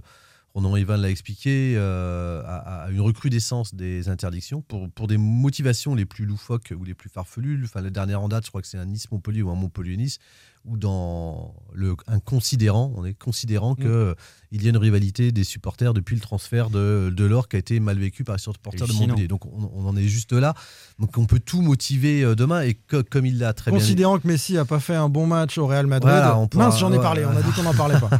Ronan 0.53 0.75
Ivan 0.75 0.97
l'a 0.97 1.09
expliqué, 1.09 1.73
euh, 1.77 2.43
à, 2.45 2.83
à 2.83 2.91
une 2.91 3.01
recrudescence 3.01 3.73
des 3.73 4.07
interdictions 4.07 4.61
pour, 4.61 5.07
des 5.07 5.17
motivations 5.17 5.95
les 5.95 6.05
plus 6.05 6.25
loufoques 6.25 6.73
ou 6.77 6.83
les 6.83 6.93
plus 6.93 7.09
farfelues. 7.09 7.59
Enfin, 7.63 7.81
la 7.81 7.89
dernière 7.89 8.21
en 8.21 8.29
date, 8.29 8.45
je 8.45 8.49
crois 8.49 8.61
que 8.61 8.67
c'est 8.67 8.77
un 8.77 8.85
Nice-Montpellier 8.85 9.41
ou 9.41 9.49
un 9.49 9.55
Montpellier-Nice, 9.55 10.19
où 10.65 10.77
dans 10.77 11.53
le, 11.73 11.95
un 12.07 12.19
considérant, 12.19 12.93
on 12.95 13.03
est 13.05 13.13
considérant 13.13 13.75
que 13.75 14.15
il 14.51 14.63
y 14.63 14.67
a 14.67 14.69
une 14.69 14.77
rivalité 14.77 15.31
des 15.31 15.43
supporters 15.43 15.93
depuis 15.95 16.13
le 16.15 16.21
transfert 16.21 16.69
de, 16.69 17.11
de 17.13 17.25
l'or 17.25 17.47
qui 17.49 17.55
a 17.55 17.59
été 17.59 17.79
mal 17.79 17.97
vécu 17.97 18.23
par 18.23 18.35
les 18.35 18.41
supporters 18.41 18.87
de. 18.87 18.93
Montpellier. 18.93 19.27
Donc 19.27 19.45
on, 19.47 19.71
on 19.75 19.85
en 19.87 19.97
est 19.97 20.03
juste 20.07 20.31
là. 20.31 20.53
Donc 20.99 21.17
on 21.17 21.25
peut 21.25 21.39
tout 21.39 21.61
motiver 21.61 22.23
euh, 22.23 22.35
demain 22.35 22.61
et 22.61 22.75
que- 22.75 23.01
comme 23.01 23.25
il 23.25 23.39
l'a 23.39 23.53
très 23.53 23.71
bien 23.71 23.79
Considérant 23.79 24.19
que 24.19 24.27
Messi 24.27 24.57
a 24.57 24.63
pas 24.63 24.79
fait 24.79 24.95
un 24.95 25.09
bon 25.09 25.25
match 25.25 25.57
au 25.57 25.65
Real 25.67 25.87
Madrid, 25.87 26.11
Voilà, 26.11 26.37
on 26.37 26.47
pourra- 26.47 26.67
mince, 26.67 26.79
j'en 26.79 26.93
ai 26.93 26.99
parlé. 26.99 27.25
On 27.25 27.35
a 27.35 27.41
dit 27.41 27.51
qu'on 27.51 27.63
n'en 27.63 27.73
parlait 27.73 27.99
pas. 27.99 28.09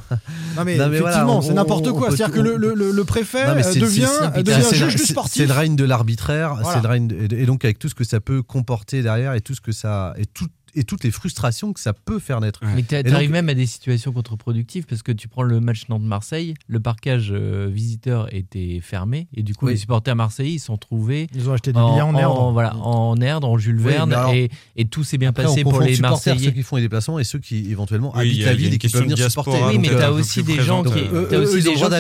Non 0.58 0.64
mais, 0.66 0.78
Non, 0.78 0.88
mais 0.90 1.00
voilà, 1.00 1.16
effectivement, 1.18 1.42
c'est 1.42 1.54
n'importe 1.54 1.92
quoi. 1.92 2.08
C'est-à-dire 2.10 2.32
que 2.32 2.40
le, 2.42 2.58
le- 2.58 3.04
préfet 3.06 3.46
Non, 3.46 3.52
euh, 3.54 3.74
devient, 3.80 4.08
c'est- 4.34 4.44
devient 4.44 4.68
juge 4.74 4.96
du 4.96 5.04
sportif. 5.06 5.34
C'est 5.42 5.48
le 5.48 5.54
règne 5.54 5.76
de 5.76 5.84
l'arbitraire, 5.84 6.56
Voilà. 6.62 6.98
et 6.98 7.46
donc 7.46 7.64
avec 7.64 7.80
tout 7.80 7.90
ce 7.90 7.96
que 7.96 8.04
ça 8.04 8.20
peut 8.20 8.42
comporter 8.44 9.02
derrière 9.02 9.34
et 9.34 9.42
tout 9.42 9.54
ce 9.56 9.62
que 9.62 9.72
ça 9.72 10.14
et 10.18 10.26
tout 10.26 10.48
et 10.76 10.84
toutes 10.84 11.04
les 11.04 11.12
frustrations 11.12 11.74
que 11.74 11.80
ça 11.80 11.94
peut 11.94 12.20
faire 12.20 12.42
naître. 12.42 12.62
Mais 12.76 12.84
t'arrives 12.84 13.12
donc- 13.12 13.30
même 13.30 13.50
à 13.50 13.54
des 13.54 13.66
situations 13.66 14.12
contre-productives 14.12 14.86
parce 14.86 15.04
que 15.04 15.12
tu 15.12 15.28
prends 15.28 15.44
le 15.44 15.60
match 15.60 15.84
Nantes-Marseille, 15.90 16.54
le 16.68 16.80
parcage 16.80 17.30
euh, 17.32 17.70
visiteur 17.72 18.34
était 18.34 18.80
fermé 18.82 19.28
et 19.34 19.44
du 19.44 19.54
coup 19.56 19.66
Oui. 19.68 19.74
les 19.74 19.78
supporters 19.78 20.16
marseillais 20.16 20.54
ils 20.54 20.60
se 20.60 20.68
sont 20.68 20.78
trouvés 20.78 21.28
Ils 21.36 21.50
ont 21.50 21.54
acheté 21.54 21.72
des 21.74 21.80
billets 21.80 22.02
en 22.02 22.16
erdre. 22.16 22.52
voilà, 22.52 22.76
en 22.78 23.16
erdre, 23.22 23.48
en 23.50 23.58
Jules 23.58 23.80
Verne 23.80 24.14
alors- 24.14 24.34
et, 24.34 24.50
et 24.76 24.86
tout 24.86 25.04
s'est 25.04 25.18
bien 25.18 25.30
Après, 25.30 25.44
passé 25.44 25.64
on 25.66 25.70
pour 25.70 25.82
les 25.82 25.98
Marseillais. 25.98 26.44
ceux 26.46 26.52
qui 26.52 26.64
font 26.64 26.76
les 26.78 26.82
déplacements 26.84 27.20
et 27.20 27.24
ceux 27.24 27.40
qui 27.40 27.70
éventuellement 27.72 28.12
Oui, 28.16 28.22
habitent 28.22 28.38
y 28.38 28.44
a- 28.44 28.48
la 28.48 28.54
ville 28.56 28.74
et 28.74 28.78
qui 28.78 28.90
peuvent 28.90 29.04
venir 29.04 29.18
supporter. 29.18 29.52
Oui, 29.68 29.78
mais 29.78 29.90
un 29.90 29.98
peu 30.10 30.20
aussi 30.20 30.44
des 30.44 30.62
gens 30.62 30.84
qui, 30.84 30.90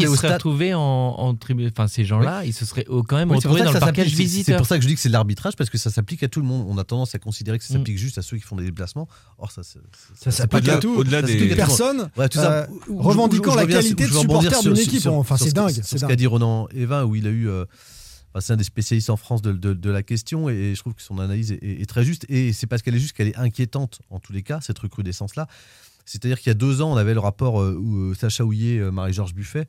au 0.07 0.15
seraient 0.15 0.34
retrouvés 0.34 0.74
en, 0.74 0.80
en 0.82 1.34
tribu- 1.36 1.67
enfin 1.67 1.88
ces 1.88 2.05
gens-là, 2.05 2.43
ils 2.45 2.53
se 2.53 2.65
seraient 2.65 2.86
quand 3.07 3.15
même 3.17 3.32
retrouvés 3.32 3.61
dans 3.63 3.71
le 3.71 3.80
parcage 3.80 4.07
s'applique. 4.09 4.15
C'est- 4.17 4.24
visiteur. 4.24 4.57
pour 4.57 4.67
ça 4.67 4.78
que 4.78 4.84
je 4.84 4.88
dis 4.88 4.95
que 4.95 4.99
c'est 5.01 5.09
de 5.09 5.13
l'arbitrage 5.13 5.55
parce 5.55 5.69
que 5.69 5.78
ça 5.78 5.89
s'applique 5.89 6.24
à 6.24 6.28
tout 6.28 6.39
le 6.41 6.45
monde. 6.47 6.65
On 6.67 6.78
a 6.78 6.84
tendance 6.84 7.15
à 7.15 7.19
considérer 7.19 7.57
que 7.57 7.63
ça 7.63 7.74
Mm. 7.74 7.78
s'applique 7.78 7.97
juste 7.97 8.17
à 8.17 8.21
ceux 8.21 8.38
qui 8.38 8.43
font 8.43 8.55
des 8.55 8.62
déplacements. 8.64 9.07
Or 9.38 9.51
ça, 9.51 9.61
c'est- 9.64 9.80
Ça 10.32 10.43
à 10.43 10.47
que- 10.47 10.80
tout. 10.80 10.95
au-delà 10.95 11.22
ça 11.22 11.28
des- 11.28 11.34
s'applique 11.34 11.51
à 11.59 11.66
tout 11.66 11.72
le 11.72 11.78
monde. 11.78 11.78
Personne 11.78 12.09
Ouais, 12.18 12.30
tout 12.30 12.38
ça, 12.38 12.51
euh, 12.51 12.68
où- 12.89 13.01
revendiquant 13.01 13.53
où 13.53 13.55
la 13.57 13.66
qualité 13.66 14.05
où 14.05 14.09
de 14.09 14.14
supporter 14.14 14.49
sur- 14.51 14.61
d'une 14.64 14.76
sur- 14.76 14.88
équipe. 14.88 15.01
sur- 15.01 15.14
Enfin, 15.14 15.38
sur 15.38 15.45
c'est 15.45 15.49
ce- 15.51 15.55
dingue. 15.55 15.72
sur 15.74 15.86
c'est 15.86 15.97
ce 15.97 16.05
qu'a 16.05 16.16
dit 16.16 16.28
Ronan 16.28 16.68
Evin, 16.74 17.03
où 17.05 17.16
il 17.16 17.28
a 17.28 17.30
eu. 17.30 17.47
euh, 17.49 17.66
enfin, 18.34 18.41
c'est 18.41 18.53
un 18.53 18.57
des 18.57 18.64
spécialistes 18.64 19.09
en 19.09 19.18
France 19.18 19.41
de, 19.41 19.51
de- 19.51 19.74
de 19.74 19.89
la 19.89 20.03
question 20.03 20.49
et 20.49 20.74
je 20.76 20.80
trouve 20.80 20.93
que 20.93 21.01
son 21.01 21.20
analyse 21.20 21.51
est, 21.51 21.82
est 21.82 21.86
très 21.89 22.03
juste. 22.03 22.26
Et 22.30 22.53
c'est 22.53 22.68
parce 22.68 22.82
qu'elle 22.82 22.95
est 22.95 22.99
juste 22.99 23.14
qu'elle 23.16 23.28
est 23.30 23.38
inquiétante 23.38 23.99
en 24.09 24.20
tous 24.20 24.34
les 24.34 24.41
cas, 24.43 24.59
cette 24.61 24.80
recrudescence-là. 24.80 25.47
C'est-à-dire 26.05 26.38
qu'il 26.39 26.49
y 26.49 26.51
a 26.51 26.55
deux 26.55 26.82
ans, 26.82 26.91
on 26.91 26.97
avait 26.97 27.14
le 27.14 27.22
rapport 27.22 27.61
euh, 27.61 27.76
où 27.82 28.11
euh, 28.11 28.14
Sacha 28.14 28.43
Houillet, 28.43 28.80
Marie-Georges 28.91 29.34
Buffet, 29.34 29.68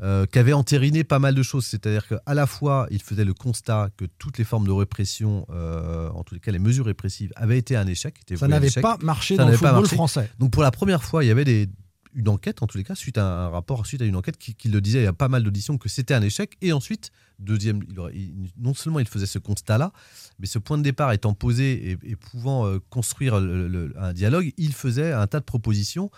euh, 0.00 0.26
qui 0.26 0.38
avait 0.38 0.52
entériné 0.52 1.04
pas 1.04 1.18
mal 1.18 1.34
de 1.34 1.42
choses. 1.42 1.66
C'est-à-dire 1.66 2.06
qu'à 2.08 2.34
la 2.34 2.46
fois, 2.46 2.86
il 2.90 3.02
faisait 3.02 3.24
le 3.24 3.34
constat 3.34 3.90
que 3.96 4.04
toutes 4.18 4.38
les 4.38 4.44
formes 4.44 4.66
de 4.66 4.72
répression, 4.72 5.46
euh, 5.50 6.08
en 6.10 6.24
tous 6.24 6.34
les 6.34 6.40
cas 6.40 6.50
les 6.52 6.58
mesures 6.58 6.86
répressives, 6.86 7.32
avaient 7.36 7.58
été 7.58 7.76
un 7.76 7.86
échec. 7.86 8.18
étaient 8.20 8.36
Ça 8.36 8.48
n'avait 8.48 8.70
pas 8.82 8.96
marché 9.02 9.36
Ça 9.36 9.44
dans 9.44 9.50
le 9.50 9.56
football 9.56 9.74
marché. 9.82 9.96
français. 9.96 10.30
Donc 10.38 10.50
pour 10.52 10.62
la 10.62 10.70
première 10.70 11.02
fois, 11.04 11.24
il 11.24 11.28
y 11.28 11.30
avait 11.30 11.44
des, 11.44 11.68
une 12.14 12.28
enquête, 12.28 12.62
en 12.62 12.66
tous 12.66 12.78
les 12.78 12.84
cas, 12.84 12.94
suite 12.94 13.16
à 13.18 13.24
un 13.44 13.48
rapport, 13.48 13.86
suite 13.86 14.02
à 14.02 14.04
une 14.04 14.16
enquête 14.16 14.36
qui, 14.36 14.54
qui 14.54 14.68
le 14.68 14.80
disait, 14.80 15.00
il 15.00 15.04
y 15.04 15.06
a 15.06 15.12
pas 15.14 15.28
mal 15.28 15.42
d'auditions, 15.42 15.78
que 15.78 15.88
c'était 15.88 16.14
un 16.14 16.22
échec. 16.22 16.56
Et 16.60 16.72
ensuite, 16.72 17.10
deuxième, 17.38 17.80
il 17.90 17.98
aurait- 17.98 18.12
il- 18.14 18.50
non 18.58 18.74
seulement 18.74 18.98
il 19.00 19.08
faisait 19.08 19.26
ce 19.26 19.38
constat-là, 19.38 19.92
mais 20.38 20.46
ce 20.46 20.58
point 20.58 20.76
de 20.78 20.82
départ 20.82 21.12
étant 21.12 21.32
posé 21.34 21.90
et, 21.92 21.98
et 22.04 22.16
pouvant 22.16 22.66
euh, 22.66 22.78
construire 22.90 23.40
le- 23.40 23.66
le- 23.68 23.94
un 23.98 24.12
dialogue, 24.12 24.52
il 24.58 24.72
faisait 24.74 25.12
un 25.12 25.26
tas 25.26 25.40
de 25.40 25.44
propositions 25.44 26.10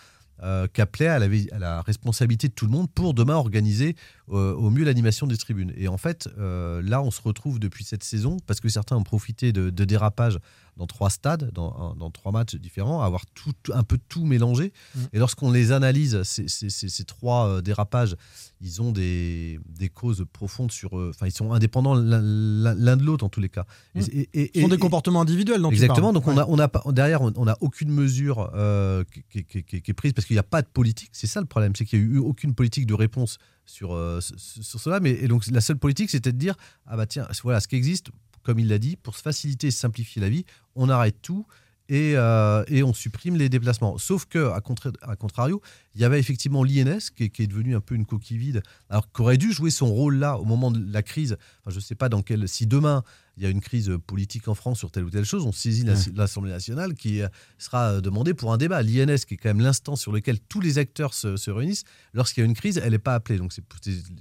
euh, 0.42 0.66
qu'appelait 0.72 1.06
à 1.06 1.18
la, 1.18 1.80
responsabilité 1.82 2.48
de 2.48 2.52
tout 2.52 2.66
le 2.66 2.72
monde 2.72 2.90
pour 2.90 3.14
demain 3.14 3.34
organiser 3.34 3.94
euh, 4.30 4.52
au 4.54 4.70
mieux 4.70 4.84
l'animation 4.84 5.26
des 5.26 5.36
tribunes. 5.36 5.72
Et 5.76 5.86
en 5.86 5.96
fait, 5.96 6.28
euh, 6.38 6.82
là, 6.82 7.02
on 7.02 7.10
se 7.10 7.22
retrouve 7.22 7.60
depuis 7.60 7.84
cette 7.84 8.02
saison, 8.02 8.38
parce 8.46 8.60
que 8.60 8.68
certains 8.68 8.96
ont 8.96 9.04
profité 9.04 9.52
de 9.52 9.70
dérapages 9.70 10.38
dans 10.76 10.86
trois 10.88 11.08
stades, 11.10 11.50
dans, 11.52 11.94
dans 11.94 12.10
trois 12.10 12.32
matchs 12.32 12.56
différents, 12.56 13.00
à 13.02 13.06
avoir 13.06 13.26
tout, 13.26 13.52
un 13.72 13.84
peu 13.84 13.96
tout 14.08 14.24
mélangé. 14.24 14.72
Mm. 14.96 15.00
Et 15.12 15.18
lorsqu'on 15.20 15.52
les 15.52 15.70
analyse, 15.70 16.22
ces, 16.24 16.48
ces- 16.48 16.68
ces- 16.70 16.88
ces 16.88 17.04
trois 17.04 17.46
euh, 17.48 17.60
dérapages, 17.62 18.16
ils 18.60 18.82
ont 18.82 18.90
des, 18.90 19.60
des 19.68 19.88
causes 19.88 20.24
profondes 20.32 20.72
sur... 20.72 20.98
euh, 20.98 21.10
Enfin, 21.14 21.26
ils 21.26 21.32
sont 21.32 21.52
indépendants 21.52 21.94
l'un- 21.94 22.96
de 22.96 23.04
l'autre, 23.04 23.24
en 23.24 23.28
tous 23.28 23.40
les 23.40 23.48
cas. 23.48 23.66
Mm. 23.94 24.00
Et- 24.00 24.04
et- 24.12 24.28
et- 24.32 24.50
Ce 24.56 24.60
sont 24.62 24.68
des 24.68 24.78
comportements 24.78 25.20
individuels 25.20 25.60
dont 25.62 25.70
Exactement. 25.70 26.12
Donc 26.12 26.26
on 26.26 26.34
Ouais. 26.36 26.42
a, 26.42 26.46
on 26.48 26.58
a 26.58 26.92
derrière, 26.92 27.22
on 27.22 27.32
on 27.36 27.44
n'a 27.44 27.56
aucune 27.60 27.90
mesure 27.90 28.50
euh, 28.54 29.04
qui, 29.30 29.44
qui- 29.44 29.62
qui- 29.64 29.82
qui 29.82 29.90
est 29.90 29.94
prise 29.94 30.12
parce 30.12 30.26
qu'il 30.26 30.34
n'y 30.34 30.40
a 30.40 30.44
pas 30.44 30.62
de 30.62 30.68
politique. 30.68 31.10
C'est 31.12 31.26
ça 31.26 31.40
le 31.40 31.46
problème, 31.46 31.74
c'est 31.76 31.84
qu'il 31.84 32.00
n'y 32.00 32.04
a 32.06 32.14
eu 32.16 32.18
aucune 32.18 32.54
politique 32.54 32.86
de 32.86 32.94
réponse 32.94 33.38
sur, 33.66 33.92
euh, 33.94 34.20
sur 34.20 34.64
sur 34.64 34.80
cela. 34.80 34.98
Mais 35.00 35.10
et 35.12 35.28
donc 35.28 35.46
la 35.48 35.60
seule 35.60 35.78
politique, 35.78 36.10
c'était 36.10 36.32
de 36.32 36.38
dire 36.38 36.54
ah 36.86 36.96
bah 36.96 37.06
tiens, 37.06 37.26
voilà 37.42 37.60
ce 37.60 37.68
qui 37.68 37.76
existe, 37.76 38.08
comme 38.42 38.58
il 38.58 38.68
l'a 38.68 38.78
dit, 38.78 38.96
pour 38.96 39.16
se 39.16 39.22
faciliter 39.22 39.68
et 39.68 39.70
simplifier 39.70 40.20
la 40.20 40.28
vie, 40.28 40.44
on 40.76 40.88
arrête 40.88 41.16
tout. 41.22 41.46
et, 41.90 42.14
euh, 42.16 42.64
et 42.68 42.82
on 42.82 42.94
supprime 42.94 43.36
les 43.36 43.50
déplacements. 43.50 43.98
Sauf 43.98 44.24
que, 44.24 44.50
à, 44.52 44.60
contra- 44.62 44.90
à 45.02 45.16
contrario, 45.16 45.60
il 45.94 46.00
y 46.00 46.04
avait 46.04 46.18
effectivement 46.18 46.64
l'INS 46.64 47.10
qui, 47.14 47.24
est- 47.24 47.46
devenu 47.46 47.76
un 47.76 47.80
peu 47.82 47.94
une 47.94 48.06
coquille 48.06 48.38
vide, 48.38 48.62
alors 48.88 49.12
qu'aurait 49.12 49.36
dû 49.36 49.52
jouer 49.52 49.70
son 49.70 49.92
rôle 49.92 50.16
là 50.16 50.38
au 50.38 50.46
moment 50.46 50.70
de 50.70 50.82
la 50.90 51.02
crise. 51.02 51.36
Je 51.66 51.74
ne 51.74 51.80
sais 51.80 51.94
pas 51.94 52.08
dans 52.08 52.22
quel. 52.22 52.48
Si 52.48 52.66
demain 52.66 53.02
il 53.36 53.42
y 53.42 53.46
a 53.46 53.48
une 53.50 53.60
crise 53.60 53.90
politique 54.06 54.46
en 54.48 54.54
France 54.54 54.78
sur 54.78 54.90
telle 54.90 55.04
ou 55.04 55.10
telle 55.10 55.24
chose, 55.24 55.44
on 55.44 55.50
saisit 55.52 55.84
la- 55.84 55.94
l'Assemblée 56.14 56.52
nationale 56.52 56.94
qui 56.94 57.20
euh, 57.20 57.28
sera 57.58 58.00
demandée 58.00 58.32
pour 58.34 58.52
un 58.52 58.56
débat. 58.58 58.82
L'INS, 58.82 59.24
qui 59.26 59.34
est 59.34 59.36
quand 59.36 59.48
même 59.48 59.60
l'instance 59.60 60.00
sur 60.00 60.12
lequel 60.12 60.38
tous 60.40 60.60
les 60.60 60.78
acteurs 60.78 61.14
se, 61.14 61.36
se 61.36 61.50
réunissent, 61.50 61.84
lorsqu'il 62.12 62.42
y 62.42 62.44
a 62.44 62.46
une 62.46 62.54
crise, 62.54 62.78
elle 62.82 62.92
n'est 62.92 62.98
pas 62.98 63.14
appelée. 63.14 63.38
Donc, 63.38 63.52
c'est, 63.52 63.64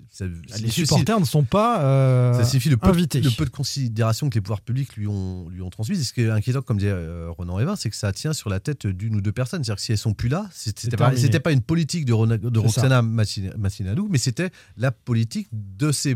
ça- 0.10 0.26
Les 0.60 0.70
supporters 0.70 1.20
ne 1.20 1.26
sont 1.26 1.44
pas 1.44 1.84
euh, 1.84 2.34
ça 2.34 2.44
signifie 2.44 2.70
le 2.70 2.78
peu, 2.78 2.88
invités. 2.90 3.22
le 3.22 3.30
peu 3.30 3.46
de 3.46 3.50
considération 3.52 4.30
que 4.30 4.36
les 4.36 4.42
pouvoirs 4.42 4.62
publics 4.62 4.96
lui 4.96 5.08
ont, 5.08 5.48
lui 5.50 5.62
ont 5.62 5.70
transmise. 5.70 6.00
Et 6.02 6.04
ce 6.04 6.14
qui 6.14 6.22
est 6.22 6.30
inquiétant, 6.30 6.62
comme 6.62 6.78
disait 6.78 6.92
euh, 6.92 7.30
Ronan 7.30 7.60
Evin, 7.60 7.76
c'est 7.76 7.90
que 7.90 7.96
ça 7.96 8.12
tient 8.14 8.34
sur 8.34 8.50
la 8.50 8.60
tête 8.60 8.88
d'une 8.88 9.16
ou 9.16 9.22
deux 9.22 9.32
personnes. 9.32 9.64
C'est-à-dire 9.64 9.76
que 9.78 9.82
si 9.84 9.92
elles 9.92 9.98
sont 9.98 10.14
plus 10.14 10.30
là, 10.30 10.50
c'était 10.54 10.98
pas, 10.98 11.16
c'était 11.18 11.40
pas 11.40 11.52
une 11.52 11.62
politique 11.62 12.06
de, 12.06 12.14
Rona- 12.14 12.38
de. 12.38 12.60
Roxana 12.60 13.02
Massin- 13.02 13.56
Massinadou, 13.58 14.08
mais 14.10 14.18
c'était 14.18 14.50
la 14.78 14.92
politique 14.92 15.48
de 15.52 15.92
ces, 15.92 16.16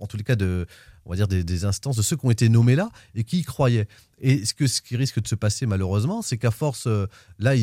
en 0.00 0.06
tous 0.06 0.16
les 0.16 0.24
cas, 0.24 0.36
de, 0.36 0.66
on 1.06 1.10
va 1.10 1.16
dire 1.16 1.28
des, 1.28 1.64
instances, 1.64 1.96
de 1.96 2.02
ceux 2.02 2.16
qui 2.16 2.26
ont 2.26 2.30
été 2.30 2.48
nommés 2.48 2.76
là 2.76 2.90
et 3.14 3.24
qui 3.24 3.40
y 3.40 3.42
croyaient. 3.42 3.88
Et 4.20 4.44
ce, 4.44 4.54
que, 4.54 4.66
ce 4.66 4.80
qui 4.80 4.96
risque 4.96 5.20
de 5.20 5.28
se 5.28 5.34
passer 5.34 5.66
malheureusement, 5.66 6.22
c'est 6.22 6.38
qu'à 6.38 6.50
force, 6.50 6.86
euh, 6.86 7.06
là, 7.38 7.54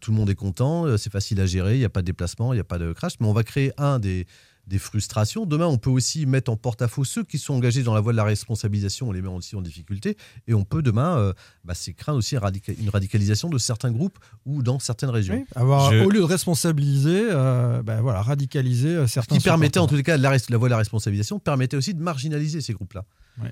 tout 0.00 0.10
le 0.10 0.16
monde 0.16 0.30
est 0.30 0.34
content, 0.34 0.86
euh, 0.86 0.96
c'est 0.96 1.12
facile 1.12 1.40
à 1.40 1.46
gérer, 1.46 1.76
il 1.76 1.78
n'y 1.78 1.84
a 1.84 1.90
pas 1.90 2.02
de 2.02 2.06
déplacement, 2.06 2.52
il 2.52 2.56
n'y 2.56 2.60
a 2.60 2.64
pas 2.64 2.78
de 2.78 2.92
crash, 2.92 3.14
mais 3.20 3.26
on 3.26 3.32
va 3.32 3.42
créer 3.42 3.72
un 3.78 3.98
des, 3.98 4.26
des 4.66 4.78
frustrations. 4.78 5.44
Demain, 5.44 5.66
on 5.66 5.78
peut 5.78 5.90
aussi 5.90 6.24
mettre 6.24 6.50
en 6.50 6.56
porte-à-faux 6.56 7.04
ceux 7.04 7.24
qui 7.24 7.38
sont 7.38 7.54
engagés 7.54 7.82
dans 7.82 7.94
la 7.94 8.00
voie 8.00 8.12
de 8.12 8.16
la 8.16 8.24
responsabilisation, 8.24 9.08
on 9.08 9.12
les 9.12 9.20
met 9.20 9.28
aussi 9.28 9.56
en 9.56 9.62
difficulté, 9.62 10.16
et 10.46 10.54
on 10.54 10.64
peut 10.64 10.82
demain, 10.82 11.18
euh, 11.18 11.32
bah, 11.64 11.74
c'est 11.74 11.92
craindre 11.92 12.18
aussi 12.18 12.36
une 12.36 12.88
radicalisation 12.88 13.48
de 13.48 13.58
certains 13.58 13.90
groupes 13.90 14.18
ou 14.46 14.62
dans 14.62 14.78
certaines 14.78 15.10
régions. 15.10 15.34
Oui, 15.34 15.44
avoir, 15.56 15.92
Je- 15.92 16.04
Au 16.04 16.10
lieu 16.10 16.20
de 16.20 16.24
responsabiliser, 16.24 17.28
euh, 17.30 17.82
ben 17.82 18.00
voilà, 18.00 18.22
radicaliser 18.22 18.88
euh, 18.88 19.06
certains. 19.06 19.36
qui 19.36 19.42
permettait 19.42 19.80
en 19.80 19.86
tous 19.86 19.96
les 19.96 20.02
cas 20.02 20.16
la, 20.16 20.28
voie 20.58 20.68
de 20.68 20.70
la 20.70 20.76
responsabilisation 20.78 21.38
permettait 21.38 21.76
aussi 21.76 21.94
de 21.94 22.02
marginaliser 22.02 22.60
ces 22.60 22.72
groupes-là. 22.72 23.04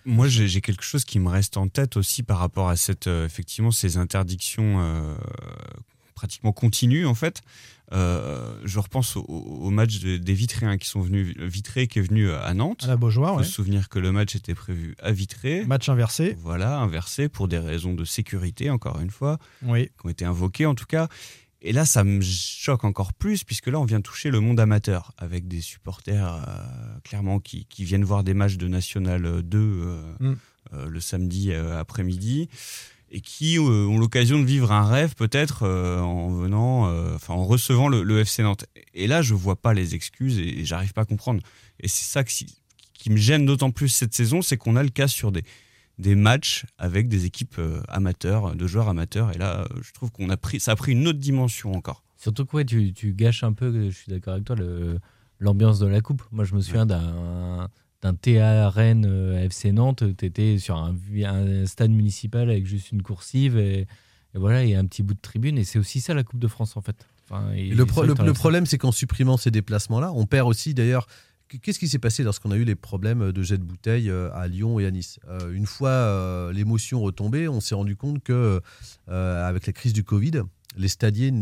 Moi, 0.05 0.29
j'ai 0.29 0.61
quelque 0.61 0.85
chose 0.85 1.05
qui 1.05 1.19
me 1.19 1.29
reste 1.29 1.57
en 1.57 1.69
tête 1.69 1.97
aussi 1.97 2.23
par 2.23 2.39
rapport 2.39 2.69
à 2.69 2.77
cette, 2.77 3.07
euh, 3.07 3.25
effectivement, 3.25 3.71
ces 3.71 3.97
interdictions 3.97 4.81
euh, 4.81 5.15
pratiquement 6.15 6.53
continues, 6.53 7.07
en 7.07 7.15
fait. 7.15 7.41
Euh, 7.93 8.55
je 8.65 8.79
repense 8.79 9.17
au, 9.17 9.23
au 9.25 9.71
match 9.71 9.99
de- 9.99 10.17
des 10.17 10.35
Vitréens 10.35 10.79
qui 10.79 10.87
sont 10.89 11.01
venus, 11.01 11.37
Vitré 11.39 11.89
qui 11.89 11.99
est 11.99 12.03
venu 12.03 12.31
à 12.31 12.55
Nantes. 12.55 12.85
À 12.85 12.89
la 12.89 12.97
Beaujoire, 12.97 13.35
ouais. 13.37 13.45
se 13.45 13.51
souvenir 13.51 13.89
que 13.89 13.99
le 13.99 14.13
match 14.13 14.37
était 14.37 14.55
prévu 14.55 14.95
à 15.03 15.11
Vitré. 15.13 15.65
Match 15.67 15.89
inversé. 15.89 16.37
Voilà, 16.41 16.79
inversé 16.79 17.29
pour 17.29 17.49
des 17.49 17.59
raisons 17.59 17.95
de 17.95 18.05
sécurité, 18.05 18.71
encore 18.71 19.01
une 19.01 19.11
fois, 19.11 19.39
Oui. 19.63 19.87
qui 19.99 20.07
ont 20.07 20.11
été 20.11 20.25
invoquées 20.25 20.67
en 20.67 20.75
tout 20.75 20.87
cas. 20.87 21.09
Et 21.63 21.73
là, 21.73 21.85
ça 21.85 22.05
me 22.05 22.23
choque 22.23 22.85
encore 22.85 23.13
plus, 23.13 23.45
puisque 23.45 23.67
là, 23.67 23.79
on 23.79 23.85
vient 23.85 24.01
toucher 24.01 24.31
le 24.31 24.41
monde 24.41 24.59
amateur, 24.61 25.13
avec 25.19 25.47
des 25.47 25.61
supporters, 25.61 26.33
euh, 26.49 26.99
clairement, 27.05 27.39
qui, 27.39 27.67
qui 27.67 27.85
viennent 27.85 28.05
voir 28.05 28.25
des 28.25 28.33
matchs 28.33 28.57
de 28.57 28.67
National 28.67 29.43
2 29.43 29.59
euh, 29.59 30.15
Mm. 30.21 30.35
euh, 30.73 30.89
le 30.89 31.01
samedi 31.01 31.53
euh, 31.53 31.79
après-midi, 31.79 32.49
et 33.11 33.21
qui 33.21 33.59
euh, 33.59 33.87
ont 33.87 33.99
l'occasion 33.99 34.39
de 34.39 34.45
vivre 34.45 34.73
un 34.73 34.87
rêve, 34.87 35.15
peut-être, 35.15 35.65
euh, 35.65 36.01
en 36.01 36.31
venant, 36.31 36.89
euh, 36.89 37.17
en 37.29 37.45
recevant 37.45 37.89
le, 37.89 38.21
FC 38.21 38.43
Nantes. 38.43 38.67
Et 38.95 39.07
là, 39.07 39.21
je 39.23 39.35
vois 39.35 39.57
pas 39.57 39.75
les 39.75 39.95
excuses, 39.95 40.39
et, 40.39 40.65
j'arrive 40.65 40.93
pas 40.93 41.03
à 41.03 41.07
comprendre. 41.07 41.43
Et 41.81 41.89
c'est 41.89 42.05
ça 42.05 42.23
qui 42.25 43.11
me 43.11 43.17
gêne 43.17 43.47
d'autant 43.47 43.71
plus 43.71 43.89
cette 43.89 44.15
saison, 44.15 44.43
c'est 44.43 44.57
qu'on 44.57 44.77
a 44.77 44.83
le 44.83 44.91
cas 44.91 45.09
sur 45.09 45.33
des, 45.33 45.43
matchs 46.15 46.65
avec 46.79 47.09
des 47.09 47.27
équipes 47.27 47.61
amateurs, 47.89 48.55
de 48.55 48.67
joueurs 48.67 48.89
amateurs. 48.89 49.33
Et 49.35 49.39
là, 49.39 49.69
je 49.83 49.93
trouve 49.93 50.11
qu'on 50.11 50.31
a 50.31 50.37
pris, 50.37 50.59
ça 50.59 50.73
a 50.73 50.77
pris 50.77 50.93
une 50.93 51.07
autre 51.07 51.19
dimension 51.19 51.75
encore. 51.75 52.05
Surtout 52.17 52.47
que 52.47 52.63
tu, 52.63 53.13
gâches 53.13 53.45
un 53.45 53.53
peu, 53.53 53.91
je 53.91 53.95
suis 53.95 54.11
d'accord 54.11 54.35
avec 54.35 54.47
toi, 54.47 54.57
l'ambiance 55.41 55.79
de 55.79 55.87
la 55.87 56.01
coupe. 56.01 56.23
Moi, 56.33 56.45
je 56.45 56.55
me 56.55 56.61
souviens 56.61 56.87
d'un 56.87 57.69
d'un 58.03 58.15
TA 58.15 58.71
Rennes 58.71 59.07
euh, 59.07 59.45
FC 59.45 59.73
Nantes, 59.73 60.05
tu 60.17 60.25
étais 60.25 60.59
sur 60.59 60.77
un, 60.77 60.95
stade 61.67 61.91
municipal 61.91 62.51
avec 62.51 62.67
juste 62.67 62.93
une 62.93 63.03
coursive 63.03 63.59
et, 63.59 63.81
et 63.81 63.87
voilà, 64.39 64.65
et 64.65 64.75
un 64.75 64.85
petit 64.87 65.03
bout 65.03 65.15
de 65.15 65.21
tribune. 65.21 65.59
Et 65.59 65.65
c'est 65.65 65.79
aussi 65.79 66.01
ça 66.01 66.15
la 66.15 66.23
Coupe 66.25 66.41
de 66.41 66.49
France 66.49 66.77
en 66.77 66.81
fait. 66.81 66.97
Enfin, 67.29 67.53
et 67.55 67.69
Et 67.69 67.75
le, 67.75 67.87
pro- 67.87 68.05
problème, 68.35 68.67
c'est 68.67 68.79
qu'en 68.79 68.93
supprimant 68.93 69.37
ces 69.37 69.51
déplacements-là, 69.51 70.13
on 70.15 70.27
perd 70.27 70.49
aussi 70.49 70.75
d'ailleurs. 70.75 71.07
Qu'est-ce 71.63 71.81
qui 71.81 71.89
s'est 71.89 71.99
passé 71.99 72.23
lorsqu'on 72.23 72.53
a 72.53 72.57
eu 72.57 72.63
les 72.63 72.77
problèmes 72.77 73.33
de 73.33 73.43
jet 73.43 73.59
de 73.59 73.65
bouteille 73.65 74.09
euh, 74.09 74.31
à 74.35 74.47
Lyon 74.47 74.79
et 74.79 74.87
à 74.87 74.91
Nice? 74.93 75.19
Euh, 75.29 75.53
Une 75.53 75.67
fois 75.67 75.89
euh, 75.91 76.53
l'émotion 76.53 77.01
retombée, 77.01 77.49
on 77.49 77.61
s'est 77.61 77.75
rendu 77.75 77.97
compte 77.97 78.23
que, 78.23 78.61
euh, 79.09 79.49
avec 79.49 79.67
la 79.67 79.73
crise 79.73 79.93
du 79.93 80.05
Covid, 80.05 80.43
les 80.77 80.87
stadiers 80.87 81.33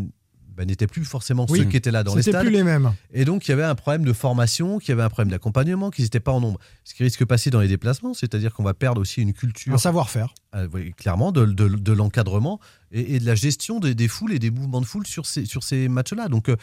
bah, 0.58 0.64
n'étaient 0.64 0.88
plus 0.88 1.04
forcément 1.04 1.46
Oui, 1.48 1.60
ceux 1.60 1.64
qui 1.66 1.76
étaient 1.76 1.92
là 1.92 2.02
dans 2.02 2.16
les 2.16 2.22
stades. 2.22 2.42
plus 2.42 2.50
les 2.50 2.64
mêmes. 2.64 2.92
Et 3.12 3.24
donc, 3.24 3.46
il 3.46 3.52
y 3.52 3.54
avait 3.54 3.62
un 3.62 3.76
problème 3.76 4.04
de 4.04 4.12
formation, 4.12 4.80
qu'il 4.80 4.88
y 4.88 4.92
avait 4.92 5.04
un 5.04 5.08
problème 5.08 5.30
d'accompagnement, 5.30 5.90
qu'ils 5.90 6.04
n'étaient 6.04 6.18
pas 6.18 6.32
en 6.32 6.40
nombre. 6.40 6.58
Ce 6.82 6.94
qui 6.94 7.04
risque 7.04 7.20
de 7.20 7.26
passer 7.26 7.50
dans 7.50 7.60
les 7.60 7.68
déplacements, 7.68 8.12
c'est-à-dire 8.12 8.52
qu'on 8.52 8.64
va 8.64 8.74
perdre 8.74 9.00
aussi 9.00 9.22
une 9.22 9.32
culture. 9.32 9.72
Un 9.72 9.78
savoir-faire. 9.78 10.34
Euh, 10.54 10.66
oui, 10.72 10.92
clairement, 10.92 11.30
de, 11.30 11.44
de- 11.44 11.68
de 11.68 11.92
l'encadrement 11.92 12.58
et, 12.90 13.16
et 13.16 13.18
de 13.20 13.26
la 13.26 13.34
gestion 13.34 13.80
des, 13.80 13.94
des 13.94 14.08
foules 14.08 14.32
et 14.32 14.38
des 14.38 14.50
mouvements 14.50 14.80
de 14.80 14.86
foule 14.86 15.06
sur 15.06 15.26
ces, 15.26 15.44
sur 15.44 15.62
ces 15.62 15.88
matchs-là. 15.88 16.28
Donc, 16.28 16.48
euh, 16.48 16.56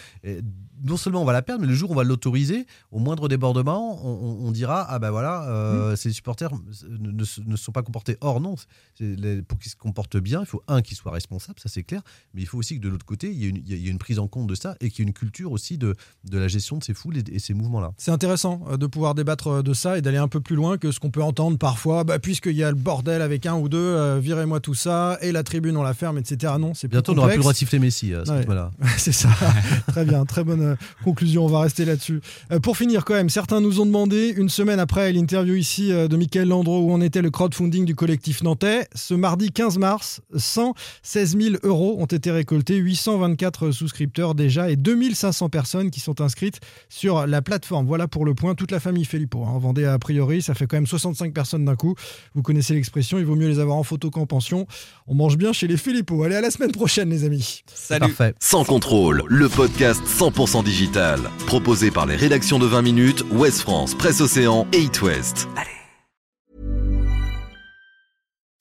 non 0.83 0.97
seulement 0.97 1.21
on 1.21 1.25
va 1.25 1.33
la 1.33 1.43
perdre, 1.43 1.61
mais 1.61 1.67
le 1.67 1.75
jour 1.75 1.91
où 1.91 1.93
on 1.93 1.95
va 1.95 2.03
l'autoriser, 2.03 2.65
au 2.91 2.97
moindre 2.97 3.27
débordement, 3.27 4.03
on, 4.03 4.09
on- 4.43 4.47
on 4.47 4.51
dira 4.51 4.85
Ah 4.89 4.97
ben 4.97 5.11
voilà, 5.11 5.43
euh, 5.49 5.95
ces 5.95 6.11
supporters 6.11 6.49
ne, 6.89 7.11
ne 7.11 7.23
se- 7.23 7.41
ne 7.41 7.55
sont 7.55 7.71
pas 7.71 7.83
comportés. 7.83 8.17
Or, 8.21 8.41
non, 8.41 8.55
les- 8.99 9.43
pour 9.43 9.59
qu'ils 9.59 9.71
se 9.71 9.75
comportent 9.75 10.17
bien, 10.17 10.39
il 10.41 10.47
faut 10.47 10.63
un 10.67 10.81
qu'ils 10.81 10.97
soient 10.97 11.11
responsables, 11.11 11.59
ça 11.59 11.69
c'est 11.69 11.83
clair, 11.83 12.01
mais 12.33 12.41
il 12.41 12.47
faut 12.47 12.57
aussi 12.57 12.77
que 12.77 12.81
de 12.83 12.89
l'autre 12.89 13.05
côté, 13.05 13.29
il 13.31 13.37
y, 13.37 13.45
ait 13.45 13.49
une, 13.49 13.57
il 13.57 13.69
y 13.69 13.73
ait- 13.73 13.77
il 13.77 13.83
y 13.83 13.87
ait 13.87 13.91
une 13.91 13.99
prise 13.99 14.17
en 14.17 14.27
compte 14.27 14.47
de 14.47 14.55
ça 14.55 14.75
et 14.81 14.89
qu'il 14.89 15.05
y 15.05 15.05
ait 15.05 15.09
une 15.09 15.13
culture 15.13 15.51
aussi 15.51 15.77
de, 15.77 15.95
de 16.23 16.37
la 16.39 16.47
gestion 16.47 16.77
de 16.79 16.83
ces 16.83 16.95
foules 16.95 17.17
et, 17.17 17.23
et 17.31 17.37
ces 17.39 17.53
mouvements-là. 17.53 17.93
C'est 17.97 18.09
intéressant 18.11 18.65
euh, 18.69 18.77
de 18.77 18.87
pouvoir 18.87 19.13
débattre 19.13 19.61
de 19.61 19.73
ça 19.75 19.97
et 19.99 20.01
d'aller 20.01 20.17
un 20.17 20.27
peu 20.27 20.41
plus 20.41 20.55
loin 20.55 20.79
que 20.79 20.91
ce 20.91 20.99
qu'on 20.99 21.11
peut 21.11 21.21
entendre 21.23 21.59
parfois. 21.59 22.03
Bah, 22.03 22.17
Puisqu'il 22.17 22.55
y 22.55 22.63
a 22.63 22.71
le 22.71 22.77
bordel 22.77 23.21
avec 23.21 23.45
un 23.45 23.55
ou 23.55 23.69
deux, 23.69 23.74
euh, 23.77 24.19
virez-moi 24.21 24.59
tout 24.59 24.73
ça 24.73 25.17
et 25.21 25.31
la 25.31 25.43
tribune 25.43 25.77
on 25.77 25.83
la 25.83 25.93
ferme, 25.93 26.17
etc. 26.17 26.53
Non, 26.59 26.73
c'est 26.73 26.87
Bientôt, 26.87 27.11
on 27.11 27.15
n'aura 27.15 27.27
plus 27.29 27.35
le 27.37 27.41
droit 27.41 27.53
de 27.53 27.57
siffler 27.57 27.79
Messi 27.79 28.13
à 28.13 28.25
ce 28.25 28.31
Ouais. 28.31 28.39
rythme-là. 28.39 28.71
C'est 28.97 29.11
ça. 29.11 29.29
très 29.87 30.05
bien, 30.05 30.25
très 30.25 30.43
bonne 30.43 30.61
euh, 30.61 30.75
conclusion. 31.03 31.45
On 31.45 31.49
va 31.49 31.61
rester 31.61 31.85
là-dessus. 31.85 32.21
Euh, 32.51 32.59
pour 32.59 32.77
finir, 32.77 33.05
quand 33.05 33.13
même, 33.13 33.29
certains 33.29 33.61
nous 33.61 33.79
ont 33.81 33.85
demandé, 33.85 34.33
une 34.35 34.49
semaine 34.49 34.79
après 34.79 35.11
l'interview 35.11 35.55
ici 35.55 35.91
euh, 35.91 36.07
de 36.07 36.15
Michael 36.17 36.47
Landreau, 36.47 36.81
où 36.81 36.91
on 36.91 37.01
était 37.01 37.21
le 37.21 37.29
crowdfunding 37.31 37.85
du 37.85 37.95
collectif 37.95 38.43
nantais, 38.43 38.87
ce 38.95 39.13
mardi 39.13 39.51
15 39.51 39.77
mars, 39.77 40.21
116 40.35 41.37
000 41.37 41.55
euros 41.63 41.95
ont 41.99 42.05
été 42.05 42.31
récoltés, 42.31 42.75
824 42.77 43.71
souscripteurs 43.71 44.35
déjà 44.35 44.69
et 44.69 44.75
2500 44.75 45.49
personnes 45.49 45.91
qui 45.91 45.99
sont 45.99 46.21
inscrites 46.21 46.59
sur 46.89 47.27
la 47.27 47.41
plateforme. 47.41 47.85
Voilà 47.85 48.07
pour 48.07 48.25
le 48.25 48.33
point. 48.33 48.55
Toute 48.55 48.71
la 48.71 48.79
famille 48.79 49.05
Filippo. 49.05 49.43
Hein. 49.43 49.49
En 49.49 49.59
Vendée, 49.59 49.85
a 49.85 49.97
priori, 49.99 50.41
ça 50.41 50.53
fait 50.53 50.67
quand 50.67 50.77
même 50.77 50.87
65 50.87 51.33
personnes 51.33 51.65
d'un 51.65 51.75
coup. 51.75 51.95
Vous 52.35 52.41
connaissez 52.41 52.73
l'expression, 52.73 53.17
il 53.17 53.25
vaut 53.25 53.35
mieux 53.35 53.47
les 53.47 53.59
avoir 53.59 53.64
en 53.73 53.83
photo 53.83 54.11
qu'en 54.11 54.25
pension. 54.25 54.67
On 55.07 55.15
mange 55.15 55.37
bien 55.37 55.53
chez 55.53 55.67
les 55.67 55.77
Filippo. 55.77 56.23
Allez, 56.23 56.35
à 56.35 56.41
la 56.41 56.51
semaine 56.51 56.71
prochaine, 56.71 57.09
les 57.09 57.23
amis. 57.23 57.63
Salut. 57.73 58.15
Sans 58.39 58.63
contrôle, 58.63 59.23
le 59.27 59.49
podcast 59.49 60.01
100% 60.05 60.63
digital. 60.63 61.19
Proposé 61.47 61.91
par 61.91 62.05
les 62.05 62.15
rédactions 62.15 62.59
de 62.59 62.65
20 62.65 62.81
minutes, 62.81 63.23
Ouest 63.31 63.61
France, 63.61 63.95
Presse 63.95 64.21
Océan 64.21 64.67
et 64.73 64.81
It 64.81 65.01
West. 65.01 65.47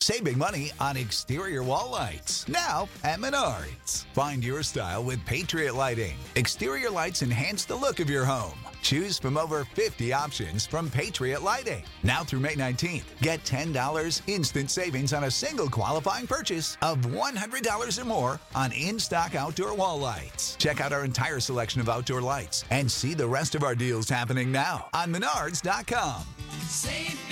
Save 0.04 0.22
big 0.22 0.36
money 0.36 0.70
on 0.80 0.98
exterior 0.98 1.62
wall 1.62 1.90
lights. 1.90 2.46
Now 2.46 2.90
at 3.04 3.20
Menards. 3.20 4.04
Find 4.12 4.44
your 4.44 4.62
style 4.62 5.02
with 5.02 5.24
Patriot 5.24 5.72
Lighting. 5.72 6.16
Exterior 6.36 6.90
lights 6.90 7.22
enhance 7.22 7.64
the 7.64 7.74
look 7.74 8.00
of 8.00 8.10
your 8.10 8.26
home. 8.26 8.63
Choose 8.84 9.18
from 9.18 9.38
over 9.38 9.64
50 9.64 10.12
options 10.12 10.66
from 10.66 10.90
Patriot 10.90 11.42
Lighting. 11.42 11.82
Now 12.02 12.22
through 12.22 12.40
May 12.40 12.54
19th, 12.54 13.04
get 13.22 13.42
$10 13.44 14.20
instant 14.26 14.70
savings 14.70 15.14
on 15.14 15.24
a 15.24 15.30
single 15.30 15.70
qualifying 15.70 16.26
purchase 16.26 16.76
of 16.82 16.98
$100 16.98 17.98
or 17.98 18.04
more 18.04 18.38
on 18.54 18.72
in 18.72 18.98
stock 18.98 19.34
outdoor 19.34 19.74
wall 19.74 19.98
lights. 19.98 20.56
Check 20.56 20.82
out 20.82 20.92
our 20.92 21.02
entire 21.02 21.40
selection 21.40 21.80
of 21.80 21.88
outdoor 21.88 22.20
lights 22.20 22.66
and 22.70 22.90
see 22.90 23.14
the 23.14 23.26
rest 23.26 23.54
of 23.54 23.62
our 23.62 23.74
deals 23.74 24.06
happening 24.06 24.52
now 24.52 24.90
on 24.92 25.10
Menards.com. 25.10 26.22
Save 26.68 27.24